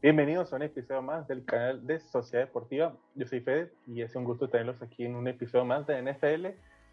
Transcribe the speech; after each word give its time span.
Bienvenidos 0.00 0.52
a 0.52 0.56
un 0.56 0.62
episodio 0.62 1.02
más 1.02 1.26
del 1.26 1.44
canal 1.44 1.84
de 1.84 1.98
Sociedad 1.98 2.44
Deportiva. 2.44 2.94
Yo 3.16 3.26
soy 3.26 3.40
Fede 3.40 3.72
y 3.84 4.02
es 4.02 4.14
un 4.14 4.22
gusto 4.22 4.48
tenerlos 4.48 4.80
aquí 4.80 5.04
en 5.04 5.16
un 5.16 5.26
episodio 5.26 5.64
más 5.64 5.88
de 5.88 6.00
NFL. 6.00 6.46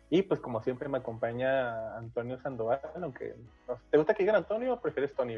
Y 0.10 0.24
pues 0.24 0.40
como 0.40 0.64
siempre 0.64 0.90
me 0.90 0.98
acompaña 0.98 1.96
Antonio 1.98 2.40
Sandoval, 2.40 2.82
aunque 3.00 3.36
¿te 3.92 3.98
gusta 4.00 4.16
que 4.16 4.24
digan 4.24 4.38
Antonio 4.38 4.74
o 4.74 4.82
prefieres 4.82 5.14
Tony? 5.14 5.38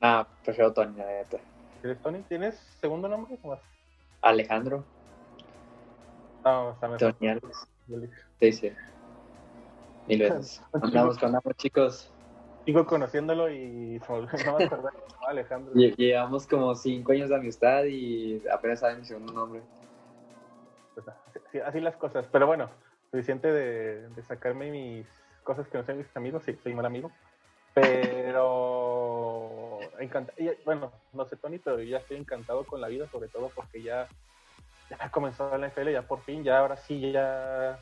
Ah, 0.00 0.26
prefiero 0.42 0.72
Tony, 0.72 0.96
la 0.96 1.04
neta. 1.04 1.36
¿Prefieres 1.72 2.02
Tony? 2.02 2.22
¿Tienes 2.22 2.54
segundo 2.80 3.06
nombre 3.06 3.38
o 3.42 3.48
más? 3.48 3.60
Alejandro. 4.22 4.82
No, 6.42 6.70
está 6.70 6.88
mejor. 6.88 7.12
Tony 7.12 7.28
Alex. 7.28 7.68
Sí, 8.40 8.52
sí. 8.52 8.72
Mil 10.06 10.20
veces. 10.20 10.62
Andamos 10.72 11.18
con 11.18 11.34
ambos 11.34 11.54
chicos. 11.56 12.13
Sigo 12.64 12.86
conociéndolo 12.86 13.50
y 13.50 14.00
no 14.08 14.58
me. 14.58 14.70
Alejandro. 15.26 15.72
Llevamos 15.74 16.46
como 16.46 16.74
cinco 16.74 17.12
años 17.12 17.28
de 17.28 17.36
amistad 17.36 17.84
y 17.84 18.42
apenas 18.50 18.80
saben 18.80 19.00
mi 19.00 19.04
segundo 19.04 19.32
nombre. 19.32 19.62
Pues, 20.94 21.06
así, 21.08 21.58
así 21.58 21.80
las 21.80 21.96
cosas. 21.96 22.26
Pero 22.30 22.46
bueno, 22.46 22.70
suficiente 23.10 23.52
de, 23.52 24.08
de, 24.08 24.22
sacarme 24.22 24.70
mis 24.70 25.06
cosas 25.42 25.68
que 25.68 25.78
no 25.78 25.84
sean 25.84 25.98
mis 25.98 26.16
amigos. 26.16 26.44
Sí, 26.44 26.56
soy 26.62 26.74
mal 26.74 26.86
amigo. 26.86 27.10
Pero 27.74 29.80
encanta, 29.98 30.32
bueno, 30.64 30.92
no 31.12 31.24
sé 31.26 31.36
Tony, 31.36 31.58
pero 31.58 31.80
yo 31.80 31.84
ya 31.84 31.98
estoy 31.98 32.16
encantado 32.16 32.64
con 32.64 32.80
la 32.80 32.88
vida, 32.88 33.08
sobre 33.08 33.28
todo 33.28 33.50
porque 33.54 33.82
ya, 33.82 34.08
ya 34.88 34.96
ha 35.00 35.10
comenzado 35.10 35.56
la 35.58 35.68
NFL, 35.68 35.90
ya 35.90 36.02
por 36.02 36.20
fin, 36.20 36.44
ya 36.44 36.58
ahora 36.58 36.76
sí, 36.76 37.12
ya 37.12 37.78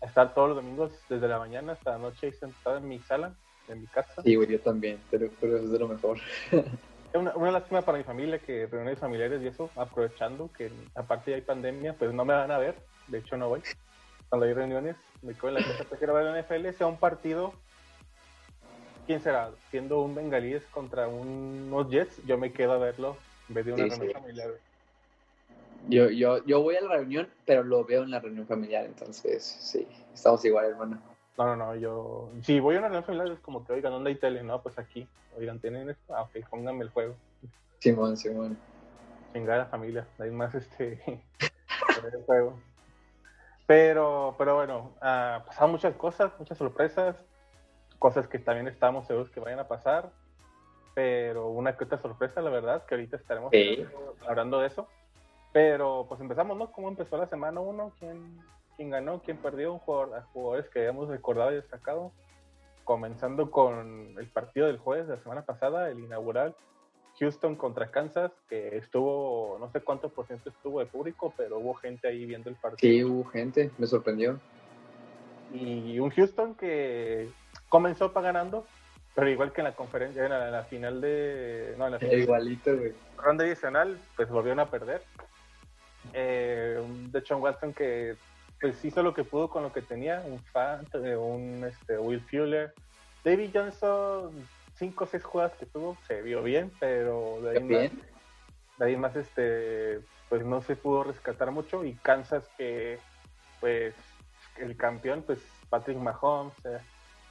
estar 0.00 0.32
todos 0.32 0.50
los 0.50 0.56
domingos 0.56 0.92
desde 1.08 1.28
la 1.28 1.38
mañana 1.38 1.72
hasta 1.72 1.92
la 1.92 1.98
noche 1.98 2.32
sentado 2.32 2.78
en 2.78 2.88
mi 2.88 2.98
sala 3.00 3.34
en 3.68 3.80
mi 3.80 3.86
casa. 3.86 4.22
Sí, 4.22 4.34
güey, 4.34 4.48
yo 4.48 4.60
también, 4.60 5.00
pero, 5.10 5.28
pero 5.40 5.56
es 5.56 5.70
de 5.70 5.78
lo 5.78 5.88
mejor. 5.88 6.18
una, 7.16 7.34
una 7.36 7.50
lástima 7.50 7.82
para 7.82 7.98
mi 7.98 8.04
familia 8.04 8.38
que 8.38 8.66
reuniones 8.66 8.98
familiares 8.98 9.42
y 9.42 9.48
eso, 9.48 9.70
aprovechando 9.76 10.50
que 10.56 10.70
aparte 10.94 11.30
ya 11.30 11.36
hay 11.36 11.42
pandemia, 11.42 11.94
pues 11.94 12.12
no 12.12 12.24
me 12.24 12.34
van 12.34 12.50
a 12.50 12.58
ver, 12.58 12.76
de 13.08 13.18
hecho 13.18 13.36
no 13.36 13.48
voy. 13.48 13.62
Cuando 14.28 14.46
hay 14.46 14.52
reuniones, 14.52 14.96
me 15.22 15.34
quedo 15.34 15.48
en 15.48 15.54
la 15.54 15.62
casa, 15.62 15.84
prefiero 15.84 16.14
ver 16.14 16.24
la 16.24 16.42
NFL, 16.42 16.76
sea 16.76 16.86
un 16.86 16.98
partido, 16.98 17.52
¿quién 19.06 19.20
será? 19.20 19.50
Siendo 19.70 20.00
un 20.00 20.14
bengalíes 20.14 20.64
contra 20.66 21.08
unos 21.08 21.88
Jets, 21.90 22.20
yo 22.26 22.38
me 22.38 22.52
quedo 22.52 22.72
a 22.72 22.78
verlo 22.78 23.16
en 23.48 23.54
vez 23.54 23.66
de 23.66 23.72
una 23.72 23.84
sí, 23.84 23.90
reunión 23.90 24.08
sí. 24.08 24.14
familiar. 24.14 24.50
Yo, 25.88 26.10
yo, 26.10 26.44
yo 26.44 26.62
voy 26.62 26.74
a 26.74 26.80
la 26.80 26.96
reunión, 26.96 27.28
pero 27.44 27.62
lo 27.62 27.84
veo 27.84 28.02
en 28.02 28.10
la 28.10 28.18
reunión 28.18 28.46
familiar, 28.46 28.84
entonces 28.84 29.44
sí, 29.44 29.86
estamos 30.12 30.44
igual, 30.44 30.66
hermano. 30.66 31.00
No, 31.38 31.44
no, 31.44 31.56
no, 31.56 31.74
yo. 31.74 32.30
Si 32.42 32.60
voy 32.60 32.76
a 32.76 32.78
una 32.78 32.88
reunión 32.88 33.04
familiar 33.04 33.30
es 33.30 33.40
como 33.40 33.64
que, 33.64 33.74
oigan, 33.74 33.92
¿dónde 33.92 34.10
hay 34.10 34.16
tele? 34.16 34.42
No, 34.42 34.62
pues 34.62 34.78
aquí. 34.78 35.06
Oigan, 35.36 35.60
¿tienen 35.60 35.90
esto? 35.90 36.14
Ah, 36.14 36.22
ok, 36.22 36.48
pónganme 36.48 36.84
el 36.84 36.90
juego. 36.90 37.14
Simón, 37.78 38.16
Simón. 38.16 38.58
Chingar 39.32 39.56
a 39.56 39.64
la 39.64 39.66
familia, 39.66 40.06
hay 40.18 40.30
más 40.30 40.54
este. 40.54 41.00
el 42.12 42.22
juego. 42.24 42.58
Pero, 43.66 44.34
pero 44.38 44.54
bueno, 44.54 44.92
uh, 44.96 45.44
pasaron 45.44 45.72
muchas 45.72 45.94
cosas, 45.96 46.32
muchas 46.38 46.56
sorpresas, 46.56 47.16
cosas 47.98 48.28
que 48.28 48.38
también 48.38 48.68
estamos 48.68 49.06
seguros 49.06 49.30
que 49.30 49.40
vayan 49.40 49.58
a 49.58 49.68
pasar. 49.68 50.10
Pero 50.94 51.48
una 51.48 51.76
que 51.76 51.84
otra 51.84 51.98
sorpresa, 51.98 52.40
la 52.40 52.48
verdad, 52.48 52.86
que 52.86 52.94
ahorita 52.94 53.16
estaremos 53.16 53.50
sí. 53.50 53.84
hablando 54.26 54.60
de 54.60 54.68
eso. 54.68 54.88
Pero 55.52 56.06
pues 56.08 56.20
empezamos, 56.20 56.56
¿no? 56.56 56.72
¿Cómo 56.72 56.88
empezó 56.88 57.18
la 57.18 57.26
semana 57.26 57.60
uno? 57.60 57.92
¿Quién, 57.98 58.40
quién 58.76 58.90
ganó, 58.90 59.22
quién 59.22 59.38
perdió, 59.38 59.72
un 59.72 59.78
jugador, 59.78 60.22
jugadores 60.32 60.68
que 60.70 60.80
habíamos 60.80 61.08
recordado 61.08 61.52
y 61.52 61.56
destacado. 61.56 62.12
Comenzando 62.84 63.50
con 63.50 64.14
el 64.18 64.28
partido 64.28 64.66
del 64.68 64.78
jueves 64.78 65.08
de 65.08 65.16
la 65.16 65.22
semana 65.22 65.44
pasada, 65.44 65.90
el 65.90 65.98
inaugural, 65.98 66.54
Houston 67.18 67.56
contra 67.56 67.90
Kansas, 67.90 68.30
que 68.48 68.76
estuvo, 68.76 69.56
no 69.58 69.70
sé 69.70 69.80
cuánto 69.80 70.10
por 70.10 70.26
ciento 70.26 70.50
estuvo 70.50 70.80
de 70.80 70.86
público, 70.86 71.32
pero 71.36 71.58
hubo 71.58 71.74
gente 71.74 72.06
ahí 72.06 72.26
viendo 72.26 72.50
el 72.50 72.56
partido. 72.56 72.92
Sí, 72.92 73.02
hubo 73.02 73.24
gente, 73.24 73.70
me 73.78 73.86
sorprendió. 73.86 74.38
Y 75.52 75.98
un 75.98 76.10
Houston 76.10 76.54
que 76.54 77.28
comenzó 77.68 78.12
para 78.12 78.26
ganando, 78.26 78.66
pero 79.14 79.30
igual 79.30 79.52
que 79.52 79.62
en 79.62 79.66
la 79.66 79.74
conferencia, 79.74 80.24
en 80.24 80.30
la, 80.30 80.46
en 80.46 80.52
la 80.52 80.64
final 80.64 81.00
de. 81.00 81.74
No, 81.78 81.86
en 81.86 81.92
la 81.92 81.98
final, 81.98 82.18
Igualito, 82.18 82.76
güey. 82.76 82.92
Ronda 83.16 83.44
adicional, 83.44 83.98
pues 84.14 84.28
volvieron 84.28 84.60
a 84.60 84.70
perder. 84.70 85.02
Eh, 86.12 86.80
de 87.10 87.24
John 87.26 87.42
Watson 87.42 87.72
que 87.72 88.16
pues 88.60 88.84
hizo 88.84 89.02
lo 89.02 89.14
que 89.14 89.24
pudo 89.24 89.48
con 89.48 89.62
lo 89.62 89.72
que 89.72 89.82
tenía, 89.82 90.22
un 90.26 90.38
fan, 90.38 90.86
un 90.94 91.64
este, 91.64 91.98
Will 91.98 92.20
Fuller. 92.22 92.72
David 93.24 93.50
Johnson, 93.52 94.30
cinco 94.74 95.04
o 95.04 95.06
seis 95.06 95.24
jugadas 95.24 95.54
que 95.54 95.66
tuvo, 95.66 95.96
se 96.06 96.22
vio 96.22 96.42
bien, 96.42 96.70
pero 96.78 97.40
de 97.42 97.50
ahí, 97.50 97.62
bien. 97.62 97.92
Más, 97.92 98.78
de 98.78 98.84
ahí 98.84 98.96
más, 98.96 99.16
este, 99.16 100.00
pues 100.28 100.44
no 100.44 100.60
se 100.62 100.76
pudo 100.76 101.04
rescatar 101.04 101.50
mucho. 101.50 101.84
Y 101.84 101.94
Kansas, 101.94 102.48
que 102.56 102.98
pues 103.60 103.94
el 104.58 104.76
campeón, 104.76 105.22
pues 105.26 105.40
Patrick 105.68 105.98
Mahomes, 105.98 106.54
eh, 106.64 106.78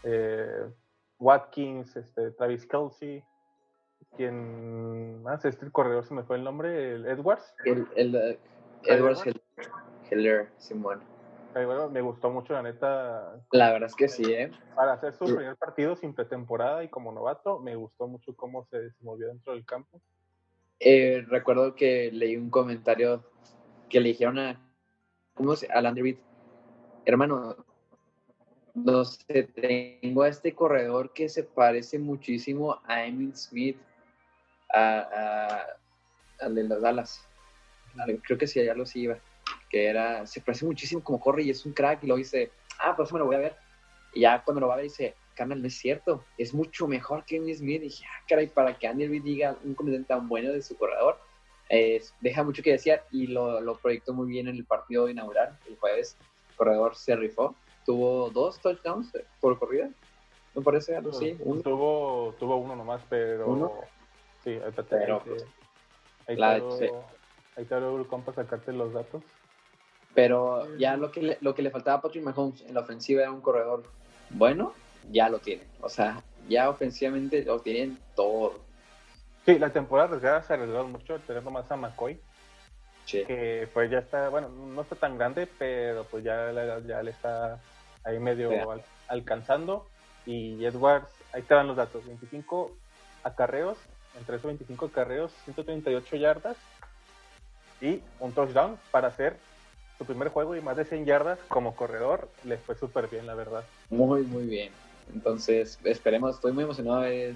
eh, 0.03 0.69
Watkins, 1.18 1.96
este, 1.96 2.31
Travis 2.31 2.66
Kelsey, 2.66 3.24
quien 4.16 5.24
más, 5.24 5.46
este 5.46 5.66
el 5.66 5.72
corredor 5.72 6.06
se 6.06 6.13
me 6.13 6.24
fue 6.24 6.38
el 6.38 6.44
nombre, 6.44 6.96
el 6.96 7.06
Edwards. 7.07 7.53
El, 7.63 7.88
el 7.96 8.40
Edwards 8.84 9.24
Heller, 10.09 10.50
Simón. 10.57 11.15
Me 11.56 12.02
gustó 12.02 12.30
mucho, 12.30 12.52
la 12.52 12.62
neta. 12.62 13.42
La 13.52 13.72
verdad 13.72 13.88
es 13.88 13.96
que 13.96 14.10
sí, 14.10 14.26
¿eh? 14.26 14.52
Para 14.76 14.94
hacer 14.94 15.14
su 15.14 15.24
primer 15.24 15.56
partido 15.56 15.96
sin 15.96 16.14
pretemporada 16.14 16.84
y 16.84 16.90
como 16.90 17.14
novato, 17.14 17.60
me 17.60 17.78
gustó 17.78 18.08
mucho 18.10 18.36
cómo 18.36 18.66
se 18.66 18.82
desenvolvió 18.82 19.30
dentro 19.30 19.54
del 19.54 19.66
campo. 19.66 20.02
Eh, 20.82 21.26
recuerdo 21.30 21.74
que 21.74 22.12
leí 22.12 22.36
un 22.36 22.50
comentario 22.50 23.24
que 23.88 24.02
le 24.02 24.10
dijeron 24.10 24.38
a, 24.38 24.60
¿cómo 25.34 25.56
se, 25.56 25.72
a 25.72 25.82
Landry 25.82 26.20
hermano, 27.06 27.56
no 28.74 29.06
sé, 29.06 29.44
tengo 29.44 30.24
a 30.24 30.28
este 30.28 30.54
corredor 30.54 31.14
que 31.14 31.30
se 31.30 31.44
parece 31.44 32.00
muchísimo 32.00 32.82
a 32.84 33.06
Emil 33.06 33.34
Smith, 33.34 33.78
a, 34.74 35.00
a, 36.42 36.46
al 36.46 36.56
de 36.56 36.64
las 36.64 36.82
Dallas. 36.82 37.28
Creo 38.24 38.38
que 38.38 38.48
sí, 38.48 38.60
allá 38.60 38.74
los 38.74 38.94
iba 38.98 39.18
que 39.70 39.88
era, 39.88 40.26
se 40.28 40.42
parece 40.42 40.66
muchísimo 40.66 41.03
como 41.03 41.20
corre 41.20 41.44
y 41.44 41.50
es 41.50 41.66
un 41.66 41.74
crack, 41.74 42.03
y 42.03 42.08
lo 42.08 42.16
dice, 42.16 42.52
ah, 42.80 42.96
pues 42.96 43.12
me 43.12 43.20
lo 43.20 43.26
voy 43.26 43.36
a 43.36 43.40
ver. 43.40 43.56
Y 44.14 44.22
ya 44.22 44.44
cuando 44.44 44.62
lo 44.62 44.68
va 44.68 44.74
a 44.74 44.78
ver 44.78 44.86
dice, 44.86 45.16
carnal, 45.36 45.62
no 45.62 45.68
es 45.68 45.76
cierto, 45.76 46.24
es 46.38 46.53
mucho 46.53 46.88
mejor 46.88 47.26
que 47.26 47.38
Andy 47.38 47.53
Smith. 47.53 47.81
Y 47.81 47.86
dije, 47.86 48.06
ah, 48.08 48.24
caray, 48.28 48.48
para 48.48 48.78
que 48.78 48.88
Andy 48.88 49.08
Reid 49.08 49.24
diga 49.24 49.58
un 49.64 49.75
comentario 49.75 50.06
tan 50.06 50.28
bueno 50.28 50.52
de 50.52 50.62
su 50.62 50.78
corredor, 50.78 51.20
eh, 51.70 52.02
deja 52.22 52.44
mucho 52.44 52.62
que 52.62 52.72
desear 52.72 53.04
y 53.12 53.28
lo, 53.28 53.59
lo, 53.59 53.75
proyectó 53.78 54.14
muy 54.14 54.28
bien 54.28 54.48
en 54.48 54.56
el 54.56 54.66
partido 54.66 55.09
inaugural 55.09 55.58
el 55.68 55.78
jueves. 55.78 56.18
El 56.52 56.56
corredor 56.56 56.96
se 56.96 57.16
rifó, 57.16 57.56
tuvo 57.86 58.30
dos 58.30 58.59
touchdowns 58.59 59.12
por 59.42 59.59
corrida, 59.59 59.90
me 60.56 60.62
parece 60.62 60.96
algo 60.96 61.09
así. 61.09 61.36
Uno. 61.40 61.62
Tuvo, 61.62 62.36
tuvo 62.40 62.58
uno 62.58 62.75
nomás, 62.75 63.02
pero. 63.09 63.48
¿Uno? 63.48 63.74
Sí, 64.44 64.52
ahí 64.52 64.72
te, 64.72 64.84
pero, 64.84 65.16
ahí 65.16 65.24
te, 65.24 65.30
pues, 65.30 65.46
ahí 66.28 66.62
te, 66.62 66.78
sí. 66.78 66.94
ahí 67.58 67.66
te 67.66 67.75
el 67.75 68.08
compa 68.08 68.34
sacarte 68.34 68.72
los 68.72 68.94
datos. 68.94 69.24
Pero 70.16 70.76
ya 70.78 70.96
lo 70.98 71.12
que, 71.12 71.22
le, 71.22 71.38
lo 71.42 71.53
que 71.53 71.62
le 71.62 71.70
faltaba 71.70 71.98
a 71.98 72.02
Patrick 72.02 72.24
Mahomes 72.24 72.62
en 72.62 72.74
la 72.74 72.80
ofensiva 72.81 73.22
era 73.22 73.31
un 73.31 73.42
corredor 73.42 73.84
bueno, 74.31 74.74
ya 75.12 75.30
lo 75.30 75.40
tiene. 75.40 75.64
O 75.81 75.90
sea, 75.90 76.24
ya 76.48 76.70
ofensivamente 76.70 77.44
lo 77.44 77.59
tienen 77.59 78.00
todo. 78.16 78.59
Sí, 79.46 79.59
la 79.59 79.70
temporada 79.72 80.08
arriesgada 80.08 80.42
se 80.42 80.54
arriesgó 80.54 80.86
mucho 80.88 81.20
teniendo 81.28 81.52
más 81.52 81.70
a 81.70 81.75
McCoy. 81.75 82.20
Sí. 83.06 83.24
Que 83.25 83.68
pues 83.74 83.92
ya 83.92 84.00
está, 84.00 84.30
bueno, 84.30 84.50
no 84.50 84.81
está 84.81 84.95
tan 84.95 85.18
grande, 85.18 85.48
pero 85.60 86.06
pues 86.06 86.24
ya 86.24 86.51
ya 86.88 87.04
le 87.04 87.12
está 87.12 87.60
ahí 88.04 88.18
medio 88.18 88.50
Sí. 88.50 88.56
al- 88.56 88.84
alcanzando. 89.10 89.86
Y 90.25 90.66
Edwards, 90.66 91.10
ahí 91.34 91.44
te 91.44 91.54
dan 91.54 91.68
los 91.68 91.75
datos, 91.75 92.04
25 92.07 92.72
acarreos, 93.24 93.78
entre 94.18 94.38
esos 94.38 94.48
25 94.48 94.86
acarreos, 94.88 95.31
138 95.44 96.16
yardas 96.16 96.57
y 97.81 98.01
un 98.19 98.31
touchdown 98.31 98.80
para 98.89 99.10
hacer 99.10 99.38
su 99.97 100.06
primer 100.06 100.30
juego 100.30 100.56
y 100.56 100.62
más 100.62 100.77
de 100.77 100.86
100 100.86 101.06
yardas 101.06 101.39
como 101.47 101.75
corredor, 101.75 102.30
le 102.44 102.57
fue 102.57 102.75
súper 102.75 103.07
bien, 103.07 103.25
la 103.25 103.36
verdad. 103.36 103.63
Muy, 103.89 104.24
muy 104.24 104.45
bien. 104.45 104.71
Entonces, 105.13 105.80
esperemos, 105.83 106.36
estoy 106.36 106.51
muy 106.51 106.63
emocionado 106.63 107.01
de 107.01 107.36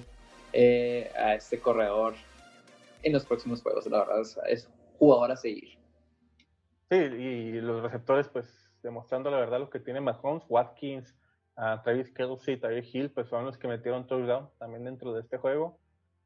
eh, 0.52 1.10
a 1.16 1.34
este 1.34 1.58
corredor 1.60 2.14
en 3.02 3.12
los 3.12 3.24
próximos 3.24 3.62
juegos. 3.62 3.86
La 3.86 4.00
verdad, 4.00 4.20
es, 4.20 4.38
es 4.48 4.68
jugador 4.98 5.32
a 5.32 5.36
seguir. 5.36 5.78
Sí, 6.90 6.96
y 6.96 7.52
los 7.60 7.82
receptores, 7.82 8.28
pues, 8.28 8.46
demostrando 8.82 9.30
la 9.30 9.38
verdad 9.38 9.60
lo 9.60 9.70
que 9.70 9.80
tiene 9.80 10.00
Mahomes, 10.00 10.44
Watkins, 10.48 11.14
uh, 11.56 11.80
Travis 11.82 12.10
Kelsey, 12.10 12.58
Tyreek 12.58 12.94
Hill, 12.94 13.10
pues 13.10 13.28
son 13.28 13.44
los 13.44 13.56
que 13.56 13.68
metieron 13.68 14.06
touchdown 14.06 14.50
también 14.58 14.84
dentro 14.84 15.12
de 15.14 15.20
este 15.20 15.38
juego. 15.38 15.78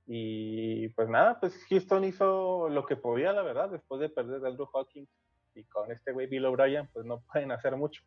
Y 0.06 0.88
pues 0.90 1.08
nada, 1.08 1.40
pues 1.40 1.54
Houston 1.69 2.04
hizo 2.04 2.69
lo 2.69 2.84
que 2.84 2.96
podía, 2.96 3.32
la 3.32 3.42
verdad, 3.42 3.70
después 3.70 4.00
de 4.00 4.10
perder 4.10 4.44
a 4.44 4.48
Andrew 4.48 4.69
Hawkins 4.72 5.08
y 5.54 5.64
con 5.64 5.90
este 5.90 6.12
güey 6.12 6.26
Bill 6.26 6.46
O'Brien, 6.46 6.88
pues 6.92 7.04
no 7.04 7.20
pueden 7.32 7.52
hacer 7.52 7.76
mucho. 7.76 8.02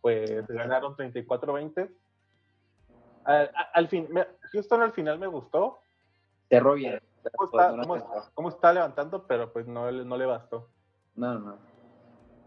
Pues 0.00 0.46
ganaron 0.48 0.96
34-20. 0.96 1.90
Al, 3.24 3.50
al 3.74 3.88
fin, 3.88 4.08
Houston 4.52 4.82
al 4.82 4.92
final 4.92 5.18
me 5.18 5.26
gustó. 5.26 5.82
Cerró 6.48 6.74
bien. 6.74 7.00
cómo 8.34 8.48
está, 8.48 8.72
levantando, 8.72 9.26
pero 9.26 9.52
pues 9.52 9.66
no, 9.66 9.90
no 9.92 10.16
le 10.16 10.26
bastó. 10.26 10.68
No, 11.14 11.38
no. 11.38 11.58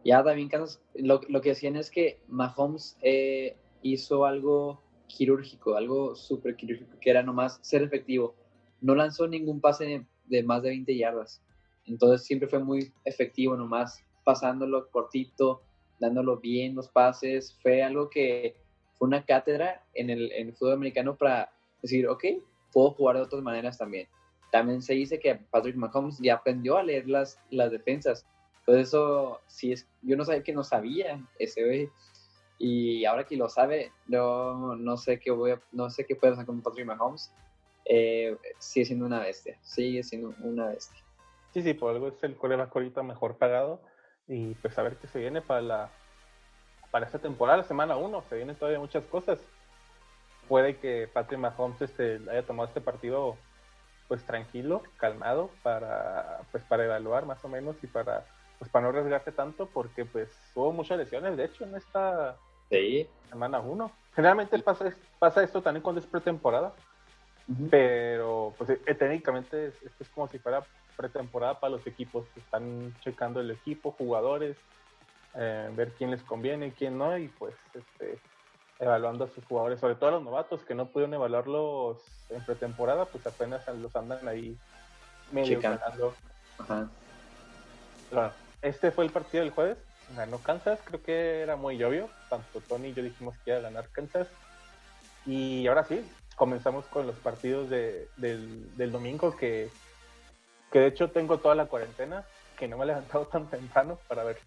Ya 0.04 0.24
también 0.24 0.50
lo, 0.96 1.22
lo 1.30 1.42
que 1.42 1.50
decían 1.50 1.78
es 1.78 1.90
que 1.90 2.22
Mahomes 2.28 2.98
eh, 3.02 3.56
hizo 3.82 4.26
algo 4.26 4.82
quirúrgico, 5.08 5.76
algo 5.76 6.16
súper 6.16 6.56
quirúrgico, 6.56 6.98
que 7.00 7.10
era 7.10 7.24
nomás 7.24 7.60
ser 7.62 7.84
efectivo. 7.84 8.36
No 8.82 8.96
lanzó 8.96 9.28
ningún 9.28 9.62
pase 9.62 10.06
de, 10.26 10.44
más 10.44 10.64
de 10.64 10.70
20 10.70 10.98
yardas. 10.98 11.42
Entonces 11.86 12.26
siempre 12.26 12.48
fue 12.48 12.60
muy 12.60 12.92
efectivo, 13.06 13.56
nomás 13.56 14.04
pasándolo 14.24 14.90
cortito, 14.90 15.62
dándolo 16.00 16.38
bien 16.38 16.76
los 16.76 16.88
pases. 16.90 17.58
Fue 17.62 17.84
algo 17.84 18.10
que 18.10 18.56
fue 18.98 19.08
una 19.08 19.26
cátedra 19.26 19.84
en 19.94 20.10
el, 20.10 20.32
en 20.32 20.50
el 20.50 20.56
fútbol 20.56 20.74
americano 20.74 21.16
para 21.16 21.52
decir, 21.82 22.08
ok, 22.08 22.24
puedo 22.72 22.92
jugar 22.92 23.18
de 23.18 23.24
otras 23.24 23.42
maneras 23.42 23.78
también. 23.78 24.08
También 24.52 24.82
se 24.82 24.94
dice 24.94 25.20
que 25.20 25.36
Patrick 25.36 25.76
Mahomes 25.76 26.20
ya 26.20 26.36
aprendió 26.36 26.78
a 26.78 26.84
leer 26.84 27.08
las, 27.08 27.40
las 27.50 27.72
defensas. 27.72 28.26
Entonces 28.60 28.90
eso, 28.90 29.42
sí 29.48 29.72
es, 29.74 29.88
yo 30.02 30.16
no 30.16 30.26
sabía 30.26 30.44
que 30.44 30.54
no 30.54 30.64
sabía 30.64 31.26
ese 31.40 31.66
güey. 31.66 31.90
Y 32.60 33.04
ahora 33.06 33.26
que 33.26 33.36
lo 33.36 33.50
sabe, 33.50 33.92
no, 34.08 34.76
no 34.76 34.96
sé 34.96 35.20
qué 35.20 35.32
voy 35.32 35.56
no 35.72 35.90
sé 35.90 36.06
qué 36.06 36.16
puede 36.16 36.34
hacer 36.34 36.46
con 36.46 36.62
Patrick 36.62 36.86
Mahomes. 36.86 37.34
Eh, 37.86 38.38
sigue 38.60 38.86
siendo 38.86 39.06
una 39.06 39.20
bestia, 39.20 39.58
sigue 39.62 40.04
siendo 40.04 40.34
una 40.42 40.68
bestia. 40.68 41.04
Sí, 41.54 41.62
sí, 41.62 41.74
por 41.74 41.92
algo 41.92 42.08
es 42.08 42.24
el 42.24 42.38
coreback 42.38 42.74
ahorita 42.76 43.04
mejor 43.04 43.38
pagado. 43.38 43.82
Y 44.28 44.56
pues 44.56 44.78
a 44.78 44.84
ver 44.84 44.98
qué 44.98 45.08
se 45.08 45.20
viene 45.20 45.42
para 45.42 45.62
la 45.62 45.90
para 46.92 47.08
esta 47.08 47.18
temporada, 47.18 47.58
la 47.58 47.64
semana 47.64 47.96
1, 47.96 48.24
se 48.30 48.36
vienen 48.36 48.56
todavía 48.56 48.80
muchas 48.80 49.04
cosas. 49.06 49.40
Puede 50.48 50.78
que 50.78 51.10
Patrick 51.12 51.40
Mahomes 51.40 51.82
este, 51.82 52.20
haya 52.30 52.46
tomado 52.46 52.68
este 52.68 52.82
partido 52.82 53.36
pues 54.08 54.24
tranquilo, 54.26 54.84
calmado, 54.98 55.50
para 55.64 56.42
pues 56.52 56.64
para 56.66 56.86
evaluar 56.86 57.26
más 57.26 57.44
o 57.44 57.48
menos 57.48 57.76
y 57.84 57.88
para 57.88 58.26
pues 58.60 58.70
para 58.70 58.84
no 58.84 58.90
arriesgarse 58.90 59.32
tanto, 59.32 59.66
porque 59.66 60.06
pues 60.06 60.30
hubo 60.54 60.72
muchas 60.72 60.98
lesiones, 61.00 61.36
de 61.36 61.46
hecho, 61.46 61.64
en 61.64 61.76
esta 61.76 62.38
semana 63.30 63.60
1. 63.60 63.92
Generalmente 64.16 64.60
pasa, 64.60 64.96
pasa 65.20 65.44
esto 65.44 65.62
también 65.62 65.82
cuando 65.82 66.00
es 66.00 66.08
pretemporada, 66.08 66.74
pero 67.70 68.54
pues 68.58 68.70
eh, 68.70 68.96
técnicamente 68.96 69.68
esto 69.68 70.04
es 70.04 70.10
como 70.10 70.28
si 70.28 70.40
fuera 70.40 70.64
pretemporada 70.96 71.60
para 71.60 71.72
los 71.72 71.86
equipos, 71.88 72.26
están 72.36 72.94
checando 73.02 73.40
el 73.40 73.52
equipo, 73.52 73.92
jugadores, 73.92 74.58
eh, 75.36 75.70
ver 75.76 75.92
quién 75.94 76.12
les 76.12 76.22
conviene, 76.24 76.74
quién 76.78 76.98
no, 76.98 77.18
y 77.18 77.28
pues 77.28 77.56
este, 77.74 78.20
evaluando 78.80 79.26
a 79.26 79.30
sus 79.30 79.44
jugadores, 79.46 79.80
sobre 79.80 79.96
todo 79.96 80.10
a 80.10 80.14
los 80.14 80.24
novatos 80.24 80.62
que 80.64 80.76
no 80.76 80.88
pudieron 80.88 81.14
evaluarlos 81.14 81.98
en 82.30 82.44
pretemporada, 82.46 83.06
pues 83.06 83.26
apenas 83.26 83.68
los 83.68 83.96
andan 83.96 84.28
ahí 84.28 84.58
medio 85.32 85.60
ganando. 85.60 86.14
este 88.62 88.92
fue 88.92 89.06
el 89.06 89.12
partido 89.12 89.44
del 89.44 89.54
jueves, 89.54 89.78
ganó 90.16 90.38
Kansas, 90.40 90.80
creo 90.84 91.02
que 91.02 91.42
era 91.42 91.56
muy 91.56 91.82
obvio, 91.84 92.10
tanto 92.30 92.62
Tony 92.62 92.90
y 92.90 92.94
yo 92.94 93.04
dijimos 93.04 93.36
que 93.44 93.52
iba 93.52 93.60
a 93.60 93.62
ganar 93.62 93.90
Kansas. 93.90 94.28
Y 95.26 95.66
ahora 95.68 95.86
sí, 95.86 96.06
comenzamos 96.36 96.86
con 96.86 97.08
los 97.08 97.16
partidos 97.16 97.70
de, 97.70 98.08
del, 98.18 98.76
del 98.76 98.92
domingo 98.92 99.36
que, 99.36 99.70
que 100.74 100.80
de 100.80 100.88
hecho 100.88 101.12
tengo 101.12 101.38
toda 101.38 101.56
la 101.56 101.68
cuarentena, 101.68 102.26
que 102.58 102.68
no 102.68 102.78
me 102.78 102.84
he 102.84 102.88
levantado 102.88 103.26
tan 103.32 103.50
temprano 103.50 103.98
para 104.10 104.26
ver 104.26 104.38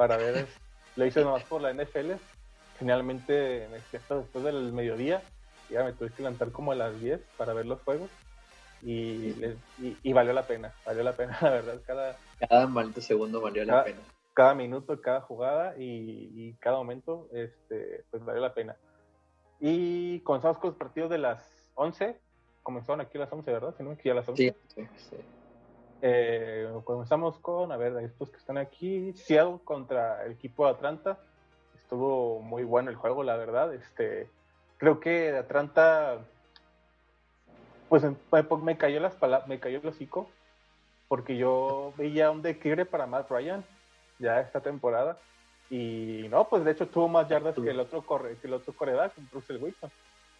para 0.00 0.16
ver, 0.16 0.46
lo 0.96 1.04
hice 1.04 1.22
nomás 1.22 1.44
por 1.44 1.60
la 1.60 1.74
NFL. 1.74 2.12
Generalmente 2.78 3.66
me 3.70 3.76
despierto 3.76 4.20
después 4.20 4.42
del 4.42 4.72
mediodía, 4.72 5.22
ya 5.68 5.84
me 5.84 5.92
tuve 5.92 6.08
que 6.08 6.22
levantar 6.22 6.52
como 6.52 6.72
a 6.72 6.74
las 6.74 6.98
10 6.98 7.20
para 7.36 7.52
ver 7.52 7.66
los 7.66 7.82
juegos. 7.82 8.08
Y, 8.80 9.36
y, 10.02 10.12
valió 10.14 10.32
la 10.32 10.46
pena, 10.46 10.72
valió 10.86 11.02
la 11.02 11.12
pena, 11.12 11.36
la 11.42 11.50
verdad. 11.50 11.80
Cada, 11.86 12.16
cada 12.48 12.66
maldito 12.66 13.02
segundo 13.02 13.42
valió 13.42 13.62
la 13.66 13.84
pena. 13.84 13.98
Cada 14.32 14.54
minuto, 14.54 14.98
cada 15.02 15.20
jugada 15.20 15.74
y, 15.76 16.54
cada 16.60 16.78
momento, 16.78 17.28
este, 17.34 18.04
pues 18.10 18.24
valió 18.24 18.40
la 18.40 18.54
pena. 18.54 18.76
Y 19.60 20.20
comenzamos 20.20 20.56
con 20.56 20.70
los 20.70 20.78
partidos 20.78 21.10
de 21.10 21.18
las 21.18 21.68
11. 21.74 22.18
Comenzaron 22.62 23.02
aquí 23.02 23.18
a 23.18 23.20
las 23.20 23.32
11, 23.34 23.52
¿verdad? 23.52 23.74
Si 23.76 23.82
no, 23.82 23.90
aquí 23.90 24.08
a 24.08 24.14
las 24.14 24.26
11. 24.26 24.42
Sí, 24.42 24.56
sí, 24.74 24.88
sí. 25.10 25.16
Eh, 26.02 26.68
comenzamos 26.84 27.38
con, 27.38 27.72
a 27.72 27.76
ver, 27.76 27.96
estos 28.04 28.30
que 28.30 28.38
están 28.38 28.58
aquí, 28.58 29.12
Seattle 29.12 29.58
contra 29.64 30.24
el 30.24 30.32
equipo 30.32 30.64
de 30.64 30.72
Atlanta. 30.72 31.18
Estuvo 31.76 32.40
muy 32.40 32.64
bueno 32.64 32.90
el 32.90 32.96
juego, 32.96 33.22
la 33.22 33.36
verdad. 33.36 33.74
Este, 33.74 34.28
creo 34.78 35.00
que 35.00 35.36
Atlanta, 35.36 36.18
pues 37.88 38.04
me 38.62 38.78
cayó 38.78 39.00
las 39.00 39.16
me 39.46 39.60
cayó 39.60 39.80
el 39.80 39.88
hocico, 39.88 40.28
porque 41.08 41.36
yo 41.36 41.92
veía 41.96 42.30
un 42.30 42.42
declive 42.42 42.86
para 42.86 43.06
Matt 43.06 43.30
Ryan 43.30 43.64
ya 44.18 44.40
esta 44.40 44.60
temporada. 44.60 45.18
Y 45.68 46.26
no, 46.30 46.48
pues 46.48 46.64
de 46.64 46.72
hecho 46.72 46.88
tuvo 46.88 47.08
más 47.08 47.28
yardas 47.28 47.54
que 47.54 47.70
el 47.70 47.78
otro 47.78 48.02
corre, 48.02 48.36
que 48.36 48.48
el 48.48 48.54
otro 48.54 48.72
coreback, 48.72 49.12
Russell 49.32 49.62
Wilson. 49.62 49.90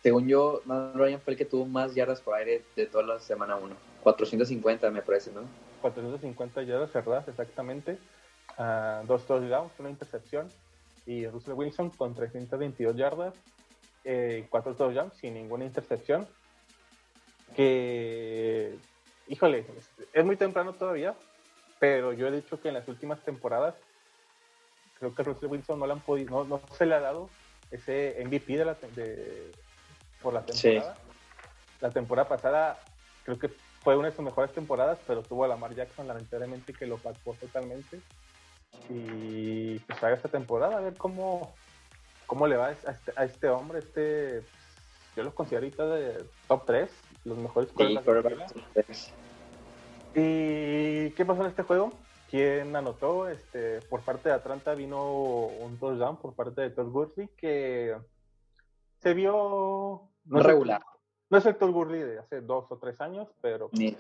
Según 0.02 0.29
yo, 0.29 0.62
Matt 0.64 0.94
Ryan 0.94 1.20
fue 1.20 1.35
el 1.35 1.38
que 1.38 1.44
tuvo 1.44 1.67
más 1.67 1.94
yardas 1.94 2.20
por 2.20 2.35
aire 2.35 2.62
de 2.75 2.87
toda 2.87 3.05
la 3.05 3.20
semana 3.20 3.56
1. 3.56 3.75
450 4.02 4.91
me 4.91 5.02
parece, 5.02 5.31
¿no? 5.32 5.43
450 5.82 6.62
yardas 6.62 6.91
cerradas, 6.91 7.29
exactamente. 7.29 7.99
Uh, 8.58 9.06
dos 9.06 9.26
touchdowns, 9.26 9.73
una 9.79 9.91
intercepción. 9.91 10.49
Y 11.06 11.26
Russell 11.26 11.52
Wilson 11.52 11.91
con 11.91 12.14
322 12.14 12.97
yardas, 12.97 13.35
eh, 14.05 14.47
cuatro 14.49 14.75
touchdowns 14.75 15.14
sin 15.14 15.35
ninguna 15.35 15.64
intercepción. 15.64 16.26
Que, 17.55 18.79
híjole, 19.29 19.67
es 20.12 20.25
muy 20.25 20.37
temprano 20.37 20.73
todavía, 20.73 21.14
pero 21.79 22.12
yo 22.12 22.29
he 22.29 22.31
dicho 22.31 22.61
que 22.61 22.69
en 22.69 22.75
las 22.75 22.88
últimas 22.88 23.20
temporadas 23.23 23.75
creo 24.99 25.14
que 25.14 25.23
Russell 25.23 25.49
Wilson 25.49 25.79
no, 25.79 25.87
le 25.87 25.93
han 25.94 26.00
podido, 26.00 26.44
no, 26.44 26.61
se 26.76 26.87
le 26.87 26.94
ha 26.94 27.00
dado 27.00 27.29
ese 27.70 28.23
MVP 28.25 28.56
de 28.56 28.64
la, 28.64 28.76
de, 28.94 29.50
por 30.23 30.35
la 30.35 30.43
temporada. 30.43 30.97
La 31.81 31.91
temporada 31.91 32.29
pasada 32.29 32.79
creo 33.25 33.39
que 33.39 33.51
fue 33.83 33.97
una 33.97 34.11
de 34.11 34.17
sus 34.17 34.25
mejores 34.25 34.53
temporadas, 34.53 34.99
pero 35.07 35.23
tuvo 35.23 35.45
a 35.45 35.49
Lamar 35.49 35.75
Jackson 35.75 36.07
lamentablemente 36.07 36.73
que 36.73 36.87
lo 36.87 36.99
pacó 36.99 37.35
totalmente. 37.35 38.01
Y 38.89 39.79
pues 39.81 40.03
a 40.03 40.13
esta 40.13 40.29
temporada 40.29 40.79
a 40.79 40.81
ver 40.81 40.95
cómo, 40.97 41.55
cómo 42.27 42.47
le 42.47 42.57
va 42.57 42.69
a 42.69 42.73
este, 42.73 43.12
a 43.17 43.25
este 43.25 43.49
hombre. 43.49 43.79
Este, 43.79 44.43
yo 45.17 45.23
lo 45.23 45.35
considero 45.35 45.65
ahorita 45.65 45.87
de 45.87 46.25
top 46.47 46.67
3, 46.67 46.91
los 47.25 47.39
mejores 47.39 47.71
sí, 47.71 47.99
¿Y 50.15 51.11
qué 51.11 51.25
pasó 51.25 51.43
en 51.43 51.49
este 51.49 51.62
juego? 51.62 51.93
¿Quién 52.31 52.75
anotó? 52.77 53.29
Este, 53.29 53.81
por 53.83 54.03
parte 54.03 54.29
de 54.29 54.35
Atlanta 54.35 54.75
vino 54.75 55.12
un 55.12 55.79
touchdown 55.79 56.17
por 56.17 56.35
parte 56.35 56.61
de 56.61 56.71
Todd 56.71 56.91
Gurley 56.91 57.29
que 57.37 57.97
se 59.00 59.15
vio 59.15 60.10
no 60.25 60.43
regular. 60.43 60.83
no 61.29 61.39
es 61.39 61.47
el 61.47 61.57
Todd 61.57 61.71
Gurley 61.71 62.00
de 62.00 62.19
hace 62.19 62.41
dos 62.41 62.71
o 62.71 62.79
tres 62.79 63.00
años, 63.00 63.29
pero 63.41 63.69
Ni 63.73 63.97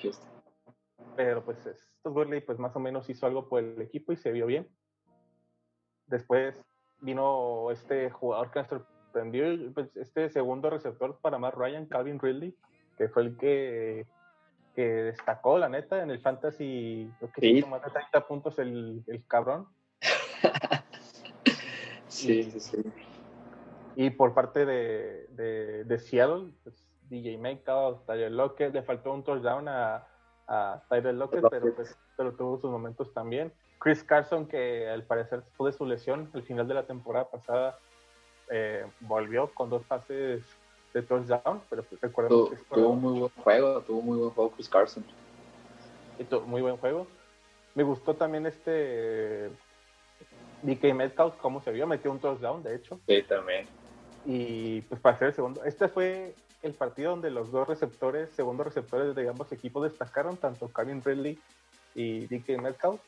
pero 1.16 1.44
pues 1.44 1.58
Todd 2.02 2.12
Gurley 2.12 2.40
pues 2.40 2.58
más 2.58 2.74
o 2.76 2.80
menos 2.80 3.08
hizo 3.08 3.26
algo 3.26 3.48
por 3.48 3.62
el 3.62 3.80
equipo 3.82 4.12
y 4.12 4.16
se 4.16 4.32
vio 4.32 4.46
bien. 4.46 4.68
Después 6.06 6.54
vino 7.00 7.70
este 7.70 8.10
jugador 8.10 8.50
que 8.50 8.60
nos 8.60 8.68
sorprendió, 8.68 9.72
pues, 9.72 9.96
este 9.96 10.30
segundo 10.30 10.70
receptor 10.70 11.18
para 11.20 11.38
más 11.38 11.54
Ryan, 11.54 11.86
Calvin 11.86 12.18
Ridley, 12.18 12.56
que 12.98 13.08
fue 13.08 13.22
el 13.22 13.36
que, 13.36 14.06
que 14.74 14.82
destacó, 14.82 15.58
la 15.58 15.68
neta, 15.68 16.02
en 16.02 16.10
el 16.10 16.20
fantasy, 16.20 17.10
creo 17.18 17.32
que 17.32 17.46
hizo 17.46 17.66
más 17.66 17.82
de 17.82 17.90
30 17.90 18.26
puntos 18.26 18.58
el, 18.58 19.02
el 19.06 19.26
cabrón. 19.26 19.68
sí, 22.08 22.44
sí, 22.44 22.60
sí. 22.60 22.82
Y 24.00 24.08
por 24.08 24.32
parte 24.32 24.64
de, 24.64 25.26
de, 25.84 25.98
Seattle, 25.98 26.52
pues, 26.64 26.74
DJ 27.10 27.36
Metcalf, 27.36 27.98
Tyler 28.06 28.32
Lockett, 28.32 28.72
le 28.72 28.82
faltó 28.82 29.12
un 29.12 29.22
touchdown 29.22 29.68
a, 29.68 30.06
a 30.48 30.82
Tyler 30.88 31.12
Lockett, 31.12 31.44
pero, 31.50 31.74
pues, 31.74 31.98
pero 32.16 32.32
tuvo 32.32 32.58
sus 32.58 32.70
momentos 32.70 33.12
también. 33.12 33.52
Chris 33.78 34.02
Carson, 34.02 34.46
que 34.46 34.88
al 34.88 35.02
parecer 35.02 35.42
después 35.42 35.74
de 35.74 35.76
su 35.76 35.84
lesión, 35.84 36.30
al 36.32 36.42
final 36.44 36.66
de 36.66 36.72
la 36.72 36.86
temporada 36.86 37.28
pasada, 37.28 37.78
eh, 38.48 38.86
volvió 39.00 39.52
con 39.52 39.68
dos 39.68 39.82
pases 39.82 40.42
de 40.94 41.02
touchdown, 41.02 41.60
pero 41.68 41.82
pues 41.82 42.00
recordemos 42.00 42.52
que 42.52 42.56
tuvo 42.74 42.94
muy 42.94 43.18
buen 43.18 43.32
juego, 43.32 43.82
tuvo 43.82 44.00
muy 44.00 44.18
buen 44.18 44.30
juego 44.30 44.50
Chris 44.52 44.70
Carson. 44.70 45.04
Y 46.18 46.24
tuvo 46.24 46.46
muy 46.46 46.62
buen 46.62 46.78
juego. 46.78 47.06
Me 47.74 47.82
gustó 47.82 48.14
también 48.14 48.46
este 48.46 49.50
DK 50.62 50.94
Metcalf, 50.94 51.34
cómo 51.42 51.60
se 51.60 51.70
vio, 51.70 51.86
metió 51.86 52.10
un 52.10 52.18
touchdown, 52.18 52.62
de 52.62 52.76
hecho. 52.76 52.98
Sí, 53.06 53.22
también. 53.24 53.68
Y 54.24 54.82
pues 54.82 55.00
para 55.00 55.18
ser 55.18 55.28
el 55.28 55.34
segundo, 55.34 55.64
este 55.64 55.88
fue 55.88 56.34
el 56.62 56.74
partido 56.74 57.12
donde 57.12 57.30
los 57.30 57.50
dos 57.50 57.66
receptores, 57.66 58.30
segundos 58.30 58.66
receptores 58.66 59.14
de 59.14 59.28
ambos 59.28 59.50
equipos 59.52 59.84
destacaron, 59.84 60.36
tanto 60.36 60.68
Calvin 60.68 61.02
Ridley 61.02 61.38
y 61.94 62.26
DK 62.26 62.60
Metcalf. 62.60 63.00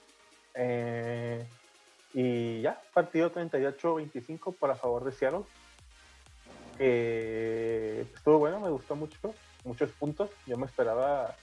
Eh, 0.55 1.47
y 2.15 2.61
ya, 2.63 2.81
partido 2.93 3.33
38-25 3.33 4.55
para 4.55 4.75
favor 4.75 5.05
de 5.05 5.13
Seattle. 5.13 5.45
estuvo 6.79 8.39
bueno, 8.39 8.61
me 8.61 8.71
gustó 8.71 8.97
mucho, 8.97 9.35
muchos 9.65 9.91
puntos. 9.93 10.31
Yo 10.47 10.57
me 10.57 10.67
esperaba 10.67 11.35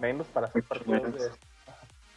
menos 0.00 0.26
para 0.28 0.46
hacer 0.46 0.62
partidos 0.62 1.14
de, 1.14 1.30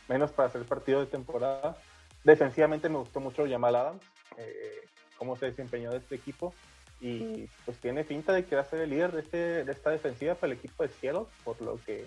menos 0.08 0.32
para 0.32 0.50
hacer 0.50 0.64
partido 0.64 1.00
de 1.00 1.06
temporada. 1.06 1.78
Defensivamente 2.24 2.90
me 2.90 2.98
gustó 2.98 3.20
mucho 3.20 3.48
Jamal 3.48 3.76
Adams, 3.76 4.04
eh, 4.38 4.84
cómo 5.20 5.36
se 5.36 5.48
desempeñó 5.48 5.92
de 5.92 5.98
este 5.98 6.16
equipo 6.16 6.54
y 7.02 7.48
pues 7.66 7.78
tiene 7.78 8.04
pinta 8.04 8.34
de 8.34 8.46
que 8.46 8.56
va 8.56 8.62
a 8.62 8.66
ser 8.66 8.82
el 8.82 8.90
líder 8.90 9.12
de, 9.12 9.22
este, 9.22 9.64
de 9.64 9.72
esta 9.72 9.92
defensiva 9.92 10.36
para 10.36 10.52
el 10.52 10.58
equipo 10.58 10.84
de 10.84 10.90
Seattle, 10.90 11.26
por 11.44 11.62
lo 11.62 11.80
que 11.86 12.06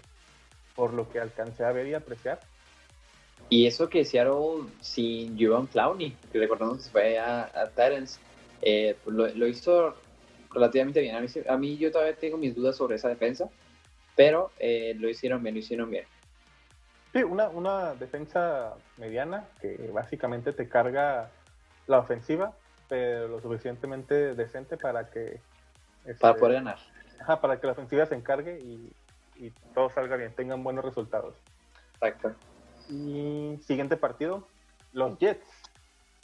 por 0.74 0.94
lo 0.94 1.08
que 1.10 1.20
alcancé 1.20 1.64
a 1.64 1.72
ver 1.72 1.86
y 1.86 1.94
apreciar. 1.94 2.40
Y 3.50 3.66
eso 3.66 3.88
que 3.90 4.04
Seattle 4.06 4.70
sin 4.80 5.38
Juwan 5.38 5.66
Clowney, 5.66 6.16
que 6.32 6.38
recordamos 6.38 6.78
que 6.78 6.84
se 6.84 6.90
fue 6.90 7.18
a, 7.18 7.42
a 7.42 7.68
Titans, 7.68 8.18
eh, 8.62 8.96
pues 9.04 9.14
lo, 9.14 9.46
hizo 9.46 9.94
relativamente 10.50 11.00
bien. 11.00 11.16
A 11.48 11.56
mí, 11.58 11.76
yo 11.76 11.90
todavía 11.92 12.16
tengo 12.16 12.38
mis 12.38 12.54
dudas 12.54 12.76
sobre 12.76 12.96
esa 12.96 13.08
defensa, 13.08 13.50
pero 14.16 14.50
eh, 14.58 14.94
lo 14.98 15.08
hicieron 15.10 15.42
bien, 15.42 15.54
lo 15.54 15.60
hicieron 15.60 15.90
bien. 15.90 16.04
Sí, 17.12 17.22
una, 17.22 17.48
una 17.48 17.94
defensa 17.94 18.74
mediana 18.96 19.46
que 19.60 19.90
básicamente 19.92 20.54
te 20.54 20.68
carga 20.68 21.30
la 21.86 21.98
ofensiva, 21.98 22.56
pero 22.92 23.26
lo 23.26 23.40
suficientemente 23.40 24.34
decente 24.34 24.76
para 24.76 25.08
que... 25.08 25.40
para 26.20 26.34
este, 26.34 26.34
poder 26.34 26.52
ganar. 26.56 26.78
Ajá, 27.20 27.40
para 27.40 27.58
que 27.58 27.66
la 27.66 27.72
ofensiva 27.72 28.04
se 28.04 28.14
encargue 28.14 28.60
y, 28.60 28.92
y 29.36 29.50
todo 29.72 29.88
salga 29.88 30.16
bien, 30.16 30.34
tengan 30.34 30.62
buenos 30.62 30.84
resultados. 30.84 31.34
Exacto. 31.94 32.34
Y 32.90 33.58
siguiente 33.62 33.96
partido, 33.96 34.46
los 34.92 35.18
Jets. 35.18 35.48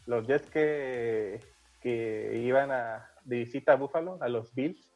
Los 0.04 0.26
Jets 0.26 0.50
que, 0.50 1.40
que 1.80 2.36
iban 2.36 2.70
a, 2.70 3.08
de 3.24 3.36
visita 3.36 3.72
a 3.72 3.76
Buffalo, 3.76 4.18
a 4.20 4.28
los 4.28 4.54
Bills. 4.54 4.92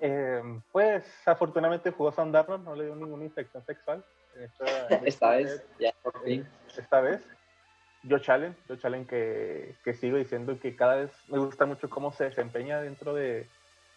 Eh, 0.00 0.62
pues 0.72 1.04
afortunadamente 1.26 1.90
jugó 1.90 2.10
Sam 2.10 2.32
Darnold, 2.32 2.64
no 2.64 2.74
le 2.74 2.86
dio 2.86 2.96
ninguna 2.96 3.24
infección 3.24 3.62
sexual. 3.66 4.02
Esta, 5.04 5.30
vez, 5.36 5.62
ya 5.78 5.92
por 6.02 6.24
fin. 6.24 6.48
Esta 6.74 7.02
vez. 7.02 7.22
Yo 8.04 8.18
Allen, 8.28 8.54
yo 8.68 8.76
Allen 8.82 9.06
que, 9.06 9.74
que 9.82 9.94
sigo 9.94 10.16
diciendo 10.18 10.58
que 10.60 10.76
cada 10.76 10.96
vez 10.96 11.10
me 11.28 11.38
gusta 11.38 11.64
mucho 11.64 11.88
cómo 11.88 12.12
se 12.12 12.24
desempeña 12.24 12.80
dentro 12.80 13.14
de, 13.14 13.48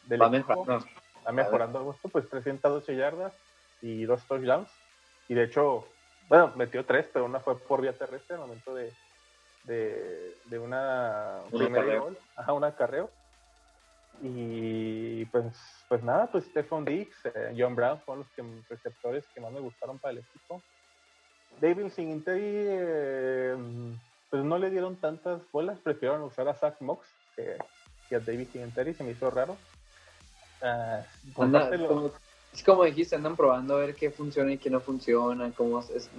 del 0.05 0.21
Va 0.21 0.27
equipo. 0.27 0.49
Mejorando. 0.49 0.85
Está 1.17 1.31
mejorando 1.31 1.79
a 1.79 1.81
gusto, 1.81 2.07
pues 2.07 2.29
312 2.29 2.95
yardas 2.95 3.33
y 3.81 4.05
dos 4.05 4.23
touchdowns. 4.25 4.69
Y 5.27 5.33
de 5.33 5.43
hecho, 5.43 5.85
bueno, 6.29 6.53
metió 6.55 6.85
tres, 6.85 7.07
pero 7.11 7.25
una 7.25 7.41
fue 7.41 7.59
por 7.59 7.81
vía 7.81 7.91
terrestre 7.91 8.35
al 8.35 8.41
momento 8.41 8.73
de, 8.73 8.93
de, 9.65 10.59
una 10.59 11.39
primera 11.51 11.99
gol, 11.99 12.17
ajá, 12.35 12.53
un 12.53 12.63
acarreo. 12.63 13.09
Y 14.21 15.25
pues, 15.25 15.45
pues 15.87 16.01
nada, 16.01 16.27
pues 16.27 16.45
Stephon 16.45 16.85
Diggs, 16.85 17.25
eh, 17.25 17.53
John 17.57 17.75
Brown 17.75 17.99
fueron 17.99 18.25
los 18.37 18.67
receptores 18.69 19.27
que 19.27 19.41
más 19.41 19.51
me 19.51 19.59
gustaron 19.59 19.99
para 19.99 20.13
el 20.13 20.19
equipo. 20.19 20.61
David 21.59 21.89
Singletary, 21.89 22.41
eh, 22.43 23.55
pues 24.29 24.43
no 24.43 24.57
le 24.57 24.69
dieron 24.69 24.95
tantas 24.95 25.41
bolas, 25.51 25.79
prefirieron 25.79 26.21
usar 26.21 26.47
a 26.47 26.53
Zach 26.53 26.79
Mox 26.81 27.07
que, 27.35 27.57
a 28.15 28.19
David 28.19 28.47
Singletary, 28.51 28.93
se 28.93 29.03
me 29.03 29.11
hizo 29.11 29.29
raro. 29.29 29.57
Uh, 30.61 32.09
es 32.53 32.63
como 32.63 32.83
dijiste, 32.85 33.15
andan 33.15 33.35
probando 33.35 33.75
a 33.75 33.79
ver 33.79 33.95
qué 33.95 34.09
funciona 34.09 34.51
y 34.53 34.57
qué 34.57 34.69
no 34.69 34.79
funciona. 34.79 35.51
Cómo 35.55 35.79
es, 35.79 36.09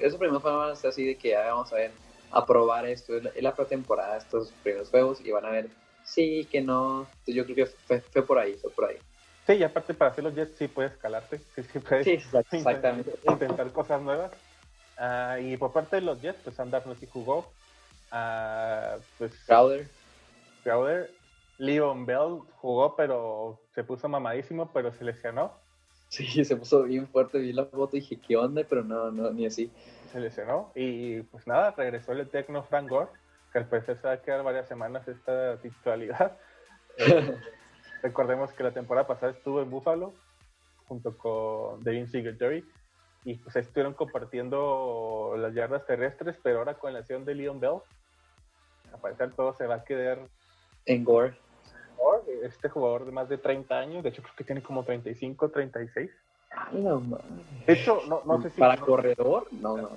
eso 0.00 0.18
primero 0.18 0.40
van 0.40 0.70
a 0.70 0.76
ser 0.76 0.90
así 0.90 1.04
de 1.04 1.16
que 1.16 1.30
ya 1.30 1.46
vamos 1.46 1.72
a 1.72 1.76
ver, 1.76 1.90
a 2.30 2.46
probar 2.46 2.86
esto. 2.86 3.16
Es 3.16 3.42
la, 3.42 3.54
pretemporada, 3.54 4.16
estos 4.16 4.52
primeros 4.62 4.90
juegos, 4.90 5.20
y 5.24 5.30
van 5.32 5.46
a 5.46 5.50
ver 5.50 5.68
sí, 6.04 6.46
que 6.50 6.60
no. 6.60 7.08
yo 7.26 7.44
creo 7.44 7.66
que 7.66 8.00
fue, 8.12 8.22
por 8.22 8.38
ahí, 8.38 8.54
fue 8.54 8.70
por 8.70 8.84
ahí. 8.86 8.96
Sí, 9.46 9.54
y 9.54 9.64
aparte 9.64 9.94
para 9.94 10.12
hacer 10.12 10.22
los 10.22 10.34
Jets 10.34 10.56
sí 10.58 10.68
puedes 10.68 10.92
escalarte, 10.92 11.38
sí, 11.38 11.62
sí 11.72 11.78
puedes 11.80 12.06
exactamente. 12.06 13.12
Intentar, 13.28 13.72
cosas 13.72 14.00
nuevas. 14.00 14.30
Uh, 15.00 15.40
y 15.40 15.56
por 15.56 15.72
parte 15.72 15.96
de 15.96 16.02
los 16.02 16.20
Jets, 16.20 16.42
pues 16.44 16.60
Andar 16.60 16.86
no 16.86 16.94
sí 16.94 17.08
jugó. 17.10 17.50
Uh, 18.12 19.00
pues, 19.16 19.32
Crowder. 19.46 19.88
Crowder. 20.62 21.10
Leon 21.56 22.04
Bell 22.04 22.40
jugó, 22.56 22.96
pero 22.96 23.58
se 23.74 23.82
puso 23.82 24.08
mamadísimo, 24.08 24.70
pero 24.72 24.92
se 24.92 25.04
lesionó. 25.04 25.52
Sí, 26.08 26.24
se 26.44 26.56
puso 26.56 26.82
bien 26.82 27.08
fuerte, 27.08 27.38
vi 27.38 27.52
la 27.52 27.64
foto 27.64 27.96
y 27.96 28.00
dije, 28.00 28.20
¿qué 28.20 28.36
onda? 28.36 28.62
Pero 28.68 28.84
no, 28.84 29.10
no, 29.10 29.30
ni 29.30 29.46
así. 29.46 29.72
Se 30.12 30.20
lesionó 30.20 30.72
y 30.74 31.22
pues 31.22 31.46
nada, 31.46 31.70
regresó 31.70 32.12
el 32.12 32.28
tecno 32.28 32.64
Frank 32.64 32.88
Gore, 32.88 33.10
que 33.52 33.58
al 33.58 33.68
parecer 33.68 33.96
se 34.00 34.08
va 34.08 34.14
a 34.14 34.22
quedar 34.22 34.42
varias 34.42 34.68
semanas 34.68 35.06
esta 35.08 35.56
titularidad. 35.58 36.36
Eh, 36.98 37.34
recordemos 38.02 38.52
que 38.52 38.64
la 38.64 38.72
temporada 38.72 39.06
pasada 39.06 39.32
estuvo 39.32 39.62
en 39.62 39.70
Buffalo 39.70 40.12
junto 40.86 41.16
con 41.16 41.82
Devin 41.82 42.08
Singletary 42.08 42.62
y 43.24 43.34
pues 43.34 43.56
estuvieron 43.56 43.94
compartiendo 43.94 45.34
las 45.36 45.54
yardas 45.54 45.86
terrestres, 45.86 46.36
pero 46.42 46.58
ahora 46.58 46.74
con 46.74 46.92
la 46.92 47.00
lesión 47.00 47.24
de 47.24 47.34
Leon 47.34 47.60
Bell, 47.60 47.80
al 48.92 49.00
parecer 49.00 49.32
todo 49.32 49.54
se 49.54 49.66
va 49.66 49.76
a 49.76 49.84
quedar 49.84 50.18
en 50.86 51.04
Gore 51.04 51.36
este 52.42 52.68
jugador 52.68 53.04
de 53.04 53.12
más 53.12 53.28
de 53.28 53.38
30 53.38 53.78
años, 53.78 54.02
de 54.02 54.08
hecho 54.08 54.22
creo 54.22 54.34
que 54.34 54.44
tiene 54.44 54.62
como 54.62 54.84
35, 54.84 55.50
36. 55.50 56.10
de 57.66 57.72
hecho, 57.72 58.00
no, 58.08 58.22
no 58.24 58.42
sé 58.42 58.50
si... 58.50 58.58
¿Para 58.58 58.78
corredor? 58.78 59.48
No, 59.52 59.76
no. 59.76 59.90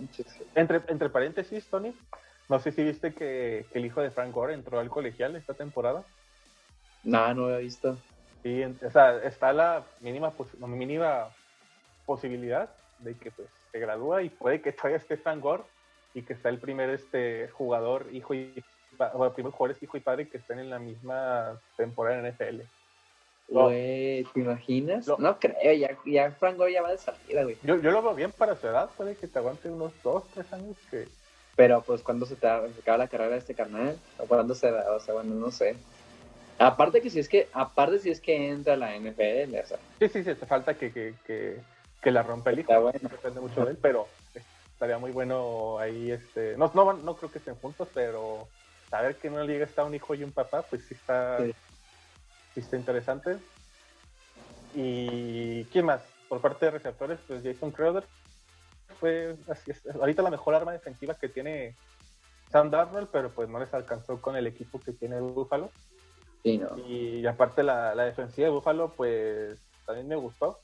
Entre, 0.56 0.82
entre 0.88 1.10
paréntesis, 1.10 1.66
Tony, 1.68 1.96
no 2.50 2.60
sé 2.60 2.72
si 2.72 2.84
viste 2.84 3.14
que, 3.14 3.66
el 3.74 3.86
hijo 3.86 4.02
de 4.02 4.12
Frank 4.12 4.34
Gore 4.34 4.54
entró 4.54 4.80
al 4.80 4.90
colegial 4.90 5.36
esta 5.36 5.54
temporada. 5.54 6.04
No, 7.04 7.34
no 7.34 7.50
he 7.50 7.62
visto. 7.62 7.98
Sí, 8.44 8.62
o 8.64 8.92
sea, 8.92 9.18
está 9.24 9.54
la 9.54 9.84
mínima, 10.02 10.34
mínima 10.60 11.30
posibilidad 12.06 12.70
de 13.04 13.16
que 13.16 13.32
pues 13.32 13.48
se 13.72 13.80
gradúa 13.80 14.24
y 14.24 14.30
puede 14.30 14.62
que 14.62 14.72
todavía 14.72 14.98
esté 14.98 15.18
Frank 15.18 15.42
Gore 15.42 15.64
y 16.14 16.22
que 16.22 16.36
sea 16.36 16.52
el 16.52 16.60
primer 16.60 16.90
este 16.90 17.48
jugador, 17.50 18.08
hijo 18.12 18.34
y 18.34 18.64
o 19.14 19.34
primeros 19.34 19.56
jugadores 19.56 19.82
hijo 19.82 19.98
y 19.98 20.02
padre 20.02 20.28
que 20.28 20.38
estén 20.38 20.60
en 20.60 20.70
la 20.70 20.80
misma 20.80 21.60
temporada 21.76 22.20
en 22.20 22.34
NFL. 22.34 22.62
Güey, 23.48 24.24
¿te 24.34 24.40
imaginas? 24.40 25.08
No 25.20 25.38
creo, 25.40 25.74
ya, 25.74 25.98
ya 26.06 26.32
Frank 26.32 26.58
Gore 26.58 26.74
ya 26.74 26.82
va 26.82 26.92
de 26.92 26.98
salida, 26.98 27.44
güey. 27.44 27.58
Yo, 27.64 27.78
yo 27.78 27.92
lo 27.92 28.02
veo 28.02 28.16
bien 28.16 28.32
para 28.32 28.56
su 28.56 28.68
edad, 28.68 28.90
puede 28.96 29.16
que 29.16 29.28
te 29.28 29.40
aguante 29.40 29.70
unos 29.70 29.92
dos, 30.04 30.24
tres 30.34 30.52
años 30.54 30.78
que... 30.90 31.08
Pero 31.56 31.82
pues 31.82 32.02
cuando 32.02 32.26
se 32.26 32.36
te 32.36 32.48
acaba 32.48 32.98
la 32.98 33.08
carrera 33.08 33.34
de 33.34 33.38
este 33.38 33.54
carnal, 33.54 33.96
o 34.18 34.26
cuando 34.26 34.56
se 34.56 34.72
da, 34.72 34.92
o 34.92 35.00
sea, 35.00 35.14
bueno, 35.14 35.36
no 35.36 35.52
sé. 35.52 35.76
Aparte 36.58 37.00
que 37.00 37.12
si 37.12 37.20
es 37.20 37.30
que, 37.30 37.48
aparte 37.54 38.00
si 38.00 38.10
es 38.10 38.20
que 38.20 38.50
entra 38.50 38.76
la 38.76 38.98
NFL, 38.98 39.56
o 39.62 39.68
sea. 39.68 39.78
Sí, 40.00 40.10
sí, 40.10 40.24
sí, 40.24 40.34
te 40.34 40.46
falta 40.48 40.74
que, 40.74 40.92
que, 40.92 41.14
que, 41.28 41.58
que 42.04 42.12
la 42.12 42.22
rompa 42.22 42.52
el 42.52 42.60
hijo. 42.60 42.80
Bueno. 42.80 43.00
Depende 43.02 43.40
mucho 43.40 43.66
de 43.66 43.72
él, 43.72 43.80
pero 43.82 44.08
estaría 44.74 44.98
muy 44.98 45.12
bueno 45.12 45.80
ahí, 45.80 46.12
este, 46.12 46.58
no, 46.58 46.70
no, 46.74 46.94
no 46.94 47.16
creo 47.16 47.32
que 47.32 47.38
estén 47.38 47.56
juntos, 47.56 47.88
pero 47.94 48.48
saber 48.90 49.16
que 49.16 49.28
en 49.28 49.34
una 49.34 49.46
liga 49.46 49.64
está 49.64 49.84
un 49.84 49.96
hijo 49.96 50.14
y 50.14 50.24
un 50.24 50.32
papá, 50.32 50.64
pues 50.64 50.84
sí 50.86 50.94
está, 50.94 51.38
sí. 51.40 51.54
está 52.56 52.76
interesante. 52.76 53.38
Y 54.76 55.64
¿quién 55.66 55.86
más? 55.86 56.02
Por 56.28 56.42
parte 56.42 56.66
de 56.66 56.72
receptores, 56.72 57.20
pues 57.28 57.44
Jason 57.44 57.72
Crowder 57.72 58.04
fue 59.00 59.36
así, 59.50 59.72
ahorita 59.94 60.22
la 60.22 60.32
mejor 60.32 60.56
arma 60.56 60.72
defensiva 60.74 61.14
que 61.14 61.30
tiene 61.30 61.76
Sam 62.52 62.70
Darnold, 62.70 63.10
pero 63.12 63.30
pues 63.30 63.48
no 63.50 63.60
les 63.60 63.74
alcanzó 63.74 64.20
con 64.22 64.36
el 64.36 64.48
equipo 64.48 64.80
que 64.80 64.92
tiene 64.92 65.20
Buffalo. 65.20 65.72
Sí, 66.44 66.58
no. 66.58 66.78
Y 66.78 67.26
aparte 67.26 67.64
la, 67.64 67.96
la 67.96 68.04
defensiva 68.04 68.48
de 68.48 68.54
Buffalo, 68.54 68.94
pues 68.98 69.58
también 69.86 70.08
me 70.08 70.16
gustó. 70.16 70.60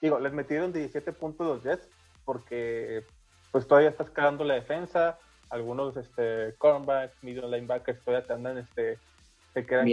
Digo, 0.00 0.18
les 0.18 0.32
metieron 0.32 0.72
17 0.72 1.12
puntos 1.12 1.46
los 1.46 1.62
Jets 1.62 1.88
porque 2.24 3.04
pues 3.52 3.66
todavía 3.66 3.90
está 3.90 4.02
escalando 4.02 4.44
la 4.44 4.54
defensa, 4.54 5.18
algunos 5.48 5.96
este, 5.96 6.54
cornerbacks, 6.58 7.22
middle 7.22 7.48
linebackers 7.48 8.02
todavía 8.04 8.26
te 8.26 8.32
andan, 8.32 8.58
este, 8.58 8.98
se 9.54 9.64
quedan 9.64 9.86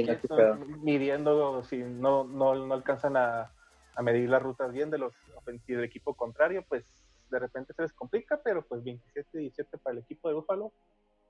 midiendo 0.84 1.64
si 1.64 1.78
no, 1.78 2.26
no, 2.26 2.56
no 2.56 2.74
alcanzan 2.74 3.16
a, 3.16 3.52
a, 3.96 4.02
medir 4.02 4.30
las 4.30 4.42
rutas 4.42 4.74
bien 4.74 4.90
de 4.90 4.98
los 4.98 5.14
del 5.46 5.84
equipo 5.84 6.14
contrario, 6.14 6.66
pues 6.68 6.84
de 7.30 7.40
repente 7.40 7.74
se 7.74 7.84
les 7.84 7.94
complica, 7.94 8.40
pero 8.44 8.64
pues 8.64 8.84
27-17 8.84 9.66
para 9.82 9.94
el 9.94 10.00
equipo 10.00 10.28
de 10.28 10.36
Búfalo, 10.36 10.72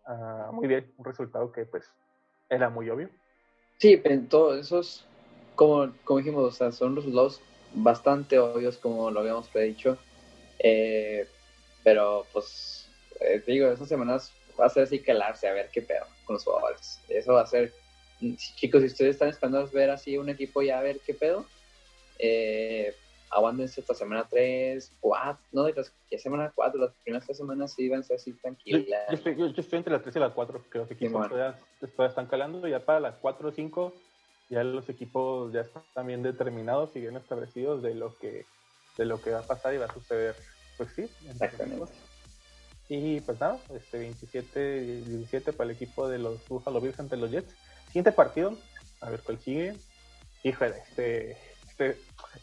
uh, 0.08 0.51
muy 0.51 0.68
bien, 0.68 0.92
un 0.98 1.06
resultado 1.06 1.51
que 1.51 1.65
pues 1.65 1.92
era 2.50 2.70
muy 2.70 2.89
obvio. 2.89 3.10
Sí, 3.77 3.98
pero 3.98 4.22
todos 4.30 4.60
esos, 4.60 5.06
como, 5.56 5.92
como 6.03 6.20
dijimos, 6.20 6.44
o 6.44 6.51
sea, 6.51 6.72
son 6.72 6.96
resultados 6.96 7.42
bastante 7.74 8.39
obvios 8.39 8.77
como 8.77 9.12
lo 9.12 9.22
habíamos 9.22 9.48
predicho, 9.48 9.98
eh, 10.60 11.27
pero 11.84 12.25
pues 12.32 12.88
eh, 13.20 13.42
te 13.46 13.51
digo, 13.51 13.68
esas 13.68 13.88
semanas 13.88 14.32
va 14.60 14.65
a 14.65 14.70
ser 14.70 14.84
así 14.84 15.00
calarse 15.00 15.48
a 15.48 15.53
ver 15.53 15.70
qué 15.72 15.82
pedo 15.82 16.06
con 16.25 16.36
los 16.36 16.44
jugadores. 16.44 17.00
Eso 17.10 17.34
va 17.34 17.42
a 17.42 17.48
ser, 17.48 17.74
chicos, 18.56 18.82
si 18.82 18.88
ustedes 18.88 19.15
están 19.15 19.30
esperando 19.30 19.68
ver 19.72 19.89
así 19.89 20.18
un 20.18 20.30
equipo 20.30 20.62
ya 20.62 20.80
a 20.80 20.84
ver 20.84 21.00
qué 21.06 21.13
pedo, 21.13 21.46
eh, 22.20 22.96
aguántense 23.32 23.82
esta 23.82 23.96
semana 23.96 24.27
3, 24.30 24.94
4, 25.00 25.44
no, 25.51 25.65
¿qué 26.10 26.18
semana 26.20 26.51
4? 26.53 26.80
Las 26.80 26.94
primeras 27.03 27.25
tres 27.25 27.38
semanas 27.38 27.74
sí 27.74 27.89
van 27.89 28.01
a 28.01 28.03
ser 28.03 28.18
así 28.18 28.34
tranquilas. 28.34 28.86
Yo, 29.10 29.15
estoy, 29.15 29.36
yo, 29.36 29.48
estoy, 29.48 29.77
entre 29.77 29.94
las 29.94 30.03
3 30.03 30.15
y 30.15 30.20
las 30.20 30.34
4, 30.34 30.65
que 30.72 30.77
los 30.77 30.92
equipos 30.92 31.27
todavía, 31.27 31.60
están 31.82 32.27
calando, 32.27 32.68
ya 32.68 32.86
para 32.86 33.00
las 33.00 33.15
4 33.15 33.50
o 33.50 33.51
5 33.51 33.94
ya 34.50 34.63
los 34.63 34.88
equipos 34.89 35.51
ya 35.53 35.62
están 35.62 36.07
bien 36.07 36.23
determinados 36.23 36.95
y 36.95 37.01
bien 37.01 37.15
establecidos 37.15 37.81
de 37.81 37.95
lo 37.95 38.17
que 38.17 38.45
de 38.97 39.05
lo 39.05 39.21
que 39.21 39.31
va 39.31 39.39
a 39.39 39.47
pasar 39.47 39.73
y 39.73 39.77
va 39.77 39.85
a 39.85 39.93
suceder. 39.93 40.35
Pues 40.77 40.89
sí, 40.95 41.09
exactamente. 41.29 41.91
Y 42.89 43.21
pues 43.21 43.39
nada, 43.39 43.59
este 43.73 44.12
27-17 44.12 45.53
para 45.53 45.69
el 45.69 45.75
equipo 45.75 46.07
de 46.07 46.19
los 46.19 46.47
Buffalo 46.47 46.79
Bills 46.81 47.00
ante 47.00 47.17
los 47.17 47.31
Jets. 47.31 47.55
Siguiente 47.88 48.12
partido, 48.12 48.55
a 49.01 49.09
ver 49.09 49.21
cuál 49.21 49.39
sigue. 49.39 49.75
Híjole, 50.43 50.75
este, 50.89 51.38
este, 51.67 51.97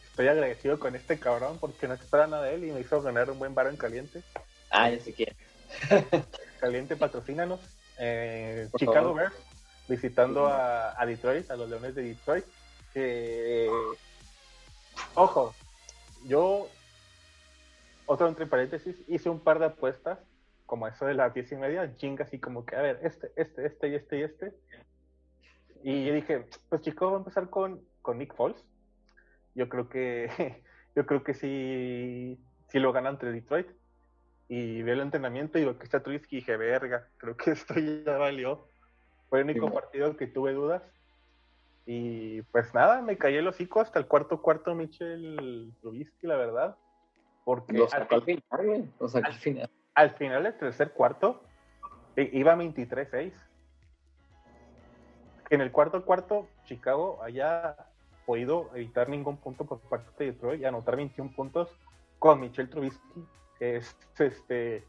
estoy 0.09 0.27
agradecido 0.27 0.79
con 0.79 0.95
este 0.95 1.19
cabrón 1.19 1.57
porque 1.59 1.87
no 1.87 1.93
espera 1.93 2.27
nada 2.27 2.43
de 2.43 2.55
él 2.55 2.65
y 2.65 2.71
me 2.71 2.81
hizo 2.81 3.01
ganar 3.01 3.29
un 3.29 3.39
buen 3.39 3.53
varo 3.53 3.69
en 3.69 3.77
caliente. 3.77 4.23
Ah, 4.71 4.89
ya 4.89 4.99
sé 4.99 5.13
quién. 5.13 5.35
caliente, 6.59 6.95
patrocínanos. 6.95 7.59
Eh, 7.99 8.67
Chicago 8.77 9.13
Bears 9.13 9.35
visitando 9.91 10.47
a, 10.47 10.99
a, 10.99 11.05
Detroit, 11.05 11.51
a 11.51 11.55
los 11.55 11.69
Leones 11.69 11.93
de 11.93 12.03
Detroit. 12.03 12.45
Ojo, 15.15 15.53
yo, 16.25 16.67
otro 18.05 18.27
entre 18.27 18.47
paréntesis, 18.47 18.95
hice 19.07 19.29
un 19.29 19.39
par 19.39 19.59
de 19.59 19.65
apuestas, 19.65 20.19
como 20.65 20.87
eso 20.87 21.05
de 21.05 21.13
las 21.13 21.33
diez 21.33 21.51
y 21.51 21.55
media, 21.55 21.95
chinga 21.97 22.23
así 22.23 22.39
como 22.39 22.65
que, 22.65 22.75
a 22.75 22.81
ver, 22.81 22.99
este, 23.03 23.31
este, 23.35 23.65
este 23.65 23.89
y 23.89 23.95
este 23.95 24.17
y 24.17 24.21
este. 24.21 24.53
Y 25.83 26.05
yo 26.05 26.13
dije, 26.13 26.47
pues 26.69 26.81
Chicago 26.81 27.11
va 27.11 27.17
a 27.17 27.19
empezar 27.19 27.49
con, 27.49 27.81
con 28.01 28.17
Nick 28.17 28.33
Foles. 28.35 28.63
Yo 29.53 29.67
creo 29.67 29.89
que, 29.89 30.63
yo 30.95 31.05
creo 31.05 31.23
que 31.23 31.33
sí, 31.33 32.39
sí 32.69 32.79
lo 32.79 32.93
gana 32.93 33.09
entre 33.09 33.31
Detroit. 33.31 33.67
Y 34.47 34.81
veo 34.83 34.95
el 34.95 35.01
entrenamiento 35.01 35.57
y 35.57 35.63
veo 35.63 35.77
que 35.77 35.85
está 35.85 36.03
Trubisky 36.03 36.37
y 36.37 36.39
dije, 36.39 36.57
verga, 36.57 37.07
creo 37.17 37.35
que 37.35 37.51
esto 37.51 37.73
ya 37.73 38.17
valió. 38.17 38.67
Fue 39.31 39.39
el 39.39 39.45
único 39.45 39.71
partido 39.71 40.17
que 40.17 40.27
tuve 40.27 40.51
dudas. 40.51 40.83
Y 41.85 42.41
pues 42.51 42.73
nada, 42.73 43.01
me 43.01 43.17
cayó 43.17 43.39
el 43.39 43.47
hocico 43.47 43.79
hasta 43.79 43.97
el 43.97 44.05
cuarto 44.05 44.41
cuarto 44.41 44.75
Michel 44.75 45.73
Trubisky, 45.79 46.27
la 46.27 46.35
verdad. 46.35 46.75
Porque 47.45 47.87
al, 47.93 48.23
final, 48.23 48.91
o 48.99 49.07
sea, 49.07 49.21
al, 49.23 49.33
final. 49.35 49.69
Al 49.95 50.09
final 50.11 50.43
del 50.43 50.57
tercer 50.57 50.91
cuarto 50.91 51.43
iba 52.17 52.57
23-6. 52.57 53.31
En 55.49 55.61
el 55.61 55.71
cuarto 55.71 56.03
cuarto, 56.03 56.49
Chicago 56.65 57.23
haya 57.23 57.77
podido 58.25 58.69
evitar 58.75 59.07
ningún 59.07 59.37
punto 59.37 59.63
por 59.63 59.79
parte 59.79 60.25
de 60.25 60.33
Detroit 60.33 60.61
y 60.61 60.65
anotar 60.65 60.97
21 60.97 61.31
puntos 61.31 61.69
con 62.19 62.41
Michel 62.41 62.69
Trubisky. 62.69 63.25
Es, 63.61 63.95
este, 64.19 64.83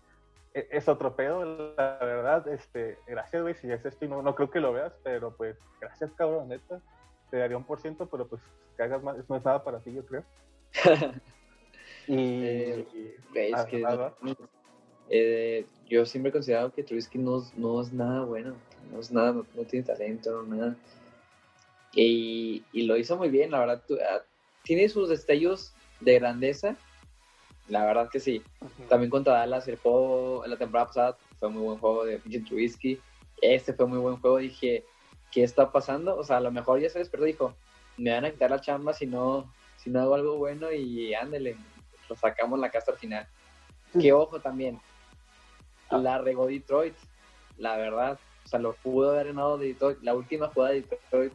es 0.55 0.89
otro 0.89 1.17
pedo, 1.17 1.75
la 1.77 1.99
verdad. 2.01 2.49
Este, 2.49 2.99
gracias, 3.07 3.43
güey, 3.43 3.55
si 3.55 3.71
es 3.71 3.85
esto 3.85 4.05
y 4.05 4.09
no, 4.09 4.23
no 4.23 4.35
creo 4.35 4.51
que 4.51 4.61
lo 4.61 4.73
veas, 4.73 4.93
pero 5.03 5.35
pues, 5.37 5.57
gracias, 5.81 6.13
cabrón, 6.13 6.49
neta. 6.49 6.81
Te 7.31 7.39
daría 7.39 7.57
un 7.57 7.65
por 7.65 7.81
ciento, 7.81 8.07
pero 8.07 8.27
pues 8.27 8.43
que 8.77 8.83
hagas 8.83 9.03
más, 9.03 9.17
no 9.29 9.37
es 9.37 9.45
nada 9.45 9.65
para 9.65 9.81
ti, 9.81 9.93
yo 9.93 10.05
creo. 10.05 10.25
y, 12.07 12.45
eh, 12.45 12.87
es 13.35 13.65
que 13.67 13.85
eh, 15.09 15.67
yo 15.89 16.07
siempre 16.07 16.31
he 16.31 16.33
considerado 16.33 16.73
que 16.73 16.83
Trubisky 16.83 17.19
no, 17.19 17.43
no, 17.57 17.81
es 17.81 17.93
nada 17.93 18.25
bueno, 18.25 18.55
no 18.91 19.01
es 19.01 19.11
nada, 19.11 19.33
no, 19.33 19.65
tiene 19.65 19.87
talento, 19.87 20.43
no 20.43 20.57
nada. 20.57 20.77
Y, 21.95 22.65
y, 22.73 22.85
lo 22.85 22.97
hizo 22.97 23.17
muy 23.17 23.29
bien, 23.29 23.51
la 23.51 23.61
verdad. 23.61 23.83
Ah, 24.11 24.23
tiene 24.63 24.89
sus 24.89 25.09
destellos 25.09 25.75
de 26.01 26.19
grandeza, 26.19 26.77
la 27.69 27.85
verdad 27.85 28.09
que 28.11 28.21
sí. 28.21 28.42
También 28.88 29.11
contra 29.11 29.35
Dallas, 29.35 29.66
el 29.69 29.76
juego, 29.76 30.45
la 30.47 30.57
temporada 30.57 30.87
pasada 30.87 31.19
fue 31.38 31.49
muy 31.49 31.62
buen 31.62 31.78
juego 31.78 32.04
de 32.04 32.21
Mitchell 32.25 32.45
Trubisky. 32.45 33.00
Este 33.40 33.73
fue 33.73 33.87
muy 33.87 33.99
buen 33.99 34.16
juego. 34.16 34.38
Dije, 34.38 34.85
¿qué 35.31 35.42
está 35.42 35.71
pasando? 35.71 36.16
O 36.16 36.25
sea, 36.25 36.37
a 36.38 36.40
lo 36.40 36.51
mejor 36.51 36.81
ya 36.81 36.90
se 36.90 36.98
despertó 36.98 37.25
dijo, 37.25 37.55
me 37.96 38.11
van 38.11 38.25
a 38.25 38.31
quitar 38.31 38.51
la 38.51 38.61
chamba 38.61 38.92
si 38.92 39.07
no, 39.07 39.51
si 39.77 39.90
no 39.90 40.01
hago 40.01 40.14
algo 40.14 40.37
bueno 40.37 40.72
y 40.72 41.14
ándele, 41.14 41.57
lo 42.09 42.16
sacamos 42.16 42.59
la 42.59 42.70
casa 42.70 42.92
al 42.92 42.98
final. 42.98 43.27
Que 44.01 44.12
ojo 44.12 44.40
también, 44.40 44.81
ah. 45.90 45.98
la 45.98 46.18
regó 46.18 46.46
Detroit, 46.46 46.94
la 47.59 47.77
verdad. 47.77 48.18
O 48.44 48.48
sea, 48.48 48.59
lo 48.59 48.75
pudo 48.75 49.12
haber 49.12 49.29
ganado 49.29 49.59
Detroit. 49.59 50.03
La 50.03 50.14
última 50.14 50.48
jugada 50.48 50.72
de 50.72 50.83
Detroit 50.83 51.33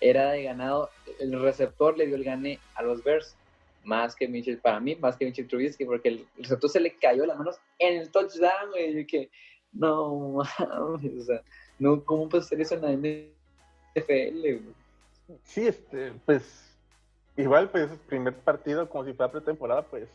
era 0.00 0.30
de 0.30 0.44
ganado. 0.44 0.90
El 1.18 1.40
receptor 1.40 1.96
le 1.98 2.06
dio 2.06 2.16
el 2.16 2.24
gane 2.24 2.58
a 2.74 2.82
los 2.82 3.04
Bears 3.04 3.36
más 3.84 4.14
que 4.14 4.28
Mitchell, 4.28 4.58
para 4.58 4.80
mí, 4.80 4.96
más 4.96 5.16
que 5.16 5.24
Mitchell 5.24 5.48
Trubisky, 5.48 5.84
porque 5.84 6.08
el 6.08 6.26
receptor 6.36 6.70
se 6.70 6.80
le 6.80 6.96
cayó 6.96 7.24
las 7.26 7.38
manos 7.38 7.58
en 7.78 7.98
el 7.98 8.10
touchdown, 8.10 8.70
y 8.76 9.06
que 9.06 9.30
no 9.72 10.36
o 10.36 10.98
sea, 11.24 11.42
no, 11.78 12.04
¿cómo 12.04 12.28
puede 12.28 12.44
ser 12.44 12.60
eso 12.60 12.74
en 12.74 12.82
la 12.82 12.92
NFL? 12.92 14.72
Sí, 15.44 15.66
este, 15.66 16.12
pues, 16.26 16.76
igual, 17.36 17.70
pues, 17.70 17.90
primer 18.08 18.34
partido, 18.34 18.88
como 18.88 19.04
si 19.04 19.12
fuera 19.12 19.32
pretemporada, 19.32 19.82
pues, 19.82 20.08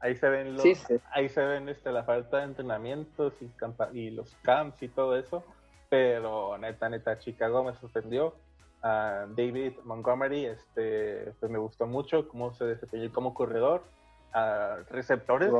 ahí 0.00 0.14
se 0.16 0.28
ven 0.28 0.54
los, 0.54 0.64
ahí 1.12 1.28
se 1.28 1.42
ven 1.42 1.68
este, 1.68 1.90
la 1.92 2.04
falta 2.04 2.38
de 2.38 2.44
entrenamientos 2.44 3.34
y, 3.40 3.98
y 3.98 4.10
los 4.10 4.34
camps 4.42 4.82
y 4.82 4.88
todo 4.88 5.16
eso, 5.18 5.44
pero 5.88 6.56
neta, 6.58 6.88
neta, 6.88 7.18
Chicago 7.18 7.64
me 7.64 7.74
sorprendió 7.74 8.34
a 8.82 9.26
David 9.36 9.74
Montgomery, 9.84 10.46
este, 10.46 11.32
pues 11.38 11.50
me 11.50 11.58
gustó 11.58 11.86
mucho 11.86 12.28
cómo 12.28 12.54
se 12.54 12.64
desempeñó 12.64 13.12
como 13.12 13.34
corredor. 13.34 13.82
A 14.32 14.76
receptores, 14.90 15.50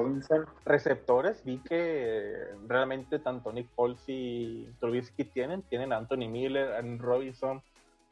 receptores, 0.64 1.44
vi 1.44 1.58
que 1.58 2.46
realmente 2.68 3.18
tanto 3.18 3.52
Nick 3.52 3.68
Foles 3.74 4.00
y 4.06 4.68
Trubisky 4.78 5.24
tienen, 5.24 5.62
tienen 5.62 5.92
a 5.92 5.96
Anthony 5.96 6.28
Miller, 6.28 6.74
a 6.74 6.80
Robinson, 6.80 7.60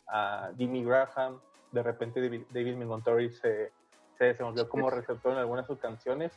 a 0.09 0.51
Jimmy 0.59 0.83
Graham, 0.85 1.39
de 1.71 1.83
repente 1.83 2.21
David, 2.21 2.77
Montgomery 2.77 3.31
se, 3.31 3.71
se 4.19 4.25
desenvolvió 4.25 4.69
como 4.69 4.91
receptor 4.91 5.33
en 5.33 5.39
algunas 5.39 5.65
de 5.65 5.75
sus 5.75 5.81
canciones. 5.81 6.33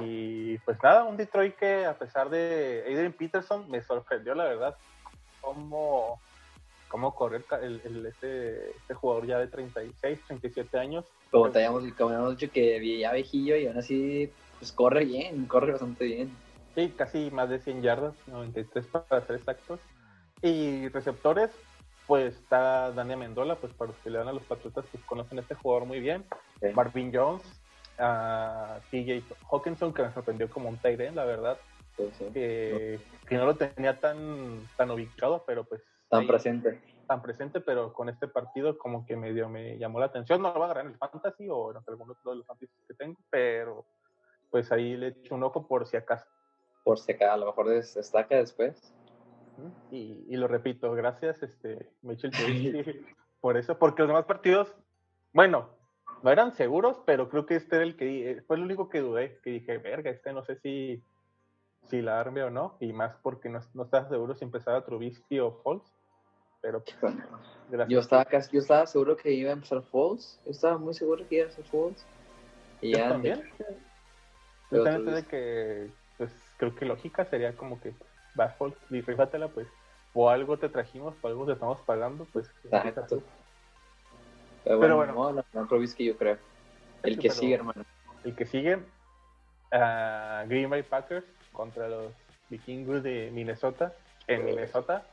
Y 0.00 0.58
pues 0.58 0.82
nada, 0.82 1.04
un 1.04 1.16
Detroit 1.16 1.54
que 1.54 1.86
a 1.86 1.96
pesar 1.96 2.28
de 2.28 2.84
Adrian 2.86 3.12
Peterson 3.12 3.70
me 3.70 3.82
sorprendió 3.82 4.34
la 4.34 4.44
verdad, 4.44 4.76
como 5.40 6.20
cómo 6.92 7.14
correr 7.14 7.42
el, 7.62 8.04
este, 8.04 8.72
este, 8.72 8.92
jugador 8.92 9.26
ya 9.26 9.38
de 9.38 9.46
36, 9.46 10.20
37 10.26 10.78
años. 10.78 11.06
Como 11.30 11.50
te 11.50 11.64
habíamos, 11.64 11.84
dicho 11.84 12.52
que 12.52 12.98
ya 13.00 13.12
viejillo 13.14 13.56
y 13.56 13.66
aún 13.66 13.78
así 13.78 14.30
pues 14.58 14.72
corre 14.72 15.06
bien, 15.06 15.46
corre 15.46 15.72
bastante 15.72 16.04
bien. 16.04 16.36
Sí, 16.74 16.92
casi 16.94 17.30
más 17.30 17.48
de 17.48 17.60
100 17.60 17.80
yardas, 17.80 18.14
93 18.26 18.86
para 18.88 19.26
ser 19.26 19.36
exactos. 19.36 19.80
Y 20.42 20.88
receptores, 20.88 21.50
pues 22.06 22.34
está 22.34 22.92
Daniel 22.92 23.20
Mendola, 23.20 23.56
pues 23.56 23.72
para 23.72 23.92
los 23.92 24.00
que 24.00 24.10
le 24.10 24.18
dan 24.18 24.28
a 24.28 24.32
los 24.34 24.42
Patriotas, 24.42 24.84
pues 24.92 25.02
conocen 25.04 25.38
a 25.38 25.40
este 25.40 25.54
jugador 25.54 25.86
muy 25.86 25.98
bien. 25.98 26.26
Marvin 26.74 27.10
Jones, 27.10 27.42
a 27.98 28.80
TJ 28.90 29.22
Hawkinson, 29.50 29.94
que 29.94 30.02
me 30.02 30.12
sorprendió 30.12 30.50
como 30.50 30.68
un 30.68 30.76
tight 30.76 31.00
la 31.14 31.24
verdad. 31.24 31.56
Que, 31.96 32.98
que, 33.28 33.36
no 33.36 33.46
lo 33.46 33.54
tenía 33.54 33.98
tan, 33.98 34.66
tan 34.76 34.90
ubicado, 34.90 35.44
pero 35.46 35.64
pues 35.64 35.82
Tan 36.12 36.26
presente. 36.26 36.78
Tan 37.06 37.22
presente, 37.22 37.62
pero 37.62 37.94
con 37.94 38.10
este 38.10 38.28
partido 38.28 38.76
como 38.76 39.06
que 39.06 39.16
medio 39.16 39.48
me 39.48 39.78
llamó 39.78 39.98
la 39.98 40.06
atención. 40.06 40.42
No 40.42 40.52
lo 40.52 40.60
va 40.60 40.66
a 40.66 40.70
agarrar 40.70 40.84
en 40.84 40.92
el 40.92 40.98
fantasy 40.98 41.48
o 41.48 41.70
en 41.70 41.78
algunos 41.86 42.22
de 42.22 42.36
los 42.36 42.46
fantasy 42.46 42.70
que 42.86 42.92
tengo, 42.92 43.18
pero 43.30 43.86
pues 44.50 44.70
ahí 44.72 44.94
le 44.94 45.08
echo 45.08 45.34
un 45.34 45.42
ojo 45.42 45.66
por 45.66 45.86
si 45.86 45.96
acaso. 45.96 46.26
Por 46.84 46.98
si 46.98 47.12
acaso, 47.12 47.32
a 47.32 47.36
lo 47.38 47.46
mejor 47.46 47.70
destaca 47.70 48.36
después. 48.36 48.92
Y, 49.90 50.26
y, 50.28 50.36
lo 50.36 50.48
repito, 50.48 50.92
gracias, 50.92 51.42
este, 51.42 51.88
Mitchell 52.02 52.30
por 53.40 53.56
eso, 53.56 53.78
porque 53.78 54.02
los 54.02 54.08
demás 54.08 54.26
partidos, 54.26 54.74
bueno, 55.32 55.70
no 56.22 56.30
eran 56.30 56.52
seguros, 56.52 57.00
pero 57.06 57.30
creo 57.30 57.46
que 57.46 57.56
este 57.56 57.76
era 57.76 57.84
el 57.84 57.96
que 57.96 58.30
eh, 58.30 58.42
fue 58.42 58.56
el 58.56 58.62
único 58.62 58.90
que 58.90 59.00
dudé, 59.00 59.38
que 59.42 59.50
dije, 59.50 59.78
verga, 59.78 60.10
este 60.10 60.32
no 60.32 60.42
sé 60.44 60.56
si, 60.56 61.02
si 61.84 62.02
la 62.02 62.20
arme 62.20 62.42
o 62.42 62.50
no, 62.50 62.76
y 62.80 62.92
más 62.92 63.14
porque 63.22 63.48
no, 63.48 63.60
no 63.72 63.84
estaba 63.84 64.08
seguro 64.08 64.34
si 64.34 64.44
empezaba 64.44 64.84
Trubisky 64.84 65.38
o 65.38 65.60
Falls 65.62 65.92
pero 66.62 66.82
pues, 67.00 67.14
yo 67.88 67.98
estaba 67.98 68.24
casi, 68.24 68.52
yo 68.52 68.60
estaba 68.60 68.86
seguro 68.86 69.16
que 69.16 69.32
iba 69.32 69.50
a 69.50 69.54
empezar 69.54 69.82
Falls. 69.82 70.40
Yo 70.44 70.52
estaba 70.52 70.78
muy 70.78 70.94
seguro 70.94 71.26
que 71.28 71.34
iba 71.34 71.44
a 71.46 71.48
empezar 71.48 71.70
Falls. 71.70 72.06
Y 72.80 72.94
ya 72.94 73.08
también. 73.10 73.50
Yo 74.70 74.84
también 74.84 75.16
de 75.16 75.24
que, 75.24 75.90
pues 76.16 76.30
creo 76.56 76.74
que 76.74 76.86
lógica 76.86 77.24
sería 77.24 77.54
como 77.54 77.80
que 77.80 77.92
va 78.38 78.48
Falls 78.50 78.76
y 78.90 79.00
rífatela, 79.00 79.48
pues, 79.48 79.66
o 80.14 80.30
algo 80.30 80.56
te 80.56 80.68
trajimos, 80.68 81.14
o 81.20 81.26
algo 81.26 81.44
te 81.44 81.52
estamos 81.52 81.80
pagando, 81.80 82.26
pues. 82.32 82.48
Exacto. 82.64 83.22
Pero 84.64 84.78
bueno, 84.78 85.00
pero 85.00 85.14
bueno 85.14 85.44
no, 85.52 85.62
la 85.68 85.94
que 85.96 86.04
yo 86.04 86.16
creo. 86.16 86.38
El 87.02 87.18
que 87.18 87.30
sigue, 87.30 87.54
hermano. 87.54 87.84
El 88.22 88.36
que 88.36 88.46
sigue, 88.46 88.76
uh, 88.76 90.46
Green 90.46 90.70
Bay 90.70 90.84
Packers 90.84 91.26
contra 91.52 91.88
los 91.88 92.12
vikingos 92.48 93.02
de 93.02 93.30
Minnesota, 93.32 93.92
en 94.28 94.44
Minnesota 94.44 95.04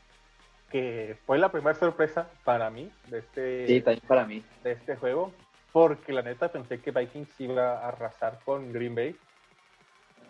que 0.70 1.18
fue 1.26 1.38
la 1.38 1.52
primera 1.52 1.78
sorpresa 1.78 2.30
para 2.44 2.70
mí 2.70 2.92
de 3.08 3.20
este, 3.20 3.84
para 4.08 4.26
mí. 4.26 4.44
de 4.64 4.74
este 4.74 4.96
juego, 4.96 5.34
porque 5.72 6.14
la 6.14 6.22
neta 6.22 6.52
pensé 6.52 6.80
que 6.80 6.92
Vikings 6.92 7.40
iba 7.40 7.80
a 7.80 7.88
arrasar 7.88 8.40
con 8.46 8.72
Green 8.72 8.96
Bay. 8.96 9.16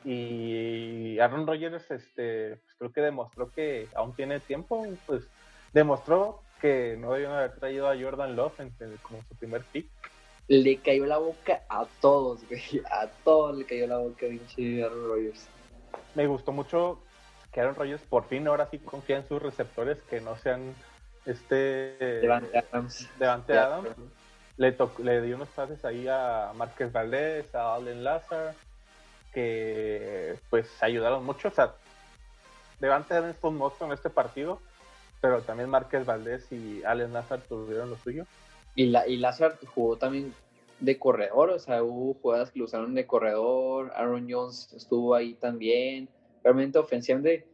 Y 0.06 1.20
Aaron 1.20 1.46
Rodgers 1.46 1.92
este, 1.92 2.56
pues 2.56 2.76
creo 2.78 2.92
que 2.94 3.02
demostró 3.02 3.52
que 3.52 3.88
aún 3.94 4.16
tiene 4.16 4.40
tiempo, 4.40 4.88
pues 5.06 5.28
demostró 5.74 6.42
que 6.62 6.96
no 6.98 7.14
debían 7.14 7.34
haber 7.34 7.56
traído 7.56 7.90
a 7.90 7.98
Jordan 7.98 8.36
Love 8.36 8.54
como 9.02 9.22
su 9.24 9.36
primer 9.36 9.64
pick. 9.64 9.88
le 10.48 10.78
cayó 10.78 11.06
la 11.06 11.18
boca 11.18 11.64
a 11.70 11.86
todos, 12.02 12.48
güey. 12.48 12.82
A 12.92 13.08
todos 13.24 13.58
le 13.58 13.66
cayó 13.66 13.88
la 13.88 13.98
boca, 13.98 14.26
pinche 14.28 14.84
Aaron 14.84 15.08
Rodgers. 15.08 15.48
Me 16.16 16.28
gustó 16.28 16.54
mucho 16.54 17.02
que 17.52 17.62
Aaron 17.62 17.76
Rodgers 17.76 18.02
por 18.04 18.26
fin 18.26 18.48
ahora 18.48 18.68
sí 18.70 18.80
confía 18.80 19.18
en 19.18 19.28
sus 19.28 19.42
receptores 19.42 19.98
que 20.10 20.22
no 20.22 20.36
sean 20.38 20.76
este 21.26 22.20
Devante 22.22 22.58
Adams. 22.58 23.10
Devante 23.18 23.58
Adams. 23.58 23.90
Le, 24.58 24.76
le 25.04 25.22
dio 25.22 25.36
unos 25.36 25.50
pases 25.50 25.84
ahí 25.86 26.08
a 26.10 26.52
Márquez 26.56 26.92
Valdés, 26.92 27.54
a 27.56 27.76
Allen 27.76 28.04
Lazar, 28.04 28.54
que 29.34 30.38
pues 30.50 30.68
ayudaron 30.84 31.26
mucho. 31.26 31.48
O 31.48 31.52
sea, 31.52 31.74
Devante 32.80 33.14
Adams 33.14 33.38
fue 33.40 33.52
un 33.52 33.58
monstruo 33.58 33.88
en 33.88 33.94
este 33.94 34.10
partido, 34.10 34.60
pero 35.22 35.42
también 35.42 35.70
Márquez 35.70 36.06
Valdés 36.06 36.52
y 36.52 36.84
Allen 36.84 37.14
Lazar 37.14 37.42
tuvieron 37.42 37.90
lo 37.90 37.98
suyo. 37.98 38.26
Y, 38.76 38.88
la, 38.88 39.08
y 39.08 39.18
Lazar 39.18 39.58
jugó 39.74 39.98
también 39.98 40.34
de 40.80 40.98
corredor, 40.98 41.50
o 41.50 41.60
sea, 41.60 41.84
hubo 41.84 42.14
jugadas 42.14 42.52
que 42.52 42.60
lo 42.60 42.66
usaron 42.66 42.96
de 42.96 43.06
corredor, 43.06 43.92
Aaron 43.96 44.28
Jones 44.30 44.72
estuvo 44.74 45.14
ahí 45.14 45.34
también, 45.34 46.08
realmente 46.44 46.78
ofensivamente 46.80 47.48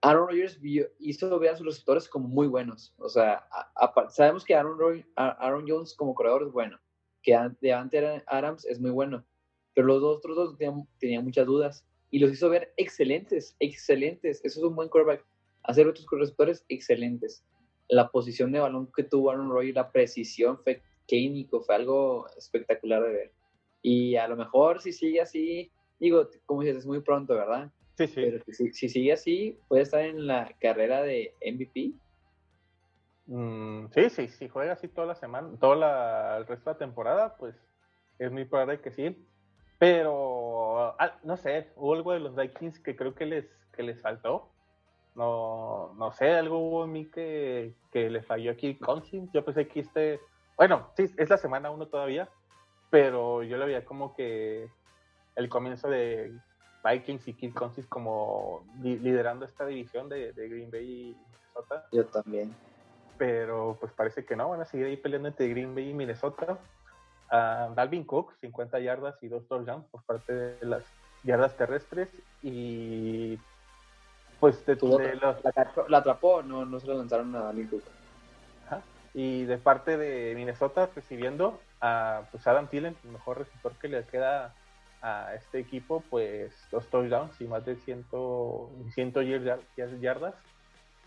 Aaron 0.00 0.28
Rodgers 0.28 0.58
hizo 0.98 1.38
ver 1.38 1.50
a 1.50 1.56
sus 1.56 1.66
receptores 1.66 2.08
como 2.08 2.28
muy 2.28 2.48
buenos, 2.48 2.94
o 2.98 3.08
sea, 3.08 3.46
sabemos 4.08 4.44
que 4.44 4.54
Aaron, 4.54 5.04
Aaron 5.16 5.64
Jones 5.68 5.94
como 5.94 6.14
corredor 6.14 6.42
es 6.42 6.52
bueno, 6.52 6.78
que 7.22 7.38
de 7.60 7.72
Adams 8.26 8.64
es 8.64 8.80
muy 8.80 8.90
bueno, 8.90 9.24
pero 9.74 9.86
los 9.86 10.02
otros 10.02 10.36
dos 10.36 10.58
tenían, 10.98 11.24
muchas 11.24 11.46
dudas 11.46 11.86
y 12.10 12.18
los 12.18 12.32
hizo 12.32 12.50
ver 12.50 12.72
excelentes, 12.76 13.56
excelentes, 13.60 14.44
eso 14.44 14.60
es 14.60 14.64
un 14.64 14.74
buen 14.74 14.88
quarterback, 14.88 15.24
hacer 15.62 15.86
otros 15.86 16.06
receptores 16.10 16.64
excelentes 16.68 17.44
la 17.92 18.10
posición 18.10 18.52
de 18.52 18.60
balón 18.60 18.90
que 18.94 19.04
tuvo 19.04 19.30
Aaron 19.30 19.50
Rodgers, 19.50 19.74
la 19.74 19.92
precisión 19.92 20.58
fue 20.58 20.82
clínico, 21.06 21.60
fue 21.60 21.74
algo 21.74 22.26
espectacular 22.38 23.02
de 23.02 23.12
ver. 23.12 23.32
Y 23.82 24.16
a 24.16 24.26
lo 24.28 24.36
mejor 24.36 24.80
si 24.80 24.92
sigue 24.92 25.20
así, 25.20 25.70
digo, 26.00 26.28
como 26.46 26.62
dices, 26.62 26.78
es 26.78 26.86
muy 26.86 27.00
pronto, 27.00 27.34
¿verdad? 27.34 27.70
Sí, 28.06 28.14
sí. 28.14 28.22
Pero 28.30 28.44
si, 28.72 28.88
sigue 28.88 29.12
así, 29.12 29.58
puede 29.68 29.82
estar 29.82 30.00
en 30.00 30.26
la 30.26 30.50
carrera 30.60 31.02
de 31.02 31.34
MVP. 31.40 31.92
Mm, 33.26 33.86
sí, 33.92 34.10
sí, 34.10 34.28
si 34.28 34.48
juega 34.48 34.72
así 34.72 34.88
toda 34.88 35.06
la 35.06 35.14
semana, 35.14 35.48
todo 35.60 35.74
el 35.74 36.46
resto 36.46 36.70
de 36.70 36.74
la 36.74 36.78
temporada, 36.78 37.36
pues 37.36 37.54
es 38.18 38.32
muy 38.32 38.44
probable 38.44 38.80
que 38.80 38.90
sí. 38.90 39.26
Pero, 39.78 41.00
ah, 41.00 41.18
no 41.22 41.36
sé, 41.36 41.70
hubo 41.76 41.94
algo 41.94 42.12
de 42.12 42.20
los 42.20 42.36
Vikings 42.36 42.80
que 42.80 42.96
creo 42.96 43.14
que 43.14 43.26
les, 43.26 43.46
que 43.72 43.82
les 43.82 44.00
faltó. 44.00 44.48
No, 45.14 45.94
no 45.94 46.12
sé, 46.12 46.32
algo 46.32 46.58
hubo 46.58 46.84
en 46.84 46.92
mí 46.92 47.10
que, 47.10 47.74
que 47.92 48.10
le 48.10 48.22
falló 48.22 48.52
aquí 48.52 48.76
Cousins. 48.76 49.30
Yo 49.32 49.44
pensé 49.44 49.68
que 49.68 49.80
este, 49.80 50.20
bueno, 50.56 50.90
sí, 50.96 51.04
es 51.16 51.30
la 51.30 51.36
semana 51.36 51.70
uno 51.70 51.86
todavía, 51.86 52.28
pero 52.90 53.42
yo 53.42 53.58
le 53.58 53.66
veía 53.66 53.84
como 53.84 54.14
que 54.14 54.68
el 55.36 55.48
comienzo 55.48 55.88
de 55.88 56.32
Vikings 56.84 57.28
y 57.28 57.34
Kid 57.34 57.54
Cousins 57.54 57.86
como 57.86 58.64
liderando 58.82 59.44
esta 59.44 59.64
división 59.66 60.08
de, 60.08 60.32
Green 60.32 60.70
Bay 60.70 61.10
y 61.10 61.16
Minnesota. 61.16 61.86
Yo 61.92 62.06
también. 62.06 62.54
Pero 63.18 63.76
pues 63.78 63.92
parece 63.92 64.24
que 64.24 64.34
no, 64.36 64.48
van 64.48 64.62
a 64.62 64.64
seguir 64.64 64.86
ahí 64.86 64.96
peleando 64.96 65.28
entre 65.28 65.48
Green 65.48 65.74
Bay 65.74 65.90
y 65.90 65.94
Minnesota. 65.94 66.58
Uh, 67.30 67.74
Dalvin 67.74 68.04
Cook, 68.04 68.34
50 68.40 68.80
yardas 68.80 69.22
y 69.22 69.28
dos 69.28 69.46
touchdowns 69.48 69.86
por 69.86 70.02
parte 70.02 70.32
de 70.34 70.66
las 70.66 70.82
yardas 71.22 71.56
terrestres 71.56 72.08
y 72.42 73.38
pues 74.38 74.66
de, 74.66 74.76
la, 75.88 75.98
atrapó, 75.98 76.42
no, 76.42 76.66
no 76.66 76.80
se 76.80 76.88
lo 76.88 76.94
lanzaron 76.98 77.34
a 77.36 77.44
Dalvin 77.44 77.68
Cook. 77.68 77.82
Y 79.14 79.44
de 79.44 79.58
parte 79.58 79.98
de 79.98 80.34
Minnesota 80.34 80.88
recibiendo 80.94 81.60
a 81.82 82.22
pues 82.30 82.46
Adam 82.46 82.66
Thielen, 82.66 82.96
el 83.04 83.10
mejor 83.10 83.38
receptor 83.38 83.72
que 83.74 83.88
le 83.88 84.04
queda 84.04 84.54
a 85.02 85.34
este 85.34 85.58
equipo, 85.58 86.02
pues 86.08 86.54
dos 86.70 86.88
touchdowns 86.88 87.40
y 87.40 87.44
más 87.44 87.64
de 87.64 87.76
100, 87.76 88.06
100 88.94 89.12
yardas. 90.00 90.34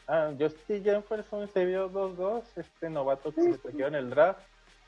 Ah, 0.07 0.31
Justin 0.37 0.83
Jefferson 0.83 1.49
se 1.51 1.65
vio 1.65 1.89
2-2, 1.89 2.43
este 2.57 2.89
novato 2.89 3.33
que 3.33 3.41
se 3.41 3.59
cogió 3.59 3.87
en 3.87 3.95
el 3.95 4.09
draft. 4.09 4.41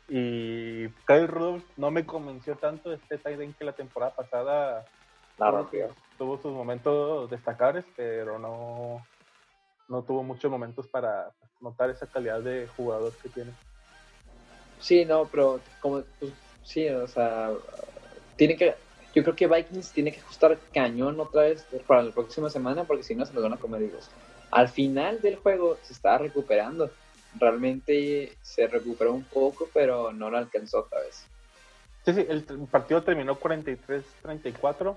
Y 0.10 0.88
Kyle 1.06 1.28
Rudolph 1.28 1.66
no 1.76 1.90
me 1.90 2.06
convenció 2.06 2.56
tanto 2.56 2.94
este 2.94 3.18
tight 3.18 3.58
que 3.58 3.66
la 3.66 3.74
temporada 3.74 4.16
pasada 4.16 4.86
Claro, 5.38 5.70
tuvo 6.18 6.38
sus 6.42 6.52
momentos 6.52 7.30
destacables, 7.30 7.86
pero 7.96 8.40
no, 8.40 9.06
no 9.88 10.02
tuvo 10.02 10.24
muchos 10.24 10.50
momentos 10.50 10.88
para 10.88 11.32
notar 11.62 11.92
esa 11.92 12.08
calidad 12.08 12.42
de 12.42 12.68
jugador 12.76 13.14
que 13.22 13.30
tiene. 13.30 13.52
Sí, 14.80 15.06
no, 15.06 15.26
pero 15.26 15.60
como 15.80 16.02
pues, 16.20 16.34
sí, 16.64 16.90
o 16.90 17.08
sea, 17.08 17.52
tiene 18.36 18.56
que 18.58 18.76
yo 19.18 19.24
creo 19.24 19.36
que 19.36 19.48
Vikings 19.48 19.94
tiene 19.94 20.12
que 20.12 20.20
ajustar 20.20 20.60
cañón 20.72 21.20
otra 21.20 21.42
vez 21.42 21.66
para 21.88 22.04
la 22.04 22.12
próxima 22.12 22.52
semana 22.52 22.84
porque 22.84 23.02
si 23.02 23.16
no 23.16 23.26
se 23.26 23.34
los 23.34 23.42
van 23.42 23.54
a 23.54 23.58
comer 23.58 23.82
vivos. 23.82 24.12
Al 24.52 24.70
final 24.70 25.22
del 25.22 25.38
juego 25.38 25.76
se 25.82 25.94
estaba 25.94 26.20
recuperando. 26.20 26.92
Realmente 27.40 28.38
se 28.44 28.68
recuperó 28.68 29.14
un 29.14 29.24
poco, 29.24 29.68
pero 29.74 30.14
no 30.14 30.30
lo 30.30 30.38
alcanzó 30.38 30.82
otra 30.82 31.00
vez. 31.00 31.26
Sí, 32.06 32.14
sí, 32.14 32.28
el 32.30 32.44
partido 32.70 33.02
terminó 33.02 33.40
43-34 33.40 34.96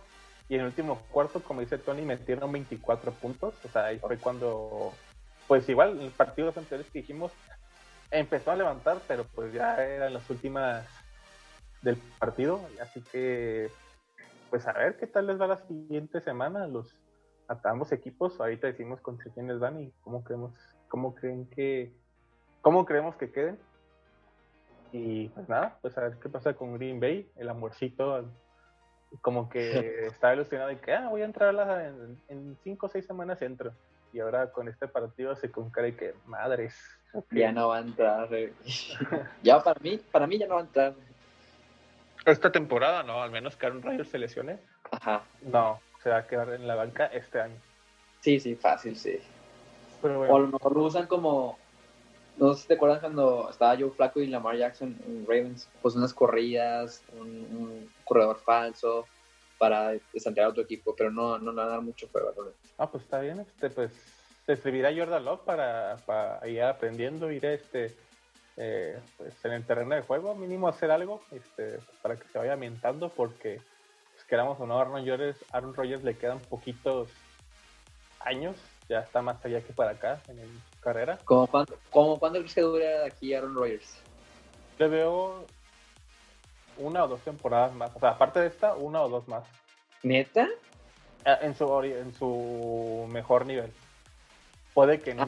y 0.51 0.57
en 0.57 0.61
el 0.61 0.67
último 0.67 1.01
cuarto, 1.11 1.43
como 1.43 1.63
dice 1.63 1.79
Tony, 1.79 2.03
metieron 2.03 2.53
24 2.53 3.13
puntos. 3.13 3.55
O 3.65 3.69
sea, 3.69 3.87
ahí 3.87 3.99
fue 4.01 4.19
cuando, 4.19 4.93
pues 5.49 5.67
igual, 5.71 5.93
en 5.93 6.05
los 6.05 6.13
partidos 6.13 6.59
anteriores 6.59 6.93
que 6.93 7.01
dijimos, 7.01 7.33
empezó 8.11 8.51
a 8.51 8.57
levantar, 8.57 9.01
pero 9.09 9.25
pues 9.35 9.51
ya 9.55 9.83
eran 9.83 10.13
las 10.13 10.29
últimas 10.29 10.87
del 11.81 11.97
partido. 12.19 12.61
Así 12.83 13.01
que, 13.01 13.71
pues 14.51 14.67
a 14.67 14.73
ver 14.73 14.97
qué 14.97 15.07
tal 15.07 15.27
les 15.27 15.41
va 15.41 15.47
la 15.47 15.57
siguiente 15.57 16.21
semana 16.21 16.67
los, 16.67 16.95
a 17.49 17.59
ambos 17.71 17.93
equipos. 17.93 18.41
Ahorita 18.41 18.67
decimos 18.67 19.01
contra 19.01 19.33
quiénes 19.33 19.59
van 19.59 19.81
y 19.81 19.93
cómo 20.03 20.23
creemos, 20.25 20.53
cómo 20.89 21.15
creen 21.15 21.47
que, 21.47 21.93
cómo 22.61 22.85
creemos 22.85 23.17
que 23.17 23.31
queden. 23.31 23.59
Y 24.93 25.29
pues 25.29 25.49
nada, 25.49 25.79
pues 25.81 25.97
a 25.97 26.03
ver 26.03 26.19
qué 26.19 26.29
pasa 26.29 26.55
con 26.55 26.75
Green 26.75 27.01
Bay, 27.01 27.31
el 27.37 27.49
amorcito 27.49 28.29
como 29.23 29.49
que 29.49 29.61
estaba 30.07 30.35
ilusionado 30.35 30.71
y 30.73 30.77
que 30.77 30.93
ah, 30.93 31.09
voy 31.09 31.23
a 31.23 31.27
entrar 31.27 31.55
en, 31.85 32.21
en 32.29 32.57
cinco 32.63 32.87
o 32.87 32.89
seis 32.89 33.07
semanas 33.07 33.41
entro. 33.43 33.73
Y 34.13 34.19
ahora 34.19 34.51
con 34.51 34.69
este 34.69 34.89
partido 34.89 35.37
se 35.37 35.51
concree 35.51 35.95
que 35.95 36.15
madres. 36.27 36.77
Ya 37.31 37.53
no 37.53 37.69
va 37.69 37.79
a 37.79 37.81
entrar. 37.81 38.29
ya 39.43 39.63
para 39.63 39.81
mí, 39.81 40.01
para 40.11 40.27
mí 40.27 40.39
ya 40.39 40.47
no 40.47 40.55
va 40.55 40.61
a 40.61 40.65
entrar. 40.65 40.95
Esta 42.27 42.53
temporada 42.53 43.03
no, 43.03 43.23
al 43.23 43.31
menos 43.31 43.57
que 43.57 43.67
Aaron 43.67 43.83
Rodgers 43.83 44.11
se 44.11 44.19
lesione. 44.19 44.59
Ajá. 44.91 45.23
No, 45.43 45.81
se 46.03 46.11
va 46.11 46.19
a 46.19 46.27
quedar 46.27 46.53
en 46.53 46.67
la 46.67 46.75
banca 46.75 47.07
este 47.07 47.41
año. 47.41 47.57
Sí, 48.21 48.39
sí, 48.39 48.55
fácil, 48.55 48.97
sí. 48.97 49.19
O 50.03 50.37
a 50.37 50.41
lo 50.41 50.49
mejor 50.49 50.77
lo 50.77 50.83
usan 50.85 51.07
como 51.07 51.59
no 52.41 52.55
sé 52.55 52.63
si 52.63 52.69
te 52.69 52.75
acuerdas 52.75 53.01
cuando 53.01 53.49
estaba 53.51 53.77
Joe 53.77 53.91
Flaco 53.91 54.21
y 54.21 54.27
Lamar 54.27 54.57
Jackson 54.57 54.97
en 55.07 55.27
Ravens, 55.27 55.69
pues 55.83 55.95
unas 55.95 56.15
corridas, 56.15 57.03
un, 57.13 57.89
corredor 58.05 58.39
falso 58.39 59.07
para 59.59 59.93
desantear 60.13 60.47
a 60.47 60.49
otro 60.49 60.63
equipo, 60.63 60.95
pero 60.97 61.11
no, 61.11 61.39
no 61.39 61.53
nada 61.53 61.81
mucho 61.81 62.09
juego. 62.11 62.33
Ah, 62.79 62.91
pues 62.91 63.05
está 63.05 63.21
bien, 63.21 63.41
este, 63.41 63.69
pues 63.69 63.93
te 64.47 64.57
servirá 64.57 64.91
Jordan 64.93 65.25
Love 65.25 65.43
para, 65.43 65.97
para 66.07 66.49
ir 66.49 66.63
aprendiendo, 66.63 67.31
ir 67.31 67.45
este, 67.45 67.95
eh, 68.57 68.99
pues, 69.17 69.35
en 69.45 69.53
el 69.53 69.65
terreno 69.65 69.95
de 69.95 70.03
juego, 70.03 70.35
mínimo 70.35 70.69
hacer 70.69 70.91
algo 70.91 71.23
este, 71.31 71.79
para 72.03 72.17
que 72.17 72.29
se 72.29 72.39
vaya 72.39 72.55
ambientando, 72.55 73.09
porque 73.09 73.61
pues, 74.15 74.25
queramos 74.27 74.59
o 74.61 74.67
no, 74.67 74.79
Aaron 74.79 75.07
Rodgers, 75.07 75.39
Aaron 75.53 75.75
Rodgers 75.75 76.05
le 76.05 76.17
quedan 76.17 76.41
poquitos 76.41 77.11
años, 78.21 78.57
ya 78.89 79.01
está 79.01 79.23
más 79.23 79.45
allá 79.45 79.61
que 79.63 79.73
para 79.73 79.93
acá 79.93 80.21
en 80.29 80.39
el 80.41 80.49
carrera. 80.81 81.19
¿Cómo 81.25 81.47
cuándo, 81.47 82.39
crees 82.39 82.55
que 82.55 82.61
dura 82.63 83.05
aquí 83.07 83.35
Aaron 83.35 83.55
Rodgers? 83.55 84.01
Le 84.79 84.89
veo 84.89 85.47
una 86.79 87.05
o 87.05 87.09
dos 87.09 87.21
temporadas 87.21 87.73
más. 87.75 87.95
O 87.95 88.01
sea, 88.01 88.11
aparte 88.11 88.41
de 88.41 88.47
esta, 88.47 88.75
una 88.75 89.03
o 89.03 89.09
dos 89.09 89.29
más. 89.29 89.45
¿Neta? 90.03 90.49
Ah, 91.25 91.39
en 91.43 91.55
su, 91.55 91.83
en 91.83 92.15
su 92.15 93.07
mejor 93.11 93.47
nivel. 93.47 93.73
Puede 94.81 94.99
que 95.03 95.11
en, 95.11 95.21
ah, 95.21 95.27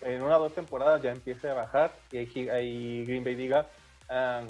en 0.00 0.22
una 0.22 0.38
o 0.38 0.44
dos 0.44 0.54
temporadas 0.54 1.02
ya 1.02 1.12
empiece 1.12 1.50
a 1.50 1.52
bajar 1.52 1.92
y 2.10 2.16
ahí, 2.48 3.04
Green 3.04 3.22
Bay 3.22 3.34
diga, 3.34 3.66
ah, 4.08 4.42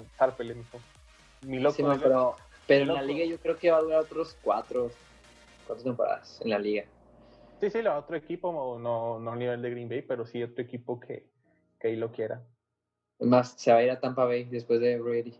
Mi 1.41 1.59
loco. 1.59 1.75
pero, 2.01 2.37
pero 2.65 2.83
en 2.83 2.93
la 2.93 3.01
liga 3.01 3.25
yo 3.25 3.37
creo 3.37 3.57
que 3.57 3.69
va 3.69 3.79
a 3.79 3.81
durar 3.81 3.99
otros 3.99 4.37
cuatro, 4.41 4.91
cuatro 5.67 5.83
temporadas 5.83 6.39
en 6.41 6.51
la 6.51 6.59
liga. 6.59 6.85
Sí, 7.59 7.69
sí, 7.69 7.81
la 7.81 7.97
otro 7.97 8.15
equipo, 8.15 8.79
no, 8.79 9.19
no 9.19 9.31
a 9.33 9.35
nivel 9.35 9.61
de 9.61 9.71
Green 9.71 9.89
Bay, 9.89 10.03
pero 10.03 10.25
sí 10.25 10.41
otro 10.41 10.63
equipo 10.63 11.01
que, 11.01 11.27
que 11.77 11.89
ahí 11.89 11.97
lo 11.97 12.13
quiera. 12.13 12.41
Más, 13.19 13.55
se 13.57 13.73
va 13.73 13.79
a 13.79 13.83
ir 13.83 13.91
a 13.91 13.99
Tampa 13.99 14.23
Bay 14.23 14.45
después 14.45 14.79
de 14.79 14.97
Brady. 15.01 15.37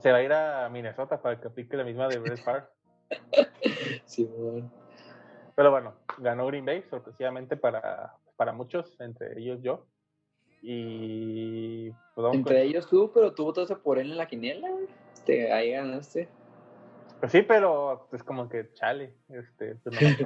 Se 0.00 0.10
va 0.10 0.18
a 0.18 0.22
ir 0.24 0.32
a 0.32 0.68
Minnesota 0.70 1.22
para 1.22 1.40
que 1.40 1.46
aplique 1.46 1.76
la 1.76 1.84
misma 1.84 2.08
de 2.08 2.18
Brett 2.18 2.42
Favre. 2.42 2.64
sí, 4.06 4.24
bueno. 4.24 4.72
Pero 5.54 5.70
bueno, 5.70 5.94
ganó 6.18 6.46
Green 6.48 6.64
Bay, 6.64 6.82
sorpresivamente 6.90 7.56
para, 7.56 8.16
para 8.36 8.52
muchos, 8.52 8.98
entre 9.00 9.38
ellos 9.38 9.62
yo. 9.62 9.86
Y 10.62 11.90
pues, 12.14 12.34
Entre 12.34 12.62
ellos 12.62 12.88
tú, 12.88 13.10
pero 13.12 13.34
tú 13.34 13.44
votaste 13.44 13.76
por 13.76 13.98
él 13.98 14.10
en 14.10 14.16
la 14.16 14.26
quiniela, 14.26 14.68
este, 15.12 15.52
ahí 15.52 15.72
ganaste. 15.72 16.28
Pues 17.20 17.32
sí, 17.32 17.42
pero 17.42 18.08
es 18.12 18.22
como 18.22 18.48
que 18.48 18.72
chale, 18.74 19.14
este, 19.28 19.76
pues 19.76 20.18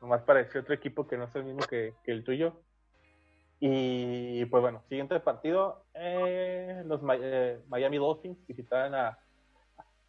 nomás, 0.00 0.22
pareció 0.26 0.60
otro 0.60 0.74
equipo 0.74 1.06
que 1.06 1.16
no 1.16 1.24
es 1.24 1.34
el 1.34 1.44
mismo 1.44 1.60
que, 1.66 1.94
el 2.04 2.24
tuyo. 2.24 2.60
Y 3.60 4.44
pues 4.46 4.60
bueno, 4.60 4.82
siguiente 4.88 5.18
partido, 5.20 5.84
eh, 5.94 6.82
los 6.86 7.00
eh, 7.20 7.60
Miami 7.68 7.96
Dolphins 7.96 8.38
visitaban 8.46 8.94
a, 8.94 9.18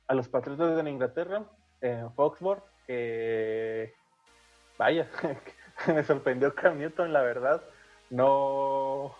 a 0.08 0.14
los 0.14 0.28
Patriotas 0.28 0.84
de 0.84 0.90
Inglaterra 0.90 1.46
en 1.82 2.12
Foxborough, 2.14 2.64
que 2.86 3.94
vaya, 4.78 5.08
me 5.88 6.04
sorprendió 6.04 6.54
Cam 6.54 6.78
Newton, 6.78 7.14
la 7.14 7.22
verdad. 7.22 7.62
No, 8.10 9.16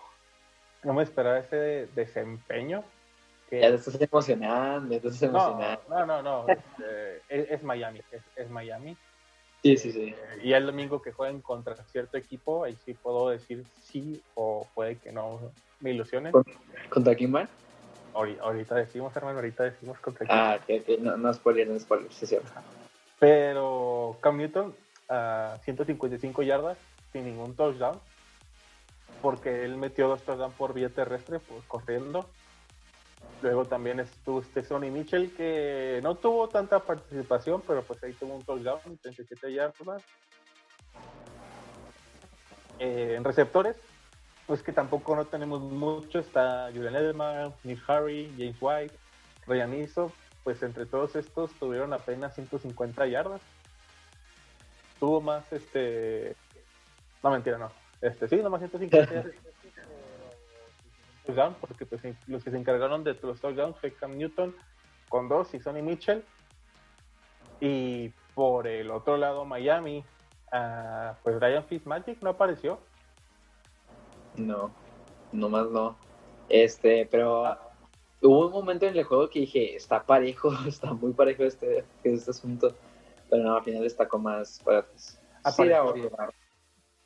no 0.82 0.92
me 0.92 1.02
esperaba 1.02 1.38
ese 1.38 1.88
desempeño. 1.94 2.84
Que... 3.48 3.60
Ya 3.60 3.70
te 3.70 3.76
estás 3.76 4.00
emocionando, 4.00 4.94
estás 4.94 5.22
emocionando. 5.22 5.82
No, 5.88 6.06
no, 6.06 6.22
no, 6.22 6.46
este, 6.48 7.54
es, 7.54 7.62
Miami, 7.62 8.00
es, 8.36 8.50
Miami. 8.50 8.96
Sí, 9.62 9.76
sí, 9.76 9.92
sí. 9.92 10.14
Eh, 10.16 10.40
y 10.44 10.52
el 10.52 10.66
domingo 10.66 11.02
que 11.02 11.12
jueguen 11.12 11.40
contra 11.40 11.76
cierto 11.84 12.16
equipo, 12.16 12.64
ahí 12.64 12.76
sí 12.84 12.94
puedo 12.94 13.28
decir 13.28 13.64
sí 13.82 14.22
o 14.34 14.66
puede 14.74 14.96
que 14.96 15.12
no 15.12 15.52
me 15.80 15.90
ilusionen. 15.90 16.32
¿Contra 16.88 17.14
quién 17.14 17.34
va? 17.34 17.48
Ahorita 18.14 18.74
decimos, 18.74 19.14
hermano, 19.16 19.38
ahorita 19.38 19.64
decimos 19.64 19.98
contra 20.00 20.26
quién. 20.26 20.38
Ah, 20.38 20.58
que, 20.66 20.98
no, 21.00 21.16
no 21.16 21.32
spoiler, 21.34 21.68
no 21.68 21.78
spoiler, 21.78 22.10
sí, 22.12 22.26
cierto. 22.26 22.50
Pero 23.18 24.16
Cam 24.20 24.38
Newton 24.38 24.74
a 25.10 25.58
155 25.64 26.42
yardas 26.42 26.78
sin 27.12 27.24
ningún 27.24 27.54
touchdown 27.54 28.00
porque 29.20 29.64
él 29.64 29.76
metió 29.76 30.08
dos 30.08 30.22
touchdowns 30.22 30.54
por 30.54 30.74
vía 30.74 30.88
terrestre, 30.88 31.40
pues, 31.40 31.62
corriendo. 31.66 32.28
Luego 33.42 33.64
también 33.64 34.00
estuvo 34.00 34.40
este 34.40 34.62
Sonny 34.62 34.90
Mitchell, 34.90 35.34
que 35.34 36.00
no 36.02 36.14
tuvo 36.14 36.48
tanta 36.48 36.80
participación, 36.80 37.62
pero 37.66 37.82
pues 37.82 38.02
ahí 38.02 38.12
tuvo 38.12 38.34
un 38.34 38.42
touchdown, 38.42 38.80
37 39.00 39.52
yardas. 39.52 40.02
Eh, 42.78 43.14
en 43.16 43.24
receptores, 43.24 43.76
pues 44.46 44.62
que 44.62 44.72
tampoco 44.72 45.16
no 45.16 45.26
tenemos 45.26 45.60
mucho. 45.60 46.18
Está 46.18 46.70
Julian 46.74 46.96
Edelman, 46.96 47.54
Nick 47.64 47.82
Harry, 47.88 48.32
James 48.36 48.56
White, 48.60 48.94
Ryan 49.46 49.74
Iso. 49.74 50.12
Pues 50.44 50.62
entre 50.62 50.86
todos 50.86 51.16
estos 51.16 51.52
tuvieron 51.54 51.92
apenas 51.92 52.34
150 52.34 53.06
yardas. 53.06 53.40
Tuvo 55.00 55.20
más 55.20 55.50
este. 55.52 56.36
No, 57.22 57.30
mentira, 57.30 57.58
no. 57.58 57.72
Este, 58.00 58.28
sí, 58.28 58.36
nomás 58.36 58.60
150 58.60 59.24
touchdowns, 61.26 61.56
porque 61.60 61.86
pues, 61.86 62.02
los 62.26 62.44
que 62.44 62.50
se 62.50 62.56
encargaron 62.56 63.04
de 63.04 63.14
los 63.22 63.40
touchdowns 63.40 63.78
fue 63.78 63.92
Cam 63.92 64.16
Newton 64.16 64.54
con 65.08 65.28
dos 65.28 65.52
y 65.54 65.60
Sonny 65.60 65.82
Mitchell. 65.82 66.24
Y 67.60 68.10
por 68.34 68.66
el 68.66 68.90
otro 68.90 69.16
lado, 69.16 69.44
Miami, 69.44 70.04
uh, 70.52 71.14
pues 71.22 71.40
Ryan 71.40 71.64
Fitzmagic 71.64 72.22
no 72.22 72.30
apareció. 72.30 72.78
No, 74.36 74.70
nomás 75.32 75.68
no. 75.70 75.96
Este, 76.48 77.06
pero 77.10 77.58
hubo 78.22 78.46
un 78.46 78.52
momento 78.52 78.86
en 78.86 78.96
el 78.96 79.04
juego 79.04 79.28
que 79.28 79.40
dije, 79.40 79.76
está 79.76 80.04
parejo, 80.04 80.52
está 80.66 80.92
muy 80.92 81.12
parejo 81.12 81.44
este, 81.44 81.84
este 82.02 82.30
asunto. 82.30 82.74
Pero 83.30 83.42
no, 83.42 83.56
al 83.56 83.64
final 83.64 83.82
destacó 83.82 84.18
más 84.18 84.60
para 84.64 84.84
Sí, 84.96 85.62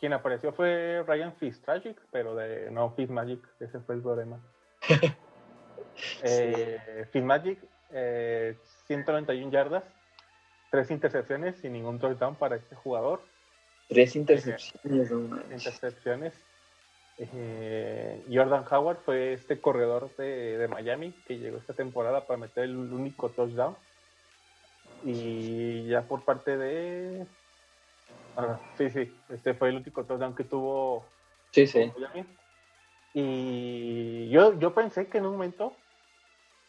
quien 0.01 0.13
apareció 0.13 0.53
fue 0.53 1.03
Ryan 1.07 1.35
Fitzmagic, 1.37 1.99
pero 2.11 2.35
de 2.35 2.71
no 2.71 2.91
Fitzmagic, 2.91 3.41
ese 3.61 3.81
fue 3.81 3.95
el 3.95 4.03
problema. 4.03 4.41
eh, 6.23 7.07
Fitzmagic, 7.11 7.59
eh, 7.93 8.57
191 8.87 9.51
yardas, 9.51 9.85
tres 10.71 10.91
intercepciones 10.91 11.57
sin 11.57 11.73
ningún 11.73 11.99
touchdown 11.99 12.35
para 12.35 12.57
este 12.57 12.75
jugador. 12.75 13.23
Tres 13.89 14.17
intercepciones. 14.17 15.11
intercepciones. 15.51 16.35
Eh, 17.17 18.25
Jordan 18.31 18.65
Howard 18.71 18.99
fue 19.05 19.35
este 19.35 19.61
corredor 19.61 20.15
de, 20.17 20.59
de, 20.59 20.67
Miami 20.67 21.13
que 21.27 21.39
llegó 21.39 21.59
esta 21.59 21.73
temporada 21.73 22.27
para 22.27 22.39
meter 22.39 22.65
el 22.65 22.77
único 22.77 23.31
touchdown. 23.31 23.77
Y 25.05 25.87
ya 25.87 26.03
por 26.03 26.25
parte 26.25 26.57
de 26.57 27.27
Ah, 28.37 28.59
sí, 28.77 28.91
sí. 28.91 29.13
Este 29.29 29.55
fue 29.55 29.69
el 29.69 29.77
último 29.77 30.05
touchdown 30.05 30.35
que 30.35 30.45
tuvo. 30.45 31.05
Sí, 31.53 31.67
sí. 31.67 31.93
Y 33.13 34.29
yo, 34.31 34.59
yo 34.59 34.75
pensé 34.75 35.07
que 35.07 35.19
en 35.19 35.27
un 35.27 35.33
momento 35.33 35.75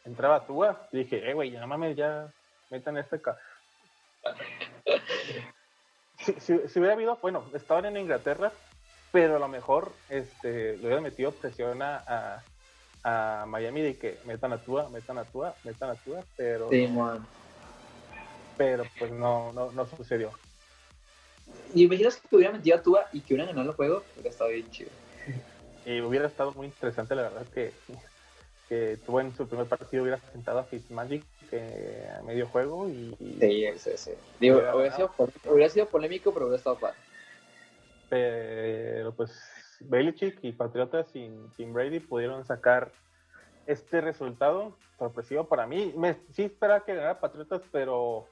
entraba 0.03 0.45
Tua. 0.45 0.87
Y 0.91 0.99
dije, 0.99 1.29
eh, 1.29 1.33
güey, 1.33 1.51
ya 1.51 1.65
mames, 1.65 1.95
ya 1.95 2.31
metan 2.69 2.97
este. 2.97 3.21
Ca 3.21 3.37
si, 6.17 6.33
si, 6.39 6.79
hubiera 6.79 6.93
habido, 6.93 7.17
bueno, 7.21 7.45
estaban 7.53 7.85
en 7.85 7.97
Inglaterra, 7.97 8.51
pero 9.11 9.35
a 9.37 9.39
lo 9.39 9.47
mejor 9.47 9.91
este, 10.09 10.77
le 10.77 10.85
hubiera 10.85 11.01
metido 11.01 11.31
presión 11.31 11.81
a, 11.81 12.43
a, 13.03 13.45
Miami 13.47 13.81
de 13.81 13.97
que 13.97 14.17
metan 14.25 14.53
a 14.53 14.57
Tua, 14.57 14.89
metan 14.89 15.17
a 15.17 15.25
Tua, 15.25 15.55
metan 15.63 15.91
a 15.91 15.95
Tua, 15.95 16.23
pero. 16.37 16.69
Sí, 16.69 16.87
Pero 18.57 18.83
pues 18.97 19.11
no, 19.11 19.51
no, 19.53 19.71
no 19.71 19.85
sucedió. 19.85 20.31
¿Y 21.73 21.83
imaginas 21.83 22.17
que 22.17 22.35
hubiera 22.35 22.53
metido 22.53 22.77
a 22.77 22.81
Tua 22.81 23.05
y 23.11 23.21
que 23.21 23.33
hubieran 23.33 23.47
ganado 23.53 23.71
el 23.71 23.75
juego? 23.75 24.03
Hubiera 24.15 24.29
estado 24.29 24.49
bien 24.49 24.69
chido. 24.71 24.89
Y 25.85 26.01
hubiera 26.01 26.27
estado 26.27 26.51
muy 26.53 26.67
interesante, 26.67 27.15
la 27.15 27.23
verdad, 27.23 27.45
que, 27.53 27.71
que 28.67 28.97
Tua 29.05 29.21
en 29.21 29.35
su 29.35 29.47
primer 29.47 29.67
partido 29.67 30.03
hubiera 30.03 30.19
sentado 30.31 30.59
a 30.59 30.63
Fitzmagic 30.63 31.23
eh, 31.51 32.09
a 32.17 32.23
medio 32.23 32.47
juego 32.47 32.89
y... 32.89 33.15
Sí, 33.39 33.65
sí, 33.77 33.91
sí. 33.95 34.11
Digo, 34.39 34.57
hubiera, 34.57 34.95
sido, 34.95 35.11
hubiera, 35.45 35.69
sido, 35.69 35.85
polémico, 35.87 36.33
pero 36.33 36.45
hubiera 36.45 36.57
estado 36.57 36.79
padre. 36.79 36.97
Pero 38.09 39.13
pues 39.13 39.31
Belichick 39.81 40.39
y 40.43 40.53
Patriotas 40.53 41.07
sin, 41.11 41.51
sin 41.55 41.73
Brady 41.73 41.99
pudieron 41.99 42.45
sacar 42.45 42.91
este 43.67 44.01
resultado 44.01 44.75
sorpresivo 44.97 45.47
para 45.47 45.67
mí. 45.67 45.93
Me, 45.95 46.17
sí 46.31 46.43
esperaba 46.43 46.83
que 46.83 46.95
ganara 46.95 47.19
Patriotas, 47.19 47.61
pero 47.71 48.27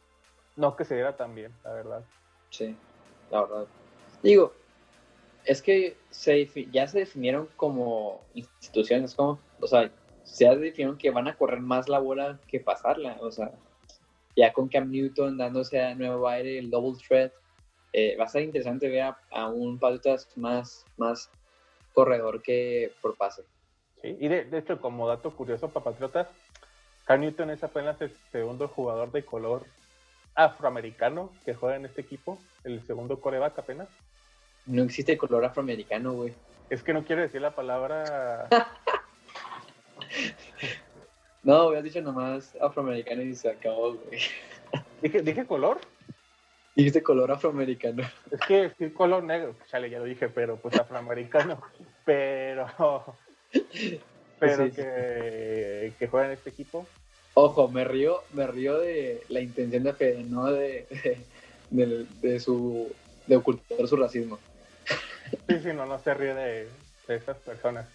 no 0.56 0.76
que 0.76 0.86
se 0.86 0.96
diera 0.96 1.16
tan 1.16 1.36
bien, 1.36 1.52
la 1.64 1.74
verdad. 1.74 2.04
Sí, 2.50 2.76
la 3.32 3.42
verdad. 3.42 3.66
Digo, 4.22 4.54
es 5.46 5.62
que 5.62 5.98
se, 6.10 6.48
ya 6.72 6.88
se 6.88 7.00
definieron 7.00 7.50
como 7.56 8.22
instituciones, 8.34 9.16
como, 9.16 9.40
o 9.60 9.68
sea, 9.68 9.92
ya 10.38 10.56
definieron 10.56 10.98
que 10.98 11.12
van 11.12 11.28
a 11.28 11.36
correr 11.36 11.60
más 11.60 11.90
la 11.90 12.00
bola 12.00 12.40
que 12.48 12.60
pasarla, 12.60 13.18
o 13.20 13.32
sea, 13.32 13.52
ya 14.36 14.54
con 14.54 14.70
Cam 14.70 14.90
Newton 14.90 15.38
dándose 15.38 15.82
a 15.82 15.96
nuevo 15.96 16.28
aire 16.28 16.58
el 16.58 16.70
double 16.70 17.00
threat, 17.08 17.34
eh, 17.92 18.16
va 18.18 18.26
a 18.26 18.30
ser 18.30 18.44
interesante 18.44 18.90
ver 18.90 19.14
a, 19.32 19.48
un 19.50 19.78
Patriotas 19.78 20.28
más, 20.36 20.86
más 20.98 21.30
corredor 21.94 22.42
que 22.42 22.92
por 23.02 23.16
pase. 23.18 23.44
Sí, 24.02 24.18
y 24.20 24.28
de, 24.28 24.46
de 24.46 24.58
hecho, 24.58 24.82
como 24.82 25.08
dato 25.08 25.36
curioso 25.36 25.70
para 25.70 25.84
Patriotas, 25.84 26.28
Cam 27.06 27.22
Newton 27.22 27.50
es 27.52 27.64
apenas 27.64 28.02
el 28.02 28.12
segundo 28.32 28.68
jugador 28.68 29.12
de 29.12 29.26
color 29.26 29.66
afroamericano 30.36 31.32
que 31.46 31.54
juega 31.54 31.76
en 31.76 31.86
este 31.86 32.02
equipo, 32.02 32.40
el 32.64 32.86
segundo 32.86 33.20
coreback 33.20 33.60
apenas. 33.60 33.90
No 34.66 34.84
existe 34.84 35.18
color 35.18 35.46
afroamericano, 35.46 36.14
güey. 36.14 36.34
Es 36.70 36.84
que 36.84 36.94
no 36.94 37.04
quiero 37.04 37.22
decir 37.22 37.42
la 37.42 37.54
palabra. 37.54 38.48
no, 41.44 41.68
hubieras 41.68 41.84
dicho 41.84 42.02
nomás 42.02 42.56
afroamericano 42.62 43.22
y 43.22 43.36
se 43.36 43.50
acabó, 43.50 43.96
güey. 43.96 44.20
¿Dije, 45.02 45.22
¿Dije 45.22 45.46
color? 45.46 45.80
Dijiste 46.76 47.04
color 47.04 47.32
afroamericano. 47.32 48.04
Es 48.32 48.40
que 48.48 48.72
sí, 48.78 48.90
color 48.92 49.24
negro, 49.24 49.56
chale, 49.70 49.90
ya 49.90 50.00
lo 50.00 50.06
dije, 50.06 50.30
pero 50.30 50.58
pues 50.58 50.76
afroamericano. 50.76 51.62
pero. 52.06 52.68
Pero 54.40 54.70
que, 54.72 55.94
que 55.98 56.08
juega 56.10 56.26
en 56.26 56.34
este 56.34 56.50
equipo. 56.50 56.86
Ojo, 57.36 57.68
me 57.68 57.84
río, 57.84 58.24
me 58.34 58.46
río 58.46 58.78
de 58.78 59.24
la 59.30 59.40
intención 59.40 59.84
de 59.84 59.94
Fede, 59.94 60.24
no 60.24 60.52
de, 60.52 60.88
de, 61.72 62.40
su 62.40 62.94
de 63.26 63.36
ocultar 63.38 63.88
su 63.88 63.96
racismo. 63.96 64.38
Sí, 65.48 65.60
sí, 65.64 65.74
no, 65.74 65.86
no 65.88 65.98
se 65.98 66.14
ríe 66.14 66.36
de, 66.36 66.70
de 67.08 67.16
esas 67.16 67.38
personas. 67.38 67.88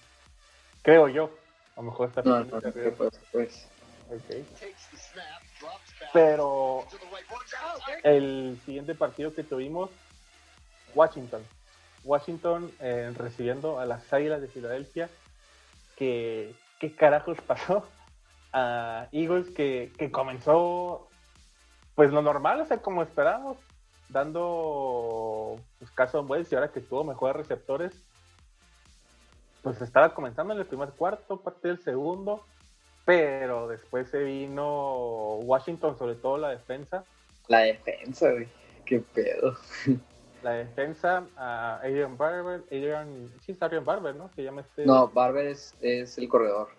Creo 0.83 1.09
yo. 1.09 1.31
A 1.77 1.81
lo 1.81 1.91
mejor 1.91 2.09
está 2.09 2.23
no, 2.23 2.43
no, 2.45 2.61
se 2.61 2.71
ríe. 2.73 2.91
Pues, 2.91 3.21
pues. 3.31 3.69
Okay. 4.09 4.45
Pero 6.13 6.85
el 8.03 8.59
siguiente 8.65 8.95
partido 8.95 9.35
que 9.35 9.45
tuvimos, 9.45 9.91
Washington. 10.95 11.43
Washington 12.05 12.73
eh, 12.81 13.13
recibiendo 13.15 13.79
a 13.79 13.87
las 13.87 14.13
Águilas 14.13 14.41
de 14.41 14.49
Filadelfia. 14.49 15.09
Que, 15.95 16.55
¿Qué 16.81 16.95
carajos 16.95 17.39
pasó? 17.47 17.87
A 18.53 19.09
Eagles 19.13 19.51
que, 19.51 19.93
comenzó 20.13 21.09
pues 21.95 22.13
lo 22.13 22.23
normal, 22.23 22.61
o 22.61 22.65
sea, 22.65 22.79
como 22.79 23.03
esperábamos, 23.03 23.59
dando 24.09 25.57
pues, 25.79 25.91
caso 25.91 26.19
a 26.19 26.23
West 26.23 26.53
y 26.53 26.55
ahora 26.55 26.71
que 26.71 26.81
tuvo 26.81 27.05
mejores 27.05 27.37
receptores. 27.37 27.93
pues 29.63 29.83
estaba 29.83 30.15
comenzando 30.15 30.55
en 30.55 30.61
el 30.61 30.67
primer 30.67 30.91
cuarto, 30.91 31.41
parte 31.41 31.69
del 31.69 31.81
segundo, 31.81 32.45
pero 33.05 33.69
después 33.69 34.09
se 34.09 34.23
vino 34.23 35.37
Washington, 35.39 35.99
sobre 35.99 36.15
todo 36.15 36.39
la 36.39 36.51
defensa. 36.51 37.05
La 37.49 37.61
defensa, 37.61 38.31
güey, 38.31 38.49
qué 38.85 39.01
pedo. 39.01 39.57
La 40.43 40.53
defensa, 40.53 41.27
a 41.37 41.81
Adrian 41.83 42.17
Barber, 42.17 42.63
Adrian, 42.67 43.29
sí 43.45 43.53
es 43.53 43.61
Adrian 43.61 43.85
Barber, 43.85 44.15
¿no? 44.15 44.31
Se 44.37 44.45
llama 44.45 44.61
este... 44.61 44.87
No, 44.87 45.09
Barber 45.09 45.49
es, 45.49 45.75
es 45.81 46.17
el 46.17 46.29
corredor. 46.29 46.78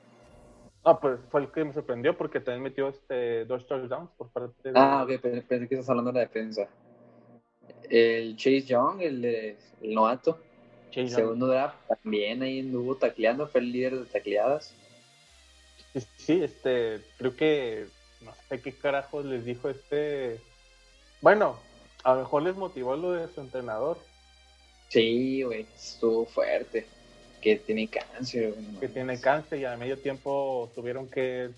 Ah, 0.83 0.99
pues 0.99 1.19
fue 1.29 1.41
el 1.41 1.51
que 1.51 1.65
me 1.65 1.73
sorprendió 1.73 2.17
porque 2.17 2.39
también 2.39 2.63
metió 2.63 2.87
este, 2.89 3.45
dos 3.45 3.67
touchdowns 3.67 4.09
por 4.17 4.29
parte 4.29 4.71
de... 4.71 4.79
Ah, 4.79 5.03
ok, 5.03 5.19
pensé 5.19 5.67
que 5.67 5.75
estás 5.75 5.89
hablando 5.89 6.11
de 6.11 6.19
la 6.19 6.25
defensa. 6.25 6.69
El 7.89 8.35
Chase 8.37 8.61
Young, 8.61 9.01
el, 9.01 9.25
el 9.25 9.57
novato, 9.93 10.39
Chase 10.91 11.09
segundo 11.09 11.47
draft, 11.47 11.75
también 11.87 12.41
ahí 12.41 12.61
anduvo 12.61 12.95
tacleando, 12.95 13.47
fue 13.47 13.61
el 13.61 13.71
líder 13.71 13.99
de 13.99 14.05
tacleadas. 14.05 14.73
Sí, 16.17 16.43
este, 16.43 17.01
creo 17.17 17.35
que 17.35 17.87
no 18.21 18.31
sé 18.47 18.61
qué 18.61 18.71
carajos 18.73 19.25
les 19.25 19.43
dijo 19.43 19.69
este. 19.69 20.39
Bueno, 21.21 21.57
a 22.03 22.13
lo 22.13 22.21
mejor 22.21 22.43
les 22.43 22.55
motivó 22.55 22.95
lo 22.95 23.11
de 23.11 23.27
su 23.27 23.41
entrenador. 23.41 23.97
Sí, 24.89 25.43
güey, 25.43 25.67
estuvo 25.75 26.25
fuerte. 26.25 26.87
Que 27.41 27.57
tiene 27.57 27.87
cáncer. 27.87 28.53
Que 28.79 28.87
tiene 28.87 29.19
cáncer 29.19 29.59
y 29.59 29.65
a 29.65 29.77
medio 29.77 29.97
tiempo 29.97 30.69
tuvieron 30.75 31.09
que. 31.09 31.49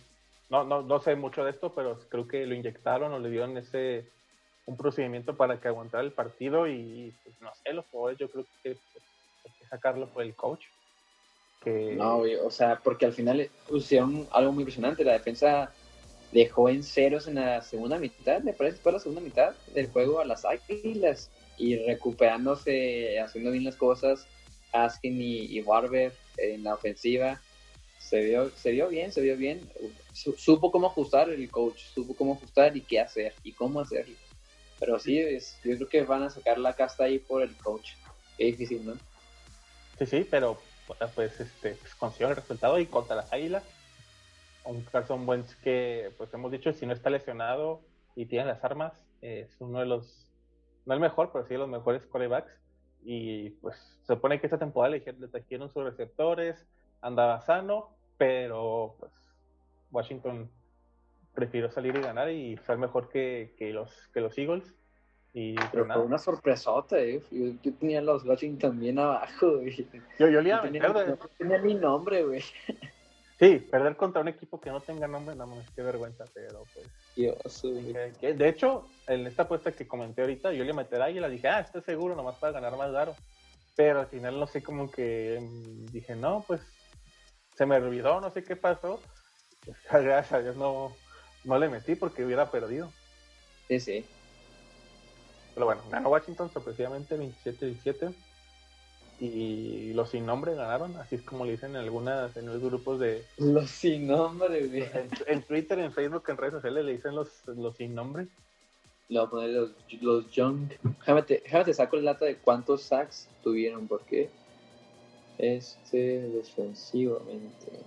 No, 0.50 0.64
no, 0.64 0.82
no 0.82 1.02
sé 1.02 1.16
mucho 1.16 1.44
de 1.44 1.52
esto, 1.52 1.74
pero 1.74 2.00
creo 2.10 2.28
que 2.28 2.46
lo 2.46 2.54
inyectaron 2.54 3.14
o 3.14 3.20
le 3.20 3.30
dieron 3.30 3.58
ese 3.58 4.06
un 4.66 4.78
procedimiento 4.78 5.36
para 5.36 5.60
que 5.60 5.68
aguantara 5.68 6.04
el 6.04 6.12
partido 6.12 6.68
y 6.68 7.14
pues, 7.24 7.36
no 7.42 7.52
sé, 7.64 7.74
los 7.74 7.86
jugadores 7.88 8.20
yo 8.20 8.30
creo 8.30 8.46
que 8.64 8.76
pues, 8.76 9.04
hay 9.46 9.52
que 9.60 9.66
sacarlo 9.66 10.08
por 10.08 10.24
el 10.24 10.36
coach. 10.36 10.66
Que... 11.64 11.96
No, 11.96 12.24
o 12.44 12.52
sea, 12.52 12.80
porque 12.84 13.06
al 13.06 13.14
final 13.14 13.50
hicieron 13.72 14.28
algo 14.32 14.52
muy 14.52 14.62
impresionante. 14.62 15.04
La 15.04 15.14
defensa 15.14 15.72
dejó 16.32 16.70
en 16.70 16.84
ceros 16.84 17.28
en 17.28 17.36
la 17.36 17.62
segunda 17.62 18.00
mitad, 18.00 18.42
me 18.42 18.54
parece, 18.54 18.78
fue 18.78 18.94
la 18.94 19.00
segunda 19.00 19.22
mitad 19.22 19.54
del 19.74 19.88
juego 19.90 20.20
a 20.20 20.26
las 20.26 20.46
Águilas 20.46 21.30
y 21.58 21.76
recuperándose, 21.86 23.20
haciendo 23.20 23.52
bien 23.52 23.66
las 23.66 23.76
cosas, 23.76 24.26
Askin 24.72 25.22
y, 25.22 25.60
Barber 25.62 26.14
en 26.38 26.64
la 26.64 26.74
ofensiva. 26.74 27.40
Se 28.00 28.22
vio, 28.22 28.50
se 28.50 28.72
vio 28.72 28.90
bien, 28.90 29.12
se 29.12 29.22
vio 29.22 29.38
bien. 29.38 29.70
Supo 30.14 30.72
cómo 30.72 30.88
ajustar 30.88 31.30
el 31.30 31.50
coach, 31.50 31.80
supo 31.94 32.16
cómo 32.16 32.34
ajustar 32.34 32.76
y 32.76 32.82
qué 32.82 33.00
hacer 33.00 33.34
y 33.44 33.54
cómo 33.54 33.80
hacerlo. 33.80 34.16
Pero 34.80 35.00
sí, 35.00 35.20
es, 35.20 35.58
yo 35.64 35.76
creo 35.76 35.90
que 35.90 36.02
van 36.04 36.24
a 36.24 36.30
sacar 36.30 36.58
la 36.58 36.74
casta 36.74 37.04
ahí 37.04 37.20
por 37.20 37.44
el 37.44 37.56
coach. 37.58 37.92
Qué 38.38 38.46
difícil, 38.46 38.86
¿no? 38.86 38.94
Sí, 40.00 40.06
sí, 40.06 40.28
pero 40.30 40.60
pues 41.16 41.40
este 41.40 41.78
pues, 42.00 42.20
el 42.22 42.36
resultado 42.36 42.80
y 42.80 42.88
contra 42.88 43.16
las 43.16 43.32
Águilas 43.32 43.64
un 44.66 44.82
Carson 44.84 45.28
Wentz 45.28 45.56
que, 45.58 46.12
pues 46.18 46.34
hemos 46.34 46.52
dicho, 46.52 46.74
si 46.74 46.86
no 46.86 46.94
está 46.94 47.10
lesionado 47.10 47.82
y 48.16 48.26
tiene 48.26 48.46
las 48.46 48.64
armas, 48.64 48.94
es 49.22 49.56
uno 49.60 49.80
de 49.80 49.86
los, 49.86 50.28
no 50.86 50.94
el 50.94 51.00
mejor, 51.00 51.32
pero 51.32 51.46
sí 51.46 51.54
de 51.54 51.60
los 51.60 51.70
mejores 51.70 52.06
quarterbacks. 52.06 52.52
Y 53.04 53.50
pues 53.62 53.78
se 54.02 54.14
supone 54.14 54.40
que 54.40 54.48
esta 54.48 54.60
temporada 54.60 54.96
le, 54.96 55.14
le 55.20 55.28
trajeron 55.28 55.70
sus 55.70 55.84
receptores, 55.84 56.66
andaba 57.02 57.42
sano, 57.42 57.90
pero 58.18 58.96
pues 59.00 59.12
Washington 59.92 60.50
prefirió 61.34 61.72
salir 61.72 61.96
y 61.96 62.02
ganar 62.02 62.30
y 62.30 62.58
ser 62.58 62.78
mejor 62.78 63.10
que, 63.10 63.56
que 63.58 63.72
los, 63.72 63.92
que 64.14 64.22
los 64.22 64.38
Eagles. 64.38 64.74
Y, 65.34 65.56
pero 65.72 65.86
fue 65.86 66.02
una 66.02 66.18
sorpresota, 66.18 67.00
eh. 67.00 67.22
Yo, 67.32 67.74
tenía 67.80 68.02
los 68.02 68.26
Washington 68.26 68.80
bien 68.80 69.00
abajo, 69.00 69.60
güey. 69.60 69.88
Yo, 70.20 70.28
yo, 70.28 70.42
le 70.42 70.58
tenía, 70.58 70.90
no 70.90 71.18
tenía 71.38 71.58
mi 71.60 71.74
nombre, 71.74 72.24
güey. 72.24 72.44
Sí, 73.40 73.58
perder 73.58 73.96
contra 73.96 74.22
un 74.22 74.28
equipo 74.28 74.60
que 74.60 74.70
no 74.70 74.82
tenga 74.82 75.08
nombre, 75.08 75.36
no 75.36 75.48
mames, 75.48 75.70
qué 75.72 75.82
vergüenza, 75.82 76.26
pero 76.34 76.64
pues. 76.74 76.88
De 77.16 78.48
hecho, 78.48 78.88
en 79.08 79.28
esta 79.28 79.44
apuesta 79.44 79.72
que 79.72 79.88
comenté 79.88 80.22
ahorita, 80.22 80.54
yo 80.54 80.64
le 80.64 80.74
meterá 80.74 81.10
y 81.10 81.20
la 81.20 81.30
dije, 81.30 81.48
ah, 81.48 81.60
estoy 81.60 81.82
seguro, 81.82 82.16
nomás 82.16 82.38
para 82.38 82.54
ganar 82.54 82.78
más 82.78 82.92
caro. 82.92 83.16
Pero 83.76 84.02
al 84.02 84.08
final 84.08 84.40
no 84.40 84.48
sé, 84.48 84.62
como 84.64 84.90
que 84.90 85.40
mm, 85.42 85.86
dije, 85.88 86.16
no, 86.16 86.44
pues 86.48 86.62
se 87.56 87.66
me 87.66 87.76
olvidó, 87.76 88.22
no 88.22 88.32
sé 88.32 88.44
qué 88.44 88.56
pasó. 88.56 89.02
Pues, 89.66 89.78
gracias 89.92 90.32
a 90.34 90.42
Dios 90.42 90.56
no, 90.56 90.96
no 91.44 91.60
le 91.60 91.70
metí 91.70 91.96
porque 91.96 92.26
hubiera 92.26 92.50
perdido. 92.50 92.92
Sí, 93.68 93.80
sí. 93.80 94.06
Pero 95.54 95.66
bueno, 95.66 95.82
ganó 95.90 96.10
Washington 96.10 96.52
sorpresivamente 96.52 97.18
27-17 97.18 98.14
y 99.22 99.94
los 99.94 100.10
sin 100.10 100.26
nombre 100.26 100.56
ganaron, 100.56 100.98
así 100.98 101.14
es 101.14 101.22
como 101.22 101.46
le 101.46 101.52
dicen 101.52 101.72
en 101.72 101.76
algunas, 101.76 102.36
en 102.36 102.48
los 102.48 102.60
grupos 102.60 103.00
de... 103.00 103.24
Los 103.38 103.70
sin 103.70 104.08
nombre, 104.08 104.66
güey. 104.66 104.84
En, 105.28 105.44
Twitter, 105.44 105.78
en 105.78 105.94
Facebook, 105.94 106.24
en 106.28 106.38
redes 106.38 106.56
sociales 106.56 106.84
le 106.84 106.94
dicen 106.94 107.14
los, 107.14 107.30
los 107.46 107.76
sin 107.76 107.94
nombre. 107.94 108.26
Le 109.10 109.20
voy 109.20 109.28
a 109.28 109.30
poner 109.30 109.50
los, 109.52 109.72
los 110.02 110.32
Young. 110.32 110.72
Déjame 110.82 111.22
te, 111.22 111.74
saco 111.76 111.98
el 111.98 112.06
dato 112.06 112.26
de 112.26 112.38
cuántos 112.38 112.82
sacks 112.82 113.30
tuvieron, 113.44 113.88
porque 113.88 114.32
este 115.38 116.22
defensivamente, 116.30 117.80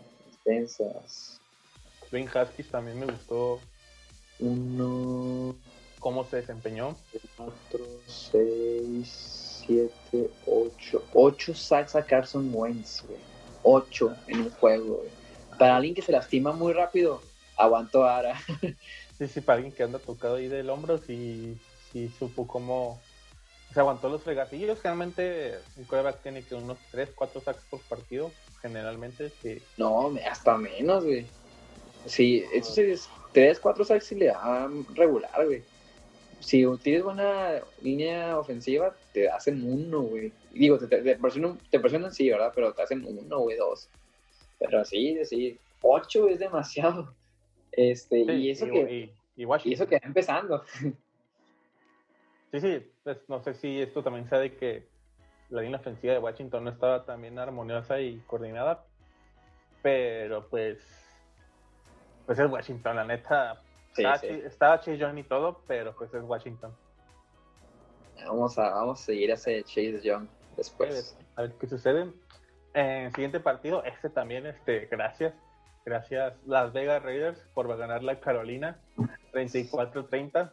defensas. 0.44 1.40
Ben 2.12 2.29
Haskins 2.33 2.70
también 2.70 3.01
me 3.01 3.07
gustó. 3.07 3.59
Uno. 4.38 5.57
¿Cómo 5.99 6.23
se 6.25 6.37
desempeñó? 6.37 6.97
Cuatro, 7.37 7.85
seis 8.07 9.43
7, 9.66 10.31
8. 10.46 11.05
8 11.12 11.55
sacks 11.55 11.96
a 11.96 12.05
Carson 12.05 12.50
Wentz, 12.53 13.03
güey. 13.07 13.18
8 13.62 14.16
en 14.29 14.40
un 14.40 14.50
juego, 14.50 14.96
güey. 14.96 15.11
Para 15.59 15.77
alguien 15.77 15.94
que 15.94 16.03
se 16.03 16.12
lastima 16.12 16.53
muy 16.53 16.72
rápido, 16.72 17.22
aguanto 17.57 18.05
ahora. 18.05 18.38
sí, 19.18 19.29
sí, 19.29 19.40
para 19.40 19.57
alguien 19.57 19.74
que 19.74 19.83
anda 19.83 19.98
tocado 19.98 20.37
ahí 20.37 20.48
del 20.48 20.70
hombro, 20.70 20.98
sí, 20.98 21.59
sí 21.92 22.11
supo 22.18 22.46
cómo. 22.46 23.00
Se 23.72 23.81
aguantó 23.81 24.09
los 24.09 24.22
fregatillos. 24.22 24.81
Generalmente 24.81 25.59
un 25.77 25.85
quarterback 25.85 26.22
tiene 26.22 26.44
que 26.44 26.55
unos 26.55 26.79
3, 26.92 27.11
4 27.14 27.40
sacks 27.40 27.64
por 27.64 27.81
partido. 27.81 28.31
Generalmente, 28.62 29.33
sí. 29.42 29.61
No, 29.77 30.12
hasta 30.31 30.57
menos, 30.57 31.05
güey. 31.05 31.27
Sí, 32.07 32.44
eso 32.53 32.72
sí 32.72 32.83
es 32.83 33.09
3, 33.33 33.59
4 33.59 33.85
sacks 33.85 34.07
si 34.07 34.14
le 34.14 34.27
dan 34.27 34.87
regular, 34.94 35.44
güey 35.44 35.64
si 36.40 36.64
tienes 36.79 37.03
buena 37.03 37.61
línea 37.83 38.38
ofensiva, 38.38 38.94
te 39.12 39.29
hacen 39.29 39.62
uno, 39.64 40.03
güey. 40.03 40.33
Digo, 40.53 40.79
te, 40.79 40.87
te, 40.87 41.16
presionan, 41.16 42.12
sí, 42.12 42.31
¿verdad? 42.31 42.53
Pero 42.55 42.73
te 42.73 42.83
hacen 42.83 43.05
uno, 43.07 43.40
güey, 43.40 43.57
dos. 43.57 43.88
Pero 44.59 44.81
así, 44.81 45.18
sí, 45.25 45.59
ocho 45.83 46.29
es 46.29 46.38
demasiado. 46.38 47.14
Este, 47.73 48.20
y 48.20 48.51
eso 48.51 48.66
que. 48.66 49.11
Y, 49.37 49.73
eso 49.73 49.87
que 49.87 49.97
está 49.97 50.07
empezando. 50.07 50.64
Sí, 52.53 52.61
sí, 52.61 52.87
pues, 53.03 53.18
no 53.27 53.42
sé 53.42 53.55
si 53.55 53.81
esto 53.81 54.05
también 54.05 54.29
sabe 54.29 54.55
que 54.55 54.87
la 55.51 55.61
línea 55.61 55.81
ofensiva 55.81 56.12
de 56.12 56.20
Washington 56.20 56.62
no 56.62 56.70
estaba 56.70 57.05
tan 57.05 57.20
bien 57.20 57.37
armoniosa 57.37 58.01
y 58.01 58.18
coordinada. 58.29 58.85
Pero 59.83 60.49
pues. 60.49 60.79
Pues 62.27 62.38
es 62.38 62.49
Washington, 62.49 62.94
la 62.94 63.05
neta 63.05 63.61
estaba, 63.96 64.78
Chase 64.80 64.98
Young 64.98 65.18
y 65.18 65.24
todo, 65.24 65.62
pero 65.66 65.94
pues 65.94 66.12
es 66.12 66.22
Washington. 66.22 66.72
Vamos 68.26 68.59
a, 68.59 68.70
vamos 68.70 69.00
a 69.00 69.04
seguir 69.04 69.30
a 69.30 69.35
ese 69.35 69.62
Chase 69.64 70.00
Young 70.02 70.26
después. 70.57 71.16
A 71.37 71.42
ver 71.42 71.52
qué 71.54 71.66
sucede. 71.66 72.12
En 72.74 73.07
el 73.07 73.12
siguiente 73.12 73.40
partido, 73.40 73.85
este 73.85 74.11
también, 74.11 74.46
este, 74.46 74.87
gracias. 74.87 75.35
Gracias 75.85 76.35
Las 76.46 76.72
Vegas 76.72 77.02
Raiders 77.02 77.38
por 77.52 77.68
ganar 77.76 78.02
la 78.02 78.18
Carolina 78.18 78.78
34-30. 79.32 80.51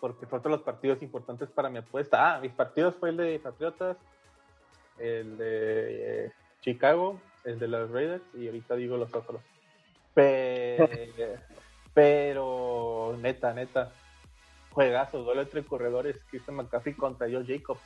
Porque 0.00 0.26
fue 0.26 0.40
todos 0.40 0.50
los 0.50 0.62
partidos 0.62 1.00
importantes 1.00 1.48
para 1.48 1.70
mi 1.70 1.78
apuesta. 1.78 2.34
Ah, 2.34 2.40
mis 2.40 2.52
partidos 2.52 2.96
fue 2.96 3.10
el 3.10 3.16
de 3.18 3.38
Patriotas, 3.38 3.96
el 4.98 5.38
de 5.38 6.26
eh, 6.26 6.32
Chicago, 6.60 7.20
el 7.44 7.60
de 7.60 7.68
los 7.68 7.90
Raiders 7.90 8.22
y 8.34 8.46
ahorita 8.46 8.74
digo 8.74 8.96
los 8.96 9.14
otros. 9.14 9.40
Pero 10.14 10.88
Pero 11.94 13.16
neta, 13.20 13.52
neta, 13.52 13.92
juegazo, 14.70 15.22
duelo 15.22 15.42
entre 15.42 15.64
corredores, 15.64 16.16
Christian 16.30 16.56
McCaffrey 16.56 16.94
contra 16.94 17.28
Joe 17.30 17.44
Jacobs. 17.46 17.80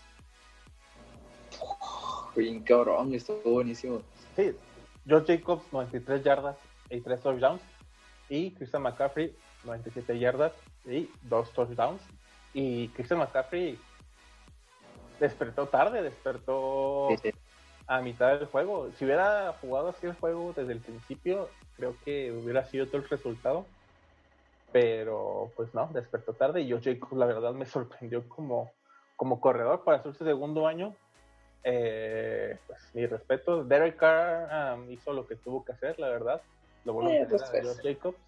Bien 2.37 2.63
cabrón, 2.63 3.15
estuvo 3.15 3.41
buenísimo. 3.45 4.03
Sí, 4.37 4.55
Joe 5.09 5.25
Jacobs, 5.27 5.65
93 5.73 6.23
yardas 6.23 6.57
y 6.91 7.01
3 7.01 7.21
touchdowns. 7.21 7.63
Y 8.29 8.51
Christian 8.53 8.83
McCaffrey, 8.83 9.35
97 9.65 10.19
yardas 10.19 10.53
y 10.85 11.11
2 11.23 11.53
touchdowns. 11.53 12.03
Y 12.53 12.89
Christian 12.89 13.21
McCaffrey 13.21 13.79
despertó 15.19 15.67
tarde, 15.67 16.03
despertó 16.03 17.09
a 17.87 18.01
mitad 18.01 18.39
del 18.39 18.47
juego. 18.47 18.91
Si 18.99 19.05
hubiera 19.05 19.53
jugado 19.61 19.89
así 19.89 20.07
el 20.07 20.15
juego 20.15 20.53
desde 20.55 20.73
el 20.73 20.81
principio, 20.81 21.49
creo 21.77 21.97
que 22.05 22.33
hubiera 22.33 22.65
sido 22.65 22.87
todo 22.87 22.99
el 22.99 23.09
resultado 23.09 23.67
pero 24.77 25.51
pues 25.57 25.73
no, 25.73 25.89
despertó 25.95 26.35
tarde 26.35 26.61
y 26.61 26.67
yo 26.67 26.79
Jacob 26.85 27.17
la 27.17 27.25
verdad 27.25 27.55
me 27.55 27.65
sorprendió 27.65 28.29
como, 28.29 28.71
como 29.17 29.41
corredor 29.41 29.85
para 29.85 30.03
su 30.03 30.13
segundo 30.13 30.67
año. 30.67 30.95
Eh, 31.65 32.59
pues 32.67 32.79
mi 32.93 33.07
respeto. 33.07 33.65
Derek 33.65 33.97
Carr 33.97 34.77
um, 34.77 34.91
hizo 34.91 35.15
lo 35.15 35.27
que 35.27 35.37
tuvo 35.37 35.65
que 35.65 35.73
hacer, 35.73 35.99
la 35.99 36.09
verdad. 36.09 36.43
Lo 36.85 36.93
volvió 36.93 37.23
Eh, 37.23 37.27
pues, 37.27 37.43
a 37.43 37.51
pues. 37.51 37.67
Josh 37.67 37.83
Jacobs 37.83 38.19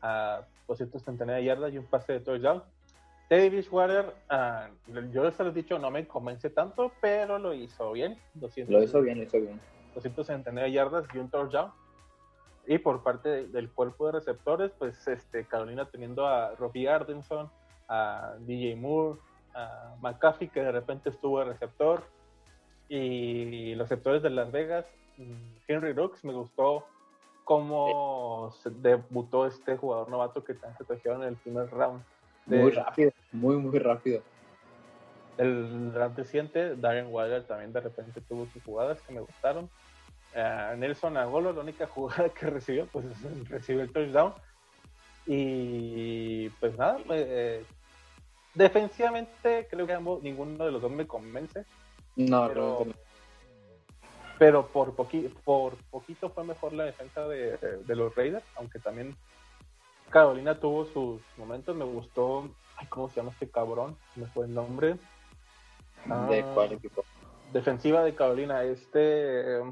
a 0.00 0.40
239 0.66 1.44
yardas 1.44 1.74
y 1.74 1.78
un 1.78 1.84
pase 1.84 2.14
de 2.14 2.20
touchdown. 2.20 2.62
Teddy 3.28 3.50
Bridgewater, 3.50 4.14
ah, 4.30 4.70
yo 5.12 5.30
se 5.30 5.44
lo 5.44 5.50
he 5.50 5.52
dicho, 5.52 5.78
no 5.78 5.90
me 5.90 6.08
convence 6.08 6.48
tanto, 6.48 6.90
pero 7.02 7.38
lo 7.38 7.52
hizo 7.52 7.92
bien. 7.92 8.18
200, 8.32 8.72
Lo 8.74 8.82
hizo 8.82 9.02
bien, 9.02 9.18
lo 9.18 9.24
hizo 9.24 9.38
bien. 9.38 9.60
269 9.94 10.72
yardas 10.72 11.04
y 11.12 11.18
un 11.18 11.28
touchdown. 11.28 11.70
Y 12.70 12.76
por 12.78 13.02
parte 13.02 13.28
de- 13.30 13.46
del 13.48 13.70
cuerpo 13.72 14.06
de 14.06 14.12
receptores, 14.12 14.70
pues 14.78 15.08
este, 15.08 15.46
Carolina 15.46 15.86
teniendo 15.86 16.26
a 16.26 16.54
Robbie 16.54 16.86
Ardenson, 16.88 17.50
a 17.88 18.34
DJ 18.40 18.76
Moore, 18.76 19.18
a 19.54 19.96
McAfee, 20.02 20.48
que 20.50 20.60
de 20.60 20.70
repente 20.70 21.08
estuvo 21.08 21.38
de 21.38 21.46
receptor, 21.46 22.04
y 22.90 23.74
los 23.74 23.88
receptores 23.88 24.22
de 24.22 24.30
Las 24.30 24.52
Vegas, 24.52 24.84
mm, 25.16 25.32
Henry 25.66 25.94
Rooks, 25.94 26.22
me 26.24 26.34
gustó 26.34 26.84
cómo 27.44 28.50
se 28.62 28.68
debutó 28.68 29.46
este 29.46 29.78
jugador 29.78 30.10
novato 30.10 30.44
que 30.44 30.52
se 30.54 30.84
trajeron 30.84 31.22
en 31.22 31.30
el 31.30 31.36
primer 31.36 31.70
round. 31.70 32.02
de- 32.44 32.58
Muy 32.62 32.70
rápido, 32.70 33.10
muy, 33.32 33.56
muy 33.56 33.78
rápido. 33.78 34.22
el 35.38 35.92
round 35.94 36.16
reciente, 36.16 36.76
Darren 36.76 37.12
Waller 37.12 37.46
también 37.46 37.72
de 37.72 37.80
repente 37.80 38.20
tuvo 38.22 38.46
sus 38.46 38.62
jugadas 38.64 39.00
que 39.02 39.12
me 39.12 39.20
gustaron. 39.20 39.70
Eh, 40.34 40.74
Nelson 40.76 41.16
Agolo, 41.16 41.52
la 41.52 41.60
única 41.60 41.86
jugada 41.86 42.28
que 42.28 42.46
recibió, 42.46 42.86
pues 42.86 43.06
es- 43.06 43.48
recibió 43.48 43.82
el 43.82 43.92
touchdown. 43.92 44.34
Y 45.26 46.48
pues 46.50 46.76
nada, 46.78 46.98
eh, 47.10 47.62
defensivamente 48.54 49.66
creo 49.70 49.86
que 49.86 49.92
ambos, 49.92 50.22
ninguno 50.22 50.64
de 50.64 50.72
los 50.72 50.80
dos 50.80 50.90
me 50.90 51.06
convence, 51.06 51.64
No, 52.16 52.48
pero, 52.48 52.62
realmente 52.78 52.98
pero 54.38 54.66
por, 54.68 54.94
poqui- 54.94 55.30
por 55.44 55.74
poquito 55.90 56.30
fue 56.30 56.44
mejor 56.44 56.72
la 56.72 56.84
defensa 56.84 57.26
de, 57.28 57.56
de 57.58 57.96
los 57.96 58.14
Raiders, 58.14 58.44
aunque 58.56 58.78
también 58.78 59.14
Carolina 60.10 60.58
tuvo 60.58 60.86
sus 60.86 61.20
momentos, 61.36 61.76
me 61.76 61.84
gustó, 61.84 62.48
ay, 62.76 62.86
¿cómo 62.88 63.08
se 63.10 63.16
llama 63.16 63.32
este 63.32 63.50
cabrón? 63.50 63.96
Me 64.16 64.26
fue 64.28 64.46
el 64.46 64.54
nombre. 64.54 64.96
no. 66.06 66.30
¿De 66.30 66.40
Ah, 66.40 66.50
cuál 66.54 66.72
equipo? 66.72 67.04
defensiva 67.52 68.02
de 68.04 68.14
Carolina, 68.14 68.62
este. 68.62 69.58
eh, 69.58 69.62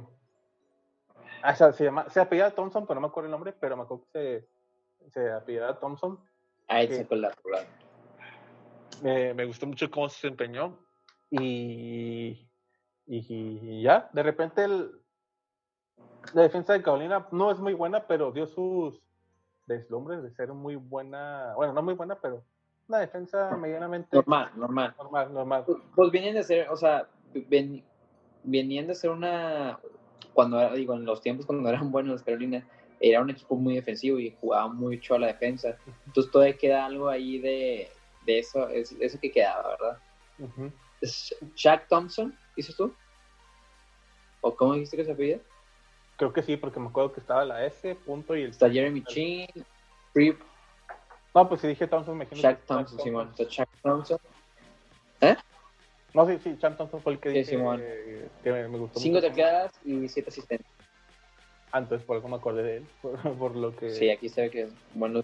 o 1.52 1.54
sea, 1.54 1.72
se 1.72 1.84
llama, 1.84 2.08
se 2.10 2.20
apellida 2.20 2.50
Thompson, 2.54 2.86
pero 2.86 2.96
no 3.00 3.06
me 3.06 3.10
acuerdo 3.10 3.26
el 3.26 3.32
nombre, 3.32 3.52
pero 3.52 3.76
me 3.76 3.82
acuerdo 3.82 4.04
que 4.12 4.46
se, 5.00 5.10
se 5.10 5.32
apellida 5.32 5.78
Thompson. 5.78 6.18
Ahí 6.68 6.88
sí. 6.88 6.96
sacó 6.96 7.14
la. 7.16 7.32
Me, 9.02 9.34
me 9.34 9.44
gustó 9.44 9.66
mucho 9.66 9.90
cómo 9.90 10.08
se 10.08 10.16
desempeñó. 10.26 10.78
Y, 11.30 12.48
y, 13.06 13.16
y 13.28 13.82
ya, 13.82 14.08
de 14.12 14.22
repente 14.22 14.64
el, 14.64 14.90
la 16.34 16.42
defensa 16.42 16.72
de 16.72 16.82
Carolina 16.82 17.26
no 17.32 17.50
es 17.50 17.58
muy 17.58 17.74
buena, 17.74 18.06
pero 18.06 18.32
dio 18.32 18.46
sus 18.46 19.00
deslumbres 19.66 20.22
de 20.22 20.30
ser 20.30 20.52
muy 20.52 20.76
buena. 20.76 21.52
Bueno, 21.56 21.72
no 21.72 21.82
muy 21.82 21.94
buena, 21.94 22.14
pero 22.20 22.42
una 22.88 22.98
defensa 22.98 23.50
medianamente 23.56 24.16
Normal, 24.16 24.50
normal. 24.56 24.94
normal. 24.98 25.34
normal. 25.34 25.64
Pues- 25.66 25.78
Pues 25.94 26.10
venían 26.12 26.34
de 26.36 26.44
ser, 26.44 26.68
o 26.70 26.76
sea, 26.76 27.08
ven- 27.34 27.84
venían 28.44 28.86
de 28.86 28.94
ser 28.94 29.10
una, 29.10 29.78
cuando 30.32 30.70
digo, 30.74 30.94
en 30.94 31.04
los 31.04 31.20
tiempos 31.20 31.46
cuando 31.46 31.68
eran 31.68 31.90
buenos 31.90 32.22
Carolina, 32.22 32.66
era 33.00 33.20
un 33.20 33.30
equipo 33.30 33.56
muy 33.56 33.74
defensivo 33.74 34.18
y 34.18 34.34
jugaba 34.40 34.68
mucho 34.68 35.14
a 35.14 35.18
la 35.18 35.26
defensa. 35.28 35.76
Entonces 36.06 36.32
todavía 36.32 36.56
queda 36.56 36.86
algo 36.86 37.08
ahí 37.08 37.38
de, 37.38 37.90
de 38.24 38.38
eso, 38.38 38.68
es- 38.68 38.96
eso 39.00 39.18
que 39.20 39.30
quedaba, 39.30 39.70
¿verdad? 39.70 39.98
Ujú. 40.38 40.72
¿Es 41.00 41.34
Shaq 41.54 41.88
Thompson, 41.88 42.36
dices 42.56 42.74
tú? 42.76 42.94
¿O 44.40 44.54
cómo 44.54 44.74
dijiste 44.74 44.96
que 44.96 45.04
se 45.04 45.12
apellida? 45.12 45.38
Creo 46.16 46.32
que 46.32 46.42
sí, 46.42 46.56
porque 46.56 46.80
me 46.80 46.88
acuerdo 46.88 47.12
que 47.12 47.20
estaba 47.20 47.44
la 47.44 47.66
S, 47.66 47.94
punto 47.96 48.34
y 48.34 48.42
el. 48.42 48.50
Está 48.50 48.70
Jeremy 48.70 49.02
Chin, 49.04 49.46
No, 51.34 51.46
pues 51.48 51.60
si 51.60 51.68
dije 51.68 51.86
Thompson, 51.86 52.16
me 52.16 52.24
imagino 52.24 52.48
que- 52.48 52.62
Thompson, 52.66 53.00
Simón. 53.00 53.34
Shaq 53.36 53.68
Thompson. 53.82 54.18
No, 56.16 56.26
sí, 56.26 56.38
sí, 56.42 56.56
Shaq 56.58 56.78
Thompson 56.78 57.02
fue 57.02 57.12
el 57.12 57.18
que 57.20 57.28
Sí, 57.28 57.38
dije 57.40 57.50
Simón. 57.50 57.78
eh, 57.78 58.26
que 58.42 58.50
me, 58.50 58.66
me 58.68 58.78
gustó 58.78 58.98
Cinco 58.98 59.20
tacleadas 59.20 59.70
y 59.84 60.08
siete 60.08 60.30
asistentes. 60.30 60.66
Ah, 61.72 61.80
entonces 61.80 62.06
por 62.06 62.16
algo 62.16 62.28
me 62.28 62.36
acordé 62.36 62.62
de 62.62 62.76
él, 62.78 62.86
por, 63.02 63.36
por 63.36 63.54
lo 63.54 63.76
que 63.76 63.90
Sí, 63.90 64.08
aquí 64.08 64.30
se 64.30 64.40
ve 64.40 64.50
que 64.50 64.62
es 64.62 64.72
bueno. 64.94 65.22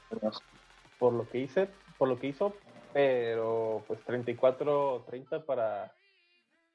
por 0.98 1.14
lo 1.14 1.26
que 1.30 1.38
hice, 1.38 1.66
por 1.96 2.08
lo 2.08 2.18
que 2.18 2.26
hizo, 2.26 2.54
pero 2.92 3.82
pues 3.88 4.00
34-30 4.06 5.46
para 5.46 5.90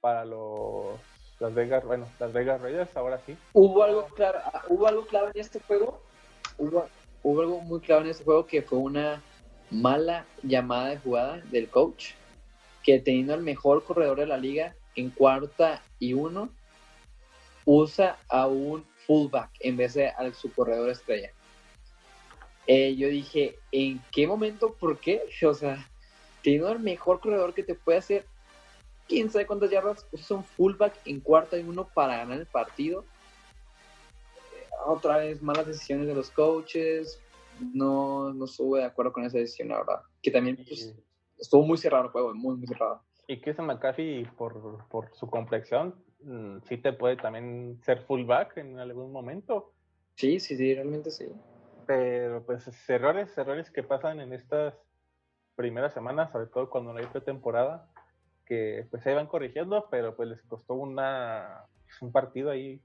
para 0.01 0.25
los 0.25 0.99
Las 1.39 1.53
Vegas, 1.53 1.85
bueno, 1.85 2.07
Las 2.19 2.33
Vegas 2.33 2.59
Raiders, 2.59 2.97
ahora 2.97 3.19
sí. 3.27 3.35
Hubo 3.53 3.83
algo 3.83 4.07
claro, 4.15 4.39
ah, 4.45 4.63
hubo 4.69 4.87
algo 4.87 5.05
clave 5.05 5.29
en 5.35 5.41
este 5.41 5.59
juego. 5.59 5.99
Hubo, 6.57 6.85
hubo 7.21 7.41
algo 7.41 7.61
muy 7.61 7.81
clave 7.81 8.05
en 8.05 8.09
este 8.09 8.23
juego 8.23 8.47
que 8.47 8.63
fue 8.63 8.79
una 8.79 9.21
mala 9.69 10.25
llamada 10.41 10.89
de 10.89 10.97
jugada 10.97 11.37
del 11.51 11.69
coach, 11.69 12.13
que 12.87 12.99
teniendo 12.99 13.33
el 13.33 13.41
mejor 13.41 13.83
corredor 13.83 14.17
de 14.17 14.27
la 14.27 14.37
liga 14.37 14.73
en 14.95 15.09
cuarta 15.09 15.83
y 15.99 16.13
uno, 16.13 16.49
usa 17.65 18.17
a 18.29 18.47
un 18.47 18.85
fullback 19.05 19.49
en 19.59 19.75
vez 19.75 19.95
de 19.95 20.07
a 20.07 20.33
su 20.33 20.53
corredor 20.53 20.89
estrella. 20.89 21.33
Eh, 22.65 22.95
yo 22.95 23.09
dije, 23.09 23.59
¿en 23.73 24.01
qué 24.13 24.25
momento? 24.25 24.73
¿Por 24.73 24.99
qué? 24.99 25.21
O 25.45 25.53
sea, 25.53 25.85
teniendo 26.41 26.71
el 26.71 26.79
mejor 26.79 27.19
corredor 27.19 27.53
que 27.53 27.63
te 27.63 27.75
puede 27.75 27.97
hacer 27.97 28.25
quién 29.05 29.29
sabe 29.29 29.45
cuántas 29.45 29.69
yardas, 29.69 30.07
usas 30.13 30.31
un 30.31 30.45
fullback 30.45 30.93
en 31.03 31.19
cuarta 31.19 31.57
y 31.57 31.63
uno 31.63 31.89
para 31.93 32.15
ganar 32.15 32.39
el 32.39 32.45
partido. 32.45 33.03
Eh, 34.55 34.65
Otra 34.85 35.17
vez, 35.17 35.41
malas 35.41 35.67
decisiones 35.67 36.07
de 36.07 36.15
los 36.15 36.31
coaches. 36.31 37.19
No, 37.59 38.31
no 38.33 38.45
estuve 38.45 38.79
de 38.79 38.85
acuerdo 38.85 39.11
con 39.11 39.25
esa 39.25 39.39
decisión, 39.39 39.67
la 39.67 39.79
verdad. 39.79 40.01
Que 40.21 40.31
también 40.31 40.55
pues, 40.55 40.95
estuvo 41.37 41.63
muy 41.63 41.77
cerrado 41.77 42.05
el 42.05 42.11
juego, 42.11 42.33
muy, 42.33 42.55
muy 42.57 42.67
cerrado. 42.67 43.03
Y 43.27 43.41
Christian 43.41 43.67
McCaffrey, 43.67 44.25
por, 44.37 44.87
por 44.87 45.13
su 45.15 45.27
complexión, 45.29 45.95
mm, 46.21 46.59
sí 46.67 46.77
te 46.77 46.93
puede 46.93 47.17
también 47.17 47.79
ser 47.83 48.03
fullback 48.03 48.57
en 48.57 48.79
algún 48.79 49.11
momento. 49.11 49.73
Sí, 50.15 50.39
sí, 50.39 50.55
sí, 50.55 50.73
realmente 50.73 51.11
sí. 51.11 51.25
Pero 51.85 52.45
pues 52.45 52.67
errores, 52.89 53.37
errores 53.37 53.69
que 53.71 53.83
pasan 53.83 54.19
en 54.19 54.33
estas 54.33 54.73
primeras 55.55 55.93
semanas, 55.93 56.31
sobre 56.31 56.47
todo 56.47 56.69
cuando 56.69 56.93
no 56.93 56.99
hay 56.99 57.05
pretemporada, 57.07 57.89
que 58.45 58.87
pues 58.89 59.03
se 59.03 59.13
van 59.13 59.27
corrigiendo, 59.27 59.87
pero 59.89 60.15
pues 60.15 60.29
les 60.29 60.41
costó 60.43 60.73
una 60.75 61.65
un 62.01 62.11
partido 62.11 62.51
ahí 62.51 62.81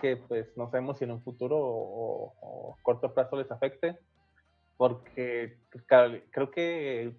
que 0.00 0.16
pues 0.16 0.56
no 0.56 0.70
sabemos 0.70 0.98
si 0.98 1.04
en 1.04 1.12
un 1.12 1.22
futuro 1.22 1.56
o, 1.58 2.34
o 2.40 2.78
corto 2.82 3.12
plazo 3.14 3.36
les 3.36 3.50
afecte, 3.50 3.98
porque 4.76 5.58
Carol- 5.88 6.24
creo 6.30 6.50
que 6.50 7.16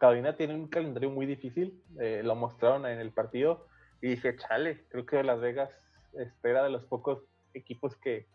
Carolina 0.00 0.34
tiene 0.34 0.54
un 0.54 0.66
calendario 0.66 1.10
muy 1.10 1.26
difícil, 1.26 1.78
eh, 2.00 2.22
lo 2.24 2.34
mostraron 2.34 2.86
en 2.86 2.98
el 3.00 3.12
partido, 3.12 3.66
y 4.00 4.08
dije, 4.08 4.34
chale, 4.36 4.84
creo 4.88 5.04
que 5.04 5.22
Las 5.22 5.40
Vegas 5.40 5.70
este, 6.14 6.50
era 6.50 6.64
de 6.64 6.70
los 6.70 6.84
pocos 6.86 7.22
equipos 7.52 7.94
que, 7.96 8.26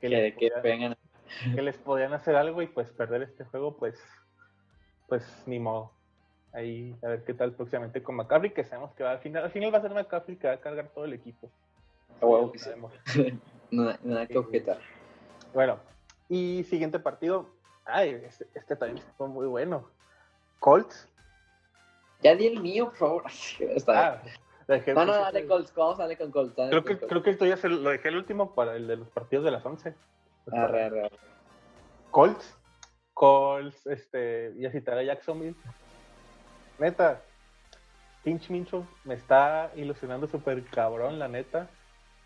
Que, 0.00 0.08
les 0.08 0.34
que 0.36 0.48
podía- 0.50 0.62
vengan. 0.62 0.96
que 1.54 1.62
les 1.62 1.76
podían 1.78 2.12
hacer 2.12 2.36
algo 2.36 2.62
y 2.62 2.68
pues 2.68 2.90
perder 2.92 3.22
este 3.22 3.44
juego, 3.44 3.76
pues, 3.76 4.00
pues 5.08 5.42
ni 5.46 5.58
modo. 5.58 5.92
Ahí 6.52 6.96
a 7.02 7.08
ver 7.08 7.24
qué 7.24 7.34
tal 7.34 7.52
próximamente 7.54 8.02
con 8.02 8.14
McCaffrey, 8.16 8.52
que 8.52 8.64
sabemos 8.64 8.92
que 8.94 9.02
va, 9.04 9.10
al 9.12 9.18
final, 9.18 9.44
al 9.44 9.50
final 9.50 9.74
va 9.74 9.78
a 9.78 9.82
ser 9.82 9.92
McCaffrey 9.92 10.36
que 10.36 10.46
va 10.48 10.54
a 10.54 10.60
cargar 10.60 10.88
todo 10.94 11.04
el 11.04 11.12
equipo. 11.12 11.50
Sabemos. 12.58 12.92
Nada, 13.70 13.98
nada 14.02 14.26
que 14.26 14.38
objetar. 14.38 14.78
Bueno, 15.54 15.78
y 16.28 16.64
siguiente 16.64 16.98
partido. 17.00 17.48
Ay, 17.84 18.20
este, 18.24 18.46
este 18.54 18.76
también 18.76 19.04
fue 19.16 19.28
muy 19.28 19.46
bueno. 19.46 19.88
Colts. 20.60 21.08
Ya 22.22 22.36
di 22.36 22.46
el 22.46 22.60
mío, 22.60 22.86
por 22.86 22.96
favor. 22.96 23.24
Está 23.60 24.22
bien. 24.22 24.34
Ah, 24.96 25.04
no, 25.04 25.04
no, 25.04 25.12
dale 25.12 25.46
Colts, 25.46 25.74
vamos 25.74 25.98
a 25.98 26.02
darle 26.02 26.16
con 26.16 26.30
Colts. 26.30 26.54
dale 26.54 26.70
Creo 26.70 26.82
con 26.84 26.88
que, 26.88 26.98
Colts. 27.00 27.10
creo 27.10 27.22
que 27.24 27.30
esto 27.30 27.46
ya 27.46 27.56
se 27.56 27.68
lo 27.68 27.90
dejé 27.90 28.08
el 28.08 28.16
último 28.18 28.54
para 28.54 28.76
el 28.76 28.86
de 28.86 28.96
los 28.96 29.08
partidos 29.08 29.44
de 29.44 29.50
las 29.50 29.66
11. 29.66 29.94
Arre, 30.52 30.84
arre, 30.84 31.06
arre. 31.06 31.18
Colts. 32.12 32.56
Colts, 33.14 33.86
este, 33.86 34.54
ya 34.56 34.70
citaré 34.70 35.00
a 35.00 35.14
Jacksonville. 35.14 35.56
Neta, 36.78 37.20
Pinch 38.22 38.48
Mincho 38.48 38.86
me 39.04 39.14
está 39.14 39.72
ilusionando 39.74 40.28
súper 40.28 40.62
cabrón, 40.66 41.18
la 41.18 41.28
neta. 41.28 41.68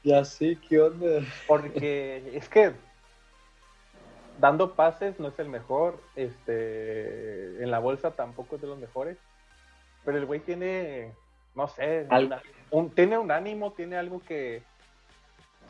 Ya 0.02 0.24
sé, 0.24 0.58
¿qué 0.68 0.80
onda? 0.80 1.20
Porque 1.46 2.30
es 2.36 2.48
que 2.48 2.74
dando 4.40 4.74
pases 4.74 5.18
no 5.20 5.28
es 5.28 5.38
el 5.38 5.48
mejor, 5.48 6.00
este, 6.16 7.62
en 7.62 7.70
la 7.70 7.78
bolsa 7.78 8.12
tampoco 8.12 8.56
es 8.56 8.62
de 8.62 8.68
los 8.68 8.78
mejores, 8.78 9.18
pero 10.04 10.18
el 10.18 10.26
güey 10.26 10.40
tiene, 10.40 11.12
no 11.54 11.68
sé, 11.68 12.06
una- 12.26 12.42
un, 12.70 12.90
tiene 12.90 13.18
un 13.18 13.30
ánimo, 13.30 13.72
tiene 13.72 13.96
algo 13.96 14.20
que, 14.20 14.62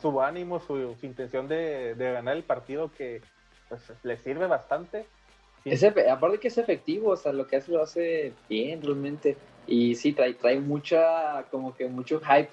su 0.01 0.21
ánimo, 0.21 0.59
su, 0.59 0.95
su 0.99 1.05
intención 1.05 1.47
de, 1.47 1.95
de 1.95 2.11
ganar 2.11 2.35
el 2.35 2.43
partido 2.43 2.91
que 2.91 3.21
pues, 3.69 3.81
le 4.03 4.17
sirve 4.17 4.47
bastante. 4.47 5.05
Es 5.63 5.81
efe- 5.83 6.07
aparte 6.09 6.39
que 6.39 6.49
es 6.49 6.57
efectivo, 6.57 7.11
o 7.11 7.15
sea, 7.17 7.31
lo 7.33 7.47
que 7.47 7.55
hace 7.55 7.71
lo 7.71 7.81
hace 7.81 8.33
bien, 8.49 8.81
realmente. 8.81 9.37
Y 9.67 9.95
sí, 9.95 10.13
trae, 10.13 10.33
trae 10.35 10.59
mucha, 10.59 11.43
como 11.49 11.73
que 11.75 11.87
mucho 11.87 12.19
hype 12.19 12.51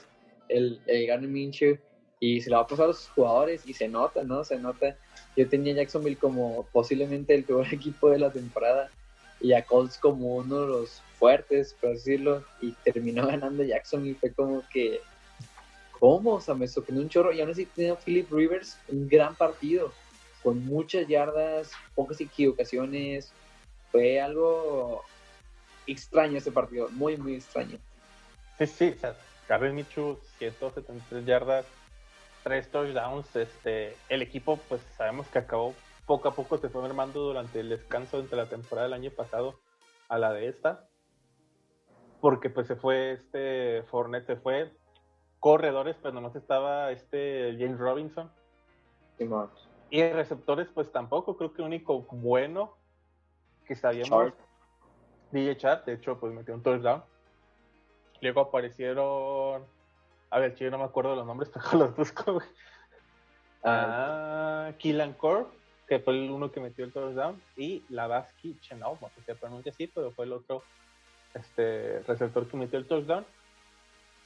el, 0.48 0.80
el 0.86 1.06
Garner 1.06 1.28
Minshew 1.28 1.76
y 2.22 2.40
se 2.40 2.50
lo 2.50 2.56
va 2.58 2.62
a 2.62 2.66
pasar 2.68 2.84
a 2.84 2.88
los 2.88 3.08
jugadores 3.08 3.66
y 3.66 3.74
se 3.74 3.88
nota, 3.88 4.22
¿no? 4.22 4.44
Se 4.44 4.56
nota. 4.56 4.96
Yo 5.36 5.48
tenía 5.48 5.74
Jacksonville 5.74 6.16
como 6.16 6.68
posiblemente 6.72 7.34
el 7.34 7.42
peor 7.42 7.66
equipo 7.74 8.10
de 8.10 8.20
la 8.20 8.30
temporada 8.30 8.92
y 9.40 9.54
a 9.54 9.66
Colts 9.66 9.98
como 9.98 10.36
uno 10.36 10.60
de 10.60 10.66
los 10.68 11.02
fuertes, 11.18 11.74
por 11.80 11.90
decirlo, 11.90 12.44
y 12.60 12.70
terminó 12.84 13.26
ganando 13.26 13.64
Jacksonville. 13.64 14.14
Fue 14.20 14.32
como 14.32 14.62
que, 14.72 15.00
¿cómo? 15.98 16.34
O 16.34 16.40
sea, 16.40 16.54
me 16.54 16.68
sorprendió 16.68 17.02
un 17.02 17.08
chorro. 17.08 17.32
Y 17.32 17.40
aún 17.40 17.50
así 17.50 17.66
tenía 17.66 17.96
Philip 17.96 18.30
Rivers 18.30 18.78
un 18.86 19.08
gran 19.08 19.34
partido, 19.34 19.92
con 20.44 20.64
muchas 20.64 21.08
yardas, 21.08 21.72
pocas 21.96 22.20
equivocaciones. 22.20 23.32
Fue 23.90 24.20
algo 24.20 25.02
extraño 25.88 26.38
ese 26.38 26.52
partido, 26.52 26.88
muy, 26.90 27.16
muy 27.16 27.34
extraño. 27.34 27.78
Sí, 28.58 28.66
sí, 28.68 28.94
o 28.96 29.00
sea, 29.00 29.16
Carlos 29.48 29.74
Michu, 29.74 30.20
173 30.38 31.26
yardas, 31.26 31.66
tres 32.42 32.70
touchdowns. 32.70 33.34
Este, 33.36 33.96
el 34.08 34.22
equipo, 34.22 34.58
pues 34.68 34.80
sabemos 34.96 35.26
que 35.28 35.38
acabó 35.38 35.74
poco 36.06 36.28
a 36.28 36.34
poco, 36.34 36.58
se 36.58 36.68
fue 36.68 36.82
mermando 36.82 37.20
durante 37.20 37.60
el 37.60 37.68
descanso 37.68 38.18
entre 38.18 38.36
la 38.36 38.46
temporada 38.46 38.88
del 38.88 38.94
año 38.94 39.10
pasado 39.10 39.60
a 40.08 40.18
la 40.18 40.32
de 40.32 40.48
esta. 40.48 40.88
Porque 42.20 42.50
pues 42.50 42.66
se 42.66 42.76
fue 42.76 43.12
este 43.12 43.82
Fournette, 43.90 44.26
se 44.26 44.36
fue 44.36 44.72
corredores, 45.40 45.96
pero 46.00 46.14
nomás 46.14 46.36
estaba 46.36 46.92
este 46.92 47.56
James 47.58 47.78
Robinson. 47.78 48.30
y 49.92 50.02
receptores, 50.10 50.68
pues 50.72 50.90
tampoco, 50.90 51.36
creo 51.36 51.52
que 51.52 51.60
el 51.60 51.66
único 51.66 52.00
bueno 52.10 52.76
que 53.66 53.74
sabíamos. 53.74 54.32
DJ 55.30 55.56
Chat, 55.58 55.84
de 55.84 55.94
hecho, 55.94 56.18
pues 56.18 56.32
metió 56.32 56.54
un 56.54 56.62
touchdown. 56.62 57.02
Luego 58.22 58.40
aparecieron 58.40 59.66
a 60.32 60.38
ver, 60.38 60.56
yo 60.56 60.70
no 60.70 60.78
me 60.78 60.84
acuerdo 60.84 61.14
los 61.14 61.26
nombres, 61.26 61.50
pero 61.54 61.84
los 61.84 61.96
busco, 61.96 62.34
güey. 62.34 62.46
Ah, 63.62 64.72
Killan 64.78 65.12
Core, 65.12 65.44
que 65.86 66.00
fue 66.00 66.14
el 66.14 66.30
uno 66.30 66.50
que 66.50 66.60
metió 66.60 66.84
el 66.84 66.92
touchdown, 66.92 67.40
y 67.56 67.84
Lavaski 67.90 68.58
Chenov, 68.60 69.00
no 69.00 69.08
sé 69.10 69.20
si 69.20 69.26
se 69.26 69.34
pronuncia 69.34 69.70
así, 69.70 69.86
pero 69.86 70.10
fue 70.12 70.24
el 70.24 70.32
otro 70.32 70.62
este, 71.34 72.00
receptor 72.00 72.48
que 72.48 72.56
metió 72.56 72.78
el 72.78 72.86
touchdown. 72.86 73.24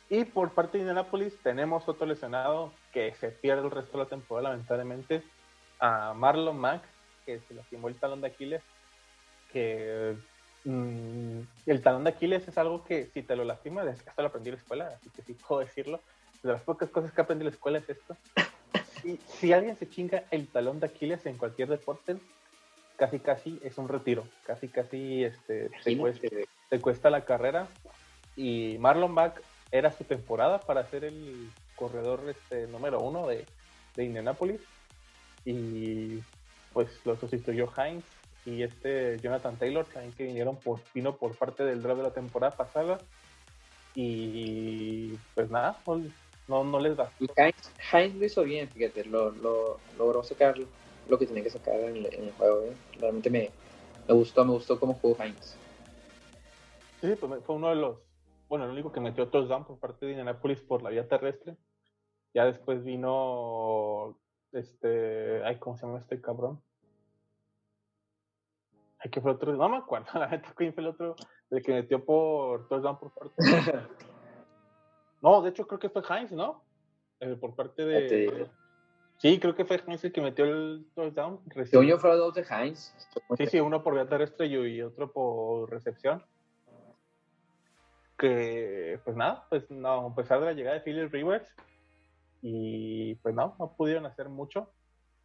Y 0.09 0.25
por 0.25 0.53
parte 0.53 0.79
de 0.79 0.83
Indianapolis 0.83 1.37
tenemos 1.43 1.89
otro 1.89 2.07
lesionado 2.07 2.73
que 2.93 3.13
se 3.17 3.31
pierde 3.31 3.63
el 3.63 3.73
resto 3.73 3.99
de 3.99 4.05
la 4.05 4.09
temporada, 4.09 4.51
lamentablemente, 4.51 5.25
a 5.81 6.15
Marlon 6.15 6.57
Mack, 6.57 6.85
que 7.27 7.41
se 7.41 7.55
lastimó 7.55 7.89
el 7.89 7.97
talón 7.97 8.21
de 8.21 8.29
Aquiles, 8.29 8.63
que 9.53 10.17
Mm, 10.67 11.16
el 11.71 11.83
talón 11.83 12.05
de 12.05 12.11
Aquiles 12.11 12.47
es 12.47 12.59
algo 12.59 12.85
que 12.85 13.07
si 13.07 13.23
te 13.23 13.37
lo 13.37 13.45
lastimas, 13.45 13.87
esto 13.87 14.11
lo 14.17 14.29
aprendí 14.29 14.51
en 14.51 14.55
la 14.55 14.61
escuela, 14.61 14.87
así 14.95 15.11
que 15.11 15.23
sí 15.23 15.35
puedo 15.35 15.61
decirlo. 15.61 16.01
De 16.43 16.53
las 16.53 16.63
pocas 16.63 16.91
cosas 16.91 17.13
que 17.13 17.21
aprendí 17.21 17.43
en 17.43 17.51
la 17.51 17.55
escuela 17.55 17.79
es 17.79 17.89
esto. 17.89 18.17
Si, 19.03 19.19
si 19.27 19.53
alguien 19.53 19.77
se 19.77 19.89
chinga 19.89 20.25
el 20.31 20.47
talón 20.49 20.81
de 20.81 20.87
Aquiles 20.87 21.27
en 21.27 21.37
cualquier 21.37 21.69
deporte, 21.69 22.17
casi 22.97 23.19
casi 23.19 23.61
es 23.63 23.79
un 23.79 23.89
retiro, 23.89 24.27
casi 24.45 24.69
casi 24.69 25.25
este, 25.25 25.71
te, 25.85 25.99
cuesta, 25.99 26.29
te 26.71 26.81
cuesta 26.81 27.11
la 27.11 27.25
carrera. 27.25 27.69
Y 28.37 28.77
Marlon 28.79 29.13
Mack 29.13 29.43
era 29.71 29.91
su 29.93 30.05
temporada 30.05 30.61
para 30.61 30.85
ser 30.87 31.05
el 31.05 31.51
corredor 31.75 32.23
este, 32.29 32.67
número 32.69 33.01
uno 33.01 33.27
de, 33.27 33.45
de 33.97 34.05
Indianapolis. 34.05 34.61
Y 35.45 36.21
pues 36.73 36.89
lo 37.05 37.17
sustituyó 37.17 37.73
Heinz 37.77 38.05
y 38.47 38.63
este 38.63 39.19
Jonathan 39.19 39.57
Taylor 39.57 39.85
también 39.85 40.15
que 40.15 40.25
vinieron 40.25 40.57
por 40.57 40.81
vino 40.95 41.17
por 41.17 41.37
parte 41.37 41.65
del 41.65 41.83
draft 41.83 41.99
de 41.99 42.03
la 42.05 42.15
temporada 42.15 42.57
pasada. 42.57 42.99
Y 43.95 45.15
pues 45.35 45.51
nada 45.51 45.79
no, 46.49 46.65
no 46.65 46.79
les 46.79 46.97
da 46.97 47.11
y 47.19 47.29
Heinz, 47.93 48.15
lo 48.15 48.25
hizo 48.25 48.45
bien 48.45 48.69
fíjate 48.69 49.07
lo, 49.07 49.31
lo, 49.31 49.81
logró 49.99 50.23
sacar 50.23 50.55
lo 51.09 51.19
que 51.19 51.27
tenía 51.27 51.43
que 51.43 51.51
sacar 51.51 51.75
en 51.75 51.97
el, 51.97 52.33
juego 52.37 52.63
¿eh? 52.65 52.77
realmente 53.01 53.31
me, 53.31 53.51
me, 54.07 54.15
gustó 54.15 54.45
me 54.45 54.53
gustó 54.53 54.79
cómo 54.79 54.95
jugó 54.95 55.17
Heinz. 55.23 55.57
Sí 57.01 57.15
pues 57.19 57.43
fue 57.45 57.57
uno 57.57 57.71
de 57.71 57.77
los 57.77 57.99
bueno 58.49 58.67
el 58.67 58.71
único 58.71 58.93
que 58.93 59.01
metió 59.01 59.29
touchdown 59.29 59.65
por 59.65 59.79
parte 59.79 60.07
de 60.07 60.13
Indianapolis 60.13 60.61
por 60.61 60.83
la 60.83 60.91
vía 60.91 61.09
terrestre. 61.09 61.57
Ya 62.35 62.45
después 62.45 62.85
vino 62.85 64.19
este 64.53 65.43
ay 65.43 65.57
cómo 65.59 65.79
se 65.79 65.87
llama 65.87 65.99
este 65.99 66.21
cabrón 66.21 66.63
que 69.11 69.21
fue 69.21 69.33
otro, 69.33 69.53
no 69.55 69.69
me 69.69 69.77
acuerdo, 69.79 70.07
la 70.19 70.29
neta, 70.29 70.53
quién 70.57 70.73
fue 70.73 70.83
el 70.83 70.91
otro, 70.91 71.17
el 71.51 71.63
que 71.63 71.73
metió 71.73 72.05
por 72.05 72.69
touchdown 72.69 72.99
por 72.99 73.13
parte. 73.13 73.35
no, 75.23 75.43
de 75.43 75.51
hecho 75.51 75.67
creo 75.67 75.79
que 75.79 75.91
fue 75.91 76.03
Heinz, 76.09 76.33
¿no? 76.33 76.63
Eh, 77.21 77.37
por 77.37 77.55
parte 77.55 77.85
de. 77.85 78.49
Sí, 79.19 79.41
creo 79.41 79.55
que 79.55 79.65
fue 79.65 79.83
Heinz 79.87 80.05
el 80.05 80.13
que 80.13 80.21
metió 80.21 80.45
el 80.45 80.87
touchdown. 80.95 81.41
Según 81.65 81.99
fue 81.99 82.17
dos 82.17 82.35
de 82.35 82.43
Heinz. 82.43 82.95
Sí, 83.37 83.47
sí, 83.47 83.61
uno 83.61 83.83
por 83.83 83.95
vía 83.95 84.09
terrestre 84.09 84.47
y 84.47 84.83
otro 84.83 85.13
por 85.13 85.71
recepción. 85.71 86.23
Que, 88.19 88.99
pues 89.05 89.15
nada, 89.17 89.47
pues 89.51 89.71
no, 89.71 90.07
a 90.07 90.15
pesar 90.15 90.41
de 90.41 90.47
la 90.47 90.53
llegada 90.53 90.77
de 90.77 90.83
Philip 90.83 91.13
Rivers, 91.13 91.55
y 92.41 93.15
pues 93.17 93.35
no, 93.35 93.57
no 93.59 93.73
pudieron 93.73 94.07
hacer 94.07 94.29
mucho. 94.29 94.71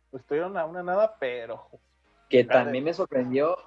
Pues 0.09 0.25
tuvieron 0.25 0.57
a 0.57 0.65
una 0.65 0.83
nada, 0.83 1.15
pero 1.19 1.69
que 2.31 2.45
también 2.45 2.83
me 2.85 2.93
sorprendió 2.93 3.57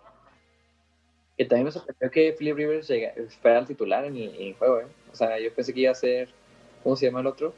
que 1.36 1.44
también 1.44 1.66
me 1.66 1.72
sorprendió 1.72 2.10
que 2.10 2.32
Philip 2.38 2.56
Rivers 2.56 2.92
fuera 3.40 3.58
al 3.58 3.66
titular 3.66 4.04
en 4.04 4.16
el, 4.16 4.54
juego, 4.54 4.80
¿eh? 4.80 4.86
O 5.12 5.16
sea, 5.16 5.38
yo 5.38 5.52
pensé 5.52 5.74
que 5.74 5.80
iba 5.80 5.92
a 5.92 5.96
ser, 5.96 6.28
¿cómo 6.82 6.96
se 6.96 7.06
llama 7.06 7.20
el 7.20 7.26
otro? 7.26 7.54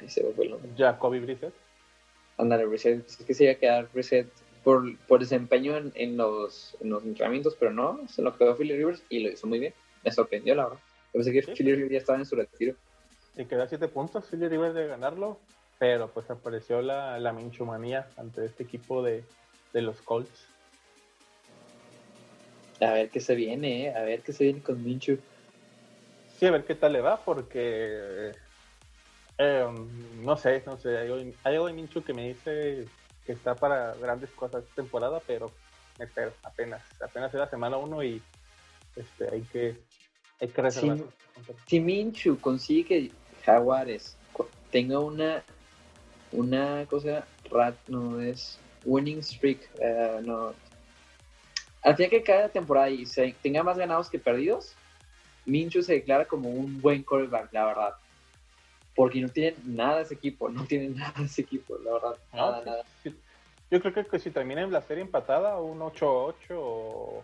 Ay, 0.00 0.08
se 0.08 0.22
me 0.22 0.32
fue 0.32 0.46
el 0.46 0.50
nombre. 0.52 0.70
Jacoby 0.76 1.20
Brissett. 1.20 1.54
Ándale, 2.38 2.66
Brissett, 2.66 3.00
pensé 3.02 3.24
que 3.24 3.34
se 3.34 3.44
iba 3.44 3.52
a 3.52 3.56
quedar 3.56 3.88
Brissett 3.92 4.28
por, 4.64 4.96
por 5.06 5.20
desempeño 5.20 5.76
en, 5.76 5.92
en, 5.94 6.16
los, 6.16 6.76
en 6.80 6.90
los 6.90 7.04
entrenamientos, 7.04 7.56
pero 7.58 7.72
no, 7.72 8.00
se 8.08 8.22
lo 8.22 8.36
quedó 8.36 8.56
Philip 8.56 8.76
Rivers 8.76 9.02
y 9.08 9.20
lo 9.20 9.30
hizo 9.30 9.46
muy 9.46 9.58
bien. 9.58 9.74
Me 10.04 10.10
sorprendió, 10.10 10.54
la 10.54 10.64
verdad. 10.64 10.78
Yo 11.14 11.22
pensé 11.22 11.32
que 11.32 11.42
Philip 11.52 11.76
Rivers 11.76 11.92
ya 11.92 11.98
estaba 11.98 12.18
en 12.18 12.26
su 12.26 12.36
retiro. 12.36 12.74
Y 13.36 13.44
quedó 13.44 13.62
a 13.62 13.68
siete 13.68 13.88
puntos 13.88 14.28
Philip 14.28 14.50
Rivers 14.50 14.74
de 14.74 14.86
ganarlo, 14.86 15.38
pero 15.78 16.08
pues 16.08 16.28
apareció 16.30 16.82
la, 16.82 17.18
la 17.18 17.32
minchumanía 17.32 18.08
ante 18.16 18.44
este 18.44 18.64
equipo 18.64 19.02
de, 19.02 19.24
de 19.72 19.82
los 19.82 20.00
Colts. 20.02 20.48
A 22.80 22.92
ver 22.92 23.10
qué 23.10 23.20
se 23.20 23.34
viene, 23.34 23.86
¿eh? 23.86 23.94
a 23.94 24.02
ver 24.02 24.22
qué 24.22 24.32
se 24.32 24.44
viene 24.44 24.62
con 24.62 24.82
Minchu. 24.82 25.18
Sí, 26.38 26.46
a 26.46 26.50
ver 26.50 26.64
qué 26.64 26.74
tal 26.74 26.92
le 26.92 27.00
va, 27.00 27.18
porque 27.24 28.32
eh, 29.38 29.66
no 30.20 30.36
sé, 30.36 30.62
no 30.66 30.76
sé, 30.78 30.98
hay 30.98 31.34
algo, 31.44 31.66
de 31.66 31.72
Minchu 31.72 32.02
que 32.02 32.12
me 32.12 32.28
dice 32.28 32.86
que 33.24 33.32
está 33.32 33.54
para 33.54 33.94
grandes 33.94 34.30
cosas 34.30 34.62
esta 34.62 34.76
temporada, 34.76 35.20
pero 35.26 35.50
me 35.98 36.04
espero, 36.04 36.32
apenas, 36.42 36.82
apenas 37.00 37.32
es 37.32 37.40
la 37.40 37.48
semana 37.48 37.76
uno 37.76 38.02
y 38.02 38.20
este, 38.96 39.32
hay 39.32 39.42
que, 39.42 39.76
hay 40.40 40.48
que 40.48 40.62
reservar. 40.62 40.98
Si, 41.66 41.80
Minchu 41.80 42.38
consigue 42.40 42.84
que 42.86 43.12
Jaguares 43.44 44.16
tenga 44.70 44.98
una, 45.00 45.42
una 46.32 46.86
cosa, 46.86 47.26
rat, 47.50 47.76
no 47.88 48.20
es 48.20 48.58
winning 48.84 49.22
streak, 49.22 49.70
uh, 49.78 50.20
no, 50.20 50.54
al 51.82 51.96
final 51.96 52.10
que 52.10 52.22
cada 52.22 52.48
temporada 52.48 52.90
y 52.90 53.06
se 53.06 53.34
tenga 53.42 53.62
más 53.62 53.76
ganados 53.76 54.08
que 54.08 54.18
perdidos, 54.18 54.74
Minchu 55.44 55.82
se 55.82 55.94
declara 55.94 56.24
como 56.24 56.48
un 56.48 56.80
buen 56.80 57.02
quarterback, 57.02 57.52
la 57.52 57.64
verdad. 57.64 57.94
Porque 58.94 59.20
no 59.20 59.28
tienen 59.28 59.56
nada 59.64 60.02
ese 60.02 60.14
equipo, 60.14 60.48
no 60.48 60.64
tienen 60.64 60.96
nada 60.96 61.24
ese 61.24 61.42
equipo, 61.42 61.76
la 61.78 61.92
verdad. 61.92 62.16
Nada, 62.32 62.62
nada. 62.64 62.84
Yo 63.70 63.80
creo 63.80 64.06
que, 64.06 64.18
si 64.18 64.30
termina 64.30 64.62
en 64.62 64.70
la 64.70 64.82
serie 64.82 65.02
empatada, 65.02 65.58
un 65.58 65.80
8-8 65.80 66.34
o, 66.50 67.22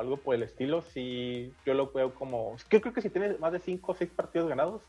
algo 0.00 0.16
por 0.16 0.34
el 0.34 0.42
estilo, 0.42 0.82
sí, 0.82 1.54
yo 1.64 1.74
lo 1.74 1.92
veo 1.92 2.12
como. 2.14 2.56
Yo 2.68 2.80
creo 2.80 2.92
que 2.92 3.00
si 3.00 3.08
tiene 3.08 3.38
más 3.38 3.52
de 3.52 3.60
5 3.60 3.92
o 3.92 3.94
6 3.94 4.10
partidos 4.10 4.48
ganados, 4.48 4.82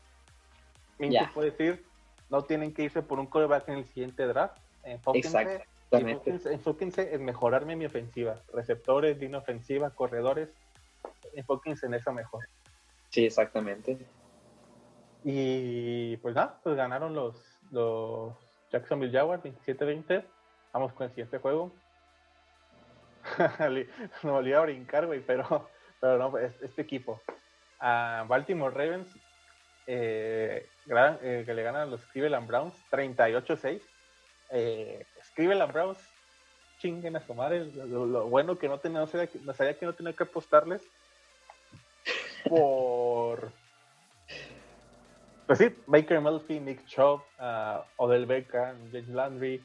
Minchu 0.98 1.24
puede 1.32 1.52
decir, 1.52 1.84
no 2.28 2.42
tienen 2.42 2.74
que 2.74 2.82
irse 2.82 3.00
por 3.00 3.18
un 3.18 3.26
quarterback 3.26 3.68
en 3.68 3.78
el 3.78 3.84
siguiente 3.86 4.26
draft. 4.26 4.58
Enfóquense 4.82 5.64
Enfóquense, 5.92 7.14
en 7.14 7.24
mejorarme 7.24 7.76
mi 7.76 7.84
ofensiva. 7.84 8.40
Receptores, 8.52 9.18
línea 9.18 9.38
ofensiva, 9.38 9.90
corredores. 9.90 10.48
Enfóquense 11.34 11.86
en 11.86 11.94
eso 11.94 12.12
mejor. 12.12 12.46
Sí, 13.10 13.26
exactamente. 13.26 13.98
Y 15.24 16.16
pues 16.18 16.34
nada, 16.34 16.58
pues 16.62 16.76
ganaron 16.76 17.14
los, 17.14 17.36
los 17.70 18.34
Jacksonville 18.70 19.12
Jaguars 19.12 19.42
27-20. 19.42 20.24
Vamos 20.72 20.92
con 20.94 21.04
el 21.04 21.10
siguiente 21.10 21.38
juego. 21.38 21.72
Me 24.22 24.30
volví 24.30 24.52
a 24.52 24.60
brincar, 24.60 25.06
güey, 25.06 25.20
pero, 25.20 25.68
pero 26.00 26.18
no, 26.18 26.38
este 26.38 26.82
equipo. 26.82 27.20
A 27.78 28.24
Baltimore 28.26 28.74
Ravens, 28.74 29.14
eh, 29.86 30.66
eh, 30.86 31.42
que 31.44 31.54
le 31.54 31.62
ganan 31.62 31.82
a 31.82 31.86
los 31.86 32.04
Cleveland 32.06 32.46
Browns 32.46 32.74
38-6. 32.90 33.80
Eh, 34.52 35.06
escribe 35.18 35.54
la 35.54 35.64
Browns, 35.66 35.98
chinguen 36.78 37.16
a 37.16 37.26
su 37.26 37.32
madre, 37.34 37.64
lo, 37.74 38.28
bueno 38.28 38.58
que 38.58 38.68
no 38.68 38.78
tenía, 38.80 39.00
no 39.00 39.06
sabía, 39.06 39.78
que 39.78 39.86
no 39.86 39.94
tenía 39.94 40.12
que 40.12 40.24
apostarles. 40.24 40.82
por. 42.48 43.52
Pues 45.46 45.58
sí, 45.58 45.74
Baker 45.86 46.20
Melfi, 46.20 46.60
Nick 46.60 46.84
Chubb, 46.86 47.22
uh, 47.38 47.82
Odell 47.96 48.26
Beckham, 48.26 48.90
James 48.92 49.08
Landry. 49.08 49.64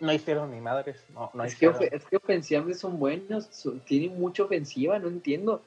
No 0.00 0.12
hicieron 0.12 0.50
ni 0.50 0.60
madres. 0.60 1.04
No, 1.10 1.30
no 1.32 1.44
es, 1.44 1.56
que 1.56 1.66
es 1.66 2.04
que 2.04 2.16
ofensivamente 2.16 2.78
son 2.78 2.98
buenos, 2.98 3.46
son- 3.46 3.80
tienen 3.80 4.18
mucha 4.18 4.44
ofensiva, 4.44 4.98
no 4.98 5.08
entiendo. 5.08 5.62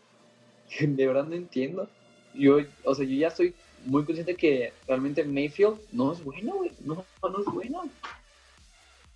De 0.80 1.08
verdad 1.08 1.26
no 1.26 1.36
entiendo. 1.36 1.90
Yo, 2.36 2.60
o 2.84 2.94
sea, 2.94 3.06
yo 3.06 3.16
ya 3.16 3.28
estoy 3.30 3.56
muy 3.86 4.06
consciente 4.06 4.36
que 4.36 4.74
realmente 4.88 5.24
Mayfield 5.24 5.80
no 5.92 6.12
es 6.14 6.24
bueno, 6.24 6.54
güey. 6.56 6.72
No, 6.82 7.06
no 7.24 7.40
es 7.40 7.46
bueno. 7.46 7.84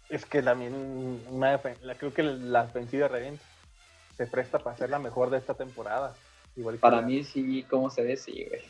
Es 0.10 0.26
que 0.26 0.42
también 0.42 0.74
una 1.30 1.58
defen- 1.62 1.80
la, 1.82 1.96
creo 1.96 2.14
que 2.14 2.24
la 2.24 2.64
ofensiva 2.64 3.08
Ravens 3.08 3.42
se 4.18 4.28
presta 4.28 4.60
para 4.60 4.78
ser 4.78 4.90
la 4.90 5.00
mejor 5.00 5.30
de 5.30 5.38
esta 5.40 5.54
temporada. 5.56 6.16
Igual 6.56 6.76
que 6.76 6.82
Para 6.82 6.98
la- 6.98 7.02
mí 7.08 7.24
sí, 7.24 7.64
como 7.70 7.90
se 7.90 8.04
ve, 8.04 8.16
sí, 8.18 8.46
güey. 8.48 8.62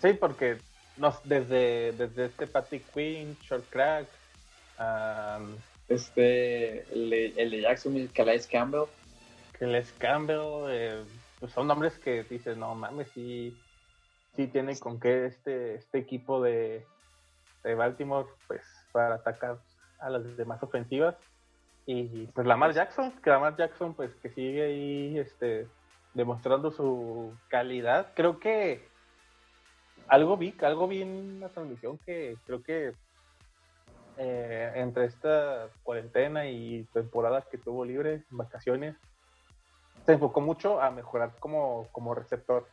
Sí, 0.00 0.12
porque 0.18 0.58
nos, 0.96 1.16
desde, 1.24 1.92
desde 1.92 2.26
este 2.26 2.46
Patty 2.46 2.80
Quinn, 2.94 3.36
Short 3.42 3.64
Crack, 3.70 4.06
um, 4.78 5.56
Este, 5.88 6.80
el 6.92 7.12
el 7.36 7.50
de 7.50 7.60
Jacksonville, 7.62 8.08
Calais 8.12 8.46
Campbell. 8.46 8.86
que 9.58 9.66
Les 9.66 9.90
Campbell, 9.92 10.66
eh, 10.68 11.02
pues 11.40 11.52
son 11.52 11.66
nombres 11.66 11.94
que 11.98 12.24
dices, 12.24 12.56
no 12.56 12.74
mames, 12.74 13.08
sí, 13.14 13.56
sí 14.36 14.46
tiene 14.46 14.78
con 14.78 15.00
qué 15.00 15.26
este, 15.26 15.76
este 15.76 15.98
equipo 15.98 16.42
de, 16.42 16.86
de 17.64 17.74
Baltimore, 17.74 18.28
pues, 18.46 18.62
para 18.92 19.16
atacar 19.16 19.58
a 19.98 20.10
las 20.10 20.36
demás 20.36 20.62
ofensivas. 20.62 21.16
Y 21.86 22.26
pues 22.28 22.46
Lamar 22.46 22.72
Jackson, 22.72 23.12
que 23.22 23.30
Lamar 23.30 23.56
Jackson, 23.56 23.94
pues, 23.94 24.14
que 24.16 24.28
sigue 24.30 24.62
ahí, 24.62 25.18
este, 25.18 25.68
demostrando 26.14 26.70
su 26.70 27.32
calidad. 27.48 28.12
Creo 28.14 28.38
que 28.40 28.88
algo 30.08 30.36
vi, 30.36 30.54
algo 30.62 30.88
vi 30.88 31.02
en 31.02 31.40
la 31.40 31.48
transmisión 31.48 31.98
que 31.98 32.36
creo 32.46 32.62
que 32.62 32.94
eh, 34.18 34.72
entre 34.76 35.04
esta 35.04 35.68
cuarentena 35.82 36.46
y 36.48 36.84
temporada 36.92 37.42
que 37.42 37.58
tuvo 37.58 37.84
libre, 37.84 38.24
vacaciones, 38.30 38.96
se 40.06 40.12
enfocó 40.12 40.40
mucho 40.40 40.80
a 40.80 40.90
mejorar 40.90 41.32
como, 41.38 41.88
como 41.92 42.14
receptor. 42.14 42.66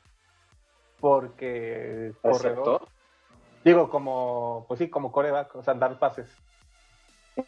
Porque 1.03 2.13
corredor, 2.21 2.87
digo, 3.65 3.89
como, 3.89 4.63
pues 4.69 4.77
sí, 4.77 4.89
como 4.89 5.11
coreback, 5.11 5.53
o 5.53 5.61
sea, 5.61 5.73
dar 5.73 5.99
pases. 5.99 6.29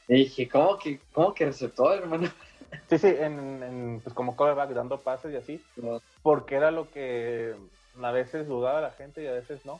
Y 0.10 0.16
dije, 0.16 0.50
¿cómo 0.50 0.78
que, 0.78 1.00
cómo 1.14 1.34
que 1.34 1.46
receptor, 1.46 1.98
hermano? 1.98 2.28
Sí, 2.90 2.98
sí, 2.98 3.08
en, 3.08 3.64
en, 3.64 4.02
pues 4.04 4.14
como 4.14 4.36
coreback, 4.36 4.72
dando 4.72 5.00
pases 5.00 5.32
y 5.32 5.38
así, 5.38 5.64
No, 5.78 6.02
porque 6.22 6.56
era 6.56 6.70
lo 6.70 6.92
que 6.92 7.56
a 8.02 8.12
veces 8.12 8.46
dudaba 8.46 8.82
la 8.82 8.92
gente 8.92 9.24
y 9.24 9.28
a 9.28 9.32
veces 9.32 9.66
no. 9.66 9.80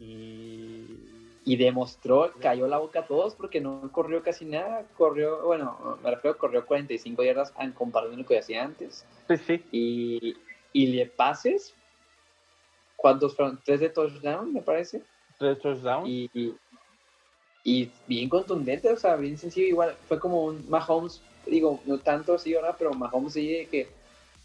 Y 0.00 0.86
Y 1.44 1.56
demostró, 1.56 2.32
cayó 2.40 2.66
la 2.66 2.78
boca 2.78 3.00
a 3.00 3.06
todos 3.06 3.36
porque 3.36 3.60
no 3.60 3.92
corrió 3.92 4.24
casi 4.24 4.44
nada. 4.44 4.84
Corrió, 4.96 5.44
bueno, 5.44 5.98
me 6.02 6.10
refiero, 6.10 6.36
corrió 6.36 6.66
45 6.66 7.22
yardas 7.22 7.54
en 7.60 7.70
comparación 7.70 8.18
a 8.18 8.22
lo 8.22 8.28
que 8.28 8.38
hacía 8.40 8.64
antes. 8.64 9.06
sí, 9.28 9.36
sí, 9.36 9.64
Y, 9.70 10.36
y 10.72 10.86
le 10.88 11.06
pases, 11.06 11.74
¿cuántos 13.04 13.36
fueron? 13.36 13.60
Tres 13.62 13.80
de 13.80 13.90
touchdown, 13.90 14.50
me 14.50 14.62
parece. 14.62 15.02
tres 15.38 15.58
touchdowns. 15.58 16.08
Y, 16.08 16.30
y, 16.32 16.54
y 17.62 17.90
bien 18.06 18.30
contundente, 18.30 18.90
o 18.90 18.96
sea, 18.96 19.16
bien 19.16 19.36
sencillo. 19.36 19.66
Igual 19.66 19.94
fue 20.08 20.18
como 20.18 20.42
un 20.44 20.64
Mahomes, 20.70 21.20
digo, 21.44 21.82
no 21.84 21.98
tanto 21.98 22.32
así 22.32 22.54
ahora, 22.54 22.74
pero 22.78 22.94
Mahomes 22.94 23.34
sí 23.34 23.68
que 23.70 23.88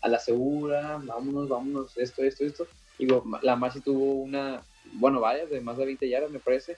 a 0.01 0.09
la 0.09 0.19
segura, 0.19 0.99
vámonos, 1.01 1.47
vámonos, 1.47 1.97
esto, 1.97 2.21
esto, 2.21 2.43
esto. 2.43 2.67
Digo, 2.97 3.23
la 3.43 3.55
Marcy 3.55 3.79
tuvo 3.79 4.15
una, 4.15 4.61
bueno, 4.91 5.21
varias 5.21 5.49
de 5.49 5.61
más 5.61 5.77
de 5.77 5.85
20 5.85 6.09
yardas, 6.09 6.29
me 6.29 6.39
parece. 6.39 6.75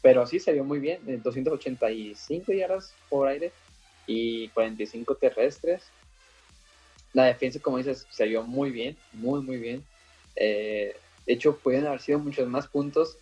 Pero 0.00 0.26
sí 0.26 0.40
se 0.40 0.54
vio 0.54 0.64
muy 0.64 0.78
bien, 0.78 0.98
eh, 1.06 1.20
285 1.22 2.52
yardas 2.54 2.94
por 3.10 3.28
aire 3.28 3.52
y 4.06 4.48
45 4.48 5.14
terrestres. 5.16 5.82
La 7.12 7.24
defensa, 7.24 7.60
como 7.60 7.76
dices, 7.76 8.06
se 8.08 8.24
vio 8.24 8.44
muy 8.44 8.70
bien, 8.70 8.96
muy, 9.12 9.42
muy 9.42 9.58
bien. 9.58 9.84
Eh, 10.36 10.96
de 11.26 11.32
hecho, 11.32 11.56
pueden 11.56 11.86
haber 11.86 12.00
sido 12.00 12.18
muchos 12.18 12.48
más 12.48 12.66
puntos 12.66 13.18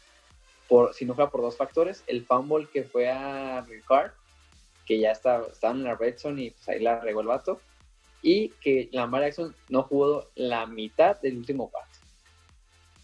por, 0.69 0.95
si 0.95 1.05
no 1.05 1.15
fuera 1.15 1.31
por 1.31 1.43
dos 1.43 1.57
factores. 1.57 2.03
El 2.07 2.25
fumble 2.25 2.69
que 2.73 2.85
fue 2.85 3.09
a 3.11 3.61
Ricard, 3.63 4.13
que 4.87 4.99
ya 4.99 5.13
estaba, 5.13 5.47
estaba 5.47 5.75
en 5.75 5.85
la 5.85 5.95
red 5.97 6.17
zone 6.19 6.43
y 6.43 6.51
pues 6.51 6.69
ahí 6.69 6.81
la 6.81 7.01
regó 7.01 7.21
el 7.21 7.27
vato. 7.27 7.61
Y 8.23 8.51
que 8.61 8.89
Lamar 8.93 9.23
Jackson 9.23 9.55
no 9.69 9.83
jugó 9.83 10.27
la 10.35 10.67
mitad 10.67 11.21
del 11.21 11.39
último 11.39 11.71
cuarto. 11.71 11.99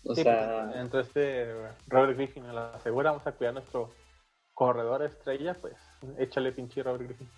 O 0.04 0.14
Sí, 0.14 0.22
sea, 0.22 0.66
pues, 0.66 0.76
entre 0.76 1.00
este 1.00 1.52
Robert 1.88 2.16
Griffin 2.16 2.44
en 2.44 2.54
la 2.54 2.78
segura, 2.80 3.10
vamos 3.10 3.26
a 3.26 3.32
cuidar 3.32 3.54
nuestro 3.54 3.92
corredor 4.54 5.02
estrella, 5.02 5.54
pues 5.54 5.74
échale 6.18 6.52
pinche 6.52 6.82
Robert 6.82 7.04
Griffin. 7.04 7.28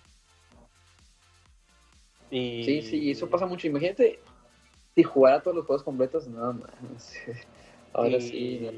Y, 2.31 2.63
sí, 2.63 2.81
sí, 2.83 3.11
eso 3.11 3.29
pasa 3.29 3.45
mucho. 3.45 3.65
Imagínate 3.67 4.19
si 4.99 5.03
jugara 5.03 5.41
todos 5.41 5.55
los 5.55 5.65
juegos 5.65 5.83
completos, 5.83 6.27
no 6.27 6.51
mames. 6.51 7.17
Ahora 7.93 8.17
y, 8.17 8.21
sí. 8.21 8.69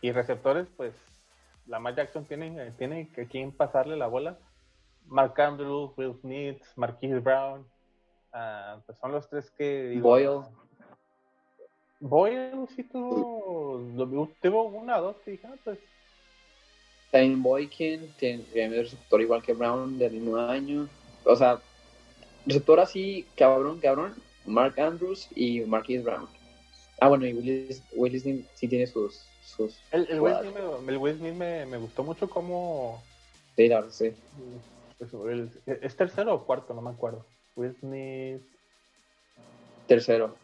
y 0.00 0.10
receptores, 0.10 0.66
pues 0.76 0.92
Lamar 1.68 1.94
Jackson 1.94 2.24
tiene, 2.24 2.72
tiene 2.72 3.08
que 3.10 3.28
quien 3.28 3.52
pasarle 3.52 3.96
la 3.96 4.08
bola. 4.08 4.36
Mark 5.06 5.40
Andrews, 5.40 5.92
Will 5.96 6.16
Smith, 6.20 6.60
Marquise 6.74 7.20
Brown, 7.20 7.64
ah, 8.32 8.80
pues 8.84 8.98
son 8.98 9.12
los 9.12 9.28
tres 9.28 9.48
que 9.52 9.90
digo, 9.90 10.08
Boyle. 10.08 10.42
Boyle 12.00 12.66
sí 12.74 12.82
tuvo, 12.82 13.80
tuvo 14.42 14.64
una 14.64 14.98
o 14.98 15.02
dos 15.02 15.16
que 15.24 15.30
dije, 15.32 15.46
ah, 15.46 15.56
pues 15.62 15.78
También 17.12 17.42
Boykin, 17.44 18.12
tiene 18.18 18.42
tiene 18.42 18.82
receptor 18.82 19.20
igual 19.20 19.42
que 19.42 19.54
Brown 19.54 19.98
del 19.98 20.14
mismo 20.14 20.36
año. 20.36 20.88
O 21.24 21.36
sea, 21.36 21.60
receptor 22.44 22.80
así, 22.80 23.24
cabrón, 23.36 23.78
cabrón, 23.78 24.14
Mark 24.50 24.78
Andrews 24.78 25.28
y 25.34 25.60
Marquise 25.62 26.02
Brown. 26.02 26.28
Ah, 27.00 27.08
bueno, 27.08 27.26
y 27.26 27.32
Willis, 27.32 27.82
Willis 27.94 28.24
sí 28.54 28.68
tiene 28.68 28.86
sus. 28.86 29.26
sus 29.40 29.82
El, 29.90 30.06
el 30.10 30.20
Will. 30.20 30.36
Smith, 30.40 30.54
me, 30.54 30.92
el 30.92 30.98
Will 30.98 31.16
Smith 31.16 31.34
me, 31.34 31.64
me 31.66 31.78
gustó 31.78 32.04
mucho 32.04 32.28
como... 32.28 33.02
Sí, 33.56 33.68
la 33.68 33.76
verdad, 33.76 33.90
sí. 33.90 34.12
pues, 34.98 35.12
el- 35.14 35.50
¿Es 35.82 35.96
tercero 35.96 36.34
o 36.34 36.44
cuarto? 36.44 36.74
No 36.74 36.82
me 36.82 36.90
acuerdo. 36.90 37.24
Will 37.56 37.74
Smith... 37.80 38.42
Tercero. 39.86 40.36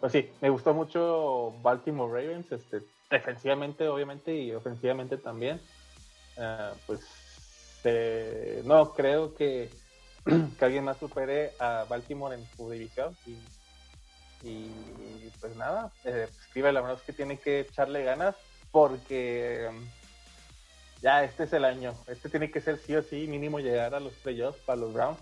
Pues 0.00 0.12
sí, 0.12 0.30
me 0.40 0.50
gustó 0.50 0.72
mucho 0.74 1.52
Baltimore 1.62 2.22
Ravens, 2.22 2.50
este, 2.52 2.82
defensivamente 3.10 3.88
obviamente 3.88 4.34
y 4.34 4.52
ofensivamente 4.52 5.18
también. 5.18 5.60
Ah, 6.36 6.74
pues 6.86 7.80
eh, 7.84 8.62
no 8.64 8.92
creo 8.94 9.34
que, 9.34 9.70
que 10.58 10.64
alguien 10.64 10.84
más 10.84 10.98
supere 10.98 11.52
a 11.58 11.84
Baltimore 11.88 12.34
en 12.34 12.44
su 12.56 12.70
división. 12.70 13.16
Y, 14.42 14.70
pues 15.40 15.56
nada, 15.56 15.90
eh, 16.04 16.28
la 16.54 16.80
verdad 16.80 16.94
es 16.94 17.02
que 17.02 17.12
tiene 17.12 17.38
que 17.38 17.60
echarle 17.60 18.04
ganas 18.04 18.36
porque 18.70 19.66
um, 19.70 19.84
ya 21.02 21.24
este 21.24 21.44
es 21.44 21.52
el 21.52 21.64
año. 21.64 21.94
Este 22.06 22.28
tiene 22.28 22.50
que 22.50 22.60
ser 22.60 22.78
sí 22.78 22.94
o 22.94 23.02
sí 23.02 23.26
mínimo 23.26 23.58
llegar 23.58 23.94
a 23.94 24.00
los 24.00 24.12
playoffs 24.14 24.60
para 24.60 24.80
los 24.80 24.92
Browns. 24.92 25.18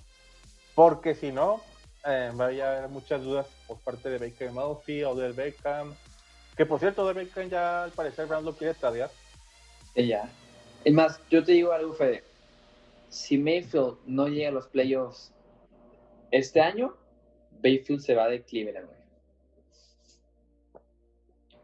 Porque 0.75 1.15
si 1.15 1.33
no, 1.33 1.63
eh, 2.05 2.33
va 2.39 2.47
a 2.47 2.49
haber 2.49 2.89
muchas 2.89 3.23
dudas 3.23 3.47
por 3.67 3.79
parte 3.79 4.11
de 4.11 4.19
Baker 4.19 4.53
Mayfield 4.53 5.07
o 5.07 5.15
del 5.15 5.33
Beckham. 5.33 5.95
Que 6.57 6.67
por 6.67 6.81
cierto, 6.81 7.07
del 7.07 7.15
Beckham 7.15 7.49
ya 7.49 7.85
al 7.85 7.93
parecer 7.93 8.27
Brown 8.27 8.45
lo 8.45 8.55
quiere 8.55 8.75
tradear. 8.75 9.11
Y 9.95 10.09
ya. 10.09 10.29
Es 10.85 10.93
más, 10.93 11.21
yo 11.31 11.43
te 11.43 11.53
digo 11.53 11.73
algo, 11.73 11.95
Fede. 11.95 12.25
Si 13.15 13.39
Mayfield 13.39 13.99
no 14.07 14.27
llega 14.27 14.49
a 14.49 14.53
los 14.53 14.67
playoffs 14.67 15.33
este 16.33 16.61
año, 16.61 16.97
Mayfield 17.62 18.01
se 18.01 18.17
va 18.17 18.29
de 18.29 18.43
Cleveland, 18.43 18.89
güey. 18.89 18.99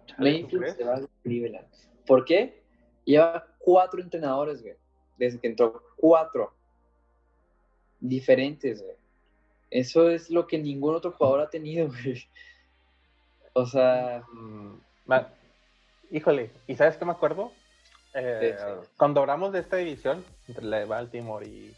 Chale, 0.06 0.44
¿tú 0.44 0.58
Mayfield 0.60 0.76
se 0.76 0.84
va 0.84 1.00
de 1.00 1.08
Cleveland. 1.24 1.66
¿Por 2.06 2.24
qué? 2.24 2.62
Lleva 3.04 3.48
cuatro 3.58 4.00
entrenadores, 4.00 4.62
güey. 4.62 4.76
Desde 5.18 5.40
que 5.40 5.48
entró. 5.48 5.82
Cuatro. 5.96 6.54
Diferentes, 7.98 8.80
güey. 8.80 8.96
Eso 9.70 10.08
es 10.08 10.30
lo 10.30 10.46
que 10.46 10.56
ningún 10.56 10.94
otro 10.94 11.10
jugador 11.10 11.40
ha 11.40 11.50
tenido, 11.50 11.88
güey. 12.04 12.28
O 13.54 13.66
sea, 13.66 14.22
Mm, 14.32 14.80
híjole, 16.12 16.52
¿y 16.68 16.76
sabes 16.76 16.96
qué 16.96 17.04
me 17.04 17.10
acuerdo? 17.10 17.50
Eh, 18.14 18.56
Sí, 18.58 18.64
sí. 18.84 18.88
Cuando 18.96 19.20
hablamos 19.20 19.52
de 19.52 19.60
esta 19.60 19.76
división, 19.76 20.24
entre 20.48 20.64
la 20.64 20.78
de 20.80 20.84
Baltimore 20.84 21.46
y, 21.46 21.74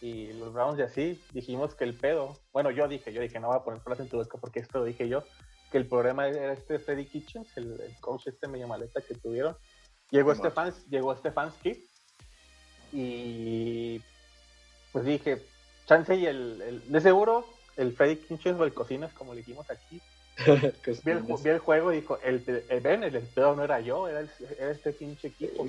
y 0.00 0.32
los 0.34 0.52
Browns 0.52 0.78
y 0.78 0.82
así, 0.82 1.22
dijimos 1.32 1.74
que 1.74 1.84
el 1.84 1.94
pedo, 1.94 2.36
bueno, 2.52 2.70
yo 2.70 2.88
dije, 2.88 3.12
yo 3.12 3.20
dije, 3.22 3.40
no 3.40 3.48
voy 3.48 3.56
a 3.56 3.60
poner 3.64 3.80
palabras 3.80 4.04
en 4.04 4.10
tu 4.10 4.18
boca 4.18 4.36
porque 4.38 4.60
esto 4.60 4.78
lo 4.80 4.84
dije 4.84 5.08
yo, 5.08 5.24
que 5.70 5.78
el 5.78 5.86
problema 5.86 6.28
era 6.28 6.52
este 6.52 6.78
Freddy 6.78 7.06
Kitchens, 7.06 7.48
el, 7.56 7.80
el 7.80 7.96
coach 8.00 8.26
este 8.26 8.46
medio 8.48 8.68
maleta 8.68 9.00
que 9.00 9.14
tuvieron. 9.14 9.56
Llegó 10.10 10.34
Simón. 10.34 10.50
Stefans, 10.50 10.86
llegó 10.90 11.16
Stefanski 11.16 11.86
y 12.92 14.02
pues 14.92 15.04
dije, 15.04 15.42
chance 15.86 16.14
y 16.14 16.26
el, 16.26 16.60
el- 16.60 16.92
de 16.92 17.00
seguro 17.00 17.46
el 17.76 17.96
Freddy 17.96 18.16
Kinches 18.16 18.56
o 18.58 18.64
el 18.64 18.74
Cocinas, 18.74 19.12
como 19.14 19.32
le 19.32 19.38
dijimos 19.40 19.70
aquí. 19.70 20.00
vi, 21.04 21.48
el, 21.50 21.58
juego 21.58 21.92
y 21.92 21.96
dijo, 21.96 22.18
el, 22.22 22.64
el, 22.68 22.80
Ben, 22.80 23.04
el 23.04 23.20
pedo 23.20 23.54
no 23.54 23.64
era 23.64 23.80
yo, 23.80 24.08
era, 24.08 24.26
este 24.70 24.92
pinche 24.92 25.28
equipo. 25.28 25.66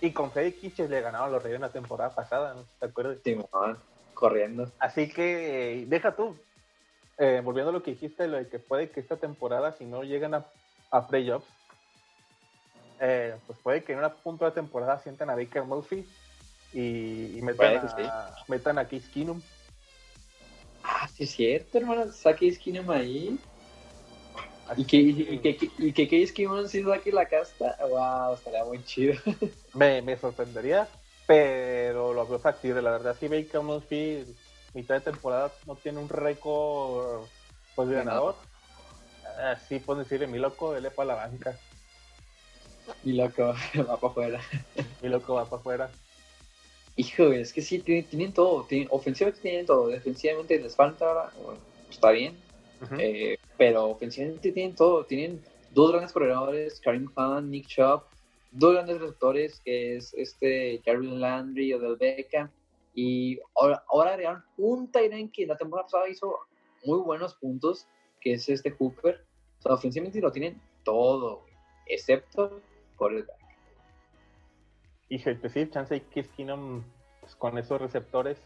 Y 0.00 0.12
con 0.12 0.30
Freddy 0.30 0.52
Kinches 0.52 0.90
le 0.90 1.00
ganaron 1.00 1.32
los 1.32 1.42
Reyes 1.42 1.56
en 1.56 1.62
la 1.62 1.72
temporada 1.72 2.14
pasada, 2.14 2.54
¿no? 2.54 2.64
¿Te 2.78 2.86
acuerdas? 2.86 3.18
Sí, 3.24 3.36
corriendo. 4.14 4.70
Así 4.78 5.08
que, 5.08 5.84
deja 5.88 6.14
tú, 6.14 6.36
eh, 7.18 7.40
volviendo 7.42 7.70
a 7.70 7.72
lo 7.72 7.82
que 7.82 7.92
dijiste, 7.92 8.28
lo 8.28 8.36
de 8.36 8.48
que 8.48 8.58
puede 8.58 8.90
que 8.90 9.00
esta 9.00 9.16
temporada, 9.16 9.72
si 9.72 9.84
no 9.84 10.02
llegan 10.02 10.34
a, 10.34 10.46
a 10.90 11.06
playoffs, 11.06 11.46
eh, 13.00 13.36
pues 13.46 13.58
puede 13.58 13.84
que 13.84 13.92
en 13.92 13.98
una 13.98 14.12
punto 14.12 14.44
de 14.44 14.52
temporada 14.52 14.98
sientan 14.98 15.30
a 15.30 15.34
Baker 15.34 15.64
Murphy 15.64 16.06
y, 16.72 17.38
metan, 17.42 17.76
a, 17.76 18.34
metan 18.48 18.78
a 18.78 18.84
Case 18.84 19.10
Keenum. 19.12 19.40
Ah, 20.82 21.08
sí 21.08 21.24
es 21.24 21.30
cierto, 21.30 21.78
hermano, 21.78 22.12
saque 22.12 22.56
Keenum 22.58 22.90
ahí. 22.90 23.38
Y 24.76 24.84
que, 24.84 24.96
y, 24.96 25.38
que, 25.38 25.70
y 25.78 25.92
que 25.92 26.08
Case 26.08 26.34
Keenum 26.34 26.66
sí 26.66 26.82
saque 26.82 27.12
la 27.12 27.26
casta, 27.26 27.76
wow, 27.88 28.34
estaría 28.34 28.64
muy 28.64 28.82
chido. 28.84 29.14
me, 29.74 30.02
me 30.02 30.16
sorprendería, 30.16 30.88
pero 31.26 32.12
lo 32.12 32.26
veo 32.26 32.38
factible, 32.38 32.82
la 32.82 32.92
verdad, 32.92 33.16
si 33.18 33.28
Baker 33.28 33.60
Murphy 33.60 34.24
mitad 34.74 34.96
de 34.96 35.00
temporada 35.00 35.50
no 35.66 35.74
tiene 35.76 35.98
un 35.98 36.08
récord 36.08 37.26
pues 37.74 37.88
ganador, 37.88 38.36
así 39.52 39.78
puedo 39.78 40.00
decirle 40.00 40.26
mi 40.26 40.38
loco, 40.38 40.76
él 40.76 40.84
es 40.86 40.92
para 40.92 41.08
la 41.08 41.14
banca. 41.14 41.58
Mi 43.02 43.12
loco 43.12 43.54
va 43.78 43.96
para 43.96 44.10
afuera. 44.10 44.40
Mi 45.02 45.08
loco 45.08 45.34
va 45.34 45.44
para 45.44 45.60
afuera. 45.60 45.90
Hijo, 46.96 47.24
es 47.32 47.52
que 47.52 47.60
sí, 47.60 47.80
tienen, 47.80 48.32
todo. 48.32 48.64
Tienen, 48.64 48.88
ofensivamente 48.90 49.42
tienen 49.42 49.66
todo. 49.66 49.88
Defensivamente 49.88 50.58
les 50.58 50.74
falta 50.74 51.04
ahora. 51.06 51.30
está 51.90 52.10
bien. 52.10 52.36
Eh, 52.98 53.35
pero 53.56 53.90
ofensivamente 53.90 54.52
tienen 54.52 54.74
todo. 54.74 55.04
Tienen 55.04 55.42
dos 55.72 55.90
grandes 55.90 56.12
corredores, 56.12 56.80
Karim 56.80 57.06
Khan, 57.14 57.50
Nick 57.50 57.66
Chubb. 57.66 58.02
Dos 58.52 58.72
grandes 58.72 59.00
receptores, 59.00 59.60
que 59.64 59.96
es 59.96 60.14
este 60.14 60.80
Jerry 60.84 61.08
Landry 61.08 61.74
o 61.74 61.78
Del 61.78 61.96
Beckham. 61.96 62.50
Y 62.94 63.38
ahora, 63.54 64.12
agregaron 64.12 64.42
un 64.56 64.90
Tyrant 64.90 65.30
que 65.32 65.46
la 65.46 65.56
temporada 65.56 65.86
pasada 65.86 66.08
hizo 66.08 66.38
muy 66.84 66.98
buenos 67.00 67.34
puntos, 67.34 67.86
que 68.20 68.34
es 68.34 68.48
este 68.48 68.74
Cooper. 68.74 69.24
O 69.58 69.62
sea, 69.62 69.74
ofensivamente 69.74 70.20
lo 70.20 70.32
tienen 70.32 70.60
todo, 70.84 71.44
excepto 71.86 72.60
por 72.96 73.12
el 73.12 73.24
back. 73.24 73.36
Y 75.08 75.18
pues 75.18 75.52
sí, 75.52 75.68
chance 75.70 76.02
Kiss 76.12 76.28
Keenum 76.36 76.82
pues, 77.20 77.36
con 77.36 77.58
esos 77.58 77.80
receptores 77.80 78.40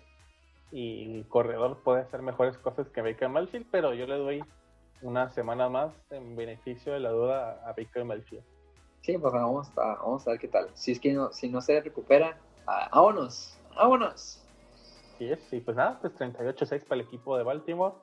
y 0.73 1.23
corredor 1.25 1.83
puede 1.83 2.03
hacer 2.03 2.23
mejores 2.23 2.59
cosas 2.59 2.89
que 2.89 3.03
Baker 3.03 3.29
Malfield, 3.29 3.67
pero 3.71 3.95
yo 3.95 4.07
le 4.07 4.17
doy 4.17 4.45
una 5.03 5.31
semana 5.31 5.69
más 5.69 5.93
en 6.11 6.37
beneficio 6.37 6.93
de 6.93 7.01
la 7.01 7.11
duda 7.11 7.61
a 7.65 7.73
Baker 7.73 8.05
Malfield. 8.05 8.45
Sí, 9.03 9.17
pues 9.17 9.33
vamos 9.33 9.69
a, 9.79 9.97
vamos 9.97 10.27
a 10.27 10.33
ver 10.33 10.41
qué 10.41 10.49
tal. 10.49 10.69
Si 10.75 10.93
es 10.93 11.01
que 11.01 11.13
no, 11.13 11.33
si 11.33 11.49
no 11.49 11.61
se 11.61 11.81
recupera, 11.81 12.39
vámonos, 12.67 13.59
vámonos. 13.75 14.45
Sí, 15.19 15.31
sí, 15.49 15.61
pues 15.61 15.77
nada, 15.77 15.99
pues 16.01 16.15
38-6 16.15 16.85
para 16.85 17.01
el 17.01 17.07
equipo 17.07 17.37
de 17.37 17.45
Baltimore. 17.45 17.95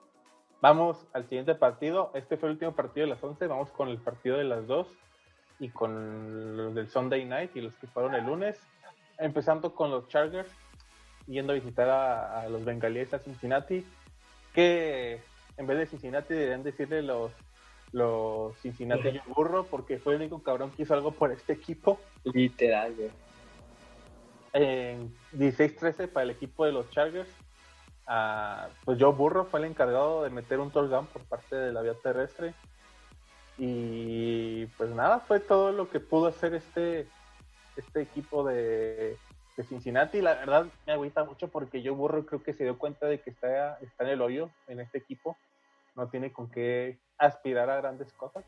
Vamos 0.61 1.05
al 1.13 1.23
siguiente 1.27 1.53
partido. 1.55 2.11
Este 2.13 2.37
fue 2.37 2.49
el 2.49 2.53
último 2.53 2.73
partido 2.73 3.05
de 3.05 3.13
las 3.13 3.23
11. 3.23 3.45
Vamos 3.47 3.69
con 3.71 3.89
el 3.89 3.99
partido 3.99 4.37
de 4.37 4.43
las 4.43 4.65
2 4.65 4.87
y 5.59 5.69
con 5.69 6.57
los 6.57 6.75
del 6.75 6.89
Sunday 6.89 7.25
Night 7.25 7.55
y 7.55 7.61
los 7.61 7.75
que 7.75 7.87
fueron 7.87 8.15
el 8.15 8.25
lunes, 8.25 8.59
empezando 9.17 9.73
con 9.73 9.91
los 9.91 10.07
Chargers, 10.07 10.51
yendo 11.25 11.53
a 11.53 11.55
visitar 11.55 11.89
a, 11.89 12.47
los 12.49 12.63
bengalíes 12.63 13.13
a 13.13 13.19
Cincinnati, 13.19 13.85
que 14.53 15.21
en 15.57 15.67
vez 15.67 15.77
de 15.77 15.87
Cincinnati 15.87 16.33
deberían 16.33 16.63
decirle 16.63 17.01
los, 17.01 17.31
los 17.91 18.55
Cincinnati 18.59 19.11
yo 19.11 19.21
burro, 19.33 19.65
porque 19.65 19.97
fue 19.97 20.13
el 20.13 20.21
único 20.21 20.41
cabrón 20.41 20.71
que 20.71 20.83
hizo 20.83 20.93
algo 20.93 21.11
por 21.11 21.31
este 21.31 21.53
equipo. 21.53 21.99
Literal, 22.23 22.93
En 24.53 25.13
16-13 25.33 26.07
para 26.07 26.23
el 26.23 26.29
equipo 26.31 26.65
de 26.65 26.71
los 26.71 26.89
Chargers. 26.91 27.29
Ah, 28.05 28.69
pues 28.85 28.97
Joe 29.01 29.13
Burro 29.13 29.45
fue 29.45 29.59
el 29.59 29.65
encargado 29.65 30.23
de 30.23 30.29
meter 30.29 30.59
un 30.59 30.71
touchdown 30.71 31.07
por 31.07 31.23
parte 31.23 31.55
de 31.55 31.73
la 31.73 31.81
vía 31.81 31.93
terrestre. 31.95 32.53
Y 33.57 34.67
pues 34.77 34.91
nada, 34.91 35.19
fue 35.19 35.39
todo 35.39 35.71
lo 35.71 35.89
que 35.89 35.99
pudo 35.99 36.27
hacer 36.27 36.53
este, 36.53 37.07
este 37.75 38.01
equipo 38.01 38.43
de, 38.43 39.17
Cincinnati. 39.63 40.21
La 40.21 40.35
verdad 40.35 40.67
me 40.85 40.93
agüita 40.93 41.23
mucho 41.23 41.47
porque 41.47 41.81
yo 41.81 41.95
burro 41.95 42.25
creo 42.25 42.43
que 42.43 42.53
se 42.53 42.63
dio 42.63 42.77
cuenta 42.77 43.07
de 43.07 43.19
que 43.21 43.29
está, 43.29 43.77
está 43.79 44.03
en 44.03 44.09
el 44.09 44.21
hoyo 44.21 44.49
en 44.67 44.79
este 44.79 44.97
equipo. 44.97 45.37
No 45.95 46.09
tiene 46.09 46.31
con 46.31 46.49
qué 46.49 46.97
aspirar 47.17 47.69
a 47.69 47.77
grandes 47.77 48.11
cosas. 48.13 48.43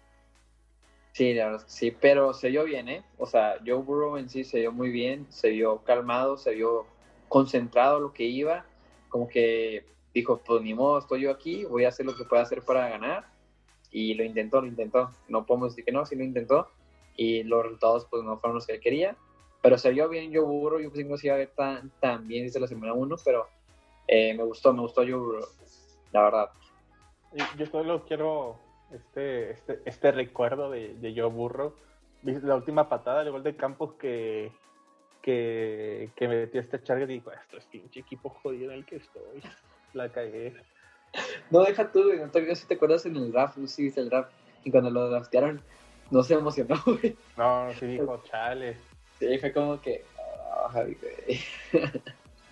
Sí, 1.14 1.34
la 1.34 1.46
verdad 1.46 1.64
sí, 1.68 1.92
pero 1.92 2.34
se 2.34 2.50
vio 2.50 2.64
bien, 2.64 2.88
¿eh? 2.88 3.04
O 3.18 3.26
sea, 3.26 3.58
Joe 3.66 3.82
Burrow 3.82 4.18
en 4.18 4.30
sí 4.30 4.44
se 4.44 4.60
vio 4.60 4.72
muy 4.72 4.90
bien, 4.90 5.26
se 5.30 5.50
vio 5.50 5.84
calmado, 5.84 6.38
se 6.38 6.54
vio 6.54 6.86
concentrado 7.28 8.00
lo 8.00 8.14
que 8.14 8.24
iba, 8.24 8.66
como 9.10 9.28
que 9.28 9.86
dijo, 10.14 10.40
pues 10.46 10.62
ni 10.62 10.74
modo, 10.74 11.00
estoy 11.00 11.22
yo 11.22 11.32
aquí, 11.32 11.66
voy 11.66 11.86
a 11.86 11.90
hacer 11.90 12.06
lo 12.06 12.16
que 12.16 12.24
pueda 12.24 12.44
hacer 12.44 12.62
para 12.62 12.90
ganar 12.90 13.26
y 13.92 14.14
lo 14.14 14.24
intentó, 14.24 14.62
lo 14.62 14.68
intentó. 14.68 15.12
No 15.28 15.46
podemos 15.46 15.72
decir 15.72 15.86
que 15.86 15.92
no, 15.92 16.06
sí 16.06 16.16
lo 16.16 16.24
intentó 16.24 16.70
y 17.16 17.44
los 17.44 17.64
resultados 17.64 18.08
pues 18.10 18.24
no 18.24 18.38
fueron 18.38 18.56
los 18.56 18.68
que 18.68 18.74
él 18.74 18.80
quería. 18.80 19.18
Pero 19.62 19.78
se 19.78 19.92
vio 19.92 20.08
bien 20.08 20.34
Joe 20.34 20.46
Burrow, 20.46 20.80
yo 20.80 20.90
pensé 20.90 21.04
que 21.04 21.10
no 21.10 21.18
se 21.18 21.28
iba 21.28 21.36
a 21.36 21.40
ver 21.40 21.52
tan, 21.56 21.90
tan 22.00 22.28
bien 22.28 22.46
desde 22.46 22.60
la 22.60 22.68
semana 22.68 22.94
1, 22.94 23.16
pero 23.24 23.48
eh, 24.08 24.34
me 24.34 24.44
gustó, 24.44 24.74
me 24.74 24.82
gustó 24.82 25.02
Joe 25.02 25.16
Burrow, 25.16 25.46
la 26.12 26.24
verdad. 26.24 26.50
Yo 27.58 27.66
solo 27.66 28.06
quiero 28.06 28.58
este, 28.92 29.52
este, 29.52 29.82
este 29.86 30.12
recuerdo 30.12 30.72
de, 30.72 30.96
de 30.96 31.14
Joe 31.14 31.30
Burrow. 31.30 31.74
La 32.24 32.56
última 32.56 32.90
patada, 32.90 33.22
el 33.22 33.32
gol 33.32 33.44
de 33.44 33.56
Campos 33.56 33.94
que, 33.94 34.52
que, 35.22 36.10
que 36.16 36.28
metió 36.28 36.60
este 36.60 36.82
Charger 36.82 37.10
y 37.10 37.16
dijo, 37.16 37.32
esto 37.32 37.58
es 37.58 37.66
pinche 37.66 38.00
equipo 38.00 38.30
jodido 38.30 38.72
en 38.72 38.80
el 38.80 38.86
que 38.86 38.98
estoy. 38.98 39.42
La 39.94 40.10
cagué. 40.10 40.54
No, 41.50 41.64
deja 41.64 41.92
tú, 41.92 42.04
güey. 42.04 42.20
No 42.20 42.30
te 42.30 42.56
si 42.56 42.68
te 42.68 42.76
acuerdas 42.76 43.06
en 43.06 43.16
el 43.16 43.32
draft, 43.32 43.58
no 43.58 43.68
sé 43.68 43.76
si 43.76 43.84
viste 43.84 44.02
el 44.02 44.10
draft. 44.10 44.32
Y 44.64 44.72
cuando 44.72 44.90
lo 44.90 45.10
draftearon, 45.10 45.62
no 46.12 46.24
se 46.24 46.34
emocionó, 46.34 46.76
güey. 46.86 47.18
No, 47.38 47.72
sí 47.80 47.86
dijo, 47.86 48.22
chale. 48.24 48.78
Sí, 49.20 49.38
fue 49.38 49.54
como 49.54 49.82
que. 49.82 50.04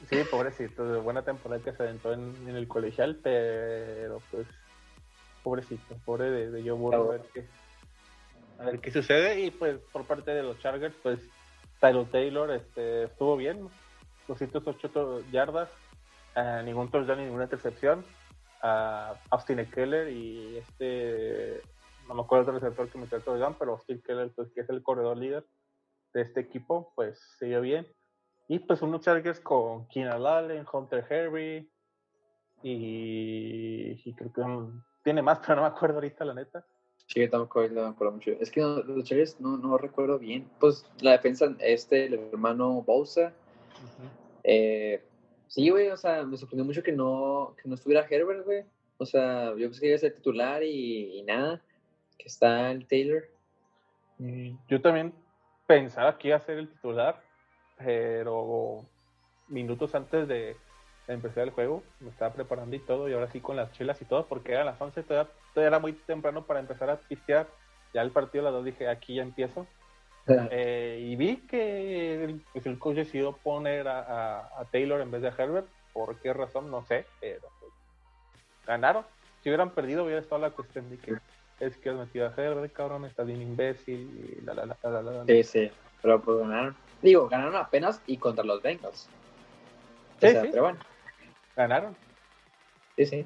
Sí, 0.09 0.17
pobrecito, 0.31 1.01
buena 1.01 1.23
temporada 1.23 1.61
que 1.61 1.73
se 1.73 1.83
aventó 1.83 2.13
en, 2.13 2.47
el 2.47 2.67
colegial, 2.67 3.19
pero 3.21 4.21
pues, 4.31 4.47
pobrecito, 5.43 5.95
pobre 6.05 6.31
de, 6.31 6.51
de 6.51 6.69
Joe 6.69 6.95
a 6.95 6.99
ver, 6.99 7.21
qué, 7.33 7.45
a 8.57 8.65
ver 8.65 8.79
qué 8.79 8.91
sucede. 8.91 9.41
Y 9.41 9.51
pues, 9.51 9.77
por 9.91 10.05
parte 10.05 10.31
de 10.31 10.43
los 10.43 10.59
Chargers, 10.59 10.95
pues, 11.03 11.19
Tyler 11.81 12.05
Taylor 12.05 12.51
este, 12.51 13.03
estuvo 13.03 13.35
bien, 13.35 13.67
208 14.29 15.23
yardas, 15.29 15.69
eh, 16.35 16.61
ningún 16.63 16.89
touchdown, 16.89 17.19
ninguna 17.19 17.43
intercepción 17.43 18.05
a 18.61 19.13
Austin 19.29 19.65
Keller 19.65 20.09
y 20.09 20.57
este, 20.57 21.61
no 22.07 22.13
me 22.13 22.21
acuerdo 22.21 22.51
del 22.51 22.61
receptor 22.61 22.89
que 22.89 22.97
me 22.97 23.07
trató 23.07 23.35
de 23.35 23.45
pero 23.59 23.73
Austin 23.73 24.01
Keller, 24.01 24.31
pues, 24.33 24.49
que 24.53 24.61
es 24.61 24.69
el 24.69 24.81
corredor 24.81 25.17
líder 25.17 25.43
de 26.17 26.23
este 26.23 26.41
equipo, 26.41 26.91
pues 26.95 27.19
dio 27.39 27.61
bien. 27.61 27.87
Y 28.47 28.59
pues 28.59 28.81
unos 28.81 29.01
Chargers 29.01 29.39
con 29.39 29.87
Keenan 29.87 30.25
Allen, 30.25 30.65
Hunter 30.71 31.05
Harry 31.09 31.69
y, 32.63 34.13
creo 34.13 34.33
que 34.33 34.43
tiene 35.03 35.21
más, 35.21 35.39
pero 35.45 35.57
no 35.57 35.61
me 35.61 35.67
acuerdo 35.67 35.95
ahorita, 35.95 36.25
la 36.25 36.33
neta. 36.33 36.65
Sí, 37.05 37.27
tampoco 37.29 37.61
me 37.61 37.81
acuerdo 37.81 38.13
mucho. 38.13 38.31
Es 38.31 38.51
que 38.51 38.61
los 38.61 39.03
Chargers 39.05 39.39
no, 39.39 39.57
no 39.57 39.77
recuerdo 39.77 40.19
bien. 40.19 40.49
Pues 40.59 40.85
la 40.99 41.11
defensa, 41.11 41.55
este, 41.59 42.07
el 42.07 42.15
hermano 42.15 42.81
Bosa. 42.81 43.31
eh, 44.43 45.01
Sí, 45.47 45.69
güey, 45.69 45.87
o 45.89 45.97
sea, 45.97 46.23
me 46.23 46.37
sorprendió 46.37 46.65
mucho 46.65 46.83
que 46.83 46.91
no, 46.91 47.55
que 47.61 47.69
no 47.69 47.75
estuviera 47.75 48.05
Herbert, 48.09 48.43
güey. 48.43 48.65
O 48.97 49.05
sea, 49.05 49.51
yo 49.55 49.67
pensé 49.67 49.81
que 49.81 49.87
iba 49.87 49.95
a 49.95 49.99
ser 49.99 50.15
titular 50.15 50.61
y, 50.63 51.23
nada, 51.23 51.61
que 52.17 52.27
está 52.27 52.71
el 52.71 52.85
Taylor. 52.87 53.23
Yo 54.67 54.81
también 54.81 55.13
pensaba 55.67 56.17
que 56.17 56.29
iba 56.29 56.37
a 56.37 56.41
ser 56.41 56.57
el 56.57 56.69
titular, 56.69 57.21
pero 57.77 58.85
minutos 59.49 59.93
antes 59.93 60.27
de, 60.27 60.55
empezar 61.07 61.43
el 61.43 61.51
juego 61.51 61.83
me 62.01 62.09
estaba 62.09 62.33
preparando 62.33 62.75
y 62.75 62.79
todo, 62.79 63.07
y 63.07 63.13
ahora 63.13 63.31
sí 63.31 63.39
con 63.39 63.55
las 63.55 63.71
chelas 63.71 64.01
y 64.01 64.05
todo, 64.05 64.25
porque 64.27 64.53
era 64.53 64.65
las 64.65 64.81
11, 64.81 65.03
todavía, 65.03 65.31
era 65.55 65.79
muy 65.79 65.93
temprano 65.93 66.45
para 66.45 66.59
empezar 66.59 66.89
a 66.89 66.97
pistear. 66.97 67.47
Ya 67.93 68.01
el 68.01 68.11
partido 68.11 68.41
a 68.41 68.51
las 68.51 68.53
dos 68.53 68.65
dije, 68.65 68.89
aquí 68.89 69.15
ya 69.15 69.21
empiezo. 69.21 69.65
Eh, 70.27 70.99
y 71.01 71.15
vi 71.15 71.37
que 71.47 72.25
el, 72.25 72.41
pues 72.51 72.65
el 72.65 72.77
coach 72.77 72.97
decidió 72.97 73.31
poner 73.37 73.87
a, 73.87 74.67
Taylor 74.71 74.99
en 74.99 75.11
vez 75.11 75.21
de 75.21 75.29
Herbert. 75.29 75.67
¿Por 75.93 76.19
qué 76.19 76.33
razón? 76.33 76.69
No 76.69 76.83
sé, 76.83 77.05
pero 77.21 77.47
pues, 77.59 77.71
ganaron. 78.65 79.05
Si 79.41 79.49
hubieran 79.49 79.71
perdido, 79.71 80.03
hubiera 80.03 80.19
estado 80.19 80.41
la 80.41 80.51
cuestión 80.51 80.89
de 80.89 80.97
que 80.97 81.17
es 81.59 81.77
que 81.77 81.89
has 81.89 81.95
metido 81.95 82.27
a 82.27 82.33
Herbert, 82.35 82.73
cabrón, 82.73 83.05
está 83.05 83.23
bien 83.23 83.41
imbécil 83.41 84.39
y 84.39 84.45
la 84.45 84.53
la 84.53 84.65
la 84.65 84.77
la 84.89 85.01
la. 85.01 85.25
Sí, 85.25 85.43
sí, 85.43 85.71
pero 86.01 86.21
pues 86.21 86.39
ganaron. 86.39 86.75
Digo, 87.01 87.27
ganaron 87.27 87.55
apenas 87.55 88.01
y 88.07 88.17
contra 88.17 88.43
los 88.43 88.61
Bengals. 88.61 89.09
Sí, 90.19 90.27
sí. 90.29 90.49
Pero 90.51 90.63
bueno. 90.63 90.79
Ganaron. 91.55 91.95
Sí, 92.95 93.05
sí. 93.05 93.25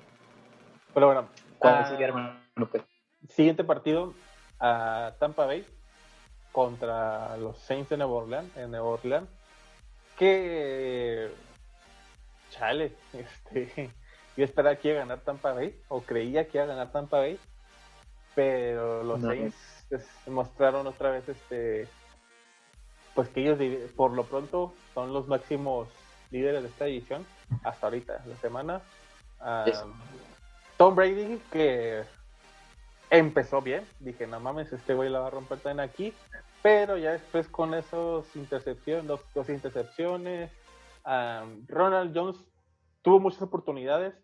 Pero 0.94 1.08
bueno. 1.08 1.30
¿Cuál 1.58 1.86
sería, 1.88 2.08
hermano? 2.08 2.40
Pues. 2.70 2.84
Siguiente 3.30 3.64
partido 3.64 4.14
a 4.60 5.14
Tampa 5.20 5.46
Bay 5.46 5.66
contra 6.52 7.38
los 7.38 7.58
Saints 7.60 7.90
de 7.90 7.98
Nueva 7.98 8.14
Orleans, 8.14 8.58
en 8.58 8.72
Nueva 8.72 8.88
Orleans. 8.88 9.30
Que 10.18 11.30
chale, 12.52 12.94
este, 13.14 13.90
yo 14.38 14.46
esperaba 14.46 14.76
que 14.76 14.90
iba 14.90 14.98
a 14.98 15.02
ganar 15.02 15.22
Tampa 15.22 15.54
Bay, 15.54 15.80
o 15.88 16.02
creía 16.02 16.48
que 16.48 16.58
iba 16.58 16.66
a 16.66 16.68
ganar 16.68 16.92
Tampa 16.92 17.18
Bay, 17.20 17.40
pero 18.36 19.04
los 19.04 19.22
Saints 19.22 19.86
pues, 19.90 20.08
mostraron 20.28 20.88
otra 20.88 21.12
vez 21.12 21.28
este 21.28 21.88
pues 23.14 23.30
que 23.30 23.42
ellos 23.42 23.60
por 23.96 24.14
lo 24.14 24.24
pronto 24.24 24.74
son 24.94 25.14
los 25.14 25.28
máximos 25.28 25.90
líderes 26.32 26.64
de 26.64 26.70
esta 26.70 26.86
división 26.86 27.26
hasta 27.64 27.88
ahorita, 27.88 28.24
la 28.26 28.36
semana. 28.38 28.82
Tom 30.78 30.96
Brady, 30.96 31.42
que 31.52 32.04
empezó 33.10 33.62
bien, 33.62 33.86
dije, 34.00 34.26
no 34.26 34.40
mames, 34.40 34.72
este 34.72 34.94
güey 34.94 35.10
la 35.10 35.20
va 35.20 35.28
a 35.28 35.32
romper 35.32 35.60
también 35.60 35.82
aquí, 35.82 36.14
pero 36.62 36.98
ya 36.98 37.12
después 37.12 37.48
con 37.50 37.74
esos 37.74 38.34
intercepciones, 38.36 39.06
dos, 39.06 39.22
dos 39.36 39.50
intercepciones, 39.50 40.52
Ronald 41.04 42.18
Jones 42.18 42.38
tuvo 43.02 43.20
muchas 43.20 43.42
oportunidades, 43.42 44.16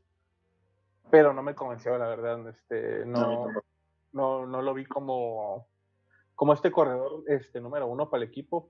pero 1.12 1.34
no 1.34 1.44
me 1.44 1.56
convenció, 1.56 1.98
la 1.98 2.08
verdad, 2.08 2.48
este, 2.48 3.06
no, 3.06 3.50
no, 3.50 3.62
no 4.14 4.46
lo 4.46 4.74
vi 4.74 4.86
como, 4.86 5.68
como 6.36 6.54
este 6.54 6.72
corredor 6.72 7.24
este, 7.28 7.60
número 7.60 7.88
uno 7.88 8.10
para 8.10 8.24
el 8.24 8.30
equipo. 8.30 8.70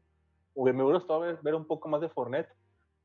Me 0.56 0.72
hubiera 0.72 1.00
gustado 1.00 1.20
ver, 1.20 1.56
un 1.56 1.68
poco 1.68 1.90
más 1.90 2.02
de 2.02 2.10
Fournette, 2.10 2.50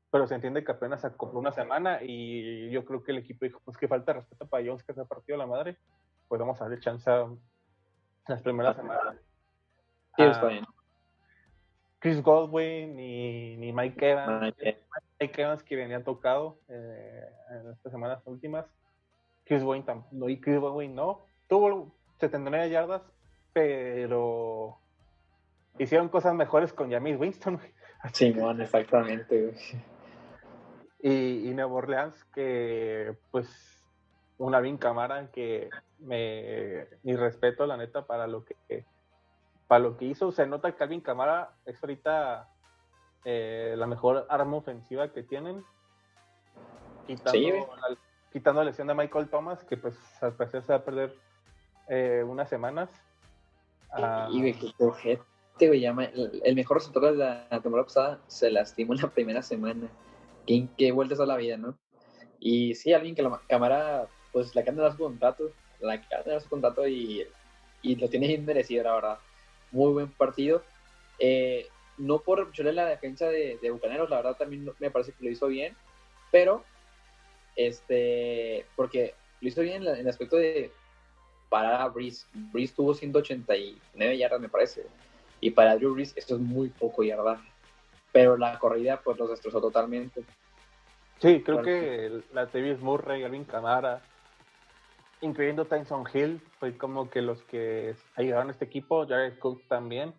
pero 0.09 0.25
se 0.25 0.35
entiende 0.35 0.63
que 0.63 0.71
apenas 0.71 1.01
se 1.01 1.11
compró 1.15 1.39
una 1.39 1.51
semana 1.51 1.99
y 2.01 2.71
yo 2.71 2.85
creo 2.85 3.03
que 3.03 3.11
el 3.11 3.19
equipo 3.19 3.45
dijo, 3.45 3.59
pues 3.65 3.77
que 3.77 3.87
falta 3.87 4.13
respeto 4.13 4.47
para 4.47 4.65
Jones 4.65 4.83
que 4.83 4.93
se 4.93 5.01
ha 5.01 5.05
partido 5.05 5.37
la 5.37 5.45
madre, 5.45 5.77
pues 6.27 6.39
vamos 6.39 6.59
a 6.61 6.63
darle 6.63 6.79
chance 6.79 7.11
las 8.27 8.41
primeras 8.41 8.75
semanas. 8.75 9.17
Sí, 10.15 10.23
está 10.23 10.47
bien. 10.47 10.65
Chris 11.99 12.21
Godwin 12.21 12.95
ni, 12.95 13.57
ni 13.57 13.71
Mike 13.71 14.11
Evans. 14.11 14.55
Mike 15.19 15.41
Evans 15.41 15.63
que 15.63 15.75
venía 15.75 16.03
tocado 16.03 16.59
eh, 16.69 17.29
en 17.49 17.71
estas 17.71 17.91
semanas 17.91 18.21
últimas. 18.25 18.65
Chris 19.45 19.63
Godwin, 19.63 19.85
no, 20.11 20.29
y 20.29 20.39
Chris 20.39 20.59
Godwin 20.59 20.95
no. 20.95 21.25
Tuvo 21.47 21.93
79 22.27 22.69
yardas, 22.69 23.01
pero 23.51 24.77
hicieron 25.77 26.09
cosas 26.09 26.33
mejores 26.33 26.73
con 26.73 26.91
James 26.91 27.19
Winston. 27.19 27.59
Sí, 28.11 28.31
bueno, 28.31 28.63
exactamente. 28.63 29.55
Y, 30.99 31.49
y 31.49 31.53
Nuevo 31.53 31.75
Orleans, 31.75 32.21
que 32.33 33.15
pues 33.31 33.47
una 34.37 34.59
bien 34.59 34.77
cámara 34.77 35.29
que 35.31 35.69
me 35.99 36.87
mi 37.03 37.15
respeto 37.15 37.65
la 37.65 37.77
neta 37.77 38.05
para 38.05 38.27
lo 38.27 38.43
que 38.43 38.85
para 39.67 39.79
lo 39.79 39.95
que 39.95 40.05
hizo 40.05 40.31
se 40.31 40.45
nota 40.45 40.71
que 40.71 40.77
Calvin 40.77 41.01
Camara 41.01 41.51
es 41.65 41.81
ahorita 41.81 42.49
eh, 43.23 43.75
la 43.77 43.87
mejor 43.87 44.25
arma 44.29 44.57
ofensiva 44.57 45.13
que 45.13 45.23
tienen 45.23 45.63
quitando, 47.07 47.75
la, 47.77 47.97
quitando 48.31 48.61
la 48.61 48.65
lesión 48.65 48.87
de 48.87 48.95
Michael 48.95 49.29
Thomas 49.29 49.63
que 49.63 49.77
pues 49.77 49.95
al 50.21 50.33
parecer 50.33 50.63
se 50.63 50.73
va 50.73 50.79
a 50.79 50.83
perder 50.83 51.15
eh, 51.89 52.23
unas 52.25 52.49
semanas. 52.49 52.89
y 53.97 54.01
ah, 54.01 54.29
que 55.57 55.67
güey, 55.67 55.85
el, 55.85 56.55
mejor 56.55 56.77
resultado 56.77 57.11
de 57.11 57.17
la 57.17 57.47
temporada 57.49 57.85
pasada 57.85 58.19
se 58.27 58.49
lastimó 58.49 58.93
en 58.93 59.01
la 59.01 59.09
primera 59.09 59.41
semana. 59.41 59.89
¿Qué, 60.47 60.67
qué 60.77 60.91
vueltas 60.91 61.19
a 61.19 61.25
la 61.25 61.37
vida, 61.37 61.57
no? 61.57 61.77
Y 62.39 62.75
sí, 62.75 62.91
alguien 62.91 63.15
que 63.15 63.21
la 63.21 63.39
cámara, 63.47 64.07
pues 64.31 64.55
la 64.55 64.63
que 64.63 64.71
anda 64.71 64.91
su 64.91 64.97
contrato, 64.97 65.51
la 65.79 66.01
que 66.01 66.15
anda 66.15 66.39
su 66.39 66.49
contrato 66.49 66.87
y, 66.87 67.25
y 67.81 67.95
lo 67.95 68.09
tiene 68.09 68.27
bien 68.27 68.45
merecido, 68.45 68.83
la 68.83 68.95
verdad. 68.95 69.17
Muy 69.71 69.93
buen 69.93 70.11
partido. 70.11 70.63
Eh, 71.19 71.67
no 71.97 72.19
por 72.19 72.39
reprocharle 72.39 72.73
la 72.73 72.85
defensa 72.85 73.27
de, 73.27 73.59
de, 73.61 73.71
Bucaneros, 73.71 74.09
la 74.09 74.17
verdad 74.17 74.35
también 74.35 74.69
me 74.79 74.91
parece 74.91 75.13
que 75.13 75.23
lo 75.23 75.31
hizo 75.31 75.47
bien, 75.47 75.75
pero 76.31 76.63
este, 77.55 78.65
porque 78.75 79.13
lo 79.41 79.47
hizo 79.47 79.61
bien 79.61 79.83
en 79.83 79.95
el 79.95 80.09
aspecto 80.09 80.37
de 80.37 80.71
parar 81.53 81.81
a 81.81 81.87
Breeze. 81.87 82.25
Breeze 82.33 82.73
tuvo 82.75 82.95
189 82.95 84.17
yardas, 84.17 84.41
me 84.41 84.49
parece. 84.49 84.87
Y 85.39 85.51
para 85.51 85.75
Drew 85.75 85.93
Brees 85.93 86.11
esto 86.15 86.33
es 86.33 86.41
muy 86.41 86.69
poco 86.69 87.03
yarda. 87.03 87.39
Pero 88.11 88.37
la 88.37 88.57
corrida 88.57 88.99
pues 89.03 89.19
los 89.19 89.29
destrozó 89.29 89.61
totalmente. 89.61 90.23
Sí, 91.19 91.43
creo 91.43 91.61
que 91.61 92.23
la 92.33 92.47
Tevis 92.47 92.79
Murray, 92.79 93.23
Alvin 93.23 93.43
Camara, 93.43 94.01
incluyendo 95.21 95.65
Tyson 95.65 96.05
Hill, 96.11 96.41
fue 96.59 96.75
como 96.75 97.11
que 97.11 97.21
los 97.21 97.43
que 97.43 97.95
ayudaron 98.15 98.47
a 98.47 98.51
este 98.53 98.65
equipo, 98.65 99.05
Jared 99.07 99.37
Cook 99.37 99.61
también. 99.67 100.11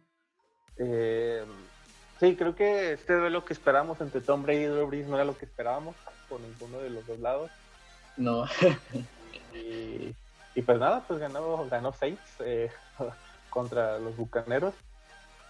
Eh, 0.77 1.45
sí, 2.21 2.37
creo 2.37 2.55
que 2.55 2.93
este 2.93 3.15
duelo 3.15 3.45
que 3.45 3.55
esperábamos 3.55 4.01
entre 4.01 4.21
Tom 4.21 4.45
Brady 4.45 4.63
y 4.63 4.67
Drew 4.67 4.87
Brees 4.87 5.09
no 5.09 5.17
era 5.17 5.25
lo 5.25 5.37
que 5.37 5.47
esperábamos 5.47 5.97
por 6.29 6.41
ninguno 6.41 6.79
de 6.79 6.91
los 6.91 7.05
dos 7.09 7.19
lados. 7.19 7.51
No. 8.17 8.45
y 9.53 10.15
y 10.55 10.63
pues 10.63 10.79
nada, 10.79 11.05
pues 11.07 11.19
ganó, 11.19 11.67
ganó 11.69 11.93
seis 11.93 12.19
eh, 12.41 12.71
contra 13.51 13.99
los 13.99 14.17
Bucaneros. 14.17 14.75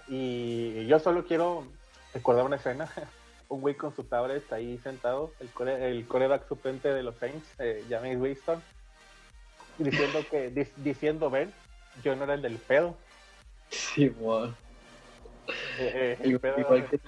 Y 0.09 0.86
yo 0.86 0.98
solo 0.98 1.24
quiero 1.24 1.66
recordar 2.12 2.44
una 2.44 2.57
escena. 2.57 2.88
Un 3.46 3.61
güey 3.61 3.74
con 3.74 3.94
su 3.94 4.05
tablet 4.05 4.50
ahí 4.55 4.78
sentado, 4.78 5.30
el, 5.38 5.50
core, 5.50 5.90
el 5.90 6.09
coreback 6.09 6.48
suplente 6.48 6.92
de 6.92 7.02
los 7.02 7.14
Saints, 7.16 7.46
eh, 7.59 7.84
James 7.90 8.18
Winston, 8.18 8.61
diciendo 9.76 10.20
que, 10.30 10.68
diciendo, 10.78 11.28
ven, 11.28 11.52
yo 12.02 12.16
no 12.16 12.24
era 12.24 12.34
el 12.34 12.42
del 12.42 12.57
pedo. 12.57 12.96
Sí, 13.68 14.09
wow. 14.09 14.55
Eh, 15.78 16.18
el 16.22 16.40
pedo, 16.40 16.59
igual 16.59 16.88
que 16.88 16.98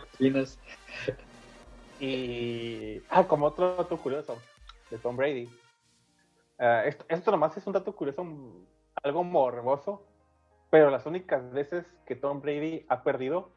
Y, 1.98 3.02
ah, 3.08 3.26
como 3.26 3.46
otro 3.46 3.76
dato 3.76 3.96
curioso 3.96 4.40
de 4.90 4.98
Tom 4.98 5.16
Brady, 5.16 5.48
Ah, 6.58 6.84
esto, 6.86 7.04
esto, 7.08 7.30
nomás 7.30 7.56
es 7.56 7.66
un 7.66 7.72
dato 7.72 7.94
curioso, 7.94 8.26
algo 9.02 9.24
morboso, 9.24 10.02
pero 10.70 10.90
las 10.90 11.04
únicas 11.06 11.52
veces 11.52 11.84
que 12.06 12.16
Tom 12.16 12.40
Brady 12.40 12.84
ha 12.88 13.02
perdido 13.02 13.50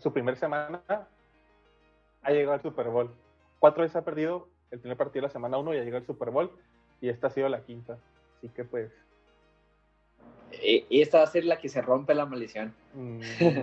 su 0.00 0.12
primera 0.12 0.36
semana 0.36 0.82
ha 2.22 2.30
llegado 2.30 2.54
al 2.54 2.62
Super 2.62 2.88
Bowl. 2.88 3.10
Cuatro 3.58 3.82
veces 3.82 3.96
ha 3.96 4.04
perdido 4.04 4.48
el 4.70 4.80
primer 4.80 4.96
partido 4.96 5.22
de 5.22 5.28
la 5.28 5.32
semana 5.32 5.58
uno 5.58 5.74
y 5.74 5.78
ha 5.78 5.84
llegado 5.84 5.98
al 5.98 6.06
Super 6.06 6.30
Bowl 6.30 6.50
y 7.00 7.08
esta 7.08 7.28
ha 7.28 7.30
sido 7.30 7.48
la 7.48 7.62
quinta. 7.62 7.98
Así 8.38 8.48
que 8.48 8.64
pues... 8.64 8.92
Y 10.62 11.02
esta 11.02 11.18
va 11.18 11.24
a 11.24 11.28
ser 11.28 11.44
la 11.44 11.58
que 11.58 11.68
se 11.68 11.82
rompe 11.82 12.14
la 12.14 12.26
maldición. 12.26 12.72
Mm, 12.94 13.20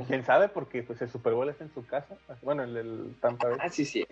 ¿Quién 0.07 0.25
sabe? 0.25 0.49
Porque 0.49 0.83
pues 0.83 1.01
el 1.01 1.09
Super 1.09 1.33
Bowl 1.33 1.47
es 1.47 1.59
en 1.61 1.73
su 1.73 1.85
casa. 1.85 2.17
Bueno, 2.41 2.63
el, 2.63 2.75
el 2.75 3.15
Tampa 3.21 3.47
Bay. 3.47 3.57
Ah, 3.61 3.69
sí, 3.69 3.85
sí. 3.85 4.05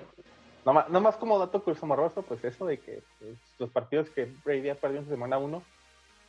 No, 0.66 0.74
más 0.74 1.16
como 1.16 1.40
dato 1.40 1.64
curioso 1.64 1.86
morroso, 1.86 2.22
pues 2.22 2.44
eso 2.44 2.66
de 2.66 2.80
que 2.80 3.02
pues, 3.20 3.38
los 3.58 3.70
partidos 3.70 4.10
que 4.10 4.32
Brady 4.44 4.70
ha 4.70 4.76
perdido 4.76 5.02
en 5.02 5.10
semana 5.10 5.38
1, 5.38 5.64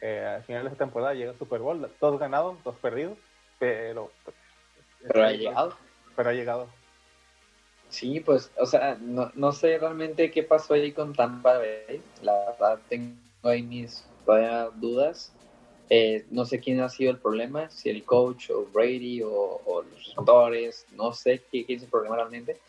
eh, 0.01 0.25
al 0.37 0.43
final 0.45 0.63
de 0.63 0.71
esta 0.71 0.85
temporada 0.85 1.15
llega 1.15 1.35
Super 1.35 1.61
Bowl, 1.61 1.91
dos 2.01 2.19
ganados, 2.19 2.63
dos 2.65 2.77
perdidos, 2.77 3.19
pero... 3.59 4.11
Pues, 4.25 4.37
pero 5.09 5.25
ha 5.25 5.33
llegado. 5.33 5.77
Pero 6.17 6.31
ha 6.31 6.33
llegado. 6.33 6.69
Sí, 7.89 8.21
pues, 8.21 8.53
o 8.57 8.67
sea, 8.67 8.97
no, 9.01 9.33
no 9.35 9.53
sé 9.53 9.77
realmente 9.79 10.31
qué 10.31 10.45
pasó 10.45 10.75
ahí 10.75 10.93
con 10.93 11.13
Tampa 11.13 11.59
Bay. 11.59 12.01
La 12.23 12.33
verdad, 12.51 12.79
tengo 12.89 13.17
ahí 13.43 13.63
mis 13.63 14.07
todavía 14.25 14.71
dudas. 14.77 15.33
Eh, 15.89 16.25
no 16.31 16.45
sé 16.45 16.61
quién 16.61 16.81
ha 16.81 16.89
sido 16.89 17.11
el 17.11 17.19
problema, 17.19 17.69
si 17.69 17.91
el 17.91 18.05
coach 18.05 18.51
o 18.51 18.65
Brady 18.73 19.23
o, 19.25 19.83
los 19.91 20.15
jugadores, 20.15 20.87
no 20.93 21.13
sé 21.13 21.43
qué, 21.51 21.67
quién 21.67 21.79
es 21.79 21.85
el 21.85 21.91
problema 21.91 22.15
realmente 22.15 22.61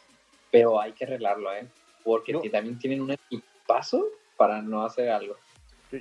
pero 0.51 0.79
hay 0.79 0.91
que 0.91 1.05
arreglarlo, 1.05 1.53
¿eh? 1.53 1.65
Porque 2.03 2.33
también 2.49 2.77
tienen 2.77 3.01
un 3.01 3.11
equipazo 3.11 4.05
para 4.35 4.61
no 4.61 4.83
hacer 4.83 5.09
algo. 5.09 5.37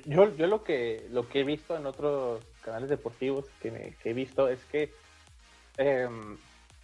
Yo, 0.05 0.35
yo 0.35 0.47
lo 0.47 0.63
que 0.63 1.07
lo 1.11 1.27
que 1.27 1.41
he 1.41 1.43
visto 1.43 1.75
en 1.75 1.85
otros 1.85 2.43
canales 2.61 2.89
deportivos 2.89 3.45
que, 3.61 3.95
he 4.03 4.13
visto 4.13 4.47
es 4.47 4.63
que 4.65 4.93
em, 5.77 6.37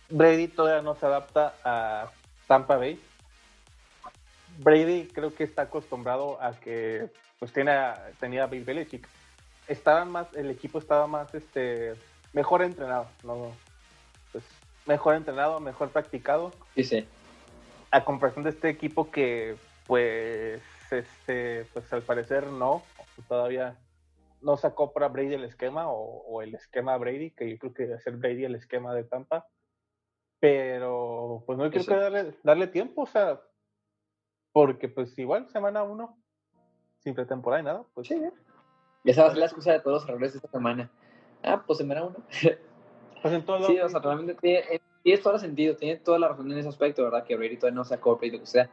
Brady 0.09 0.47
todavía 0.47 0.81
no 0.81 0.95
se 0.95 1.05
adapta 1.05 1.55
a 1.63 2.11
Tampa 2.47 2.77
Bay. 2.77 2.99
Brady 4.59 5.07
creo 5.13 5.33
que 5.33 5.43
está 5.43 5.63
acostumbrado 5.63 6.41
a 6.41 6.59
que 6.59 7.09
pues 7.39 7.53
tenía 7.53 7.93
a 8.43 8.47
Bill 8.47 8.63
Belichick. 8.63 9.07
Estaban 9.67 10.09
más, 10.09 10.33
el 10.33 10.49
equipo 10.49 10.79
estaba 10.79 11.07
más 11.07 11.33
este 11.35 11.93
mejor 12.33 12.61
entrenado, 12.61 13.07
no 13.23 13.51
pues 14.31 14.43
mejor 14.85 15.15
entrenado, 15.15 15.59
mejor 15.59 15.89
practicado. 15.89 16.51
Sí, 16.75 16.83
sí 16.83 17.07
a 17.91 18.03
comparación 18.03 18.43
de 18.43 18.51
este 18.51 18.69
equipo 18.69 19.11
que 19.11 19.55
pues 19.85 20.61
este 20.91 21.65
pues 21.73 21.91
al 21.93 22.01
parecer 22.01 22.47
no 22.47 22.83
todavía 23.27 23.77
no 24.41 24.57
sacó 24.57 24.93
para 24.93 25.07
Brady 25.07 25.33
el 25.33 25.43
esquema 25.43 25.85
o, 25.89 26.41
el 26.41 26.53
esquema 26.55 26.97
Brady 26.97 27.31
que 27.31 27.49
yo 27.49 27.57
creo 27.57 27.73
que 27.73 27.87
debe 27.87 27.99
ser 27.99 28.17
Brady 28.17 28.45
el 28.45 28.55
esquema 28.55 28.93
de 28.93 29.03
Tampa 29.03 29.47
pero 30.39 31.43
pues 31.45 31.57
no 31.57 31.69
creo 31.69 31.85
que 31.85 31.95
darle, 31.95 32.35
darle 32.43 32.67
tiempo 32.67 33.03
o 33.03 33.07
sea 33.07 33.41
porque 34.51 34.89
pues 34.89 35.17
igual 35.19 35.47
semana 35.49 35.83
uno 35.83 36.17
sin 36.99 37.15
pretemporada 37.15 37.61
y 37.61 37.65
nada, 37.65 37.85
pues 37.93 38.07
Sí. 38.07 38.21
Esa 39.03 39.21
va 39.21 39.27
a 39.27 39.31
ser 39.31 39.39
la 39.39 39.45
excusa 39.45 39.71
de 39.71 39.79
todos 39.79 40.01
los 40.01 40.09
errores 40.09 40.33
de 40.33 40.37
esta 40.39 40.49
semana. 40.49 40.91
Ah, 41.43 41.63
pues 41.65 41.77
se 41.77 41.85
me 41.85 41.95
da 41.95 42.03
uno. 42.03 42.17
pues 43.21 43.33
en 43.33 43.45
todo 43.45 43.65
Sí, 43.65 43.79
o 43.79 43.87
sea, 43.87 44.01
realmente 44.01 44.35
tiene, 44.35 44.81
eh, 45.07 45.13
tiene 45.13 45.23
todo 45.23 45.35
el 45.35 45.39
sentido, 45.39 45.75
tiene 45.77 45.95
toda 45.97 46.19
la 46.19 46.27
razón 46.27 46.51
en 46.51 46.57
ese 46.57 46.67
aspecto, 46.67 47.03
¿verdad? 47.03 47.23
Que 47.23 47.37
Brady 47.37 47.55
todavía 47.55 47.77
no 47.77 47.85
sacó 47.85 48.19
y 48.21 48.29
lo 48.29 48.39
que 48.39 48.45
sea. 48.45 48.69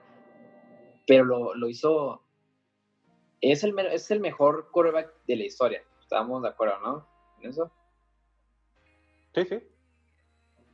Pero 1.07 1.25
lo, 1.25 1.55
lo 1.55 1.69
hizo. 1.69 2.23
Es 3.41 3.63
el, 3.63 3.79
es 3.79 4.11
el 4.11 4.19
mejor 4.19 4.69
quarterback 4.73 5.13
de 5.29 5.37
la 5.37 5.45
historia. 5.45 5.85
Estábamos 6.01 6.43
de 6.43 6.49
acuerdo, 6.49 6.81
¿no? 6.81 7.07
En 7.41 7.51
eso. 7.51 7.71
Sí, 9.33 9.45
sí. 9.45 9.59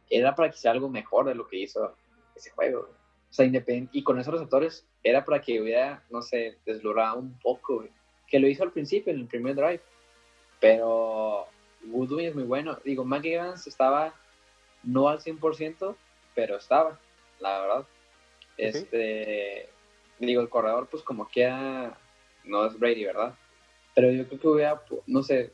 Era 0.09 0.35
para 0.35 0.49
que 0.49 0.57
hiciera 0.57 0.73
algo 0.73 0.89
mejor 0.89 1.27
de 1.27 1.35
lo 1.35 1.47
que 1.47 1.59
hizo 1.59 1.95
ese 2.35 2.51
juego. 2.53 2.81
güey. 2.81 2.93
O 2.93 3.33
sea, 3.33 3.45
independiente. 3.45 3.99
Y 3.99 4.03
con 4.03 4.19
esos 4.19 4.33
receptores, 4.33 4.87
era 5.03 5.25
para 5.25 5.43
que 5.43 5.61
hubiera, 5.61 6.03
no 6.09 6.23
sé, 6.23 6.59
deslorado 6.65 7.19
un 7.19 7.39
poco, 7.39 7.77
güey. 7.77 7.91
Que 8.27 8.39
lo 8.39 8.49
hizo 8.49 8.63
al 8.63 8.73
principio, 8.73 9.13
en 9.13 9.21
el 9.21 9.27
primer 9.27 9.57
drive. 9.57 9.83
Pero 10.59 11.47
Goodwin 11.83 12.29
es 12.29 12.35
muy 12.35 12.45
bueno. 12.45 12.79
Digo, 12.83 13.05
Mac 13.05 13.25
Evans 13.25 13.67
estaba 13.67 14.15
no 14.83 15.09
al 15.09 15.21
100%, 15.21 15.95
pero 16.35 16.57
estaba, 16.57 16.99
la 17.39 17.61
verdad. 17.61 17.87
Sí. 18.57 18.63
Este, 18.65 19.69
digo, 20.19 20.43
el 20.43 20.49
corredor, 20.49 20.89
pues 20.91 21.03
como 21.03 21.29
queda, 21.29 21.99
no 22.45 22.67
es 22.67 22.79
Brady, 22.79 23.05
¿verdad? 23.05 23.35
Pero 23.95 24.11
yo 24.11 24.27
creo 24.27 24.41
que 24.41 24.49
hubiera, 24.49 24.83
no 25.07 25.23
sé, 25.23 25.53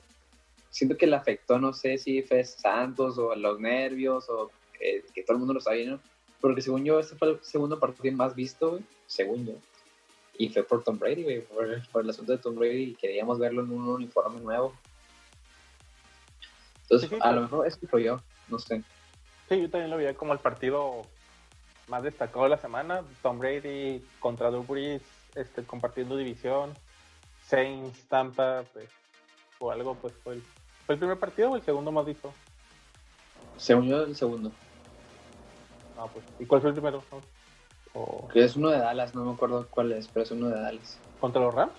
siento 0.70 0.97
que 0.97 1.07
le 1.07 1.16
afectó, 1.16 1.59
no 1.59 1.72
sé 1.72 1.99
si 1.99 2.22
fue 2.22 2.45
Santos 2.45 3.18
o 3.18 3.35
los 3.35 3.59
nervios 3.61 4.29
o 4.29 4.51
eh, 4.81 5.05
que 5.14 5.22
todo 5.22 5.35
el 5.35 5.39
mundo 5.39 5.55
lo 5.55 5.61
está 5.61 5.72
viendo. 5.72 6.01
Porque 6.41 6.61
según 6.61 6.85
yo, 6.85 7.01
este 7.01 7.16
fue 7.16 7.31
el 7.31 7.39
segundo 7.43 7.81
partido 7.81 8.14
más 8.14 8.35
visto, 8.35 8.72
güey, 8.72 8.85
según 9.07 9.47
yo. 9.47 9.55
Y 10.39 10.51
fue 10.51 10.64
por 10.64 10.85
Tom 10.85 10.99
Brady, 10.99 11.22
güey, 11.22 11.41
por, 11.41 11.66
por 11.91 12.03
el 12.03 12.11
asunto 12.11 12.33
de 12.33 12.39
Tom 12.39 12.57
Brady 12.57 12.91
y 12.91 12.95
queríamos 12.95 13.39
verlo 13.39 13.62
en 13.62 13.70
un 13.72 13.89
uniforme 13.89 14.39
nuevo. 14.41 14.74
Entonces, 16.83 17.11
a 17.20 17.33
lo 17.33 17.43
mejor 17.43 17.66
eso 17.66 17.79
fue 17.89 18.05
yo, 18.05 18.20
no 18.49 18.59
sé. 18.59 18.83
Sí, 19.49 19.61
yo 19.61 19.70
también 19.70 19.90
lo 19.90 19.97
veía 19.97 20.14
como 20.14 20.32
el 20.32 20.38
partido 20.38 21.03
más 21.88 22.03
destacado 22.03 22.44
de 22.44 22.51
la 22.51 22.59
semana. 22.59 23.03
Tom 23.22 23.38
Brady 23.38 24.05
contra 24.18 24.51
Drew 24.51 24.64
Brees, 24.64 25.03
este, 25.34 25.62
compartiendo 25.64 26.16
división. 26.16 26.72
Saints, 27.47 28.01
Tampa, 28.09 28.64
pues, 28.72 28.88
o 29.61 29.70
algo, 29.70 29.94
pues 29.94 30.12
fue 30.24 30.34
el, 30.34 30.42
fue 30.84 30.94
el 30.97 30.99
primer 30.99 31.18
partido 31.18 31.53
o 31.53 31.57
el 31.57 31.62
segundo 31.62 31.92
más 31.92 32.05
visto. 32.05 32.32
Según 33.57 33.88
yo, 33.88 34.03
el 34.03 34.16
segundo. 34.16 34.51
No, 35.97 36.09
pues, 36.09 36.24
¿y 36.40 36.44
cuál 36.47 36.61
fue 36.61 36.70
el 36.70 36.74
primero? 36.74 37.03
no? 37.12 37.20
O- 37.94 38.28
Que 38.28 38.44
es 38.44 38.57
uno 38.57 38.70
de 38.70 38.78
Dallas, 38.78 39.14
no 39.14 39.24
me 39.24 39.32
acuerdo 39.32 39.66
cuál 39.70 39.92
es, 39.92 40.09
pero 40.09 40.24
es 40.24 40.30
uno 40.32 40.49
de 40.49 40.61
Dallas. 40.61 40.99
¿Contra 41.20 41.40
los 41.40 41.55
Rams? 41.55 41.72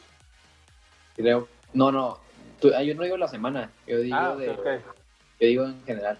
Creo. 1.18 1.48
No, 1.74 1.92
no. 1.92 2.18
tú- 2.62 2.72
ah, 2.76 2.82
yo 2.82 2.96
no 2.96 3.04
digo 3.04 3.18
la 3.18 3.28
semana, 3.28 3.72
yo 3.86 4.00
digo, 4.00 4.16
Ah, 4.18 4.36
de, 4.36 4.56
yo 4.56 5.48
digo 5.48 5.66
en 5.66 5.84
general. 5.86 6.18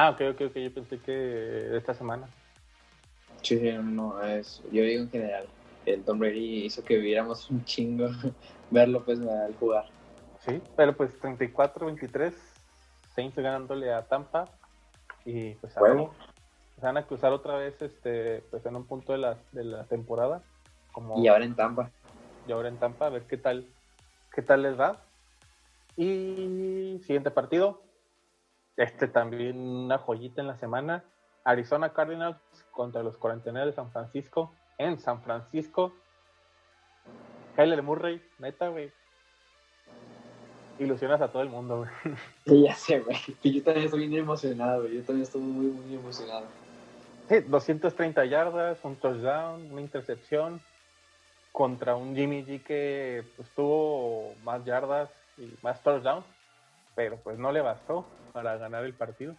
Ah, 0.00 0.10
ok, 0.10 0.20
ok, 0.30 0.42
ok. 0.50 0.54
Yo 0.58 0.72
pensé 0.74 1.00
que 1.00 1.10
de 1.10 1.76
esta 1.76 1.92
semana. 1.92 2.28
Sí, 3.42 3.58
sí, 3.58 3.72
no, 3.82 4.22
es, 4.22 4.62
yo 4.70 4.82
digo 4.84 5.02
en 5.02 5.10
general. 5.10 5.48
El 5.86 6.04
Tom 6.04 6.20
Brady 6.20 6.66
hizo 6.66 6.84
que 6.84 6.98
viviéramos 6.98 7.50
un 7.50 7.64
chingo 7.64 8.06
verlo 8.70 9.04
pues 9.04 9.18
al 9.18 9.56
jugar. 9.56 9.86
Sí, 10.38 10.62
pero 10.76 10.96
pues 10.96 11.20
34-23, 11.20 12.32
Saints 13.12 13.34
ganándole 13.34 13.92
a 13.92 14.06
Tampa 14.06 14.44
y 15.24 15.54
pues 15.54 15.76
a 15.76 15.80
Bueno. 15.80 16.14
se 16.76 16.86
van 16.86 16.96
a 16.96 17.04
cruzar 17.04 17.32
otra 17.32 17.56
vez 17.56 17.82
este 17.82 18.44
pues 18.52 18.64
en 18.66 18.76
un 18.76 18.86
punto 18.86 19.10
de 19.10 19.18
la, 19.18 19.36
de 19.50 19.64
la 19.64 19.82
temporada 19.86 20.42
como 20.92 21.20
Y 21.20 21.26
ahora 21.26 21.44
en 21.44 21.56
Tampa. 21.56 21.90
y 22.46 22.52
ahora 22.52 22.68
en 22.68 22.78
Tampa 22.78 23.06
a 23.06 23.10
ver 23.10 23.22
qué 23.24 23.36
tal 23.36 23.66
qué 24.32 24.42
tal 24.42 24.62
les 24.62 24.78
va 24.78 25.02
y 25.96 27.00
siguiente 27.02 27.32
partido 27.32 27.87
este 28.78 29.08
también 29.08 29.58
una 29.58 29.98
joyita 29.98 30.40
en 30.40 30.46
la 30.46 30.56
semana 30.56 31.04
Arizona 31.44 31.92
Cardinals 31.92 32.38
contra 32.70 33.02
los 33.02 33.16
49 33.18 33.66
de 33.66 33.72
San 33.72 33.90
Francisco 33.90 34.54
en 34.78 34.98
San 35.00 35.20
Francisco 35.22 35.92
Kyler 37.56 37.82
Murray 37.82 38.22
neta 38.38 38.68
güey 38.68 38.92
ilusionas 40.78 41.20
a 41.20 41.28
todo 41.28 41.42
el 41.42 41.48
mundo 41.48 41.78
güey 41.78 41.90
Sí, 42.46 42.62
ya 42.62 42.74
sé, 42.74 43.00
güey. 43.00 43.16
Yo 43.42 43.62
también 43.64 43.86
estoy 43.86 44.06
bien 44.06 44.22
emocionado, 44.22 44.82
güey. 44.82 44.94
Yo 44.94 45.02
también 45.02 45.24
estoy 45.24 45.42
muy, 45.42 45.66
muy 45.66 45.96
emocionado. 45.96 46.46
Sí, 47.28 47.40
230 47.40 48.24
yardas, 48.24 48.78
un 48.84 48.96
touchdown, 48.96 49.70
una 49.72 49.80
intercepción 49.80 50.60
contra 51.52 51.96
un 51.96 52.14
Jimmy 52.14 52.44
G 52.44 52.62
que 52.62 53.24
pues, 53.36 53.48
tuvo 53.50 54.34
más 54.44 54.64
yardas 54.64 55.10
y 55.36 55.52
más 55.62 55.82
touchdowns, 55.82 56.24
pero 56.94 57.16
pues 57.16 57.38
no 57.38 57.52
le 57.52 57.60
bastó 57.60 58.06
para 58.38 58.56
ganar 58.56 58.84
el 58.84 58.94
partido. 58.94 59.34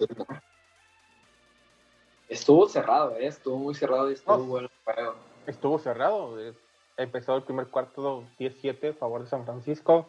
Estuvo 2.28 2.68
cerrado, 2.68 3.16
¿eh? 3.16 3.28
Estuvo 3.28 3.58
muy 3.58 3.74
cerrado 3.74 4.10
y 4.12 4.16
estuvo 4.16 4.38
No. 4.38 4.44
bueno 4.44 4.70
juego. 4.84 5.16
Estuvo 5.48 5.80
cerrado, 5.80 6.38
eh, 6.38 6.54
empezó 6.98 7.38
el 7.38 7.44
primer 7.44 7.68
cuarto 7.68 8.26
17 8.38 8.90
a 8.90 8.94
favor 8.94 9.24
de 9.24 9.30
San 9.30 9.46
Francisco, 9.46 10.06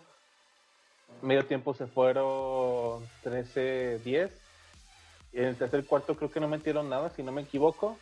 medio 1.23 1.47
tiempo 1.47 1.73
se 1.73 1.87
fueron 1.87 3.07
13-10, 3.23 4.33
y 5.33 5.39
en 5.39 5.45
el 5.45 5.57
tercer 5.57 5.87
cuarto 5.87 6.17
creo 6.17 6.33
que 6.33 6.41
no 6.41 6.49
metieron 6.49 6.89
nada, 6.89 7.11
si 7.11 7.23
no 7.23 7.31
me 7.31 7.43
equivoco, 7.43 7.97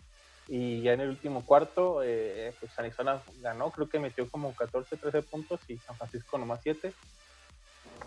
y 0.49 0.81
ya 0.81 0.95
en 0.95 1.03
el 1.03 1.11
último 1.11 1.45
cuarto, 1.45 2.03
eh, 2.03 2.55
pues 2.59 2.77
Arizona 2.79 3.23
ganó, 3.43 3.71
creo 3.73 3.91
que 3.91 3.99
metió 4.01 4.27
como 4.31 4.55
14, 4.57 4.97
13 4.97 5.21
puntos 5.23 5.61
y 5.69 5.77
San 5.77 5.99
Francisco 5.99 6.39
nomás 6.39 6.61
7. 6.63 6.95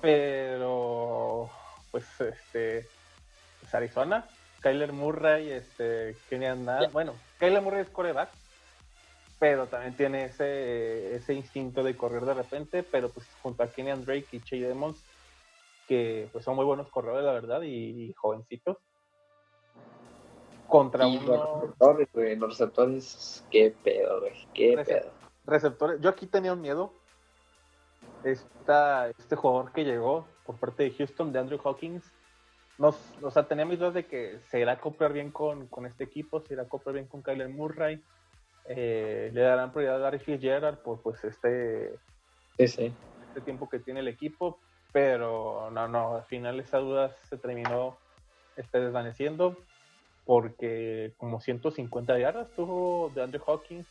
Pero, 0.02 1.48
pues, 1.92 2.06
este, 2.22 2.88
pues 3.60 3.76
Arizona, 3.76 4.26
Kyler 4.62 4.94
Murray, 4.94 5.50
este, 5.52 6.16
Kenyan 6.30 6.66
Nada, 6.66 6.88
bueno, 6.90 7.14
Kyler 7.40 7.62
Murray 7.62 7.82
es 7.82 7.90
coreback, 7.90 8.30
pero 9.40 9.68
también 9.68 9.96
tiene 9.96 10.26
ese, 10.26 11.16
ese 11.16 11.34
instinto 11.34 11.84
de 11.84 11.98
correr 11.98 12.24
de 12.26 12.34
repente, 12.36 12.84
pero 12.84 13.10
pues 13.10 13.28
junto 13.42 13.64
a 13.64 13.68
Kenyan 13.68 14.06
Drake 14.06 14.28
y 14.32 14.40
Chase 14.40 14.68
Edmonds, 14.70 15.02
que 15.88 16.30
pues 16.32 16.46
son 16.46 16.56
muy 16.56 16.66
buenos 16.66 16.88
corredores, 16.90 17.26
la 17.26 17.34
verdad, 17.34 17.62
y, 17.64 18.06
y 18.10 18.14
jovencitos. 18.14 18.78
Contra 20.68 21.06
Y 21.08 21.16
los 21.20 21.24
uno, 21.28 21.60
receptores, 21.62 22.08
güey. 22.14 22.36
Los 22.38 22.50
receptores, 22.58 23.44
qué 23.52 23.76
pedo, 23.84 24.22
güey. 24.22 24.48
Qué 24.54 24.78
Recep- 24.78 24.86
pedo. 24.86 25.12
receptores. 25.46 26.00
Yo 26.00 26.10
aquí 26.10 26.28
tenía 26.28 26.54
un 26.54 26.62
miedo. 26.62 26.94
Esta, 28.24 29.10
este 29.10 29.36
jugador 29.36 29.74
que 29.74 29.84
llegó 29.84 30.28
por 30.52 30.60
parte 30.70 30.84
de 30.84 30.92
Houston, 30.92 31.32
de 31.32 31.40
Andrew 31.40 31.60
Hawkins, 31.64 32.04
nos, 32.78 32.96
o 33.22 33.32
sea, 33.32 33.44
tenía 33.48 33.66
mis 33.66 33.80
dudas 33.80 33.94
de 33.94 34.06
que 34.06 34.40
se 34.50 34.60
irá 34.60 34.74
a 34.74 34.76
acoplar 34.76 35.14
bien 35.14 35.32
con, 35.32 35.68
con 35.68 35.86
este 35.86 36.04
equipo, 36.04 36.42
se 36.42 36.54
irá 36.54 36.64
a 36.64 36.66
acoplar 36.66 36.96
bien 36.96 37.08
con 37.08 37.22
Kyler 37.22 37.50
Murray, 37.50 38.02
eh, 38.66 39.32
le 39.34 39.42
darán 39.42 39.72
prioridad 39.72 39.98
a 39.98 40.00
Larry 40.00 40.20
Fitzgerald 40.20 40.80
por 40.80 41.02
pues 41.02 41.24
este, 41.24 41.94
Sí, 42.58 42.68
sí. 42.68 42.94
este 43.28 43.42
tiempo 43.42 43.70
que 43.70 43.80
tiene 43.80 44.02
el 44.02 44.08
equipo, 44.08 44.60
pero 44.92 45.70
no, 45.72 45.88
no, 45.88 46.16
al 46.16 46.26
final 46.26 46.60
esa 46.60 46.78
duda 46.78 47.16
se 47.30 47.38
terminó 47.38 47.98
este, 48.56 48.80
desvaneciendo 48.80 49.58
porque 50.26 51.14
como 51.18 51.42
150 51.42 52.20
yardas 52.20 52.50
tuvo 52.56 53.12
de 53.16 53.24
Andrew 53.24 53.44
Hawkins 53.46 53.88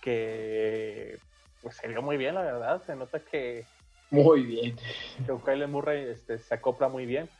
que 0.00 1.18
pues 1.62 1.76
se 1.76 1.88
vio 1.88 2.02
muy 2.02 2.16
bien 2.16 2.34
la 2.34 2.42
verdad, 2.42 2.82
se 2.84 2.96
nota 2.96 3.20
que, 3.20 3.64
Muy 4.12 4.42
bien. 4.42 4.76
que 5.26 5.32
Kyler 5.42 5.68
Murray 5.68 6.04
este, 6.10 6.38
se 6.38 6.54
acopla 6.54 6.88
muy 6.88 7.06
bien. 7.06 7.30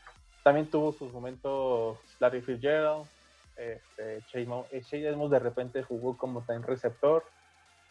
También 0.43 0.65
tuvo 0.65 0.91
sus 0.91 1.13
momentos 1.13 1.99
Larry 2.19 2.41
Fitzgerald, 2.41 3.05
este, 3.55 4.21
Chase 4.25 4.47
eh, 4.71 4.81
Chase 4.81 5.07
Edmonds 5.07 5.31
de 5.31 5.39
repente 5.39 5.83
jugó 5.83 6.17
como 6.17 6.41
también 6.41 6.67
receptor, 6.67 7.23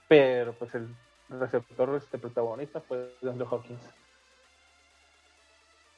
pero 0.09 0.53
pues 0.55 0.75
el 0.75 0.89
receptor 1.29 1.95
este 1.95 2.19
protagonista 2.19 2.81
fue 2.81 3.15
Andrew 3.23 3.47
Hawkins. 3.49 3.81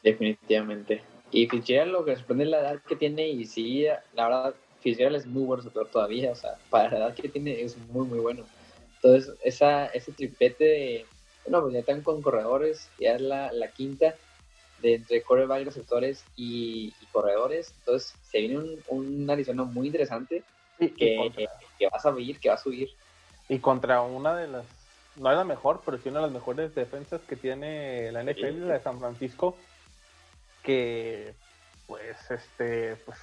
Definitivamente. 0.03 1.03
Y 1.31 1.49
Fitzgerald 1.49 1.91
lo 1.91 2.05
que 2.05 2.17
sorprende 2.17 2.45
es 2.45 2.51
la 2.51 2.61
edad 2.61 2.83
que 2.87 2.97
tiene 2.97 3.29
y 3.29 3.47
sí, 3.47 3.87
la 4.13 4.29
verdad, 4.29 4.55
Fitzgerald 4.81 5.17
es 5.17 5.27
muy 5.27 5.45
buen 5.45 5.61
receptor 5.61 5.89
todavía, 5.89 6.33
o 6.33 6.37
sea, 6.37 6.59
para 6.69 6.91
la 6.91 6.99
edad 6.99 7.15
que 7.15 7.31
tiene 7.31 7.63
es 7.63 7.79
muy, 7.89 8.07
muy 8.07 8.19
bueno. 8.19 8.45
Entonces, 8.97 9.35
esa, 9.43 9.87
ese 9.87 10.13
triplete 10.13 10.65
de, 10.65 11.07
bueno, 11.47 11.63
pues 11.63 11.75
ya 11.75 11.81
están 11.81 12.03
con 12.03 12.23
corredores, 12.23 12.89
ya 12.99 13.15
es 13.15 13.21
la, 13.21 13.53
la 13.53 13.69
quinta 13.69 14.15
de 14.81 14.95
entre 14.95 15.23
coreback, 15.23 15.65
receptores 15.65 16.25
y, 16.37 16.93
y 17.01 17.07
corredores. 17.13 17.73
Entonces, 17.81 18.15
se 18.31 18.39
viene 18.41 18.59
un, 18.59 18.83
un 18.89 19.31
Arizona 19.31 19.65
muy 19.65 19.87
interesante 19.87 20.43
que, 20.79 21.17
contra, 21.17 21.45
que 21.79 21.87
va 21.87 21.97
a 21.97 22.01
subir, 22.03 22.39
que 22.41 22.49
va 22.49 22.55
a 22.57 22.59
subir. 22.59 22.91
y 23.49 23.59
contra 23.61 24.03
una 24.03 24.35
de 24.37 24.49
las, 24.49 24.65
no 25.17 25.31
es 25.31 25.37
la 25.37 25.45
mejor, 25.45 25.81
pero 25.85 25.97
sí 25.99 26.09
una 26.09 26.21
de 26.21 26.27
las 26.27 26.35
mejores 26.35 26.75
defensas 26.75 27.21
que 27.23 27.37
tiene 27.37 28.11
la 28.13 28.23
NFL, 28.23 28.35
Sí. 28.41 28.51
la 28.61 28.75
de 28.75 28.81
San 28.81 28.99
Francisco, 28.99 29.57
que 30.63 31.35
pues 31.87 32.17
este 32.31 32.97
pues 33.05 33.19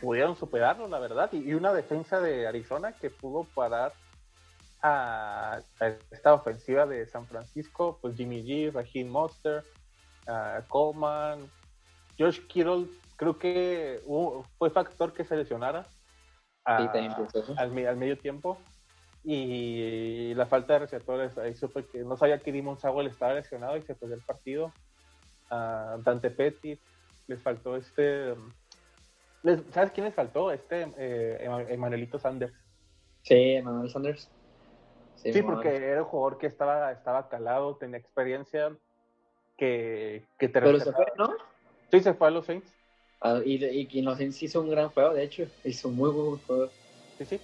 pudieron 0.00 0.36
superarlo, 0.36 0.88
la 0.88 0.98
verdad, 0.98 1.30
y, 1.32 1.48
y 1.50 1.54
una 1.54 1.72
defensa 1.72 2.20
de 2.20 2.46
Arizona 2.46 2.92
que 2.92 3.10
pudo 3.10 3.44
parar 3.54 3.92
a, 4.86 5.62
esta 6.10 6.34
ofensiva 6.34 6.84
de 6.84 7.06
San 7.06 7.26
Francisco, 7.26 7.98
pues 8.02 8.16
Jimmy 8.16 8.42
G, 8.44 8.70
Raheem 8.70 9.08
Monster, 9.08 9.64
Coleman, 10.68 11.50
Josh 12.18 12.40
Kittle, 12.46 12.86
creo 13.16 13.38
que 13.38 14.02
fue 14.58 14.70
factor 14.70 15.14
que 15.14 15.24
se 15.24 15.36
lesionara 15.36 15.86
al, 16.64 17.72
medio 17.72 18.18
tiempo. 18.18 18.58
Y 19.26 20.34
la 20.34 20.44
falta 20.44 20.74
de 20.74 20.80
receptores, 20.80 21.38
ahí 21.38 21.54
supe 21.54 21.86
que 21.86 22.00
no 22.00 22.18
sabía 22.18 22.40
que 22.40 22.52
Dimon 22.52 22.78
Sawell 22.78 23.06
estaba 23.06 23.32
lesionado 23.32 23.78
y 23.78 23.82
se 23.82 23.94
perdió 23.94 24.16
el 24.16 24.22
partido. 24.22 24.70
Dante 25.48 26.30
Pettit, 26.30 26.78
les 27.26 27.40
faltó 27.40 27.76
este. 27.76 28.34
¿Sabes 29.72 29.92
quién 29.92 30.04
les 30.04 30.14
faltó? 30.14 30.52
Este 30.52 30.88
eh, 30.98 31.48
Emanuelito 31.70 32.18
Sanders. 32.18 32.54
Sí, 33.22 33.54
Emanuel 33.54 33.90
Sanders. 33.90 34.30
Sí, 35.24 35.42
porque 35.42 35.74
era 35.74 36.02
un 36.02 36.08
jugador 36.08 36.38
que 36.38 36.46
estaba, 36.46 36.92
estaba 36.92 37.28
calado, 37.28 37.76
tenía 37.76 37.98
experiencia, 37.98 38.76
que, 39.56 40.24
que 40.38 40.48
te 40.48 40.60
Pero 40.60 40.78
se 40.78 40.92
fue, 40.92 41.06
¿no? 41.16 41.34
Sí, 41.90 42.00
se 42.00 42.14
fue 42.14 42.28
a 42.28 42.30
los 42.30 42.46
Saints. 42.46 42.70
Ah, 43.20 43.40
y, 43.44 43.64
y, 43.64 44.02
los 44.02 44.18
Saints 44.18 44.42
hizo 44.42 44.60
un 44.60 44.70
gran 44.70 44.90
juego, 44.90 45.14
de 45.14 45.22
hecho. 45.22 45.46
Hizo 45.64 45.88
un 45.88 45.96
muy 45.96 46.10
buen 46.10 46.38
juego. 46.40 46.68
Sí, 47.18 47.24
sí. 47.24 47.40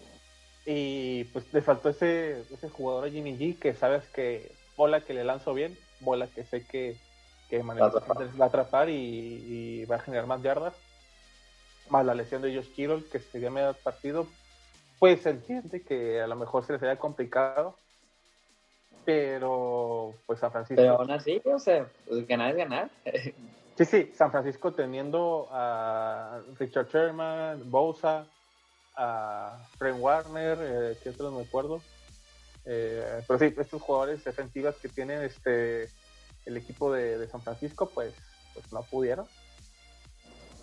Y 0.66 1.24
pues 1.24 1.52
le 1.52 1.62
faltó 1.62 1.88
ese, 1.88 2.42
ese 2.52 2.68
jugador 2.68 3.06
a 3.06 3.10
Jimmy 3.10 3.36
G 3.36 3.58
que 3.58 3.74
sabes 3.74 4.06
que 4.08 4.52
bola 4.76 5.00
que 5.00 5.14
le 5.14 5.24
lanzo 5.24 5.54
bien, 5.54 5.76
bola 6.00 6.26
que 6.26 6.44
sé 6.44 6.66
que, 6.66 6.96
que 7.48 7.62
va 7.62 8.44
a 8.44 8.46
atrapar 8.46 8.88
y, 8.88 9.84
va 9.86 9.96
a 9.96 10.00
generar 10.00 10.26
más 10.26 10.42
yardas. 10.42 10.74
Más 11.88 12.04
la 12.04 12.14
lesión 12.14 12.42
de 12.42 12.54
Josh 12.54 12.72
Kittle 12.72 13.04
que 13.10 13.18
sería 13.18 13.50
medio 13.50 13.74
partido, 13.74 14.28
pues 15.00 15.22
se 15.22 15.30
entiende 15.30 15.80
que 15.80 16.20
a 16.20 16.26
lo 16.26 16.36
mejor 16.36 16.64
se 16.64 16.74
les 16.74 16.82
haya 16.82 16.96
complicado, 16.96 17.74
pero 19.06 20.14
pues 20.26 20.38
San 20.38 20.52
Francisco. 20.52 20.80
Pero 20.80 20.98
aún 20.98 21.10
así, 21.10 21.40
o 21.46 21.58
sea, 21.58 21.88
pues, 22.06 22.28
ganar 22.28 22.50
es 22.50 22.56
ganar. 22.58 22.90
sí, 23.76 23.84
sí, 23.86 24.12
San 24.14 24.30
Francisco 24.30 24.72
teniendo 24.74 25.48
a 25.50 26.42
Richard 26.58 26.88
Sherman, 26.88 27.70
Bosa, 27.70 28.26
a 28.94 29.66
Frank 29.78 29.96
Warner, 29.98 30.58
eh, 30.60 30.98
que 31.02 31.08
otros 31.08 31.32
no 31.32 31.38
me 31.38 31.46
acuerdo. 31.46 31.80
Eh, 32.66 33.24
pero 33.26 33.38
sí, 33.38 33.54
estos 33.56 33.80
jugadores 33.80 34.22
defensivas 34.22 34.76
que 34.76 34.90
tienen 34.90 35.22
este 35.22 35.88
el 36.44 36.56
equipo 36.58 36.92
de, 36.92 37.26
San 37.28 37.40
Francisco, 37.40 37.88
pues, 37.88 38.12
pues 38.52 38.70
no 38.70 38.82
pudieron. 38.82 39.26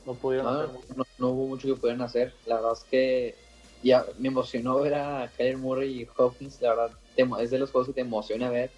No 0.05 0.13
pudieron. 0.13 0.79
No, 1.17 1.29
hubo 1.29 1.47
mucho 1.47 1.67
que 1.67 1.73
pudieran 1.73 2.03
hacer. 2.03 2.35
La 2.45 2.57
verdad 2.57 2.73
es 2.73 2.83
que 2.83 3.46
ya 3.83 4.05
me 4.17 4.29
emocionó 4.29 4.79
ver 4.81 4.95
a 4.95 5.31
Kyler 5.35 5.57
Murray 5.57 6.01
y 6.01 6.07
Hopkins. 6.17 6.61
La 6.61 6.69
verdad, 6.69 6.97
es 7.39 7.51
de 7.51 7.59
los 7.59 7.71
juegos 7.71 7.87
que 7.87 7.93
te 7.93 8.01
emociona 8.01 8.49
ver, 8.49 8.71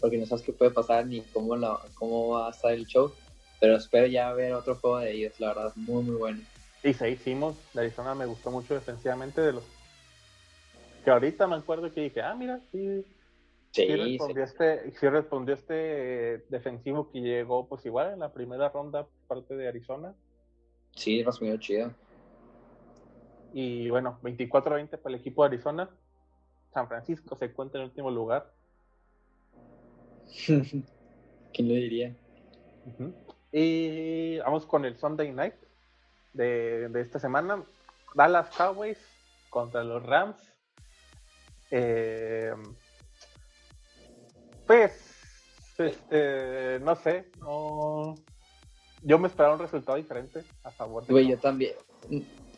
porque 0.00 0.18
no 0.18 0.26
sabes 0.26 0.44
qué 0.44 0.52
puede 0.52 0.70
pasar 0.70 1.06
ni 1.06 1.20
cómo, 1.20 1.56
la, 1.56 1.78
cómo 1.94 2.30
va 2.30 2.48
a 2.48 2.50
estar 2.50 2.72
el 2.72 2.86
show. 2.86 3.12
Pero 3.60 3.76
espero 3.76 4.06
ya 4.06 4.32
ver 4.32 4.54
otro 4.54 4.74
juego 4.76 4.98
de 4.98 5.12
ellos, 5.12 5.38
la 5.38 5.48
verdad, 5.48 5.72
muy, 5.76 6.02
muy 6.02 6.16
bueno. 6.16 6.40
Y 6.82 6.94
se 6.94 7.10
hicimos, 7.10 7.56
la 7.74 7.82
Arizona 7.82 8.14
me 8.14 8.24
gustó 8.24 8.50
mucho 8.50 8.74
defensivamente 8.74 9.40
de 9.42 9.52
los 9.52 9.64
que 11.04 11.10
ahorita 11.10 11.46
me 11.46 11.56
acuerdo 11.56 11.92
que 11.92 12.02
dije, 12.02 12.20
ah, 12.20 12.34
mira, 12.34 12.60
sí, 12.70 13.04
sí, 13.70 13.86
respondió, 13.96 14.44
Este, 14.44 14.90
sí 14.92 15.08
respondió 15.08 15.54
este 15.54 16.44
defensivo 16.48 17.10
que 17.10 17.20
llegó 17.20 17.66
pues 17.66 17.84
igual 17.86 18.12
en 18.12 18.20
la 18.20 18.32
primera 18.32 18.68
ronda 18.68 19.06
parte 19.26 19.56
de 19.56 19.68
Arizona. 19.68 20.14
Sí, 20.92 21.22
respondió 21.22 21.56
chido. 21.56 21.94
Y 23.52 23.90
bueno, 23.90 24.18
24-20 24.22 24.98
para 24.98 25.14
el 25.14 25.20
equipo 25.20 25.42
de 25.42 25.54
Arizona. 25.54 25.90
San 26.72 26.88
Francisco 26.88 27.36
se 27.36 27.46
encuentra 27.46 27.80
en 27.80 27.84
el 27.84 27.90
último 27.90 28.10
lugar. 28.10 28.52
¿Quién 30.46 31.68
lo 31.68 31.74
diría? 31.74 32.14
Y 33.52 34.38
vamos 34.38 34.66
con 34.66 34.84
el 34.84 34.96
Sunday 34.96 35.32
Night 35.32 35.54
de, 36.32 36.90
esta 37.00 37.18
semana. 37.18 37.64
Dallas 38.14 38.48
Cowboys 38.56 38.98
contra 39.50 39.82
los 39.82 40.04
Rams. 40.04 40.36
Eh, 41.72 42.52
pues, 44.66 45.20
este, 45.78 46.78
no 46.80 46.94
sé, 46.96 47.30
yo 49.02 49.18
me 49.18 49.28
esperaba 49.28 49.54
un 49.54 49.60
resultado 49.60 49.96
diferente 49.96 50.44
a 50.62 50.70
favor 50.70 51.06
de. 51.06 51.26
yo 51.26 51.38
también. 51.38 51.74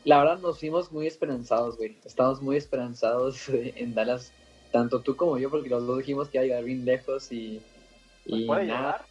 La 0.05 0.19
verdad, 0.19 0.39
nos 0.39 0.59
fuimos 0.59 0.91
muy 0.91 1.07
esperanzados, 1.07 1.77
güey. 1.77 1.97
Estamos 2.05 2.43
muy 2.43 2.57
esperanzados 2.57 3.49
en 3.49 3.95
Dallas, 3.95 4.33
tanto 4.71 5.01
tú 5.01 5.17
como 5.17 5.39
yo, 5.39 5.51
porque 5.51 5.69
los 5.69 5.87
dos 5.87 5.99
dijimos 5.99 6.29
que 6.29 6.39
iba 6.39 6.43
a 6.43 6.47
llegar 6.47 6.65
bien 6.65 6.85
lejos 6.85 7.31
y. 7.31 7.61
Pues 8.29 8.45
puede 8.47 8.65
llegar. 8.65 9.05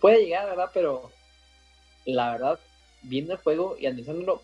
Puede 0.00 0.24
llegar, 0.24 0.46
¿verdad? 0.46 0.70
Pero 0.72 1.10
la 2.04 2.32
verdad, 2.32 2.60
viendo 3.02 3.32
el 3.32 3.38
juego 3.38 3.76
y 3.78 3.86
analizándolo, 3.86 4.42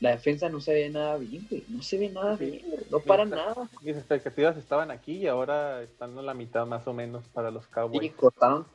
la 0.00 0.10
defensa 0.10 0.48
no 0.48 0.60
se 0.60 0.74
ve 0.74 0.90
nada 0.90 1.16
bien, 1.18 1.46
güey. 1.48 1.64
No 1.68 1.82
se 1.82 1.98
ve 1.98 2.08
nada 2.08 2.36
bien, 2.36 2.62
No 2.90 2.98
para 3.00 3.24
nada. 3.24 3.68
Mis 3.82 3.96
expectativas 3.96 4.56
estaban 4.56 4.90
aquí 4.90 5.18
y 5.18 5.26
ahora 5.28 5.82
están 5.82 6.18
en 6.18 6.26
la 6.26 6.34
mitad 6.34 6.66
más 6.66 6.86
o 6.86 6.92
menos 6.92 7.24
para 7.28 7.50
los 7.50 7.66
Cowboys. 7.68 8.02
Y 8.02 8.10
cortaron 8.10 8.66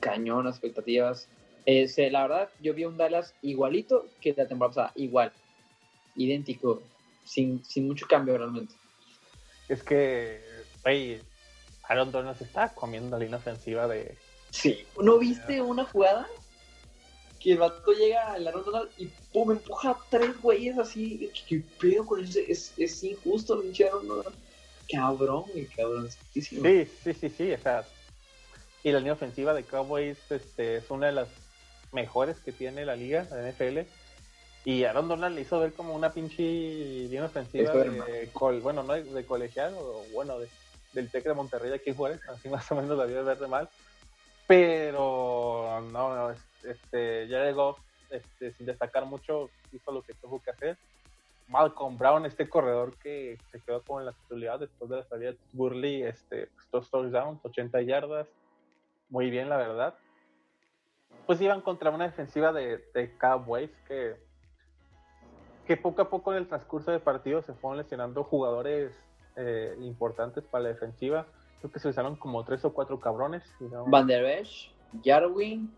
cañón 0.00 0.46
expectativas. 0.46 1.28
Eh, 1.64 1.88
la 2.12 2.22
verdad, 2.22 2.48
yo 2.60 2.74
vi 2.74 2.84
un 2.84 2.96
Dallas 2.96 3.34
igualito 3.42 4.06
que 4.20 4.32
la 4.36 4.46
temporada 4.46 4.74
pasada, 4.74 4.92
igual. 4.94 5.32
Idéntico, 6.16 6.82
sin, 7.24 7.64
sin 7.64 7.86
mucho 7.86 8.06
cambio 8.06 8.38
realmente. 8.38 8.74
Es 9.68 9.82
que, 9.82 10.42
güey, 10.82 11.20
Aaron 11.84 12.12
Donald 12.12 12.38
se 12.38 12.44
está 12.44 12.74
comiendo 12.74 13.16
la 13.16 13.24
línea 13.24 13.38
ofensiva 13.38 13.86
de... 13.88 14.16
Sí. 14.50 14.86
¿No 15.00 15.18
viste 15.18 15.60
una 15.60 15.84
jugada 15.84 16.26
que 17.40 17.52
el 17.52 17.58
vato 17.58 17.92
llega 17.92 18.32
al 18.32 18.46
Aaron 18.46 18.64
Donald 18.64 18.90
y 18.96 19.06
pum, 19.32 19.52
empuja 19.52 19.90
a 19.90 19.98
tres 20.10 20.40
güeyes 20.40 20.78
así. 20.78 21.30
¿Qué 21.48 21.62
pedo 21.80 22.06
con 22.06 22.24
eso? 22.24 22.38
Es, 22.46 22.72
es 22.76 23.04
injusto, 23.04 23.60
pinche 23.60 23.86
Aaron 23.86 24.08
Donald. 24.08 24.34
Cabrón, 24.90 25.44
cabrón. 25.76 26.08
Sí, 26.32 26.42
sí, 26.42 26.88
sí, 27.14 27.28
sí, 27.28 27.52
o 27.52 27.58
sea. 27.58 27.84
Y 28.82 28.92
la 28.92 28.98
línea 28.98 29.14
ofensiva 29.14 29.52
de 29.52 29.64
Cowboys 29.64 30.18
este, 30.30 30.76
es 30.76 30.90
una 30.90 31.06
de 31.06 31.12
las 31.12 31.28
mejores 31.92 32.38
que 32.38 32.52
tiene 32.52 32.84
la 32.84 32.94
liga, 32.94 33.26
la 33.30 33.50
NFL. 33.50 33.80
Y 34.66 34.82
Aaron 34.82 35.06
Donald 35.06 35.36
le 35.36 35.42
hizo 35.42 35.60
ver 35.60 35.72
como 35.74 35.94
una 35.94 36.10
pinche 36.10 36.42
línea 36.42 37.26
ofensiva 37.26 37.72
de, 37.72 38.28
bueno, 38.60 38.82
no 38.82 38.94
de, 38.94 39.24
colegial, 39.24 39.72
o 39.78 40.02
bueno, 40.12 40.40
de, 40.40 40.48
del 40.92 41.08
Tec 41.08 41.22
de 41.22 41.34
Monterrey 41.34 41.72
aquí 41.72 41.94
Juárez, 41.94 42.20
así 42.28 42.48
más 42.48 42.68
o 42.72 42.74
menos 42.74 42.98
la 42.98 43.04
vio 43.04 43.24
ver 43.24 43.38
de 43.38 43.46
mal. 43.46 43.68
Pero 44.48 45.80
no, 45.92 46.16
no, 46.16 46.34
este, 46.64 47.28
ya 47.28 47.44
llegó 47.44 47.76
este, 48.10 48.50
sin 48.54 48.66
destacar 48.66 49.06
mucho, 49.06 49.50
hizo 49.70 49.92
lo 49.92 50.02
que 50.02 50.14
tuvo 50.14 50.42
que 50.42 50.50
hacer. 50.50 50.76
Malcolm 51.46 51.96
Brown, 51.96 52.26
este 52.26 52.48
corredor 52.48 52.96
que 52.98 53.38
se 53.52 53.60
quedó 53.60 53.84
con 53.84 54.04
la 54.04 54.10
titularidad 54.14 54.58
después 54.58 54.90
de 54.90 54.96
la 54.96 55.04
salida 55.04 55.30
de 55.30 55.38
Burley, 55.52 56.02
este, 56.02 56.48
pues, 56.48 56.68
dos 56.72 56.90
touchdowns, 56.90 57.38
80 57.44 57.82
yardas, 57.82 58.26
muy 59.10 59.30
bien 59.30 59.48
la 59.48 59.58
verdad. 59.58 59.94
Pues 61.24 61.40
iban 61.40 61.60
contra 61.60 61.90
una 61.90 62.06
defensiva 62.08 62.52
de, 62.52 62.78
de 62.92 63.16
Cowboys 63.16 63.70
que, 63.86 64.25
que 65.66 65.76
poco 65.76 66.02
a 66.02 66.10
poco 66.10 66.32
en 66.32 66.38
el 66.38 66.48
transcurso 66.48 66.90
del 66.90 67.00
partido 67.00 67.42
se 67.42 67.52
fueron 67.54 67.78
lesionando 67.78 68.24
jugadores 68.24 68.92
eh, 69.36 69.76
importantes 69.80 70.44
para 70.44 70.64
la 70.64 70.68
defensiva. 70.70 71.26
Creo 71.60 71.72
que 71.72 71.78
se 71.78 71.88
usaron 71.88 72.16
como 72.16 72.44
tres 72.44 72.64
o 72.64 72.72
cuatro 72.72 73.00
cabrones. 73.00 73.42
Van 73.86 74.06
der 74.06 74.24
Esch, 74.24 74.72
Jarwin, 75.04 75.72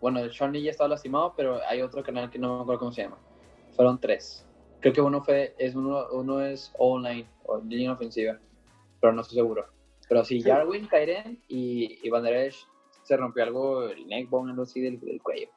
bueno, 0.00 0.20
Sean 0.30 0.52
ya 0.54 0.70
estaba 0.70 0.88
lastimado, 0.88 1.34
pero 1.36 1.60
hay 1.68 1.80
otro 1.82 2.02
canal 2.02 2.30
que 2.30 2.38
no 2.38 2.56
me 2.56 2.62
acuerdo 2.62 2.80
cómo 2.80 2.92
se 2.92 3.02
llama. 3.02 3.18
Fueron 3.76 4.00
tres. 4.00 4.46
Creo 4.80 4.92
que 4.92 5.00
uno 5.00 5.22
fue, 5.22 5.54
es 5.58 5.74
uno, 5.74 6.06
uno 6.12 6.40
es 6.40 6.72
online, 6.76 7.28
o 7.44 7.58
línea 7.58 7.92
ofensiva, 7.92 8.38
pero 9.00 9.12
no 9.12 9.22
estoy 9.22 9.36
seguro. 9.36 9.66
Pero 10.08 10.24
sí, 10.24 10.42
Jarwin, 10.42 10.88
Kairen 10.88 11.40
y, 11.48 11.98
y 12.06 12.10
Van 12.10 12.24
Der 12.24 12.34
Esch 12.34 12.66
se 13.02 13.16
rompió 13.16 13.44
algo, 13.44 13.84
el 13.84 14.06
neckbone, 14.06 14.50
algo 14.50 14.64
así 14.64 14.80
del, 14.80 15.00
cuello. 15.22 15.48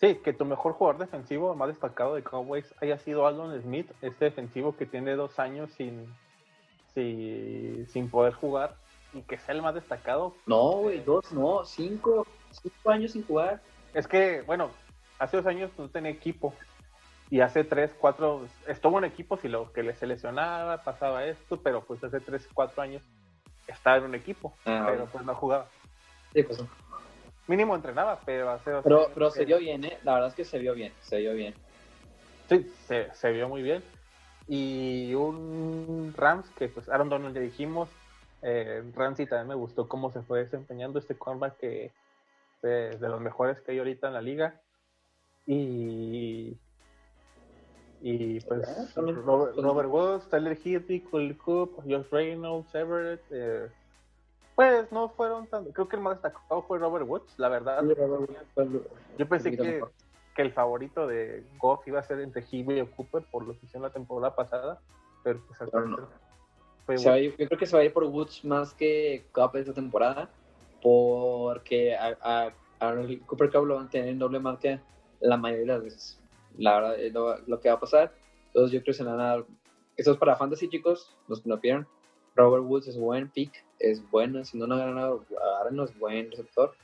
Sí, 0.00 0.16
que 0.16 0.32
tu 0.32 0.44
mejor 0.44 0.74
jugador 0.74 1.00
defensivo, 1.00 1.54
más 1.54 1.68
destacado 1.68 2.14
de 2.14 2.22
Cowboys, 2.22 2.74
haya 2.82 2.98
sido 2.98 3.26
Aldon 3.26 3.60
Smith, 3.62 3.90
este 4.02 4.26
defensivo 4.26 4.76
que 4.76 4.84
tiene 4.84 5.14
dos 5.16 5.38
años 5.38 5.70
sin, 5.72 6.06
sin, 6.92 7.86
sin 7.88 8.10
poder 8.10 8.34
jugar 8.34 8.74
y 9.14 9.22
que 9.22 9.38
sea 9.38 9.54
el 9.54 9.62
más 9.62 9.74
destacado. 9.74 10.34
No, 10.46 10.72
güey, 10.72 11.00
dos, 11.00 11.32
no, 11.32 11.64
cinco, 11.64 12.26
cinco 12.50 12.90
años 12.90 13.12
sin 13.12 13.26
jugar. 13.26 13.62
Es 13.94 14.06
que, 14.06 14.42
bueno, 14.42 14.70
hace 15.18 15.38
dos 15.38 15.46
años 15.46 15.70
no 15.78 15.88
tenía 15.88 16.10
equipo. 16.10 16.52
Y 17.30 17.40
hace 17.40 17.64
tres, 17.64 17.90
cuatro, 17.98 18.46
estuvo 18.68 18.98
en 18.98 19.04
equipo 19.04 19.36
si 19.36 19.48
lo 19.48 19.72
que 19.72 19.82
le 19.82 19.94
seleccionaba, 19.94 20.84
pasaba 20.84 21.24
esto, 21.24 21.60
pero 21.60 21.82
pues 21.82 22.04
hace 22.04 22.20
tres, 22.20 22.48
cuatro 22.54 22.82
años 22.82 23.02
estaba 23.66 23.96
en 23.96 24.04
un 24.04 24.14
equipo, 24.14 24.54
ah, 24.64 24.84
pero 24.86 25.06
pues 25.06 25.24
no 25.24 25.34
jugaba. 25.34 25.66
Sí, 26.32 26.42
pues 26.44 26.62
Mínimo 27.46 27.74
entrenaba, 27.76 28.18
pero 28.24 28.50
hace 28.50 28.70
dos 28.70 28.82
Pero, 28.84 29.10
pero 29.14 29.30
se 29.30 29.44
vio 29.44 29.58
bien, 29.58 29.84
¿eh? 29.84 29.98
La 30.04 30.14
verdad 30.14 30.30
es 30.30 30.34
que 30.34 30.44
se 30.44 30.58
vio 30.58 30.74
bien, 30.74 30.92
se 31.00 31.18
vio 31.18 31.32
bien. 31.34 31.54
Sí, 32.48 32.72
se, 32.86 33.12
se 33.14 33.32
vio 33.32 33.48
muy 33.48 33.62
bien. 33.62 33.82
Y 34.48 35.14
un 35.14 36.14
Rams 36.16 36.48
que 36.50 36.68
pues 36.68 36.88
Aaron 36.88 37.08
Donald 37.08 37.34
le 37.34 37.40
dijimos, 37.40 37.88
Eh, 38.42 38.82
Ramsey 38.94 39.26
también 39.26 39.48
me 39.48 39.54
gustó 39.54 39.88
cómo 39.88 40.12
se 40.12 40.20
fue 40.22 40.40
desempeñando 40.40 40.98
este 40.98 41.16
cornerback 41.16 41.56
que 41.56 41.92
es 42.62 43.00
de 43.00 43.08
los 43.08 43.20
mejores 43.20 43.60
que 43.60 43.72
hay 43.72 43.78
ahorita 43.78 44.08
en 44.08 44.14
la 44.14 44.20
liga. 44.20 44.60
Y 45.46 46.56
y 48.02 48.40
pues 48.40 48.94
Robert, 48.94 49.56
Robert, 49.56 49.88
Woods, 49.88 50.28
Tyler 50.28 50.56
Hitty, 50.62 51.00
Cole 51.00 51.36
Coop, 51.38 51.80
Josh 51.88 52.06
Reynolds, 52.10 52.72
Everett, 52.74 53.22
eh, 53.30 53.68
pues 54.56 54.90
no 54.90 55.10
fueron 55.10 55.46
tan. 55.46 55.66
Creo 55.66 55.88
que 55.88 55.96
el 55.96 56.02
más 56.02 56.14
destacado 56.14 56.62
fue 56.62 56.78
Robert 56.78 57.06
Woods, 57.06 57.34
la 57.36 57.48
verdad. 57.48 57.84
Yo 59.18 59.28
pensé 59.28 59.50
que, 59.50 59.82
que, 60.34 60.42
el 60.42 60.52
favorito 60.52 61.06
de 61.06 61.44
Goff 61.58 61.86
iba 61.86 62.00
a 62.00 62.02
ser 62.02 62.20
entre 62.20 62.42
Hibby 62.42 62.80
y 62.80 62.86
Cooper 62.86 63.22
por 63.30 63.46
lo 63.46 63.52
que 63.52 63.66
hicieron 63.66 63.82
la 63.82 63.92
temporada 63.92 64.34
pasada, 64.34 64.80
pero 65.22 65.40
pues 65.46 65.60
al 65.60 65.90
no. 65.90 65.98
yo 66.88 67.36
creo 67.36 67.58
que 67.58 67.66
se 67.66 67.76
va 67.76 67.82
a 67.82 67.84
ir 67.84 67.92
por 67.92 68.04
Woods 68.04 68.44
más 68.44 68.72
que 68.72 69.26
Cup 69.32 69.54
esta 69.56 69.74
temporada, 69.74 70.30
porque 70.82 71.94
a, 71.94 72.16
a, 72.22 72.52
a 72.80 72.94
Cooper 73.26 73.50
Cup 73.52 73.66
lo 73.66 73.76
van 73.76 73.86
a 73.86 73.90
tener 73.90 74.08
en 74.08 74.18
doble 74.18 74.40
marca 74.40 74.80
la 75.20 75.36
mayoría 75.36 75.66
de 75.66 75.72
las 75.72 75.82
veces. 75.82 76.20
La 76.56 76.80
verdad 76.80 76.98
es 76.98 77.12
lo, 77.12 77.60
que 77.60 77.68
va 77.68 77.74
a 77.74 77.80
pasar. 77.80 78.14
Entonces 78.46 78.72
yo 78.72 78.80
creo 78.80 78.92
que 78.92 78.94
se 78.94 79.04
van 79.04 79.20
a 79.20 79.24
dar. 79.24 79.46
Esto 79.96 80.12
es 80.12 80.18
para 80.18 80.36
fantasy, 80.36 80.68
chicos, 80.68 81.14
los 81.28 81.42
que 81.42 81.48
no 81.48 81.58
vieron. 81.58 81.86
Robert 82.34 82.64
Woods 82.64 82.88
es 82.88 82.98
buen 82.98 83.30
pick, 83.30 83.64
es 83.78 84.08
bueno. 84.10 84.44
Si 84.44 84.58
no, 84.58 84.66
no 84.66 84.76
no 85.70 85.84
es 85.84 85.98
buen 85.98 86.30
receptor. 86.30 86.74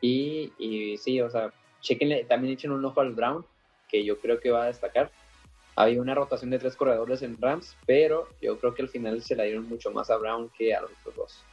Y, 0.00 0.52
y 0.58 0.98
sí, 0.98 1.20
o 1.20 1.30
sea, 1.30 1.52
chequenle, 1.80 2.24
también 2.24 2.54
echen 2.54 2.72
un 2.72 2.84
ojo 2.84 3.00
al 3.00 3.12
Brown, 3.12 3.44
que 3.88 4.04
yo 4.04 4.18
creo 4.18 4.40
que 4.40 4.50
va 4.50 4.64
a 4.64 4.66
destacar. 4.66 5.10
Había 5.76 6.00
una 6.00 6.14
rotación 6.14 6.50
de 6.50 6.58
tres 6.58 6.76
corredores 6.76 7.22
en 7.22 7.40
Rams, 7.40 7.76
pero 7.86 8.28
yo 8.40 8.58
creo 8.58 8.74
que 8.74 8.82
al 8.82 8.88
final 8.88 9.22
se 9.22 9.36
la 9.36 9.44
dieron 9.44 9.68
mucho 9.68 9.90
más 9.90 10.10
a 10.10 10.16
Brown 10.16 10.50
que 10.56 10.74
a 10.74 10.82
los 10.82 10.90
otros 11.00 11.16
dos. 11.16 11.44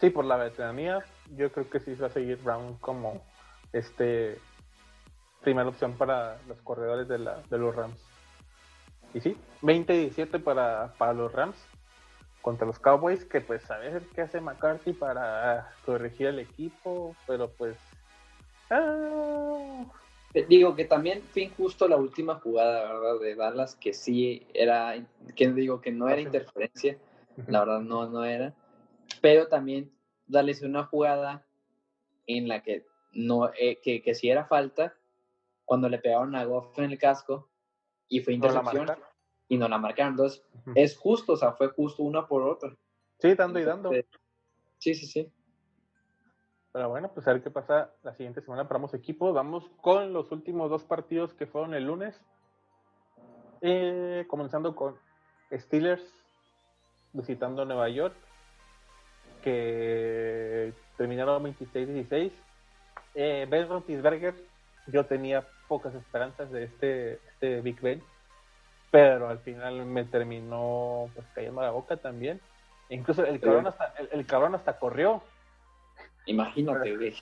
Sí, 0.00 0.10
por 0.10 0.24
la 0.24 0.36
veteranía, 0.36 1.04
yo 1.36 1.50
creo 1.52 1.68
que 1.68 1.80
sí 1.80 1.94
va 1.94 2.06
a 2.06 2.10
seguir 2.10 2.36
Brown 2.38 2.76
como 2.78 3.22
este 3.72 4.38
primera 5.42 5.68
opción 5.68 5.96
para 5.96 6.38
los 6.48 6.60
corredores 6.62 7.06
de, 7.08 7.18
la, 7.18 7.42
de 7.48 7.58
los 7.58 7.74
Rams. 7.74 8.00
Y 9.14 9.20
sí, 9.20 9.36
20-17 9.62 10.42
para, 10.42 10.92
para 10.98 11.12
los 11.12 11.32
Rams 11.32 11.56
contra 12.46 12.64
los 12.64 12.78
Cowboys, 12.78 13.24
que 13.24 13.40
pues 13.40 13.68
a 13.72 13.78
ver 13.78 14.04
qué 14.14 14.20
hace 14.20 14.40
McCarthy 14.40 14.92
para 14.92 15.68
corregir 15.84 16.28
el 16.28 16.38
equipo, 16.38 17.16
pero 17.26 17.50
pues... 17.50 17.76
Ah. 18.70 19.84
Digo 20.48 20.76
que 20.76 20.84
también 20.84 21.22
fue 21.32 21.42
injusto 21.42 21.88
la 21.88 21.96
última 21.96 22.36
jugada, 22.36 22.92
¿verdad? 22.92 23.20
De 23.20 23.34
Dallas, 23.34 23.74
que 23.74 23.92
sí 23.92 24.46
era, 24.54 24.94
que 25.34 25.50
digo 25.50 25.80
que 25.80 25.90
no 25.90 26.08
era 26.08 26.20
interferencia, 26.20 26.96
la 27.48 27.64
verdad 27.64 27.80
no, 27.80 28.08
no 28.08 28.24
era, 28.24 28.54
pero 29.20 29.48
también 29.48 29.90
darles 30.28 30.62
una 30.62 30.84
jugada 30.84 31.44
en 32.28 32.46
la 32.46 32.62
que 32.62 32.86
no, 33.10 33.50
eh, 33.58 33.80
que, 33.82 34.02
que 34.02 34.14
sí 34.14 34.30
era 34.30 34.44
falta, 34.44 34.94
cuando 35.64 35.88
le 35.88 35.98
pegaron 35.98 36.36
a 36.36 36.44
Goff 36.44 36.78
en 36.78 36.92
el 36.92 36.98
casco 37.00 37.48
y 38.08 38.20
fue 38.20 38.34
intercepción 38.34 38.86
y 39.48 39.58
no 39.58 39.68
la 39.68 39.78
marcaron. 39.78 40.12
Entonces, 40.12 40.44
es 40.74 40.96
justo, 40.96 41.34
o 41.34 41.36
sea, 41.36 41.52
fue 41.52 41.68
justo 41.68 42.02
una 42.02 42.26
por 42.26 42.42
otra. 42.42 42.74
Sí, 43.18 43.34
dando 43.34 43.58
y 43.58 43.64
dando. 43.64 43.90
Sí, 44.78 44.94
sí, 44.94 45.06
sí. 45.06 45.32
Pero 46.72 46.90
bueno, 46.90 47.10
pues 47.14 47.26
a 47.26 47.32
ver 47.32 47.42
qué 47.42 47.50
pasa 47.50 47.90
la 48.02 48.12
siguiente 48.14 48.42
semana 48.42 48.68
para 48.68 48.76
ambos 48.76 48.92
equipos. 48.92 49.34
Vamos 49.34 49.70
con 49.80 50.12
los 50.12 50.30
últimos 50.30 50.68
dos 50.68 50.84
partidos 50.84 51.32
que 51.32 51.46
fueron 51.46 51.74
el 51.74 51.84
lunes. 51.84 52.20
Eh, 53.62 54.26
comenzando 54.28 54.76
con 54.76 54.96
Steelers 55.50 56.02
visitando 57.16 57.64
Nueva 57.64 57.88
York, 57.88 58.14
que 59.42 60.74
terminaron 60.96 61.42
26-16. 61.44 62.30
Eh, 63.14 63.46
ben 63.48 63.68
Roethlisberger, 63.68 64.34
yo 64.88 65.06
tenía 65.06 65.48
pocas 65.68 65.94
esperanzas 65.94 66.50
de 66.50 66.64
este, 66.64 67.14
este 67.32 67.62
Big 67.62 67.80
Ben, 67.80 68.02
pero 68.90 69.28
al 69.28 69.38
final 69.38 69.84
me 69.86 70.04
terminó 70.04 71.08
pues 71.14 71.26
cayendo 71.34 71.62
la 71.62 71.70
boca 71.70 71.96
también. 71.96 72.40
Incluso 72.88 73.24
el 73.24 73.40
cabrón 73.40 73.66
hasta, 73.66 73.94
el, 74.12 74.26
cabrón 74.26 74.54
hasta 74.54 74.78
corrió. 74.78 75.22
Imagínate, 76.26 76.96
güey. 76.96 77.14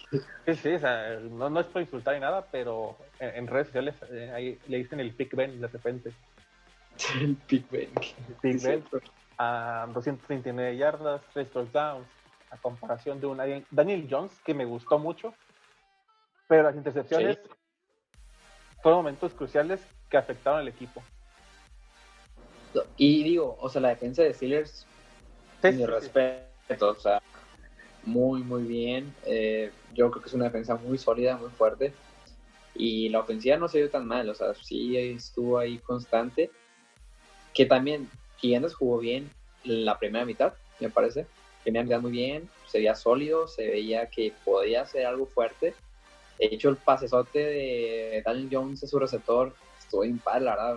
Sí, 0.47 0.55
sí, 0.55 0.75
o 0.75 0.79
sea, 0.79 1.19
no, 1.21 1.51
no 1.51 1.61
es 1.61 1.67
por 1.67 1.83
insultar 1.83 2.15
ni 2.15 2.21
nada, 2.21 2.47
pero 2.51 2.97
en, 3.19 3.47
redes 3.47 3.69
sociales 3.69 3.95
eh, 4.11 4.31
ahí 4.35 4.59
le 4.67 4.79
dicen 4.79 5.01
el 5.01 5.11
Big 5.13 5.35
Ben 5.35 5.61
de 5.61 5.69
repente. 5.69 6.13
El 7.21 7.37
Big 7.49 7.67
Ben. 7.71 7.91
Big 8.43 8.63
Ben 8.63 8.85
a 9.39 9.87
239 9.93 10.77
yardas, 10.77 11.21
3 11.33 11.51
touchdowns, 11.51 12.07
a 12.51 12.57
comparación 12.59 13.21
de 13.21 13.27
un 13.27 13.65
Daniel 13.71 14.07
Jones, 14.09 14.33
que 14.45 14.55
me 14.55 14.65
gustó 14.65 14.99
mucho, 14.99 15.35
pero 16.47 16.63
las 16.63 16.77
intercepciones 16.77 17.41
fueron 18.83 19.01
momentos 19.01 19.35
cruciales 19.35 19.85
que 20.09 20.17
afectaron 20.17 20.61
al 20.61 20.69
equipo. 20.69 21.03
Y 22.97 23.23
digo, 23.23 23.57
o 23.61 23.69
sea, 23.69 23.81
la 23.81 23.89
defensa 23.91 24.23
de 24.23 24.35
Steelers, 24.35 24.87
mi 25.63 25.87
respeto, 25.87 26.91
o 26.91 26.95
sea, 26.95 27.23
muy, 28.05 28.43
muy 28.43 28.63
bien. 28.65 29.15
Eh, 29.25 29.71
yo 29.95 30.11
creo 30.11 30.23
que 30.23 30.29
es 30.29 30.35
una 30.35 30.47
defensa 30.47 30.75
muy 30.77 30.99
sólida, 30.99 31.37
muy 31.37 31.51
fuerte. 31.51 31.93
Y 32.75 33.09
la 33.09 33.21
ofensiva 33.21 33.57
no 33.57 33.69
se 33.69 33.79
dio 33.79 33.91
tan 33.91 34.07
mal, 34.07 34.29
o 34.29 34.35
sea, 34.35 34.55
sí 34.55 34.97
estuvo 34.97 35.59
ahí 35.59 35.79
constante. 35.79 36.51
Que 37.53 37.67
también 37.67 38.11
Gigantes 38.39 38.75
jugó 38.75 38.99
bien 38.99 39.31
la 39.63 39.99
primera 39.99 40.25
mitad, 40.25 40.55
me 40.81 40.91
parece. 40.91 41.27
Primera 41.63 41.85
mitad 41.85 42.01
muy 42.01 42.11
bien, 42.11 42.49
se 42.67 42.79
veía 42.79 42.95
sólido, 42.95 43.47
se 43.47 43.69
veía 43.69 44.07
que 44.11 44.33
podía 44.45 44.83
hacer 44.83 45.07
algo 45.07 45.27
fuerte. 45.27 45.75
De 46.39 46.47
hecho, 46.47 46.69
el 46.69 46.77
pasesote 46.77 47.39
de 47.39 48.23
Daniel 48.27 48.49
Jones 48.51 48.83
a 48.83 48.87
su 48.89 48.99
receptor 48.99 49.55
estuvo 49.85 50.03
bien 50.03 50.19
padre, 50.19 50.45
la 50.45 50.57
verdad. 50.57 50.77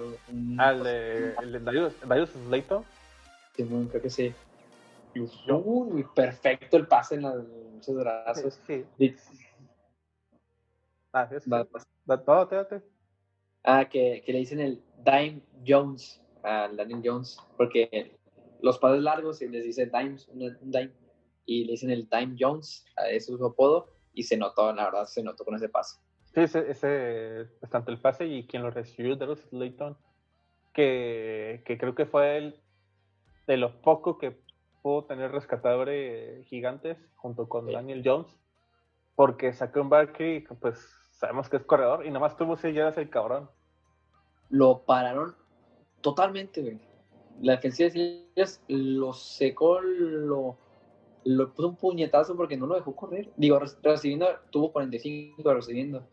ah, 0.60 0.72
el 0.72 0.84
de, 0.84 1.36
el 1.42 1.52
de 1.52 1.60
Darius, 1.60 1.94
Darius 2.08 2.30
Slayton. 2.30 2.84
Sí, 3.56 3.66
creo 3.90 4.02
que 4.02 4.10
sí. 4.10 4.34
Uy, 5.50 6.06
perfecto 6.16 6.78
el 6.78 6.88
pase 6.88 7.16
en 7.16 7.22
los 7.24 7.88
brazos. 7.88 8.60
Sí. 8.68 8.86
sí. 8.98 9.18
Ah, 11.14 11.28
Ah, 13.64 13.86
que, 13.90 14.22
que, 14.26 14.34
le 14.34 14.40
dicen 14.40 14.60
el 14.60 14.82
Dime 15.04 15.42
Jones 15.66 16.22
a 16.44 16.70
Daniel 16.70 17.02
Jones, 17.04 17.38
porque 17.58 18.18
los 18.62 18.78
pases 18.78 19.02
largos 19.02 19.42
y 19.42 19.48
les 19.48 19.64
dice 19.64 19.88
Dimes, 19.88 20.28
un 20.30 20.40
Dime, 20.62 20.94
y 21.46 21.66
le 21.66 21.72
dicen 21.72 21.90
el 21.90 22.08
Dime 22.10 22.36
Jones, 22.40 22.86
ese 23.10 23.34
es 23.34 23.38
su 23.38 23.46
apodo, 23.46 23.90
y 24.14 24.24
se 24.24 24.38
notó, 24.38 24.72
la 24.74 24.86
verdad, 24.86 25.06
se 25.06 25.24
notó 25.24 25.44
con 25.44 25.56
ese 25.56 25.70
pase. 25.70 26.00
Sí, 26.34 26.42
ese, 26.42 26.70
ese 26.70 27.48
tanto 27.70 27.92
el 27.92 28.00
pase 28.00 28.26
y 28.26 28.46
quien 28.46 28.64
lo 28.64 28.70
recibió, 28.70 29.16
los 29.16 29.40
Slayton, 29.40 29.98
que, 30.74 31.64
que 31.66 31.78
creo 31.78 31.96
que 31.96 32.06
fue 32.06 32.38
el 32.38 32.62
de 33.48 33.58
los 33.58 33.72
pocos 33.74 34.18
que 34.18 34.38
pudo 34.82 35.06
tener 35.06 35.32
rescatadores 35.32 36.46
gigantes 36.48 36.98
junto 37.16 37.50
con 37.50 37.72
Daniel 37.72 38.04
Jones, 38.06 38.28
porque 39.16 39.54
sacó 39.54 39.82
un 39.82 39.90
Barkley, 39.90 40.42
pues 40.62 40.78
sabemos 41.12 41.50
que 41.50 41.58
es 41.58 41.64
corredor 41.64 42.06
y 42.06 42.12
nomás 42.12 42.38
tuvo 42.38 42.56
seis 42.56 42.76
yardas 42.76 42.98
el 42.98 43.10
cabrón. 43.10 43.50
Lo 44.50 44.84
pararon 44.86 45.36
totalmente, 46.02 46.62
güey. 46.62 46.80
La 47.42 47.54
defensiva 47.54 47.90
de 47.90 48.48
lo 48.68 49.14
secó, 49.14 49.82
lo 49.82 50.58
lo 51.28 51.54
puso 51.54 51.68
un 51.68 51.76
puñetazo 51.76 52.38
porque 52.38 52.56
no 52.56 52.68
lo 52.68 52.76
dejó 52.76 52.96
correr. 52.96 53.30
Digo, 53.36 53.60
recibiendo, 53.84 54.28
tuvo 54.50 54.72
45 54.72 55.54
recibiendo. 55.54 56.08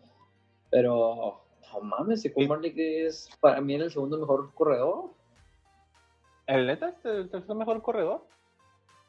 Pero, 0.75 1.41
no 1.73 1.81
mames, 1.81 2.23
Saquon 2.23 2.49
Barkley 2.49 2.75
es 3.07 3.31
para 3.39 3.61
mí 3.61 3.75
el 3.75 3.93
segundo 3.93 4.19
mejor 4.19 4.53
corredor. 4.55 5.11
¿El 6.49 6.67
neta 6.67 6.89
es 6.89 7.05
el 7.05 7.31
tercer 7.31 7.55
mejor 7.55 7.81
corredor? 7.81 8.27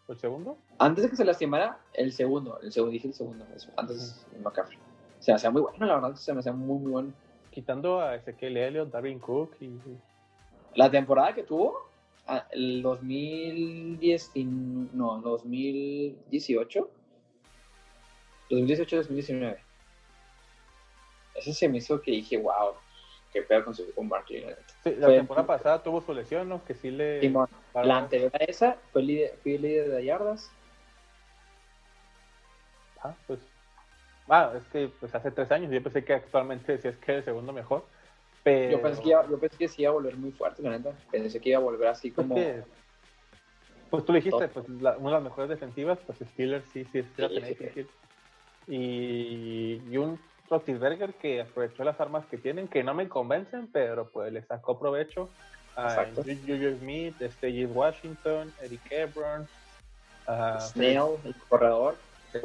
¿El 0.08 0.20
segundo? 0.20 0.60
Antes 0.78 1.06
de 1.06 1.10
que 1.10 1.16
se 1.16 1.26
lastimara, 1.26 1.80
el 1.94 2.12
segundo. 2.12 2.60
El 2.62 2.72
segundo, 2.72 2.92
dije 2.92 3.08
el 3.08 3.16
segundo. 3.16 3.46
Antes 3.78 4.28
de 4.32 4.40
McCaffrey. 4.40 4.78
Se 5.20 5.32
me 5.32 5.38
hacía 5.38 5.50
muy 5.50 5.64
bueno, 5.64 5.86
la 5.88 5.96
verdad, 5.96 6.16
se 6.16 6.34
me 6.34 6.42
hacía 6.42 6.54
muy, 6.54 6.78
muy 6.78 6.92
bueno. 6.92 7.14
Quitando 7.50 8.00
a 8.00 8.14
Ezequiel 8.14 8.58
Elliott, 8.58 8.92
Darwin 8.92 9.18
Cook 9.20 9.56
y... 9.62 9.72
La 10.76 10.92
temporada 10.92 11.34
que 11.34 11.44
tuvo, 11.44 11.90
Ah, 12.28 12.48
el 12.52 12.82
2010, 12.82 14.32
no, 14.94 15.22
2018. 15.22 16.90
2018-2019. 18.50 19.58
Ese 21.36 21.54
se 21.54 21.68
me 21.68 21.78
hizo 21.80 22.02
que 22.02 22.12
dije, 22.12 22.38
wow, 22.38 22.76
qué 23.32 23.42
pedo 23.42 23.66
con 23.66 23.76
su 23.76 23.94
con 23.94 24.08
Barkley. 24.08 24.46
la 24.86 25.08
temporada 25.08 25.46
pasada 25.46 25.84
tuvo 25.84 26.02
su 26.02 26.14
lesión, 26.14 26.48
¿no? 26.48 26.64
Que 26.64 26.74
sí 26.74 26.90
le. 26.90 27.30
la 27.74 27.98
anterior 27.98 28.32
a 28.34 28.44
esa 28.46 28.78
fue 28.94 29.04
líder, 29.04 29.38
fui 29.44 29.58
líder 29.58 29.90
de 29.90 30.06
yardas. 30.06 30.50
Ah, 33.04 33.14
pues. 33.28 33.40
Ah, 34.28 34.54
es 34.56 34.64
que 34.70 34.90
pues 35.00 35.14
hace 35.14 35.30
tres 35.30 35.52
años 35.52 35.72
yo 35.72 35.84
pensé 35.84 36.04
que 36.04 36.14
actualmente 36.14 36.78
sí 36.80 36.88
es 36.88 36.98
que 36.98 37.18
el 37.18 37.24
segundo 37.24 37.52
mejor. 37.52 37.86
Yo, 38.46 38.82
pensé 38.82 39.02
que 39.02 39.10
iba, 39.10 39.28
yo 39.28 39.40
pensé 39.40 39.58
que 39.58 39.68
sí 39.68 39.82
iba 39.82 39.92
a 39.92 39.94
volver 39.94 40.16
muy 40.18 40.32
fuerte, 40.32 40.62
la 40.62 40.70
neta. 40.70 40.94
Pensé 41.12 41.42
que 41.42 41.50
iba 41.50 41.58
a 41.58 41.62
volver 41.62 41.88
así 41.88 42.12
como. 42.12 42.36
Pues, 42.36 42.64
Pues 43.90 44.06
tú 44.06 44.14
le 44.14 44.20
dijiste, 44.20 44.48
pues 44.48 44.68
una 44.70 44.94
de 44.94 45.12
las 45.12 45.24
mejores 45.24 45.50
defensivas, 45.50 46.00
pues 46.06 46.20
Steelers 46.20 46.66
sí, 46.70 46.86
sí, 46.86 47.04
sí, 47.04 47.58
sí, 47.74 47.88
Y, 48.68 49.82
y 49.90 49.98
un 49.98 50.20
Rotisberger 50.50 51.14
que 51.16 51.42
aprovechó 51.42 51.84
las 51.84 52.00
armas 52.00 52.26
que 52.28 52.38
tienen, 52.38 52.68
que 52.68 52.84
no 52.84 52.94
me 52.94 53.10
convencen, 53.10 53.68
pero 53.72 54.10
pues 54.10 54.32
le 54.32 54.44
sacó 54.44 54.80
provecho 54.80 55.30
a 55.76 56.06
Juju 56.16 56.78
Smith, 56.80 57.16
este 57.20 57.66
Washington, 57.66 58.54
Eric 58.62 58.82
Ebron, 58.92 59.48
Snail, 60.60 61.18
el 61.24 61.36
corredor. 61.50 61.96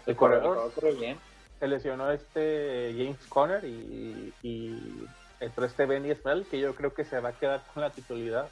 El, 0.06 0.16
corredor, 0.16 0.72
bien. 0.98 1.18
Se 1.58 1.66
lesionó 1.66 2.10
este 2.10 2.94
James 2.96 3.26
Conner 3.26 3.64
y, 3.64 4.32
y 4.42 5.06
entró 5.40 5.64
este 5.64 5.86
Benny 5.86 6.14
Smell, 6.14 6.46
que 6.46 6.60
yo 6.60 6.74
creo 6.74 6.94
que 6.94 7.04
se 7.04 7.18
va 7.18 7.30
a 7.30 7.32
quedar 7.32 7.62
con 7.74 7.82
la 7.82 7.90
titularidad 7.90 8.48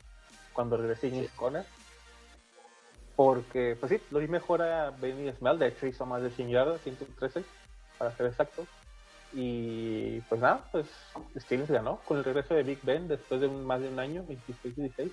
cuando 0.52 0.76
regrese 0.76 1.10
James 1.10 1.30
Conner. 1.32 1.64
Porque, 3.14 3.76
pues 3.78 3.90
sí, 3.90 4.00
lo 4.10 4.18
vi 4.20 4.28
mejor 4.28 4.62
a 4.62 4.90
Benny 4.90 5.32
Smell, 5.32 5.58
de 5.58 5.68
hecho 5.68 5.86
hizo 5.86 6.06
más 6.06 6.22
de 6.22 6.30
100 6.30 6.50
yardas, 6.50 6.80
113, 6.80 7.44
para 7.98 8.12
ser 8.16 8.26
exacto. 8.26 8.66
Y 9.32 10.20
pues 10.22 10.40
nada, 10.40 10.68
pues 10.72 10.86
Steelers 11.36 11.70
ganó 11.70 12.00
con 12.04 12.18
el 12.18 12.24
regreso 12.24 12.54
de 12.54 12.62
Big 12.62 12.80
Ben 12.82 13.08
después 13.08 13.40
de 13.40 13.48
más 13.48 13.80
de 13.80 13.88
un 13.88 13.98
año, 13.98 14.24
26-16. 14.24 15.10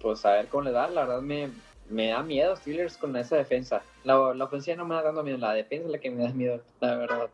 Pues 0.00 0.24
a 0.26 0.32
ver 0.32 0.48
cómo 0.48 0.64
le 0.64 0.72
da, 0.72 0.88
la 0.88 1.02
verdad 1.02 1.20
me, 1.20 1.50
me 1.88 2.08
da 2.08 2.22
miedo 2.22 2.56
Steelers 2.56 2.96
con 2.96 3.16
esa 3.16 3.36
defensa. 3.36 3.82
La, 4.04 4.34
la 4.34 4.44
ofensiva 4.44 4.76
no 4.76 4.84
me 4.84 4.94
da 4.94 5.02
dando 5.02 5.22
miedo, 5.22 5.38
la 5.38 5.52
defensa 5.52 5.86
es 5.86 5.92
la 5.92 5.98
que 5.98 6.10
me 6.10 6.24
da 6.24 6.30
miedo, 6.30 6.60
la 6.80 6.96
verdad. 6.96 7.30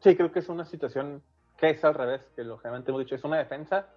Sí, 0.00 0.14
creo 0.14 0.30
que 0.30 0.40
es 0.40 0.48
una 0.48 0.64
situación 0.66 1.22
que 1.56 1.70
es 1.70 1.84
al 1.84 1.94
revés, 1.94 2.20
que 2.36 2.44
lo 2.44 2.58
generalmente 2.58 2.90
hemos 2.90 3.02
dicho, 3.02 3.14
es 3.14 3.24
una 3.24 3.38
defensa 3.38 3.88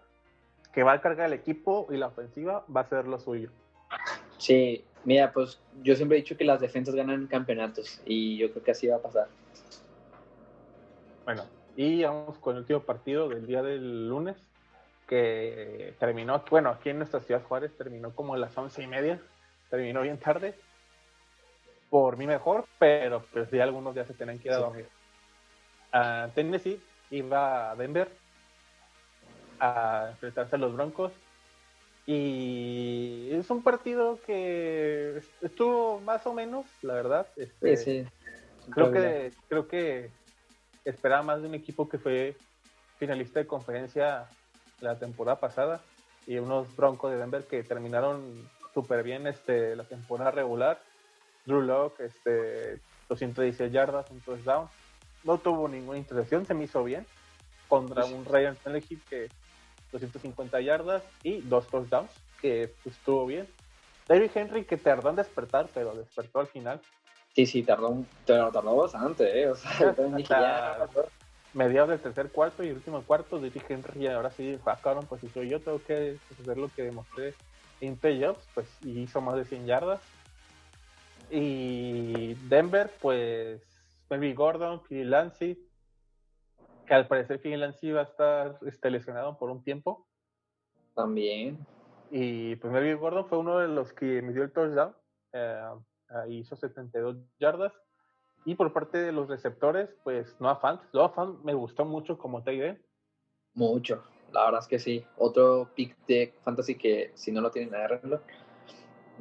que 0.74 0.84
va 0.84 0.94
a 0.94 1.02
cargar 1.02 1.28
el 1.28 1.34
equipo 1.34 1.88
y 1.92 1.98
la 1.98 2.08
ofensiva 2.08 2.66
va 2.74 2.82
a 2.82 2.90
ser 2.90 3.06
lo 3.06 3.20
suyo. 3.20 3.52
Sí, 4.38 4.86
mira, 5.04 5.32
pues 5.32 5.60
yo 5.84 5.96
siempre 5.96 6.18
he 6.18 6.22
dicho 6.22 6.38
que 6.38 6.44
las 6.44 6.62
defensas 6.62 6.96
ganan 6.96 7.28
campeonatos 7.28 8.02
y 8.06 8.38
yo 8.38 8.52
creo 8.52 8.64
que 8.64 8.72
así 8.72 8.88
va 8.88 8.98
a 8.98 9.02
pasar. 9.02 9.28
Bueno, 11.26 11.46
y 11.76 12.04
vamos 12.04 12.38
con 12.40 12.56
el 12.56 12.62
último 12.62 12.82
partido 12.82 13.30
del 13.30 13.46
día 13.46 13.62
del 13.62 14.10
lunes, 14.10 14.38
que 15.08 15.96
terminó, 16.00 16.44
bueno, 16.50 16.70
aquí 16.70 16.90
en 16.90 16.98
nuestra 16.98 17.20
ciudad 17.20 17.44
Juárez 17.44 17.76
terminó 17.78 18.14
como 18.14 18.36
a 18.36 18.38
las 18.38 18.56
once 18.58 18.82
y 18.84 18.88
media, 18.88 19.20
terminó 19.70 20.02
bien 20.02 20.20
tarde, 20.20 20.56
por 21.90 22.18
mí 22.18 22.28
mejor, 22.28 22.66
pero 22.78 23.26
pues 23.34 23.50
ya 23.50 23.64
algunos 23.64 23.96
ya 23.96 24.06
se 24.06 24.14
tenían 24.14 24.40
que 24.40 24.50
ir 24.50 24.54
a 24.54 24.58
dormir. 24.58 24.88
Uh, 25.94 26.30
Tennessee 26.36 26.80
iba 27.10 27.72
a 27.72 27.76
Denver 27.76 28.10
a 29.60 30.10
enfrentarse 30.12 30.56
a 30.56 30.60
los 30.60 30.74
Broncos 30.74 31.12
y 32.06 33.30
es 33.32 33.50
un 33.50 33.62
partido 33.62 34.20
que 34.26 35.22
estuvo 35.42 36.00
más 36.00 36.26
o 36.26 36.34
menos, 36.34 36.66
la 36.82 36.96
verdad. 36.96 37.28
Este, 37.36 37.78
sí, 37.78 38.04
sí. 38.04 38.08
Creo 38.72 38.92
que, 38.92 39.32
creo 39.48 39.68
que 39.68 40.10
esperaba 40.86 41.24
más 41.24 41.42
de 41.42 41.48
un 41.48 41.56
equipo 41.56 41.88
que 41.88 41.98
fue 41.98 42.36
finalista 42.98 43.40
de 43.40 43.48
conferencia 43.48 44.28
la 44.82 44.98
temporada 44.98 45.40
pasada 45.40 45.82
y 46.26 46.38
unos 46.38 46.76
Broncos 46.76 47.12
de 47.12 47.18
Denver 47.18 47.44
que 47.46 47.64
terminaron 47.64 48.48
súper 48.74 49.04
bien 49.04 49.28
este, 49.28 49.76
la 49.76 49.84
temporada 49.84 50.32
regular. 50.32 50.82
Drew 51.46 51.62
Locke, 51.62 52.02
este, 52.02 52.80
216 53.08 53.72
yardas, 53.72 54.10
un 54.12 54.20
touchdown. 54.22 54.68
No 55.24 55.38
tuvo 55.38 55.68
ninguna 55.68 55.98
intercepción, 55.98 56.46
se 56.46 56.54
me 56.54 56.66
hizo 56.66 56.84
bien. 56.84 57.06
Contra 57.68 58.06
un 58.06 58.26
Ryan 58.26 58.56
Tannehill 58.56 59.02
que 59.10 59.30
250 59.92 60.62
yardas 60.62 61.04
y 61.24 61.42
dos 61.42 61.68
touchdowns, 61.68 62.12
que 62.42 62.74
pues, 62.84 62.96
estuvo 62.96 63.26
bien. 63.26 63.48
David 64.08 64.32
Henry 64.34 64.66
que 64.66 64.78
tardó 64.78 65.10
en 65.10 65.18
despertar, 65.18 65.68
pero 65.74 65.94
despertó 65.94 66.40
al 66.40 66.48
final. 66.48 66.82
Sí, 67.36 67.46
sí, 67.46 67.64
tardó, 67.64 68.04
tardó 68.26 68.76
bastante, 68.76 69.42
¿eh? 69.42 69.50
O 69.50 69.56
sea, 69.56 69.96
mediados 71.54 71.90
del 71.90 72.00
tercer 72.00 72.30
cuarto 72.30 72.64
y 72.64 72.72
último 72.72 73.04
cuarto, 73.04 73.40
David 73.40 73.62
Henry 73.68 74.08
ahora 74.08 74.32
sí 74.32 74.52
dijo, 74.52 74.72
pues 75.08 75.22
si 75.22 75.30
soy 75.30 75.50
yo, 75.50 75.60
tengo 75.60 75.82
que 75.84 76.18
hacer 76.40 76.58
lo 76.58 76.70
que 76.70 76.84
demostré 76.84 77.34
en 77.82 77.98
playoffs, 77.98 78.46
pues 78.54 78.68
y 78.84 79.00
hizo 79.00 79.22
más 79.22 79.36
de 79.36 79.46
100 79.46 79.66
yardas. 79.66 80.02
Y 81.32 82.34
Denver, 82.48 82.92
pues 83.02 83.62
Melvin 84.10 84.36
Gordon, 84.36 84.82
Phil 84.82 85.10
Lancy, 85.10 85.58
que 86.90 86.96
al 86.96 87.08
parecer 87.08 87.40
Phil 87.40 87.60
Lancy 87.60 87.92
va 87.92 88.02
a 88.02 88.04
estar 88.04 88.58
este, 88.66 88.90
lesionado 88.90 89.38
por 89.38 89.52
un 89.52 89.64
tiempo. 89.64 90.08
También. 90.96 91.60
Y 92.10 92.56
pues 92.56 92.74
Melvin 92.74 92.98
Gordon 92.98 93.28
fue 93.28 93.38
uno 93.38 93.60
de 93.60 93.68
los 93.68 93.94
que 93.94 94.24
me 94.24 94.34
dio 94.34 94.42
el 94.42 94.52
touchdown. 94.52 94.96
Eh, 95.32 95.70
hizo 96.30 96.56
72 96.56 97.18
yardas. 97.40 97.74
Y 98.44 98.56
por 98.56 98.74
parte 98.74 98.98
de 98.98 99.12
los 99.12 99.30
receptores, 99.30 99.96
pues 100.04 100.36
Noah 100.40 100.56
Fant. 100.56 100.82
Noah 100.92 101.10
Fant 101.10 101.40
me 101.44 101.54
gustó 101.54 101.86
mucho 101.86 102.18
como 102.18 102.42
TD. 102.42 102.82
Mucho, 103.54 104.04
la 104.32 104.46
verdad 104.46 104.62
es 104.62 104.68
que 104.68 104.80
sí. 104.80 105.06
Otro 105.18 105.70
pick 105.76 105.96
de 106.08 106.34
fantasy 106.44 106.74
que 106.74 107.12
si 107.14 107.32
no 107.32 107.42
lo 107.42 107.52
tienen, 107.52 107.76
agárrenlo. 107.76 108.20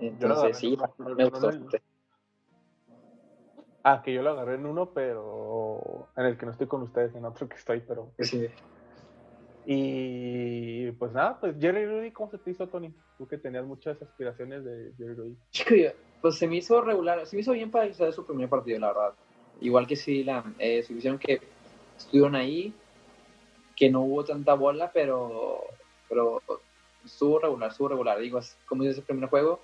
Entonces, 0.01 0.57
sí, 0.57 0.79
me 0.99 1.29
gustó 1.29 1.51
Ah, 3.83 4.03
que 4.05 4.13
yo 4.13 4.23
lo 4.23 4.31
agarré 4.31 4.57
en 4.57 4.67
uno, 4.67 4.91
pero 4.91 6.09
en 6.17 6.27
el 6.27 6.37
que 6.37 6.47
no 6.47 6.53
estoy 6.53 6.67
con 6.67 6.83
ustedes, 6.83 7.15
en 7.15 7.25
otro 7.25 7.49
que 7.49 7.57
estoy, 7.57 7.81
pero. 7.81 8.11
Sí. 8.19 8.49
Y 9.71 10.91
pues 10.93 11.13
nada, 11.13 11.39
pues 11.39 11.55
Jerry 11.61 11.85
Rudy, 11.85 12.11
¿cómo 12.11 12.31
se 12.31 12.39
te 12.39 12.51
hizo, 12.51 12.67
Tony? 12.69 12.93
Tú 13.19 13.29
que 13.29 13.37
tenías 13.37 13.67
muchas 13.67 14.01
aspiraciones 14.01 14.65
de 14.65 14.93
Jerry 14.97 15.15
Rudy. 15.15 15.37
Pues 16.21 16.37
se 16.37 16.49
me 16.49 16.57
hizo 16.57 16.81
regular, 16.81 17.25
se 17.27 17.37
me 17.37 17.43
hizo 17.43 17.53
bien 17.53 17.71
para 17.71 17.93
ser 17.93 18.13
su 18.13 18.27
primer 18.27 18.49
partido, 18.49 18.81
la 18.81 18.89
verdad. 18.89 19.15
Igual 19.61 19.87
que 19.87 19.95
sí, 19.95 20.25
la, 20.25 20.43
eh, 20.59 20.83
se 20.83 20.93
hicieron 20.93 21.19
que 21.19 21.41
estuvieron 21.97 22.35
ahí, 22.35 22.75
que 23.77 23.91
no 23.91 24.01
hubo 24.01 24.25
tanta 24.25 24.55
bola, 24.55 24.91
pero, 24.93 25.61
pero 26.09 26.43
estuvo 27.05 27.39
regular, 27.39 27.71
estuvo 27.71 27.89
regular. 27.89 28.19
Digo, 28.19 28.41
como 28.67 28.83
dice 28.83 29.01
el 29.01 29.07
primer 29.07 29.29
juego, 29.29 29.61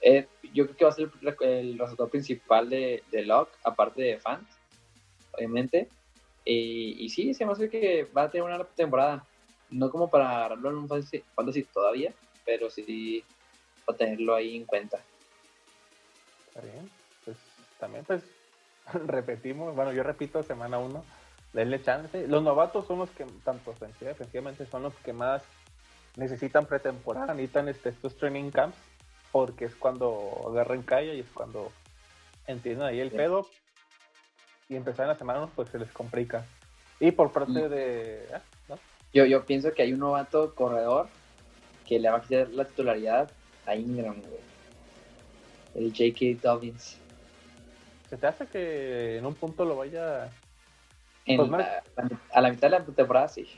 eh, 0.00 0.26
yo 0.52 0.64
creo 0.64 0.76
que 0.76 0.84
va 0.84 0.90
a 0.90 0.94
ser 0.94 1.10
el, 1.40 1.78
resultado 1.78 2.08
principal 2.08 2.68
de, 2.68 3.02
de 3.10 3.24
Locke, 3.24 3.52
aparte 3.64 4.02
de 4.02 4.18
fans, 4.18 4.46
obviamente. 5.32 5.88
Y, 6.44 7.08
sí, 7.08 7.32
se 7.32 7.46
me 7.46 7.52
hace 7.52 7.70
que 7.70 8.04
va 8.04 8.24
a 8.24 8.30
tener 8.30 8.44
una 8.44 8.64
temporada. 8.64 9.24
No 9.70 9.90
como 9.90 10.10
para 10.10 10.30
agarrarlo 10.30 10.70
en 10.70 10.76
un 10.76 10.88
fantasy, 10.88 11.64
todavía, 11.72 12.12
pero 12.44 12.70
sí 12.70 13.24
para 13.84 13.98
tenerlo 13.98 14.34
ahí 14.34 14.56
en 14.56 14.64
cuenta. 14.66 15.00
Está 16.48 16.60
bien. 16.60 16.90
Pues 17.24 17.36
también, 17.80 18.04
pues, 18.04 18.22
repetimos. 19.06 19.74
Bueno, 19.74 19.92
yo 19.92 20.02
repito 20.02 20.42
semana 20.42 20.78
uno. 20.78 21.04
Denle 21.54 21.82
chance. 21.82 22.28
Los 22.28 22.42
novatos 22.42 22.86
son 22.86 22.98
los 22.98 23.10
que, 23.10 23.24
tanto 23.44 23.74
son 24.70 24.82
los 24.82 24.94
que 24.96 25.12
más 25.12 25.42
necesitan 26.16 26.66
pretemporada, 26.66 27.32
necesitan 27.32 27.68
este, 27.68 27.88
estos 27.88 28.16
training 28.16 28.50
camps 28.50 28.76
porque 29.34 29.64
es 29.64 29.74
cuando 29.74 30.46
agarran 30.48 30.84
calle 30.84 31.16
y 31.16 31.20
es 31.20 31.30
cuando 31.34 31.72
entienden 32.46 32.86
ahí 32.86 33.00
el 33.00 33.10
pedo 33.10 33.44
y 34.68 34.76
empezar 34.76 35.06
en 35.06 35.08
la 35.08 35.16
semana 35.16 35.48
pues 35.56 35.70
se 35.70 35.78
les 35.80 35.90
complica. 35.90 36.46
Y 37.00 37.10
por 37.10 37.32
parte 37.32 37.68
de... 37.68 38.28
¿ah? 38.32 38.76
Yo, 39.12 39.24
yo 39.26 39.44
pienso 39.44 39.72
que 39.72 39.82
hay 39.82 39.92
un 39.92 39.98
novato 39.98 40.54
corredor 40.54 41.08
que 41.84 41.98
le 41.98 42.10
va 42.10 42.18
a 42.18 42.22
quitar 42.22 42.48
la 42.50 42.64
titularidad 42.64 43.28
a 43.66 43.74
Ingram, 43.74 44.22
El 45.74 45.90
J.K. 45.90 46.40
Dobbins. 46.40 47.00
¿Se 48.08 48.16
te 48.16 48.28
hace 48.28 48.46
que 48.46 49.18
en 49.18 49.26
un 49.26 49.34
punto 49.34 49.64
lo 49.64 49.74
vaya... 49.74 50.30
Pues 51.26 51.50
a 52.30 52.40
la 52.40 52.50
mitad 52.50 52.70
de 52.70 52.78
la 52.78 52.84
temporada, 52.84 53.26
sí. 53.26 53.48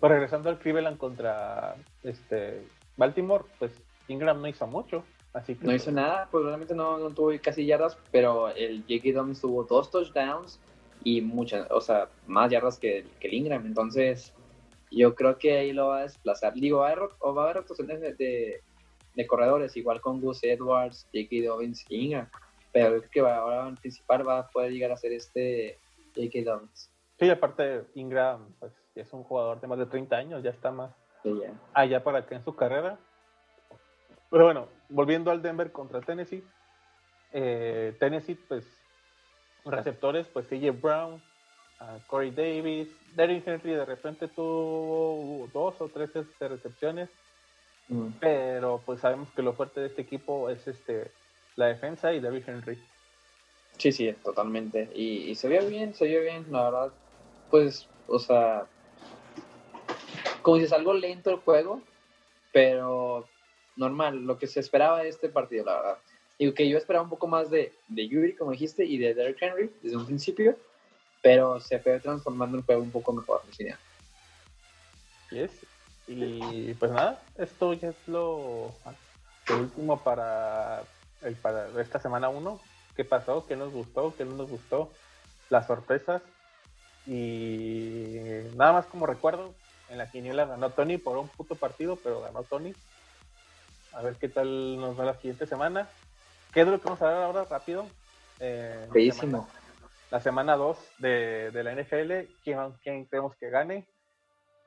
Pues 0.00 0.10
regresando 0.10 0.48
al 0.48 0.58
Cleveland 0.58 0.98
contra 0.98 1.76
este 2.02 2.66
Baltimore, 2.96 3.44
pues 3.60 3.70
Ingram 4.08 4.40
no 4.40 4.48
hizo 4.48 4.66
mucho. 4.66 5.04
Así 5.32 5.54
que 5.54 5.66
no 5.66 5.74
hizo 5.74 5.92
nada, 5.92 6.28
pues 6.30 6.44
realmente 6.44 6.74
no, 6.74 6.96
no 6.96 7.10
tuvo 7.10 7.30
casi 7.42 7.66
yardas, 7.66 7.98
pero 8.10 8.48
el 8.48 8.80
J.K. 8.88 9.12
Dobbins 9.12 9.40
tuvo 9.40 9.64
dos 9.64 9.90
touchdowns 9.90 10.58
y 11.04 11.20
muchas, 11.20 11.70
o 11.70 11.80
sea, 11.80 12.08
más 12.26 12.50
yardas 12.50 12.78
que, 12.78 13.04
que 13.20 13.28
el 13.28 13.34
Ingram. 13.34 13.66
Entonces, 13.66 14.32
yo 14.90 15.14
creo 15.14 15.36
que 15.36 15.58
ahí 15.58 15.72
lo 15.72 15.88
va 15.88 15.98
a 15.98 16.02
desplazar. 16.02 16.54
Digo, 16.54 16.78
va 16.78 16.88
a 16.88 16.92
haber, 16.92 17.10
o 17.20 17.34
va 17.34 17.42
a 17.42 17.44
haber 17.44 17.56
rotaciones 17.58 18.00
de, 18.00 18.62
de, 19.14 19.26
corredores, 19.26 19.76
igual 19.76 20.00
con 20.00 20.22
Gus 20.22 20.42
Edwards, 20.42 21.06
J.K. 21.12 21.46
Dobbins 21.46 21.84
y 21.90 22.06
Ingram. 22.06 22.30
Pero 22.72 22.98
creo 23.00 23.10
que 23.10 23.20
ahora 23.20 23.68
en 23.68 23.76
principal 23.76 24.26
va 24.26 24.38
a 24.38 24.48
poder 24.48 24.72
llegar 24.72 24.90
a 24.92 24.96
ser 24.96 25.12
este 25.12 25.78
J.K. 26.14 26.50
Dobbins. 26.50 26.90
Sí, 27.18 27.28
aparte 27.28 27.84
Ingram 27.94 28.54
pues, 28.58 28.72
es 28.94 29.12
un 29.12 29.22
jugador 29.22 29.60
de 29.60 29.66
más 29.66 29.78
de 29.78 29.86
30 29.86 30.16
años, 30.16 30.42
ya 30.42 30.50
está 30.50 30.70
más 30.70 30.94
allá 31.72 32.04
para 32.04 32.26
que 32.26 32.34
en 32.34 32.44
su 32.44 32.54
carrera. 32.54 32.98
Pero 34.36 34.44
bueno, 34.44 34.68
volviendo 34.90 35.30
al 35.30 35.40
Denver 35.40 35.72
contra 35.72 36.02
Tennessee. 36.02 36.44
Eh, 37.32 37.96
Tennessee, 37.98 38.34
pues, 38.34 38.66
receptores, 39.64 40.26
pues 40.26 40.46
CJ 40.46 40.72
Brown, 40.72 41.14
uh, 41.80 42.06
Corey 42.06 42.32
Davis, 42.32 42.86
Derrick 43.14 43.48
Henry 43.48 43.70
de 43.70 43.86
repente 43.86 44.28
tuvo 44.28 45.48
dos 45.54 45.80
o 45.80 45.88
tres 45.88 46.14
este, 46.14 46.48
recepciones. 46.48 47.08
Mm. 47.88 48.08
Pero 48.20 48.82
pues 48.84 49.00
sabemos 49.00 49.30
que 49.30 49.40
lo 49.40 49.54
fuerte 49.54 49.80
de 49.80 49.86
este 49.86 50.02
equipo 50.02 50.50
es 50.50 50.68
este 50.68 51.10
la 51.54 51.68
defensa 51.68 52.12
y 52.12 52.20
David 52.20 52.42
Henry. 52.46 52.78
Sí, 53.78 53.90
sí, 53.90 54.12
totalmente. 54.22 54.90
Y, 54.94 55.34
se 55.36 55.48
vio 55.48 55.66
bien, 55.66 55.94
se 55.94 56.08
vio 56.08 56.20
bien, 56.20 56.44
la 56.50 56.64
verdad. 56.64 56.92
Pues, 57.50 57.88
o 58.06 58.18
sea, 58.18 58.66
como 60.42 60.58
dices, 60.58 60.74
algo 60.74 60.92
lento 60.92 61.30
el 61.30 61.36
juego, 61.36 61.80
pero 62.52 63.26
normal, 63.76 64.24
lo 64.24 64.38
que 64.38 64.46
se 64.46 64.60
esperaba 64.60 65.02
de 65.02 65.08
este 65.08 65.28
partido, 65.28 65.64
la 65.64 65.76
verdad. 65.76 65.98
Digo 66.38 66.54
que 66.54 66.68
yo 66.68 66.76
esperaba 66.76 67.04
un 67.04 67.10
poco 67.10 67.26
más 67.26 67.50
de, 67.50 67.72
de 67.88 68.08
Yuri, 68.08 68.34
como 68.34 68.52
dijiste, 68.52 68.84
y 68.84 68.98
de 68.98 69.14
Derrick 69.14 69.40
Henry 69.40 69.70
desde 69.82 69.96
un 69.96 70.06
principio, 70.06 70.56
pero 71.22 71.60
se 71.60 71.78
fue 71.78 71.98
transformando 72.00 72.58
el 72.58 72.64
juego 72.64 72.82
un 72.82 72.90
poco 72.90 73.12
mejor, 73.12 73.42
decía. 73.46 73.78
Yes. 75.30 75.50
Y 76.06 76.74
pues 76.74 76.92
nada, 76.92 77.20
esto 77.36 77.72
ya 77.72 77.88
es 77.88 77.96
lo, 78.06 78.72
último 79.50 79.98
para, 80.02 80.82
el, 81.22 81.34
para 81.36 81.68
esta 81.80 81.98
semana 81.98 82.28
1. 82.28 82.60
¿Qué 82.94 83.04
pasó? 83.04 83.44
¿Qué 83.46 83.56
nos 83.56 83.72
gustó? 83.72 84.14
¿Qué 84.16 84.24
no 84.24 84.36
nos 84.36 84.48
gustó? 84.48 84.90
Las 85.50 85.66
sorpresas. 85.66 86.22
Y 87.06 88.18
nada 88.56 88.72
más 88.72 88.86
como 88.86 89.06
recuerdo, 89.06 89.54
en 89.90 89.98
la 89.98 90.10
quiniela 90.10 90.44
ganó 90.44 90.70
Tony 90.70 90.98
por 90.98 91.18
un 91.18 91.28
puto 91.28 91.56
partido, 91.56 91.96
pero 91.96 92.20
ganó 92.20 92.42
Tony. 92.44 92.72
A 93.96 94.02
ver 94.02 94.16
qué 94.16 94.28
tal 94.28 94.78
nos 94.78 94.98
va 95.00 95.06
la 95.06 95.14
siguiente 95.14 95.46
semana. 95.46 95.88
¿Qué 96.52 96.60
es 96.60 96.68
lo 96.68 96.78
que 96.78 96.84
vamos 96.84 97.00
a 97.00 97.08
ver 97.08 97.16
ahora 97.16 97.44
rápido? 97.44 97.86
Eh, 98.40 98.86
la 100.10 100.20
semana 100.20 100.54
2 100.54 100.78
de, 100.98 101.50
la 101.64 101.74
NFL. 101.74 102.30
¿Quién, 102.44 102.58
¿Quién 102.82 103.06
creemos 103.06 103.34
que 103.36 103.48
gane? 103.48 103.88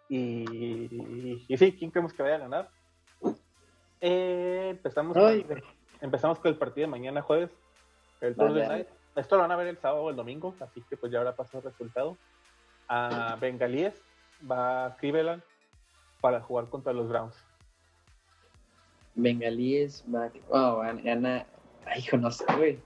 Y, 0.09 1.45
y, 1.47 1.57
sí, 1.57 1.77
¿quién 1.77 1.91
creemos 1.91 2.11
que 2.13 2.23
vaya 2.23 2.37
a 2.37 2.39
ganar? 2.39 2.69
Eh, 4.01 4.69
empezamos, 4.71 5.15
con, 5.15 5.45
empezamos 6.01 6.39
con 6.39 6.51
el 6.51 6.57
partido 6.57 6.87
de 6.87 6.91
mañana 6.91 7.21
jueves, 7.21 7.51
el 8.21 8.35
Thursday 8.35 8.67
Night. 8.67 8.87
Esto 9.15 9.35
lo 9.35 9.43
van 9.43 9.51
a 9.51 9.57
ver 9.57 9.67
el 9.67 9.77
sábado 9.77 10.05
o 10.05 10.09
el 10.09 10.15
domingo, 10.15 10.55
así 10.59 10.81
que 10.89 10.97
pues 10.97 11.11
ya 11.11 11.19
habrá 11.19 11.35
pasado 11.35 11.59
el 11.59 11.65
resultado. 11.65 12.17
A 12.87 13.37
Bengalíes 13.39 13.93
va 14.49 14.87
a 14.87 14.95
Cleveland 14.95 15.43
para 16.19 16.41
jugar 16.41 16.67
contra 16.69 16.93
los 16.93 17.07
Browns. 17.07 17.48
Bengalíes 19.21 20.03
a... 20.13 20.29
Oh, 20.49 20.81
gana... 21.03 21.45
Ay, 21.85 21.99
hijo, 22.01 22.17
no 22.17 22.31
sé, 22.31 22.45
güey. 22.55 22.79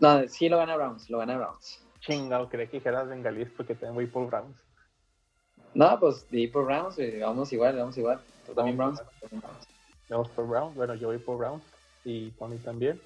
No, 0.00 0.26
sí 0.28 0.48
lo 0.48 0.58
gana 0.58 0.76
Browns, 0.76 1.08
lo 1.08 1.18
gana 1.18 1.36
Browns. 1.36 1.82
Chingado, 2.00 2.48
creí 2.48 2.68
que 2.68 2.78
dijeras 2.78 3.08
bengalíes 3.08 3.50
porque 3.56 3.74
tengo 3.74 4.00
ir 4.00 4.10
por 4.10 4.26
Browns. 4.28 4.56
No, 5.74 5.98
pues 5.98 6.28
de 6.30 6.40
ir 6.40 6.52
por 6.52 6.66
Browns, 6.66 6.96
vamos 7.20 7.52
igual, 7.52 7.76
vamos 7.76 7.96
igual. 7.98 8.20
¿Tú 8.46 8.54
también 8.54 8.76
Browns? 8.76 9.02
Vamos 10.08 10.28
por 10.30 10.46
Browns, 10.46 10.74
bueno, 10.74 10.94
yo 10.94 11.08
voy 11.08 11.18
por 11.18 11.38
Browns 11.38 11.64
y 12.04 12.30
Tony 12.32 12.58
también. 12.58 13.00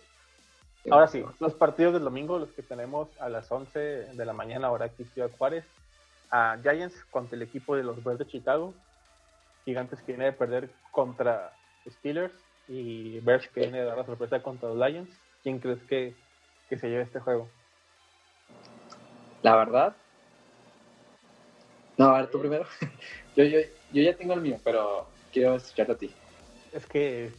Ahora 0.90 1.06
sí, 1.08 1.22
los 1.38 1.54
partidos 1.54 1.92
del 1.92 2.04
domingo, 2.04 2.38
los 2.38 2.50
que 2.50 2.62
tenemos 2.62 3.08
a 3.20 3.28
las 3.28 3.50
11 3.50 3.78
de 3.78 4.24
la 4.24 4.32
mañana, 4.32 4.68
ahora 4.68 4.86
aquí 4.86 5.04
Ciudad 5.04 5.30
Juárez. 5.36 5.64
A 6.32 6.56
Giants 6.62 6.94
contra 7.10 7.36
el 7.36 7.42
equipo 7.42 7.74
de 7.74 7.82
los 7.82 8.02
Bears 8.04 8.20
de 8.20 8.26
Chicago. 8.26 8.72
Gigantes 9.64 10.00
que 10.00 10.12
viene 10.12 10.26
de 10.26 10.32
perder 10.32 10.70
contra 10.90 11.52
Steelers. 11.88 12.34
Y 12.68 13.20
Bears 13.20 13.48
que 13.48 13.60
viene 13.60 13.80
de 13.80 13.84
dar 13.84 13.98
la 13.98 14.06
sorpresa 14.06 14.42
contra 14.42 14.68
los 14.68 14.78
Lions. 14.78 15.10
¿Quién 15.42 15.58
crees 15.58 15.82
que, 15.84 16.14
que 16.68 16.78
se 16.78 16.88
lleve 16.88 17.02
este 17.02 17.20
juego? 17.20 17.48
La 19.42 19.56
verdad. 19.56 19.96
No, 21.96 22.10
a 22.10 22.18
ver, 22.20 22.30
tú 22.30 22.38
primero. 22.40 22.66
yo, 23.36 23.44
yo, 23.44 23.58
yo 23.92 24.02
ya 24.02 24.16
tengo 24.16 24.34
el 24.34 24.40
mío, 24.40 24.58
pero 24.62 25.06
quiero 25.32 25.56
escucharte 25.56 25.92
a 25.92 25.96
ti. 25.96 26.14
Es 26.72 26.86
que 26.86 27.32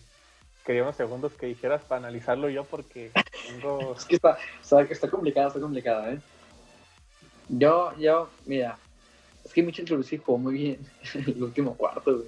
quería 0.66 0.84
unos 0.84 0.96
segundos 0.96 1.34
que 1.34 1.48
dijeras 1.48 1.84
para 1.84 2.00
analizarlo 2.00 2.50
yo 2.50 2.64
porque 2.66 3.12
tengo... 3.48 3.94
es 3.98 4.06
que 4.06 4.16
está, 4.16 4.38
está, 4.62 4.82
está 4.82 5.10
complicado, 5.10 5.48
está 5.48 5.60
complicado, 5.60 6.12
¿eh? 6.12 6.20
Yo, 7.50 7.94
yo, 7.98 8.30
mira, 8.46 8.78
es 9.52 9.56
que 9.56 9.64
Mitchell 9.64 9.84
Trubisky 9.84 10.18
jugó 10.18 10.38
muy 10.38 10.54
bien 10.54 10.80
el 11.14 11.44
último 11.44 11.76
cuarto, 11.76 12.16
güey. 12.16 12.28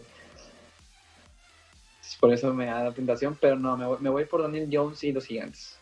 Por 2.19 2.33
eso 2.33 2.53
me 2.53 2.65
da 2.65 2.83
la 2.83 2.93
tentación, 2.93 3.37
pero 3.39 3.55
no, 3.55 3.77
me 3.77 3.85
voy, 3.85 3.97
me 4.01 4.09
voy 4.09 4.25
por 4.25 4.41
Daniel 4.41 4.69
Jones 4.69 5.01
y 5.05 5.13
los 5.13 5.25
gigantes. 5.25 5.77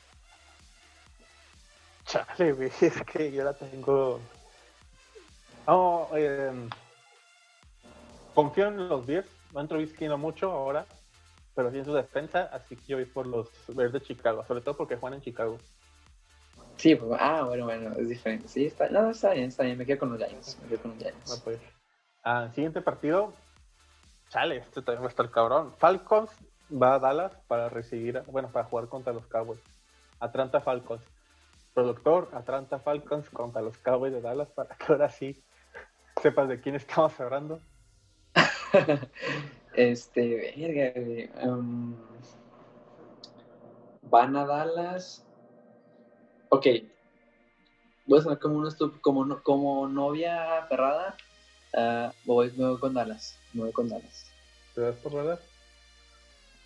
Chale, 2.05 2.53
güey, 2.53 2.71
es 2.81 3.01
que 3.11 3.31
yo 3.31 3.43
la 3.43 3.53
tengo. 3.53 4.19
No, 5.65 6.09
eh, 6.15 6.51
confío 8.35 8.67
en 8.67 8.87
los 8.87 9.07
10. 9.07 9.25
No 9.53 9.61
entro 9.61 9.79
no 9.79 10.17
mucho 10.19 10.51
ahora, 10.51 10.85
pero 11.55 11.71
sí 11.71 11.79
en 11.79 11.85
su 11.85 11.93
defensa, 11.93 12.51
así 12.53 12.75
que 12.75 12.85
yo 12.85 12.97
voy 12.97 13.05
por 13.05 13.25
los 13.25 13.49
Bears 13.67 13.93
de 13.93 14.01
Chicago, 14.01 14.45
sobre 14.47 14.61
todo 14.61 14.77
porque 14.77 14.95
juegan 14.95 15.17
en 15.17 15.23
Chicago. 15.23 15.57
Sí, 16.77 16.95
pues, 16.95 17.19
ah, 17.21 17.43
bueno, 17.43 17.65
bueno, 17.65 17.91
es 17.97 18.09
diferente. 18.09 18.47
Sí, 18.47 18.65
está, 18.65 18.89
no, 18.89 19.11
está 19.11 19.33
bien, 19.33 19.49
está 19.49 19.63
bien, 19.63 19.77
me 19.77 19.85
quedo 19.85 19.99
con 19.99 20.09
los 20.09 20.17
Giants. 20.17 20.57
Me 20.61 20.69
quedo 20.69 20.81
con 20.81 20.91
los 20.91 20.99
Giants. 20.99 21.41
pues. 21.43 21.59
Ah, 22.23 22.49
siguiente 22.53 22.81
partido, 22.81 23.33
chale, 24.29 24.57
este 24.57 24.81
también 24.81 25.03
va 25.03 25.07
a 25.07 25.09
estar 25.09 25.29
cabrón. 25.31 25.73
Falcons 25.77 26.31
va 26.71 26.95
a 26.95 26.99
Dallas 26.99 27.33
para 27.47 27.69
recibir, 27.69 28.21
bueno, 28.27 28.49
para 28.51 28.65
jugar 28.65 28.87
contra 28.87 29.13
los 29.13 29.25
Cowboys. 29.27 29.59
Atlanta 30.19 30.61
Falcons 30.61 31.03
productor 31.73 32.29
Atlanta 32.33 32.79
Falcons 32.79 33.29
contra 33.29 33.61
los 33.61 33.77
Cowboys 33.77 34.13
de 34.13 34.21
Dallas 34.21 34.49
para 34.49 34.75
que 34.75 34.91
ahora 34.91 35.09
sí 35.09 35.41
sepas 36.21 36.47
de 36.47 36.59
quién 36.59 36.75
estamos 36.75 37.17
hablando. 37.19 37.59
este, 39.73 40.53
verga, 40.57 41.47
um, 41.47 41.95
van 44.03 44.35
a 44.35 44.45
Dallas. 44.45 45.25
Ok. 46.53 46.67
Voy 48.05 48.19
a 48.19 48.23
sonar 48.23 48.39
como, 48.39 48.57
una 48.57 48.75
como, 49.01 49.41
como 49.41 49.87
novia 49.87 50.59
aferrada. 50.59 51.15
Uh, 51.73 52.11
voy, 52.25 52.51
me 52.57 52.67
voy 52.67 52.79
con 52.79 52.93
Dallas. 52.93 53.39
Me 53.53 53.63
voy 53.63 53.71
con 53.71 53.87
Dallas. 53.87 54.29
¿Te 54.75 54.81
das 54.81 54.95
por 54.97 55.13
Dallas? 55.13 55.39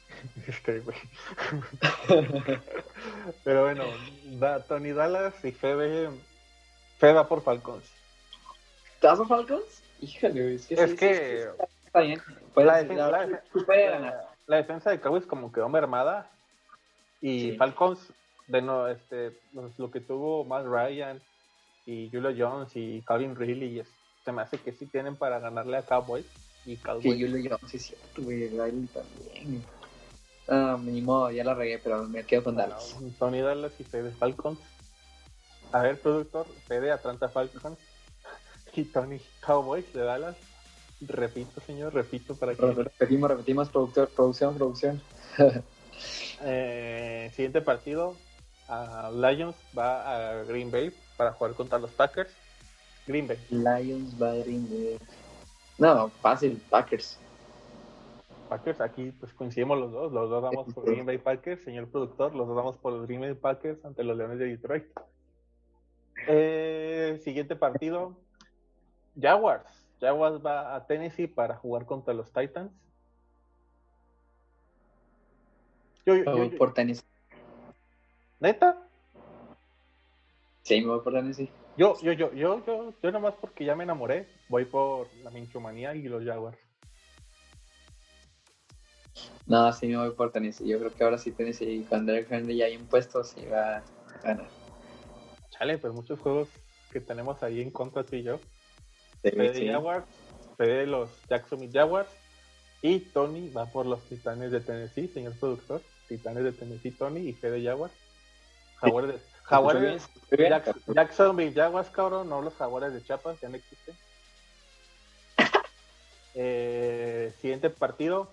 Este, 0.48 0.80
güey. 0.80 0.98
Pero 3.44 3.64
bueno, 3.64 3.84
da 4.40 4.64
Tony 4.64 4.92
Dallas 4.92 5.34
y 5.44 5.52
Fede. 5.52 6.10
Fede 6.98 7.14
va 7.14 7.28
por 7.28 7.44
Falcons. 7.44 7.86
¿Te 9.02 9.08
vas 9.08 9.18
por 9.18 9.28
Falcons? 9.28 9.84
Híjole, 10.02 10.56
es 10.56 10.68
que. 10.68 10.74
Es 10.76 10.94
que 10.96 11.50
está 11.86 12.00
bien. 12.00 12.22
La 12.56 12.78
defensa, 12.78 13.12
la, 14.48 14.58
defensa, 14.58 14.90
de 14.90 15.00
Cowboys 15.00 15.26
como 15.26 15.52
quedó 15.52 15.70
mermada. 15.70 16.32
Y 17.22 17.52
Falcons, 17.58 18.12
de 18.48 18.62
no, 18.62 18.88
este, 18.88 19.40
lo 19.78 19.92
que 19.92 20.02
tuvo 20.02 20.44
más 20.44 20.66
Ryan 20.66 21.22
y 21.86 22.10
Julio 22.10 22.34
Jones 22.38 22.72
y 22.76 23.02
Calvin 23.02 23.36
Ridley, 23.36 23.84
se 24.24 24.32
me 24.32 24.42
hace 24.42 24.58
que 24.58 24.72
sí 24.72 24.86
tienen 24.86 25.16
para 25.16 25.40
ganarle 25.40 25.78
a 25.78 25.84
Cowboys. 25.84 26.26
Y 26.66 26.78
Cowboys. 26.78 27.04
Que 27.04 27.28
Julio 27.28 27.52
Jones, 27.52 27.72
sí, 27.72 27.80
cierto, 27.80 28.22
güey. 28.24 28.50
Riley 28.50 28.88
también. 28.88 29.64
Ah, 30.48 30.78
ni 30.80 31.02
modo, 31.02 31.32
ya 31.32 31.44
la 31.44 31.54
regué, 31.54 31.80
pero 31.80 32.04
me 32.04 32.24
quedo 32.24 32.44
con 32.44 32.56
Dallas. 32.56 32.96
Tony 33.18 33.42
Dallas 33.42 33.74
y 33.80 33.84
Fede 33.84 34.12
Falcons. 34.12 34.60
A 35.72 35.82
ver, 35.82 36.00
productor, 36.00 36.46
Fede 36.68 36.92
Atlanta 36.92 37.30
Falcons 37.30 37.80
y 38.76 38.84
Tony 38.86 39.20
Cowboys 39.42 39.92
de 39.94 40.02
Dallas. 40.02 40.38
Repito, 41.02 41.62
señor, 41.62 41.94
repito 41.94 42.36
para 42.36 42.56
que. 42.56 42.66
Repetimos, 42.66 43.30
repetimos, 43.30 43.70
productor, 43.70 44.10
producción, 44.10 44.56
producción. 44.56 45.02
eh, 46.42 47.32
siguiente 47.36 47.62
partido: 47.62 48.16
Lions 49.12 49.56
va 49.78 50.40
a 50.40 50.44
Green 50.44 50.72
Bay 50.72 50.92
para 51.18 51.32
jugar 51.34 51.54
contra 51.54 51.80
los 51.80 51.92
Packers. 51.92 52.34
Green 53.08 53.28
Bay. 53.28 53.38
Lions 53.50 54.22
va 54.22 54.32
a 54.32 54.36
Green 54.36 54.68
Bay. 54.70 55.00
No, 55.78 56.10
fácil, 56.10 56.62
Packers. 56.70 57.20
Packers, 58.50 58.82
aquí 58.82 59.12
pues 59.20 59.34
coincidimos 59.34 59.80
los 59.80 59.92
dos, 59.92 60.12
los 60.12 60.30
dos 60.30 60.44
damos 60.44 60.74
por 60.74 60.86
Green 60.86 61.06
Bay 61.06 61.18
Packers, 61.18 61.64
señor 61.64 61.88
productor, 61.88 62.36
los 62.36 62.48
dos 62.48 62.56
damos 62.56 62.78
por 62.78 62.94
los 62.94 63.08
Green 63.08 63.22
Bay 63.22 63.34
Packers 63.34 63.84
ante 63.84 64.04
los 64.04 64.16
Leones 64.18 64.40
de 64.40 64.46
Detroit. 64.46 64.86
Eh, 66.28 67.20
siguiente 67.24 67.56
partido, 67.56 68.16
Jaguars. 69.20 69.66
Jaguars 70.00 70.46
va 70.46 70.76
a 70.76 70.86
Tennessee 70.86 71.28
para 71.28 71.56
jugar 71.56 71.86
contra 71.86 72.14
los 72.14 72.32
Titans. 72.32 72.72
Yo, 76.06 76.16
yo, 76.16 76.58
por 76.58 76.74
Tennessee. 76.74 77.04
¿Neta? 78.46 78.78
Sí, 80.62 80.80
me 80.82 80.88
voy 80.90 81.00
por 81.00 81.14
Tennessee. 81.14 81.50
Yo, 81.78 82.00
yo, 82.04 82.12
yo, 82.12 82.32
yo, 82.34 82.64
yo, 82.64 82.94
yo 83.02 83.12
nomás 83.12 83.34
porque 83.42 83.66
ya 83.66 83.76
me 83.76 83.86
enamoré, 83.86 84.28
voy 84.50 84.66
por 84.66 85.12
la 85.24 85.32
minchomanía 85.32 85.96
y 85.96 86.04
los 86.04 86.24
Jaguars. 86.24 86.56
No, 89.48 89.74
sí 89.74 89.88
me 89.88 89.98
voy 89.98 90.12
por 90.12 90.32
Tennessee. 90.32 90.68
Yo 90.68 90.78
creo 90.78 90.94
que 90.94 91.04
ahora 91.04 91.18
sí 91.18 91.32
Tennessee, 91.32 91.88
cuando 91.90 92.12
Derek 92.12 92.32
Henry 92.32 92.58
ya 92.58 92.66
hay 92.66 92.74
impuesto, 92.74 93.24
sí 93.24 93.44
va 93.48 93.78
a 93.78 93.84
ganar. 94.22 94.48
Chale, 95.50 95.80
pues 95.80 95.92
muchos 95.94 96.20
juegos 96.20 96.48
que 96.92 97.02
tenemos 97.02 97.42
ahí 97.42 97.62
en 97.62 97.72
contra 97.72 98.04
tú 98.04 98.16
y 98.16 98.22
yo. 98.22 98.40
Sí, 99.24 99.32
sí. 99.56 99.72
Fede 100.56 100.86
los 100.86 101.10
Jacksonville 101.28 101.74
Jaguars 101.74 102.10
y 102.84 103.00
Tony 103.00 103.50
va 103.50 103.66
por 103.66 103.88
los 103.88 104.04
Titanes 104.04 104.52
de 104.52 104.60
Tennessee, 104.60 105.08
señor 105.08 105.34
productor. 105.40 105.82
Titanes 106.08 106.44
de 106.44 106.52
Tennessee, 106.52 106.92
Tony 106.92 107.22
y 107.22 107.34
Fede 107.34 107.64
Jaguars. 107.64 108.05
Jaguares 108.86 109.22
Jaguares, 109.46 110.10
Jacksonville 110.88 111.54
Jaguars, 111.54 111.90
cabrón, 111.90 112.30
no 112.30 112.42
los 112.42 112.56
Jaguares 112.56 112.94
de 112.94 113.04
Chiapas, 113.04 113.40
ya 113.42 113.50
no 113.50 113.56
existen. 113.56 113.96
Eh, 116.38 117.34
siguiente 117.40 117.70
partido. 117.70 118.30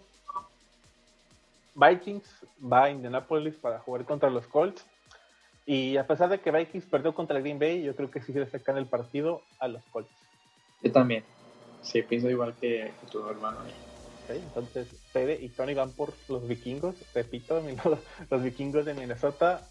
Vikings 1.76 2.28
va 2.60 2.86
a 2.86 2.90
Indianapolis 2.90 3.54
para 3.54 3.78
jugar 3.78 4.04
contra 4.04 4.28
los 4.28 4.44
Colts. 4.48 4.84
Y 5.66 5.96
a 5.96 6.04
pesar 6.04 6.28
de 6.28 6.40
que 6.40 6.50
Vikings 6.50 6.86
perdió 6.86 7.14
contra 7.14 7.38
Green 7.38 7.60
Bay, 7.60 7.80
yo 7.80 7.94
creo 7.94 8.10
que 8.10 8.20
sí 8.20 8.32
le 8.32 8.50
sacan 8.50 8.76
el 8.76 8.86
partido 8.86 9.42
a 9.60 9.68
los 9.68 9.84
Colts. 9.92 10.10
Yo 10.82 10.90
también. 10.90 11.22
Sí, 11.82 12.02
pienso 12.02 12.28
igual 12.28 12.56
que, 12.60 12.92
tu 13.08 13.24
hermano. 13.28 13.58
entonces, 14.28 14.88
Fede 15.12 15.38
y 15.40 15.50
Tony 15.50 15.74
van 15.74 15.92
por 15.92 16.12
los 16.26 16.48
vikingos. 16.48 16.96
Repito, 17.14 17.62
los 18.30 18.42
vikingos 18.42 18.84
de 18.84 18.94
Minnesota 18.94 19.62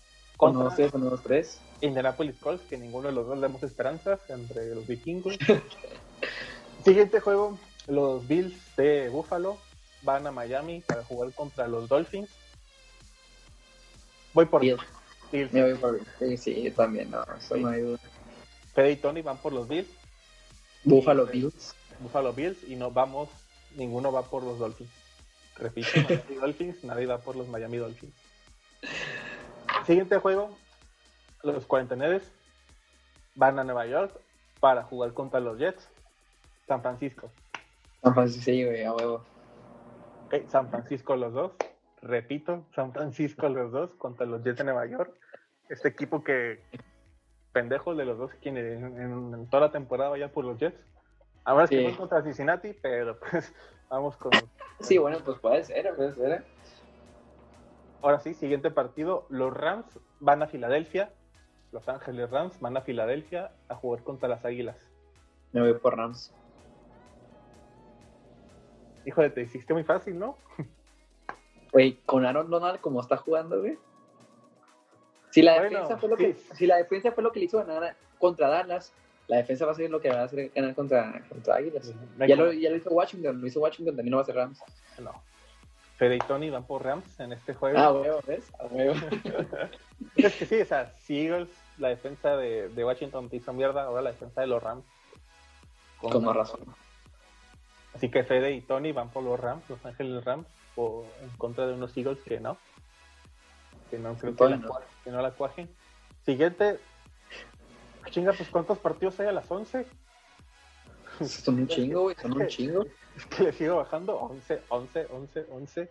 contra 0.41 0.99
los 0.99 1.21
tres. 1.21 1.59
Indianapolis 1.81 2.35
Colts, 2.39 2.63
que 2.67 2.77
ninguno 2.77 3.09
de 3.09 3.13
los 3.13 3.27
dos 3.27 3.35
le 3.35 3.43
damos 3.43 3.61
esperanzas 3.61 4.19
entre 4.29 4.73
los 4.73 4.87
vikingos. 4.87 5.37
Siguiente 6.83 7.19
juego, 7.19 7.59
los 7.87 8.27
Bills 8.27 8.75
de 8.75 9.09
Buffalo 9.09 9.57
van 10.01 10.25
a 10.25 10.31
Miami 10.31 10.81
para 10.81 11.03
jugar 11.03 11.31
contra 11.33 11.67
los 11.67 11.87
Dolphins. 11.87 12.29
Voy 14.33 14.45
por 14.45 14.61
Bills. 14.61 14.81
Me 15.31 15.61
voy 15.61 15.75
por 15.75 15.93
Bills. 15.93 16.09
Sí, 16.17 16.37
sí, 16.37 16.71
también, 16.71 17.11
no, 17.11 17.23
eso 17.37 17.57
no 17.57 17.69
hay 17.69 17.81
duda. 17.81 17.99
Fede 18.73 18.91
y 18.93 18.95
Tony 18.95 19.21
van 19.21 19.37
por 19.37 19.53
los 19.53 19.67
Bills. 19.67 19.89
Buffalo 20.83 21.27
Bills. 21.27 21.75
Buffalo 21.99 22.33
Bills 22.33 22.57
y 22.67 22.75
no 22.75 22.89
vamos, 22.89 23.29
ninguno 23.75 24.11
va 24.11 24.23
por 24.23 24.41
los 24.41 24.57
Dolphins. 24.57 24.89
Repito, 25.55 25.89
Miami 26.09 26.35
Dolphins, 26.35 26.83
nadie 26.83 27.05
va 27.05 27.19
por 27.19 27.35
los 27.35 27.47
Miami 27.47 27.77
Dolphins. 27.77 28.30
Siguiente 29.85 30.17
juego, 30.17 30.49
los 31.43 31.65
49 31.65 32.21
van 33.35 33.59
a 33.59 33.63
Nueva 33.63 33.85
York 33.87 34.13
para 34.59 34.83
jugar 34.83 35.13
contra 35.13 35.39
los 35.39 35.57
Jets. 35.57 35.89
San 36.67 36.81
Francisco. 36.81 37.31
San 38.03 38.13
Francisco, 38.13 38.45
sí, 38.45 38.63
güey, 38.63 38.83
a 38.83 38.93
huevo. 38.93 39.25
San 40.47 40.69
Francisco 40.69 41.15
los 41.15 41.33
dos. 41.33 41.51
Repito, 42.01 42.65
San 42.73 42.93
Francisco 42.93 43.49
los 43.49 43.71
dos 43.71 43.91
contra 43.95 44.25
los 44.25 44.43
Jets 44.43 44.59
de 44.59 44.63
Nueva 44.65 44.85
York. 44.85 45.13
Este 45.69 45.89
equipo 45.89 46.23
que 46.23 46.61
pendejos 47.51 47.97
de 47.97 48.05
los 48.05 48.17
dos 48.17 48.31
quien 48.41 48.57
en, 48.57 49.47
toda 49.49 49.67
la 49.67 49.71
temporada 49.71 50.11
vaya 50.11 50.31
por 50.31 50.45
los 50.45 50.57
Jets. 50.57 50.79
Ahora 51.43 51.67
sí. 51.67 51.75
es 51.75 51.91
que 51.91 51.97
contra 51.97 52.23
Cincinnati, 52.23 52.73
pero 52.73 53.19
pues 53.19 53.53
vamos 53.89 54.15
con. 54.17 54.31
Sí, 54.79 54.97
bueno, 54.97 55.17
pues 55.25 55.39
puede 55.39 55.63
ser, 55.63 55.93
puede 55.95 56.13
ser. 56.15 56.45
Ahora 58.01 58.19
sí, 58.19 58.33
siguiente 58.33 58.71
partido. 58.71 59.25
Los 59.29 59.53
Rams 59.53 59.99
van 60.19 60.41
a 60.41 60.47
Filadelfia. 60.47 61.11
Los 61.71 61.87
Ángeles 61.87 62.29
Rams 62.29 62.59
van 62.59 62.75
a 62.77 62.81
Filadelfia 62.81 63.51
a 63.69 63.75
jugar 63.75 64.03
contra 64.03 64.27
las 64.27 64.43
Águilas. 64.43 64.77
Me 65.51 65.61
voy 65.61 65.73
por 65.73 65.95
Rams. 65.95 66.33
Híjole, 69.05 69.29
te 69.29 69.41
hiciste 69.41 69.73
muy 69.73 69.83
fácil, 69.83 70.17
¿no? 70.17 70.37
Güey, 71.71 71.99
con 72.05 72.25
Aaron 72.25 72.49
Donald, 72.49 72.81
como 72.81 72.99
está 72.99 73.17
jugando, 73.17 73.59
güey. 73.59 73.77
Si 75.29 75.41
la, 75.41 75.61
defensa 75.61 75.97
fue 75.97 76.09
lo 76.09 76.17
que, 76.17 76.35
si 76.53 76.67
la 76.67 76.75
defensa 76.75 77.13
fue 77.13 77.23
lo 77.23 77.31
que 77.31 77.39
le 77.39 77.45
hizo 77.45 77.63
ganar 77.65 77.95
contra 78.19 78.49
Dallas, 78.49 78.93
la 79.27 79.37
defensa 79.37 79.65
va 79.65 79.71
a 79.71 79.75
ser 79.75 79.89
lo 79.89 80.01
que 80.01 80.09
va 80.09 80.19
a 80.19 80.23
hacer 80.23 80.51
ganar 80.53 80.75
contra, 80.75 81.23
contra 81.29 81.55
Águilas. 81.55 81.93
Ya 82.27 82.35
lo, 82.35 82.51
ya 82.51 82.69
lo 82.69 82.75
hizo 82.75 82.89
Washington, 82.89 83.39
lo 83.39 83.47
hizo 83.47 83.61
Washington, 83.61 83.95
también 83.95 84.11
no 84.11 84.17
va 84.17 84.23
a 84.23 84.25
ser 84.25 84.35
Rams. 84.35 84.61
No. 85.01 85.13
Fede 86.01 86.15
y 86.15 86.19
Tony 86.19 86.49
van 86.49 86.63
por 86.63 86.83
Rams 86.83 87.19
en 87.19 87.31
este 87.31 87.53
juego. 87.53 87.77
Ah, 87.77 87.93
huevo, 87.93 88.21
¿ves? 88.25 88.51
A 88.57 88.65
huevo. 88.65 88.95
es 90.15 90.33
que 90.33 90.45
sí, 90.47 90.59
o 90.59 90.65
sea, 90.65 90.91
si 90.97 91.27
Eagles, 91.27 91.47
la 91.77 91.89
defensa 91.89 92.35
de, 92.37 92.69
de 92.69 92.83
Washington 92.83 93.29
te 93.29 93.35
hizo 93.35 93.53
mierda, 93.53 93.83
ahora 93.83 94.01
la 94.01 94.11
defensa 94.11 94.41
de 94.41 94.47
los 94.47 94.63
Rams. 94.63 94.83
Con, 95.99 96.25
más 96.25 96.35
razón. 96.35 96.61
Así 97.93 98.09
que 98.09 98.23
Fede 98.23 98.51
y 98.51 98.61
Tony 98.61 98.91
van 98.93 99.11
por 99.11 99.21
los 99.21 99.39
Rams, 99.39 99.69
Los 99.69 99.85
Ángeles 99.85 100.25
Rams, 100.25 100.47
por, 100.73 101.05
en 101.21 101.29
contra 101.37 101.67
de 101.67 101.75
unos 101.75 101.95
Eagles 101.95 102.17
que 102.25 102.39
no. 102.39 102.57
Que 103.91 103.99
no 103.99 104.15
creo 104.15 104.35
que, 104.35 104.49
la, 104.49 104.59
que 105.03 105.11
no 105.11 105.21
la 105.21 105.29
cuajen. 105.29 105.69
Siguiente. 106.25 106.79
Chinga, 108.09 108.33
pues 108.33 108.49
¿cuántos 108.49 108.79
partidos 108.79 109.19
hay 109.19 109.27
a 109.27 109.33
las 109.33 109.51
11? 109.51 109.85
Son 111.27 111.59
un 111.59 111.67
chingo, 111.67 112.01
güey, 112.01 112.15
son 112.19 112.33
un 112.33 112.47
chingo. 112.47 112.85
Es 113.21 113.25
que 113.37 113.43
le 113.43 113.51
sigo 113.53 113.77
bajando 113.77 114.15
11, 114.17 114.61
11, 114.69 115.07
11, 115.11 115.45
11. 115.51 115.89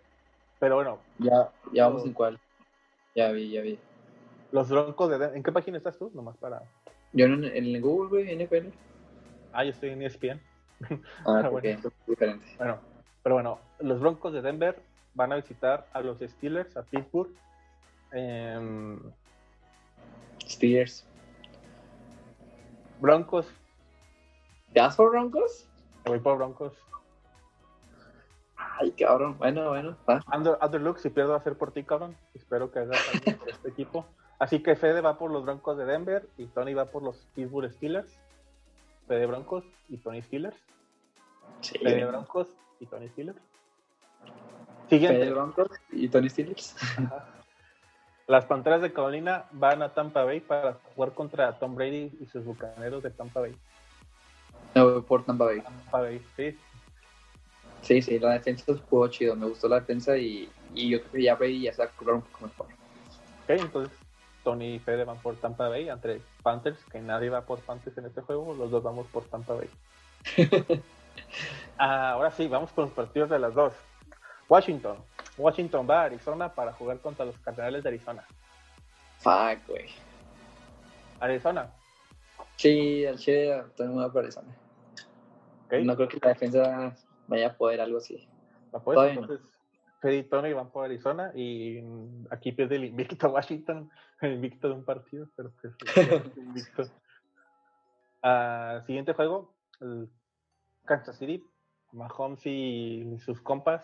Pero 0.59 0.75
bueno. 0.75 0.99
Ya, 1.19 1.49
ya 1.71 1.87
vamos 1.87 2.05
en 2.05 2.13
cuál. 2.13 2.39
Ya 3.15 3.31
vi, 3.31 3.49
ya 3.49 3.61
vi. 3.61 3.79
Los 4.51 4.69
Broncos 4.69 5.17
de... 5.17 5.37
¿En 5.37 5.43
qué 5.43 5.51
página 5.51 5.77
estás 5.77 5.97
tú? 5.97 6.11
Nomás 6.13 6.37
para... 6.37 6.61
Yo 7.13 7.25
en, 7.25 7.45
en 7.45 7.81
Google, 7.81 8.09
güey, 8.09 8.35
NFL. 8.35 8.67
Ah, 9.53 9.63
yo 9.63 9.71
estoy 9.71 9.89
en 9.89 10.01
ESPN. 10.01 10.41
Ah, 11.25 11.47
bueno. 11.51 11.79
diferente. 12.07 12.45
Bueno, 12.57 12.79
pero 13.23 13.35
bueno, 13.35 13.59
los 13.79 13.99
Broncos 13.99 14.33
de 14.33 14.41
Denver 14.41 14.81
van 15.13 15.31
a 15.31 15.35
visitar 15.35 15.87
a 15.93 16.01
los 16.01 16.19
Steelers, 16.19 16.75
a 16.77 16.83
Pittsburgh. 16.83 17.31
Eh, 18.11 18.97
Steelers. 20.47 21.05
Broncos. 22.99 23.47
¿Te 24.73 24.79
vas 24.79 24.95
por 24.95 25.11
Broncos? 25.11 25.67
voy 26.05 26.19
por 26.19 26.37
Broncos. 26.37 26.73
Ay, 28.81 28.91
cabrón. 28.93 29.37
Bueno, 29.37 29.69
bueno. 29.69 29.95
Under, 30.35 30.57
underlook, 30.59 30.97
si 30.97 31.11
pierdo 31.11 31.31
va 31.31 31.37
a 31.37 31.43
ser 31.43 31.55
por 31.55 31.71
ti, 31.71 31.83
cabrón. 31.83 32.15
Espero 32.33 32.71
que 32.71 32.79
hagas 32.79 32.99
por 33.23 33.49
este 33.49 33.69
equipo. 33.69 34.07
Así 34.39 34.63
que 34.63 34.75
Fede 34.75 35.01
va 35.01 35.19
por 35.19 35.29
los 35.29 35.43
Broncos 35.43 35.77
de 35.77 35.85
Denver 35.85 36.27
y 36.35 36.47
Tony 36.47 36.73
va 36.73 36.85
por 36.85 37.03
los 37.03 37.17
Pittsburgh 37.35 37.71
Steelers. 37.71 38.11
Fede 39.07 39.27
Broncos 39.27 39.63
y 39.87 39.97
Tony 39.97 40.23
Steelers. 40.23 40.57
Sí. 41.61 41.77
Fede 41.77 42.05
Broncos 42.05 42.47
y 42.79 42.87
Tony 42.87 43.07
Steelers. 43.09 43.37
Siguiente. 44.89 45.19
Fede 45.19 45.31
Broncos 45.31 45.69
y 45.91 46.07
Tony 46.07 46.29
Steelers. 46.29 46.75
Las 48.25 48.45
Panteras 48.45 48.81
de 48.81 48.91
Carolina 48.91 49.45
van 49.51 49.83
a 49.83 49.93
Tampa 49.93 50.23
Bay 50.23 50.39
para 50.39 50.79
jugar 50.95 51.13
contra 51.13 51.59
Tom 51.59 51.75
Brady 51.75 52.17
y 52.19 52.25
sus 52.25 52.43
bucaneros 52.43 53.03
de 53.03 53.11
Tampa 53.11 53.41
Bay. 53.41 53.55
No, 54.73 55.03
por 55.03 55.23
Tampa 55.23 55.45
Bay. 55.45 55.61
Tampa 55.61 56.01
Bay, 56.01 56.25
sí. 56.35 56.57
Sí, 57.81 58.01
sí, 58.01 58.19
la 58.19 58.33
defensa 58.33 58.73
jugó 58.89 59.07
chido. 59.07 59.35
Me 59.35 59.47
gustó 59.47 59.67
la 59.67 59.79
defensa 59.79 60.17
y, 60.17 60.49
y 60.73 60.89
yo 60.89 60.99
creo 60.99 61.11
que 61.11 61.23
ya 61.23 61.35
Brady 61.35 61.61
ya 61.61 61.73
se 61.73 61.83
va 61.83 61.89
a 61.89 61.91
curar 61.91 62.15
un 62.15 62.21
poco 62.21 62.45
mejor. 62.45 62.67
Ok, 63.43 63.49
entonces 63.49 63.97
Tony 64.43 64.75
y 64.75 64.79
Fede 64.79 65.03
van 65.03 65.17
por 65.17 65.35
Tampa 65.35 65.69
Bay 65.69 65.89
entre 65.89 66.21
Panthers, 66.43 66.83
que 66.85 66.99
nadie 66.99 67.29
va 67.29 67.45
por 67.45 67.59
Panthers 67.59 67.97
en 67.97 68.05
este 68.05 68.21
juego. 68.21 68.53
Los 68.53 68.71
dos 68.71 68.83
vamos 68.83 69.07
por 69.07 69.23
Tampa 69.25 69.55
Bay. 69.55 69.69
Ah, 71.77 72.11
ahora 72.11 72.31
sí, 72.31 72.47
vamos 72.47 72.71
con 72.71 72.85
los 72.85 72.93
partidos 72.93 73.29
de 73.29 73.39
las 73.39 73.53
dos. 73.55 73.73
Washington. 74.47 74.97
Washington 75.37 75.87
va 75.89 76.01
a 76.01 76.05
Arizona 76.05 76.53
para 76.53 76.73
jugar 76.73 76.99
contra 76.99 77.25
los 77.25 77.37
Cardenales 77.39 77.83
de 77.83 77.89
Arizona. 77.89 78.23
Fuck, 79.17 79.67
güey. 79.67 79.89
Arizona. 81.19 81.71
Sí, 82.55 83.05
al 83.05 83.17
Che 83.17 83.63
también 83.75 83.99
va 83.99 84.13
para 84.13 84.25
Arizona. 84.25 84.55
Okay. 85.65 85.83
No 85.83 85.95
creo 85.95 86.07
que 86.07 86.19
la 86.21 86.29
defensa 86.29 86.95
vaya 87.31 87.47
a 87.47 87.57
poder 87.57 87.81
algo 87.81 87.97
así. 87.97 88.27
pues, 88.83 89.11
entonces, 89.11 89.39
Fede 90.01 90.17
y 90.17 90.23
Tony 90.23 90.53
van 90.53 90.69
por 90.69 90.85
Arizona 90.85 91.31
y 91.33 91.81
aquí 92.29 92.51
pierde 92.51 92.75
el 92.75 92.85
invicto 92.85 93.29
Washington, 93.31 93.89
el 94.19 94.33
invicto 94.33 94.67
de 94.67 94.73
un 94.75 94.83
partido, 94.83 95.27
pero 95.35 95.51
pues 95.61 95.73
invicto. 96.37 96.83
Uh, 98.23 98.85
siguiente 98.85 99.13
juego, 99.13 99.55
el 99.79 100.09
Kansas 100.85 101.17
City, 101.17 101.43
Mahomes 101.91 102.45
y 102.45 103.17
sus 103.19 103.41
compas 103.41 103.81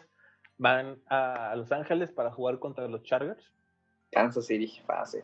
van 0.57 1.01
a 1.07 1.55
Los 1.55 1.71
Ángeles 1.71 2.11
para 2.11 2.31
jugar 2.31 2.59
contra 2.59 2.87
los 2.87 3.03
Chargers. 3.03 3.51
Kansas 4.11 4.45
City, 4.45 4.81
fácil. 4.85 5.23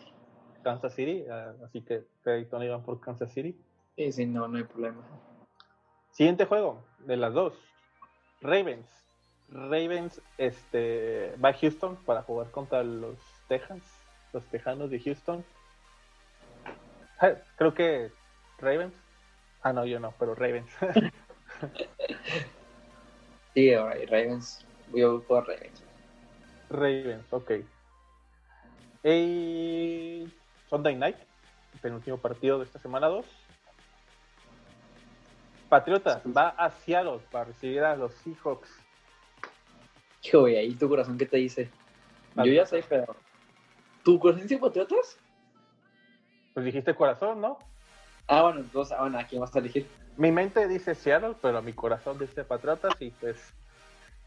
Kansas 0.64 0.94
City, 0.94 1.26
uh, 1.28 1.66
así 1.66 1.82
que 1.82 2.06
Fede 2.24 2.42
y 2.42 2.46
Tony 2.46 2.70
van 2.70 2.84
por 2.84 3.02
Kansas 3.02 3.32
City. 3.34 3.60
Sí, 3.98 4.12
sí, 4.12 4.26
no, 4.26 4.48
no 4.48 4.58
hay 4.58 4.64
problema. 4.64 5.04
Siguiente 6.12 6.46
juego, 6.46 6.86
de 7.00 7.18
las 7.18 7.34
dos. 7.34 7.73
Ravens. 8.44 8.86
Ravens 9.50 10.22
este, 10.38 11.34
va 11.44 11.50
a 11.50 11.54
Houston 11.54 11.96
para 12.06 12.22
jugar 12.24 12.52
contra 12.52 12.84
los 12.84 13.18
Texans, 13.48 13.84
los 14.34 14.44
Tejanos 14.46 14.90
de 14.90 15.00
Houston. 15.00 15.44
Creo 17.56 17.74
que 17.74 18.12
Ravens. 18.60 18.94
Ah, 19.62 19.72
no, 19.72 19.86
yo 19.86 20.00
no, 20.00 20.14
pero 20.20 20.36
Ravens. 20.36 20.70
sí, 23.54 23.74
Ravens. 23.74 24.66
Voy 24.90 25.02
a 25.02 25.26
por 25.26 25.48
Ravens. 25.48 25.84
Ravens, 26.70 27.32
ok. 27.32 27.52
Y 29.06 30.28
Sunday 30.70 30.96
Night, 30.96 31.18
penúltimo 31.82 32.18
partido 32.18 32.60
de 32.60 32.66
esta 32.66 32.80
semana 32.80 33.08
2. 33.08 33.26
Patriotas 35.74 36.22
va 36.26 36.50
a 36.50 36.70
Seattle 36.70 37.20
para 37.32 37.46
recibir 37.46 37.84
a 37.84 37.96
los 37.96 38.14
Seahawks. 38.14 38.70
Hijo, 40.22 40.42
güey, 40.42 40.56
ahí 40.56 40.76
tu 40.76 40.88
corazón, 40.88 41.18
¿qué 41.18 41.26
te 41.26 41.38
dice? 41.38 41.68
Yo 42.36 42.46
ya 42.46 42.68
sé, 42.68 42.86
pero. 42.88 43.16
¿Tu 44.04 44.20
corazón 44.20 44.44
dice 44.44 44.60
Patriotas? 44.60 45.18
Pues 46.54 46.64
dijiste 46.64 46.94
corazón, 46.94 47.42
¿no? 47.42 47.58
Ah, 48.28 48.44
bueno, 48.44 48.60
entonces, 48.60 48.96
ah, 48.96 49.02
bueno, 49.02 49.18
¿a 49.18 49.24
quién 49.24 49.42
vas 49.42 49.56
a 49.56 49.60
elegir? 49.60 49.88
Mi 50.16 50.32
mente 50.32 50.68
dice 50.68 50.94
Seattle, 50.94 51.34
pero 51.42 51.60
mi 51.64 51.74
corazón 51.74 52.20
dice 52.20 52.44
Patriotas 52.44 52.94
y 53.00 53.10
pues. 53.10 53.42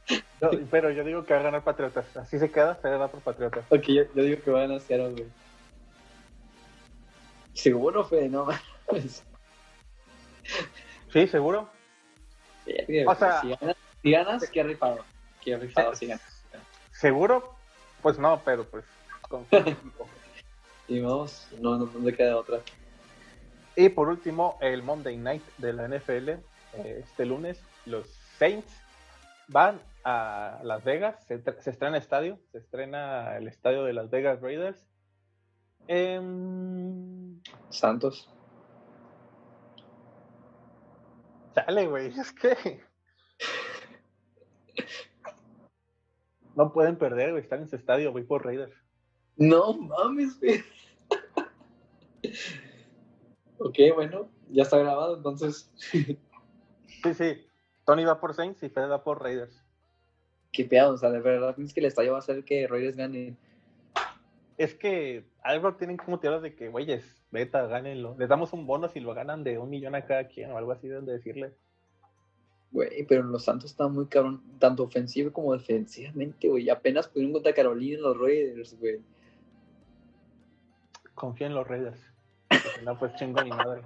No, 0.40 0.50
pero 0.68 0.90
yo 0.90 1.04
digo 1.04 1.24
que 1.24 1.32
va 1.32 1.38
a 1.38 1.44
ganar 1.44 1.62
Patriotas. 1.62 2.16
Así 2.16 2.40
se 2.40 2.50
queda, 2.50 2.74
se 2.82 2.88
va 2.88 3.06
por 3.06 3.20
Patriotas. 3.20 3.64
Ok, 3.70 3.84
yo, 3.86 4.02
yo 4.16 4.22
digo 4.24 4.42
que 4.42 4.50
va 4.50 4.58
a 4.58 4.62
ganar 4.62 4.80
Seattle, 4.80 5.12
güey. 5.12 5.28
Seguro, 7.52 8.04
Fede, 8.04 8.28
no. 8.28 8.48
Sí, 11.16 11.26
seguro. 11.28 11.66
Verga, 12.66 13.10
O 13.10 13.14
sea- 13.14 13.40
si 13.40 13.48
ganas, 13.48 13.76
si 14.02 14.10
ganas, 14.10 14.50
qué 14.50 14.62
rifado. 14.62 14.98
Qué 15.42 15.56
rifado 15.56 15.94
si 15.94 16.08
ganas. 16.08 16.44
¿Seguro? 16.92 17.54
Pues 18.02 18.18
no, 18.18 18.42
pero 18.44 18.64
pues. 18.66 18.84
Y 20.88 21.00
vamos, 21.00 21.48
no, 21.58 21.78
no, 21.78 21.86
no 21.86 21.98
me 22.00 22.12
queda 22.12 22.36
otra. 22.36 22.60
Y 23.76 23.88
por 23.88 24.08
último, 24.10 24.58
el 24.60 24.82
Monday 24.82 25.16
Night 25.16 25.42
de 25.56 25.72
la 25.72 25.88
NFL. 25.88 26.28
eh, 26.28 26.40
Este 27.02 27.24
lunes, 27.24 27.58
los 27.86 28.06
Saints 28.38 28.70
van 29.48 29.80
a 30.04 30.60
Las 30.64 30.84
Vegas. 30.84 31.16
Se, 31.26 31.40
se 31.62 31.70
estrena 31.70 31.96
estadio. 31.96 32.38
Se 32.52 32.58
estrena 32.58 33.38
el 33.38 33.48
estadio 33.48 33.84
de 33.84 33.94
Las 33.94 34.10
Vegas 34.10 34.42
Raiders. 34.42 34.86
Em, 35.88 37.40
Santos. 37.70 38.28
Chale, 41.56 41.86
güey, 41.86 42.08
es 42.08 42.32
que. 42.32 42.80
No 46.54 46.72
pueden 46.72 46.96
perder, 46.96 47.30
güey. 47.30 47.42
Están 47.42 47.62
en 47.62 47.68
su 47.68 47.76
estadio, 47.76 48.12
voy 48.12 48.24
por 48.24 48.44
Raiders. 48.44 48.74
No 49.36 49.72
mames, 49.74 50.38
güey. 50.38 50.62
ok, 53.58 53.78
bueno, 53.94 54.30
ya 54.50 54.62
está 54.64 54.78
grabado, 54.78 55.16
entonces. 55.16 55.70
Sí, 57.02 57.14
sí. 57.14 57.46
Tony 57.84 58.04
va 58.04 58.20
por 58.20 58.34
Saints 58.34 58.62
y 58.62 58.68
Fede 58.68 58.86
va 58.86 59.04
por 59.04 59.22
Raiders. 59.22 59.62
Qué 60.50 60.64
pedo, 60.64 60.94
o 60.94 60.96
sea, 60.96 61.10
de 61.10 61.20
verdad 61.20 61.54
es 61.58 61.72
que 61.72 61.80
el 61.80 61.86
estadio 61.86 62.12
va 62.12 62.18
a 62.18 62.20
hacer 62.20 62.44
que 62.44 62.66
Raiders 62.66 62.96
gane. 62.96 63.36
Es 64.56 64.74
que 64.74 65.24
algo 65.46 65.74
tienen 65.74 65.96
que 65.96 66.10
motivarlos 66.10 66.42
de 66.42 66.54
que, 66.54 66.68
güeyes, 66.68 67.04
beta, 67.30 67.66
gánenlo. 67.66 68.16
Les 68.18 68.28
damos 68.28 68.52
un 68.52 68.66
bono 68.66 68.88
si 68.88 69.00
lo 69.00 69.14
ganan 69.14 69.44
de 69.44 69.58
un 69.58 69.70
millón 69.70 69.94
a 69.94 70.04
cada 70.04 70.26
quien 70.26 70.50
o 70.50 70.58
algo 70.58 70.72
así 70.72 70.88
deben 70.88 71.06
de 71.06 71.12
decirle. 71.12 71.54
Güey, 72.72 73.06
pero 73.06 73.22
los 73.22 73.44
Santos 73.44 73.70
están 73.70 73.92
muy 73.92 74.06
cabrón, 74.06 74.42
tanto 74.58 74.82
ofensivo 74.82 75.32
como 75.32 75.52
defensivamente, 75.52 76.48
güey. 76.48 76.68
Apenas 76.68 77.08
pudieron 77.08 77.32
contra 77.32 77.54
Carolina 77.54 77.96
en 77.96 78.02
los 78.02 78.18
Raiders, 78.18 78.78
güey. 78.78 79.00
Confía 81.14 81.46
en 81.46 81.54
los 81.54 81.66
Raiders. 81.66 82.00
No, 82.84 82.98
pues 82.98 83.14
chingo 83.14 83.42
ni 83.42 83.50
madre. 83.50 83.82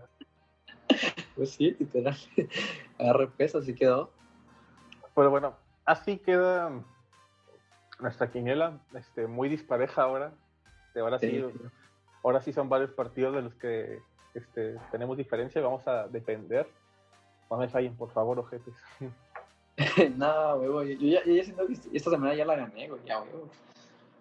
Pues 1.37 1.53
sí, 1.53 1.75
literal. 1.79 2.17
Agarre 2.99 3.29
peso, 3.29 3.59
así 3.59 3.75
quedó. 3.75 4.13
Pero 5.15 5.31
bueno, 5.31 5.57
así 5.87 6.19
queda 6.19 6.71
nuestra 7.99 8.31
quiniela, 8.31 8.81
este, 8.95 9.27
muy 9.27 9.49
dispareja 9.49 10.03
ahora. 10.03 10.35
De 10.95 11.01
ahora 11.01 11.19
sí, 11.19 11.31
Sí. 11.31 11.45
ahora 12.23 12.41
sí 12.43 12.53
son 12.53 12.69
varios 12.69 12.91
partidos 12.93 13.35
de 13.35 13.43
los 13.43 13.55
que 13.55 14.01
este, 14.35 14.77
tenemos 14.91 15.17
diferencia 15.17 15.61
y 15.61 15.65
vamos 15.65 15.87
a 15.89 16.09
depender. 16.09 16.69
No 17.51 17.57
me 17.57 17.69
fallen, 17.69 17.97
por 17.97 18.11
favor, 18.13 18.39
ojetes. 18.39 18.75
no, 20.17 20.59
güey. 20.59 20.97
Yo 20.99 21.19
ya, 21.19 21.25
yo 21.25 21.35
ya 21.35 21.45
siento 21.45 21.67
que 21.67 21.75
esta 21.97 22.11
semana 22.11 22.35
ya 22.35 22.45
la 22.45 22.57
gané, 22.57 22.89
güey. 22.89 23.01
Ya, 23.05 23.19
güey. 23.19 23.31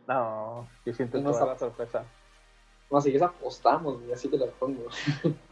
No, 0.08 0.68
yo 0.86 0.94
siento 0.94 1.18
que 1.18 1.24
No 1.24 1.32
va 1.32 1.38
a 1.38 1.42
sab- 1.42 1.48
dar 1.48 1.60
sorpresa. 1.60 2.04
No, 2.90 3.00
si 3.02 3.16
apostamos, 3.22 4.00
güey, 4.00 4.14
así 4.14 4.28
te 4.28 4.38
la 4.38 4.48
pongo. 4.48 4.86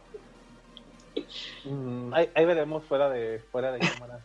Mm, 1.64 2.14
ahí, 2.14 2.30
ahí 2.34 2.44
veremos 2.44 2.84
fuera 2.84 3.08
de 3.10 3.40
fuera 3.50 3.72
de 3.72 3.80
cámara. 3.80 4.20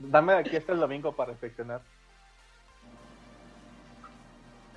Dame 0.00 0.32
aquí 0.32 0.56
hasta 0.56 0.72
el 0.72 0.80
domingo 0.80 1.12
para 1.14 1.32
reflexionar. 1.32 1.82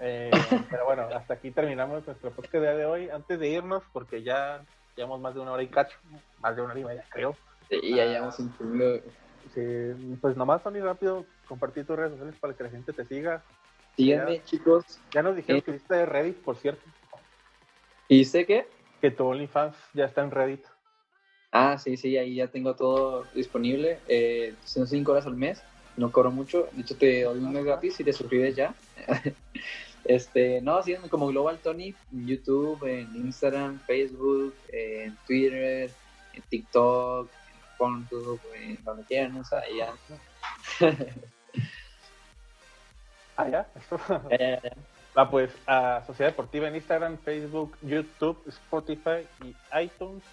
Eh, 0.02 0.32
pero 0.70 0.86
bueno, 0.86 1.04
hasta 1.14 1.34
aquí 1.36 1.52
terminamos 1.52 2.06
nuestro 2.06 2.32
podcast 2.32 2.64
de 2.64 2.86
hoy. 2.86 3.10
Antes 3.10 3.40
de 3.40 3.50
irnos, 3.50 3.84
porque 3.92 4.24
ya 4.24 4.64
llevamos 4.96 5.20
más 5.20 5.34
de 5.34 5.42
una 5.42 5.52
hora 5.52 5.64
y 5.64 5.68
cacho, 5.68 5.98
más 6.40 6.56
de 6.56 6.62
una 6.62 6.72
hora 6.72 6.80
y 6.80 6.86
media, 6.86 7.06
creo. 7.10 7.36
Sí, 7.70 7.80
ya 7.96 8.06
llevamos 8.06 8.40
incluido. 8.40 9.02
Sí, 9.54 10.18
pues 10.22 10.36
nomás, 10.38 10.62
Tony, 10.64 10.80
rápido, 10.80 11.26
compartir 11.48 11.86
tus 11.86 11.96
redes 11.98 12.12
sociales 12.12 12.36
para 12.40 12.54
que 12.54 12.64
la 12.64 12.70
gente 12.70 12.94
te 12.94 13.06
siga. 13.06 13.44
Síganme, 13.96 14.44
chicos. 14.46 15.00
Ya 15.12 15.22
nos 15.24 15.36
dijeron 15.36 15.60
Sí. 15.62 15.66
que 15.66 15.72
hiciste 15.72 16.06
Reddit, 16.06 16.38
por 16.38 16.56
cierto, 16.56 16.82
¿Y 18.08 18.26
sé 18.26 18.46
qué? 18.46 18.68
que 19.02 19.12
tu 19.12 19.26
OnlyFans 19.26 19.76
ya 19.94 20.06
está 20.06 20.22
en 20.22 20.32
Reddit. 20.32 20.64
Ah, 21.52 21.78
sí, 21.78 21.96
sí, 21.98 22.18
ahí 22.18 22.36
ya 22.36 22.48
tengo 22.48 22.76
todo 22.76 23.26
disponible. 23.34 24.00
Eh, 24.08 24.56
son 24.66 24.88
5 24.88 25.12
horas 25.12 25.26
al 25.26 25.36
mes, 25.36 25.64
no 25.98 26.12
cobro 26.12 26.32
mucho. 26.32 26.68
De 26.74 26.82
hecho, 26.82 26.96
te 26.98 27.24
doy 27.24 27.40
un 27.40 27.54
mes 27.54 27.64
gratis 27.66 27.96
si 27.96 28.04
te 28.04 28.14
suscribes 28.14 28.56
ya. 28.56 28.74
este, 30.06 30.62
no, 30.62 30.82
síganme 30.84 31.10
como 31.10 31.28
Global 31.28 31.60
Tony 31.60 31.94
en 32.12 32.28
YouTube, 32.28 32.84
en 32.86 33.16
Instagram, 33.16 33.80
Facebook, 33.82 34.54
en 34.72 35.16
Twitter, 35.28 35.92
en 36.34 36.42
TikTok, 36.50 37.30
en 37.30 37.78
Pornhub, 37.78 38.40
en 38.56 38.84
donde 38.84 39.04
quieran, 39.04 39.38
o 39.38 39.44
sea, 39.44 39.62
ya. 39.70 39.94
Ah, 43.38 43.48
ya, 43.48 43.68
esto. 43.76 43.98
Ya, 44.32 44.38
ya, 44.38 44.62
ya. 44.62 44.72
Ah, 45.16 45.30
pues 45.30 45.52
a 45.66 46.04
Sociedad 46.06 46.32
Deportiva 46.32 46.68
en 46.68 46.76
Instagram, 46.76 47.18
Facebook, 47.18 47.78
YouTube, 47.82 48.38
Spotify 48.48 49.26
y 49.44 49.56
iTunes. 49.82 50.24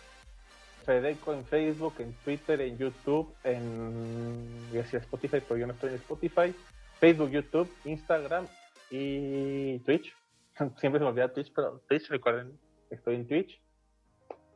Fedeco 0.85 1.33
en 1.33 1.45
Facebook, 1.45 1.95
en 1.99 2.13
Twitter, 2.25 2.61
en 2.61 2.79
YouTube, 2.79 3.33
en. 3.43 4.69
Yo 4.73 4.83
decía 4.83 5.01
Spotify, 5.01 5.41
pero 5.41 5.57
yo 5.57 5.67
no 5.67 5.73
estoy 5.73 5.91
en 5.91 5.97
Spotify. 5.97 6.55
Facebook, 7.01 7.31
YouTube, 7.31 7.69
Instagram 7.85 8.47
y 8.91 9.79
Twitch. 9.81 10.15
Siempre 10.57 10.81
se 10.81 11.05
me 11.05 11.07
olvida 11.07 11.33
Twitch, 11.33 11.53
pero 11.55 11.83
Twitch, 11.89 12.09
recuerden, 12.09 12.59
estoy 12.91 13.17
en 13.17 13.27
Twitch. 13.27 13.61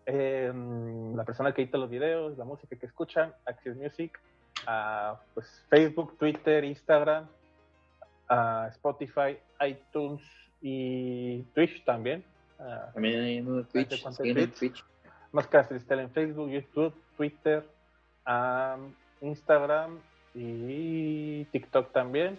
Em, 0.06 1.14
la 1.14 1.24
persona 1.24 1.52
que 1.52 1.62
edita 1.62 1.78
los 1.78 1.90
videos, 1.90 2.36
la 2.38 2.44
música 2.44 2.74
que 2.76 2.86
escuchan, 2.86 3.32
Access 3.44 3.76
Music, 3.76 4.18
ah, 4.66 5.20
pues 5.34 5.64
Facebook, 5.68 6.16
Twitter, 6.18 6.64
Instagram, 6.64 7.28
a 8.28 8.68
Spotify, 8.72 9.38
iTunes 9.60 10.22
y 10.60 11.42
Twitch 11.54 11.84
también. 11.84 12.24
También 12.92 13.20
hay 13.20 13.40
uno 13.40 13.56
de 13.56 13.64
Twitch, 13.64 14.04
en 14.20 14.50
Twitch. 14.52 14.84
Cristal 15.68 16.00
en 16.00 16.10
Facebook, 16.10 16.50
YouTube, 16.50 16.94
Twitter, 17.16 17.64
am, 18.24 18.94
Instagram 19.20 19.98
y 20.34 21.44
TikTok 21.46 21.92
también. 21.92 22.38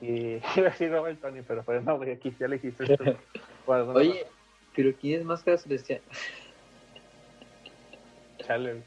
Y 0.00 0.40
iba 0.56 0.68
a 0.68 0.70
decir 0.70 0.90
Robert 0.90 1.20
Tony, 1.20 1.42
pero, 1.42 1.62
pero 1.64 1.80
no, 1.80 1.96
güey, 1.96 2.12
aquí 2.12 2.34
ya 2.38 2.48
le 2.48 2.58
dijiste 2.58 2.92
esto. 2.92 3.16
Oye, 3.66 4.26
pero 4.74 4.92
¿quién 4.98 5.20
es 5.20 5.26
Máscara 5.26 5.58
Celestial? 5.58 6.00
Chale. 8.38 8.82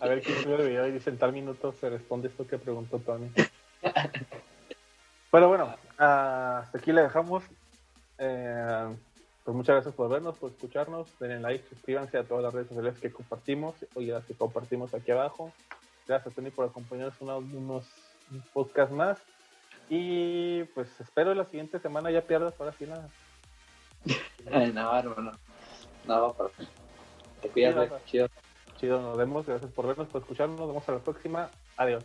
A 0.00 0.08
ver 0.08 0.22
quién 0.22 0.42
sube 0.42 0.56
el 0.56 0.68
video 0.68 0.86
y 0.86 0.92
dice 0.92 1.10
en 1.10 1.18
tal 1.18 1.32
minuto 1.32 1.72
se 1.72 1.90
responde 1.90 2.28
esto 2.28 2.46
que 2.46 2.58
preguntó 2.58 2.98
Tony. 2.98 3.30
Pero 5.30 5.48
bueno, 5.48 5.74
hasta 5.96 6.78
aquí 6.78 6.92
le 6.92 7.02
dejamos. 7.02 7.44
Eh, 8.18 8.96
pues 9.44 9.56
muchas 9.56 9.76
gracias 9.76 9.94
por 9.94 10.08
vernos, 10.08 10.36
por 10.38 10.50
escucharnos. 10.50 11.08
Denle 11.18 11.40
like, 11.40 11.68
suscríbanse 11.68 12.18
a 12.18 12.24
todas 12.24 12.44
las 12.44 12.54
redes 12.54 12.68
sociales 12.68 12.98
que 12.98 13.10
compartimos 13.10 13.74
y 13.96 14.06
las 14.06 14.24
que 14.24 14.34
compartimos 14.34 14.94
aquí 14.94 15.10
abajo. 15.10 15.52
Gracias, 16.06 16.34
Tony, 16.34 16.50
por 16.50 16.66
acompañarnos 16.66 17.20
unos, 17.20 17.86
unos 18.30 18.46
podcasts 18.48 18.94
más. 18.94 19.18
Y 19.90 20.64
pues 20.74 20.88
espero 21.00 21.34
la 21.34 21.44
siguiente 21.46 21.78
semana 21.78 22.10
ya 22.10 22.22
pierdas 22.22 22.54
ahora 22.58 22.74
sí 22.78 22.86
nada. 22.86 23.08
No, 24.72 24.98
hermano. 24.98 25.32
No, 26.06 26.34
pero 26.34 26.50
te 27.42 27.48
cuidas. 27.48 27.90
Chido. 28.06 28.28
Chido, 28.78 29.00
nos 29.00 29.18
vemos. 29.18 29.44
Gracias 29.46 29.70
por 29.72 29.86
vernos, 29.86 30.08
por 30.08 30.22
escucharnos. 30.22 30.58
Nos 30.58 30.68
vemos 30.68 30.88
a 30.88 30.92
la 30.92 30.98
próxima. 31.00 31.50
Adiós. 31.76 32.04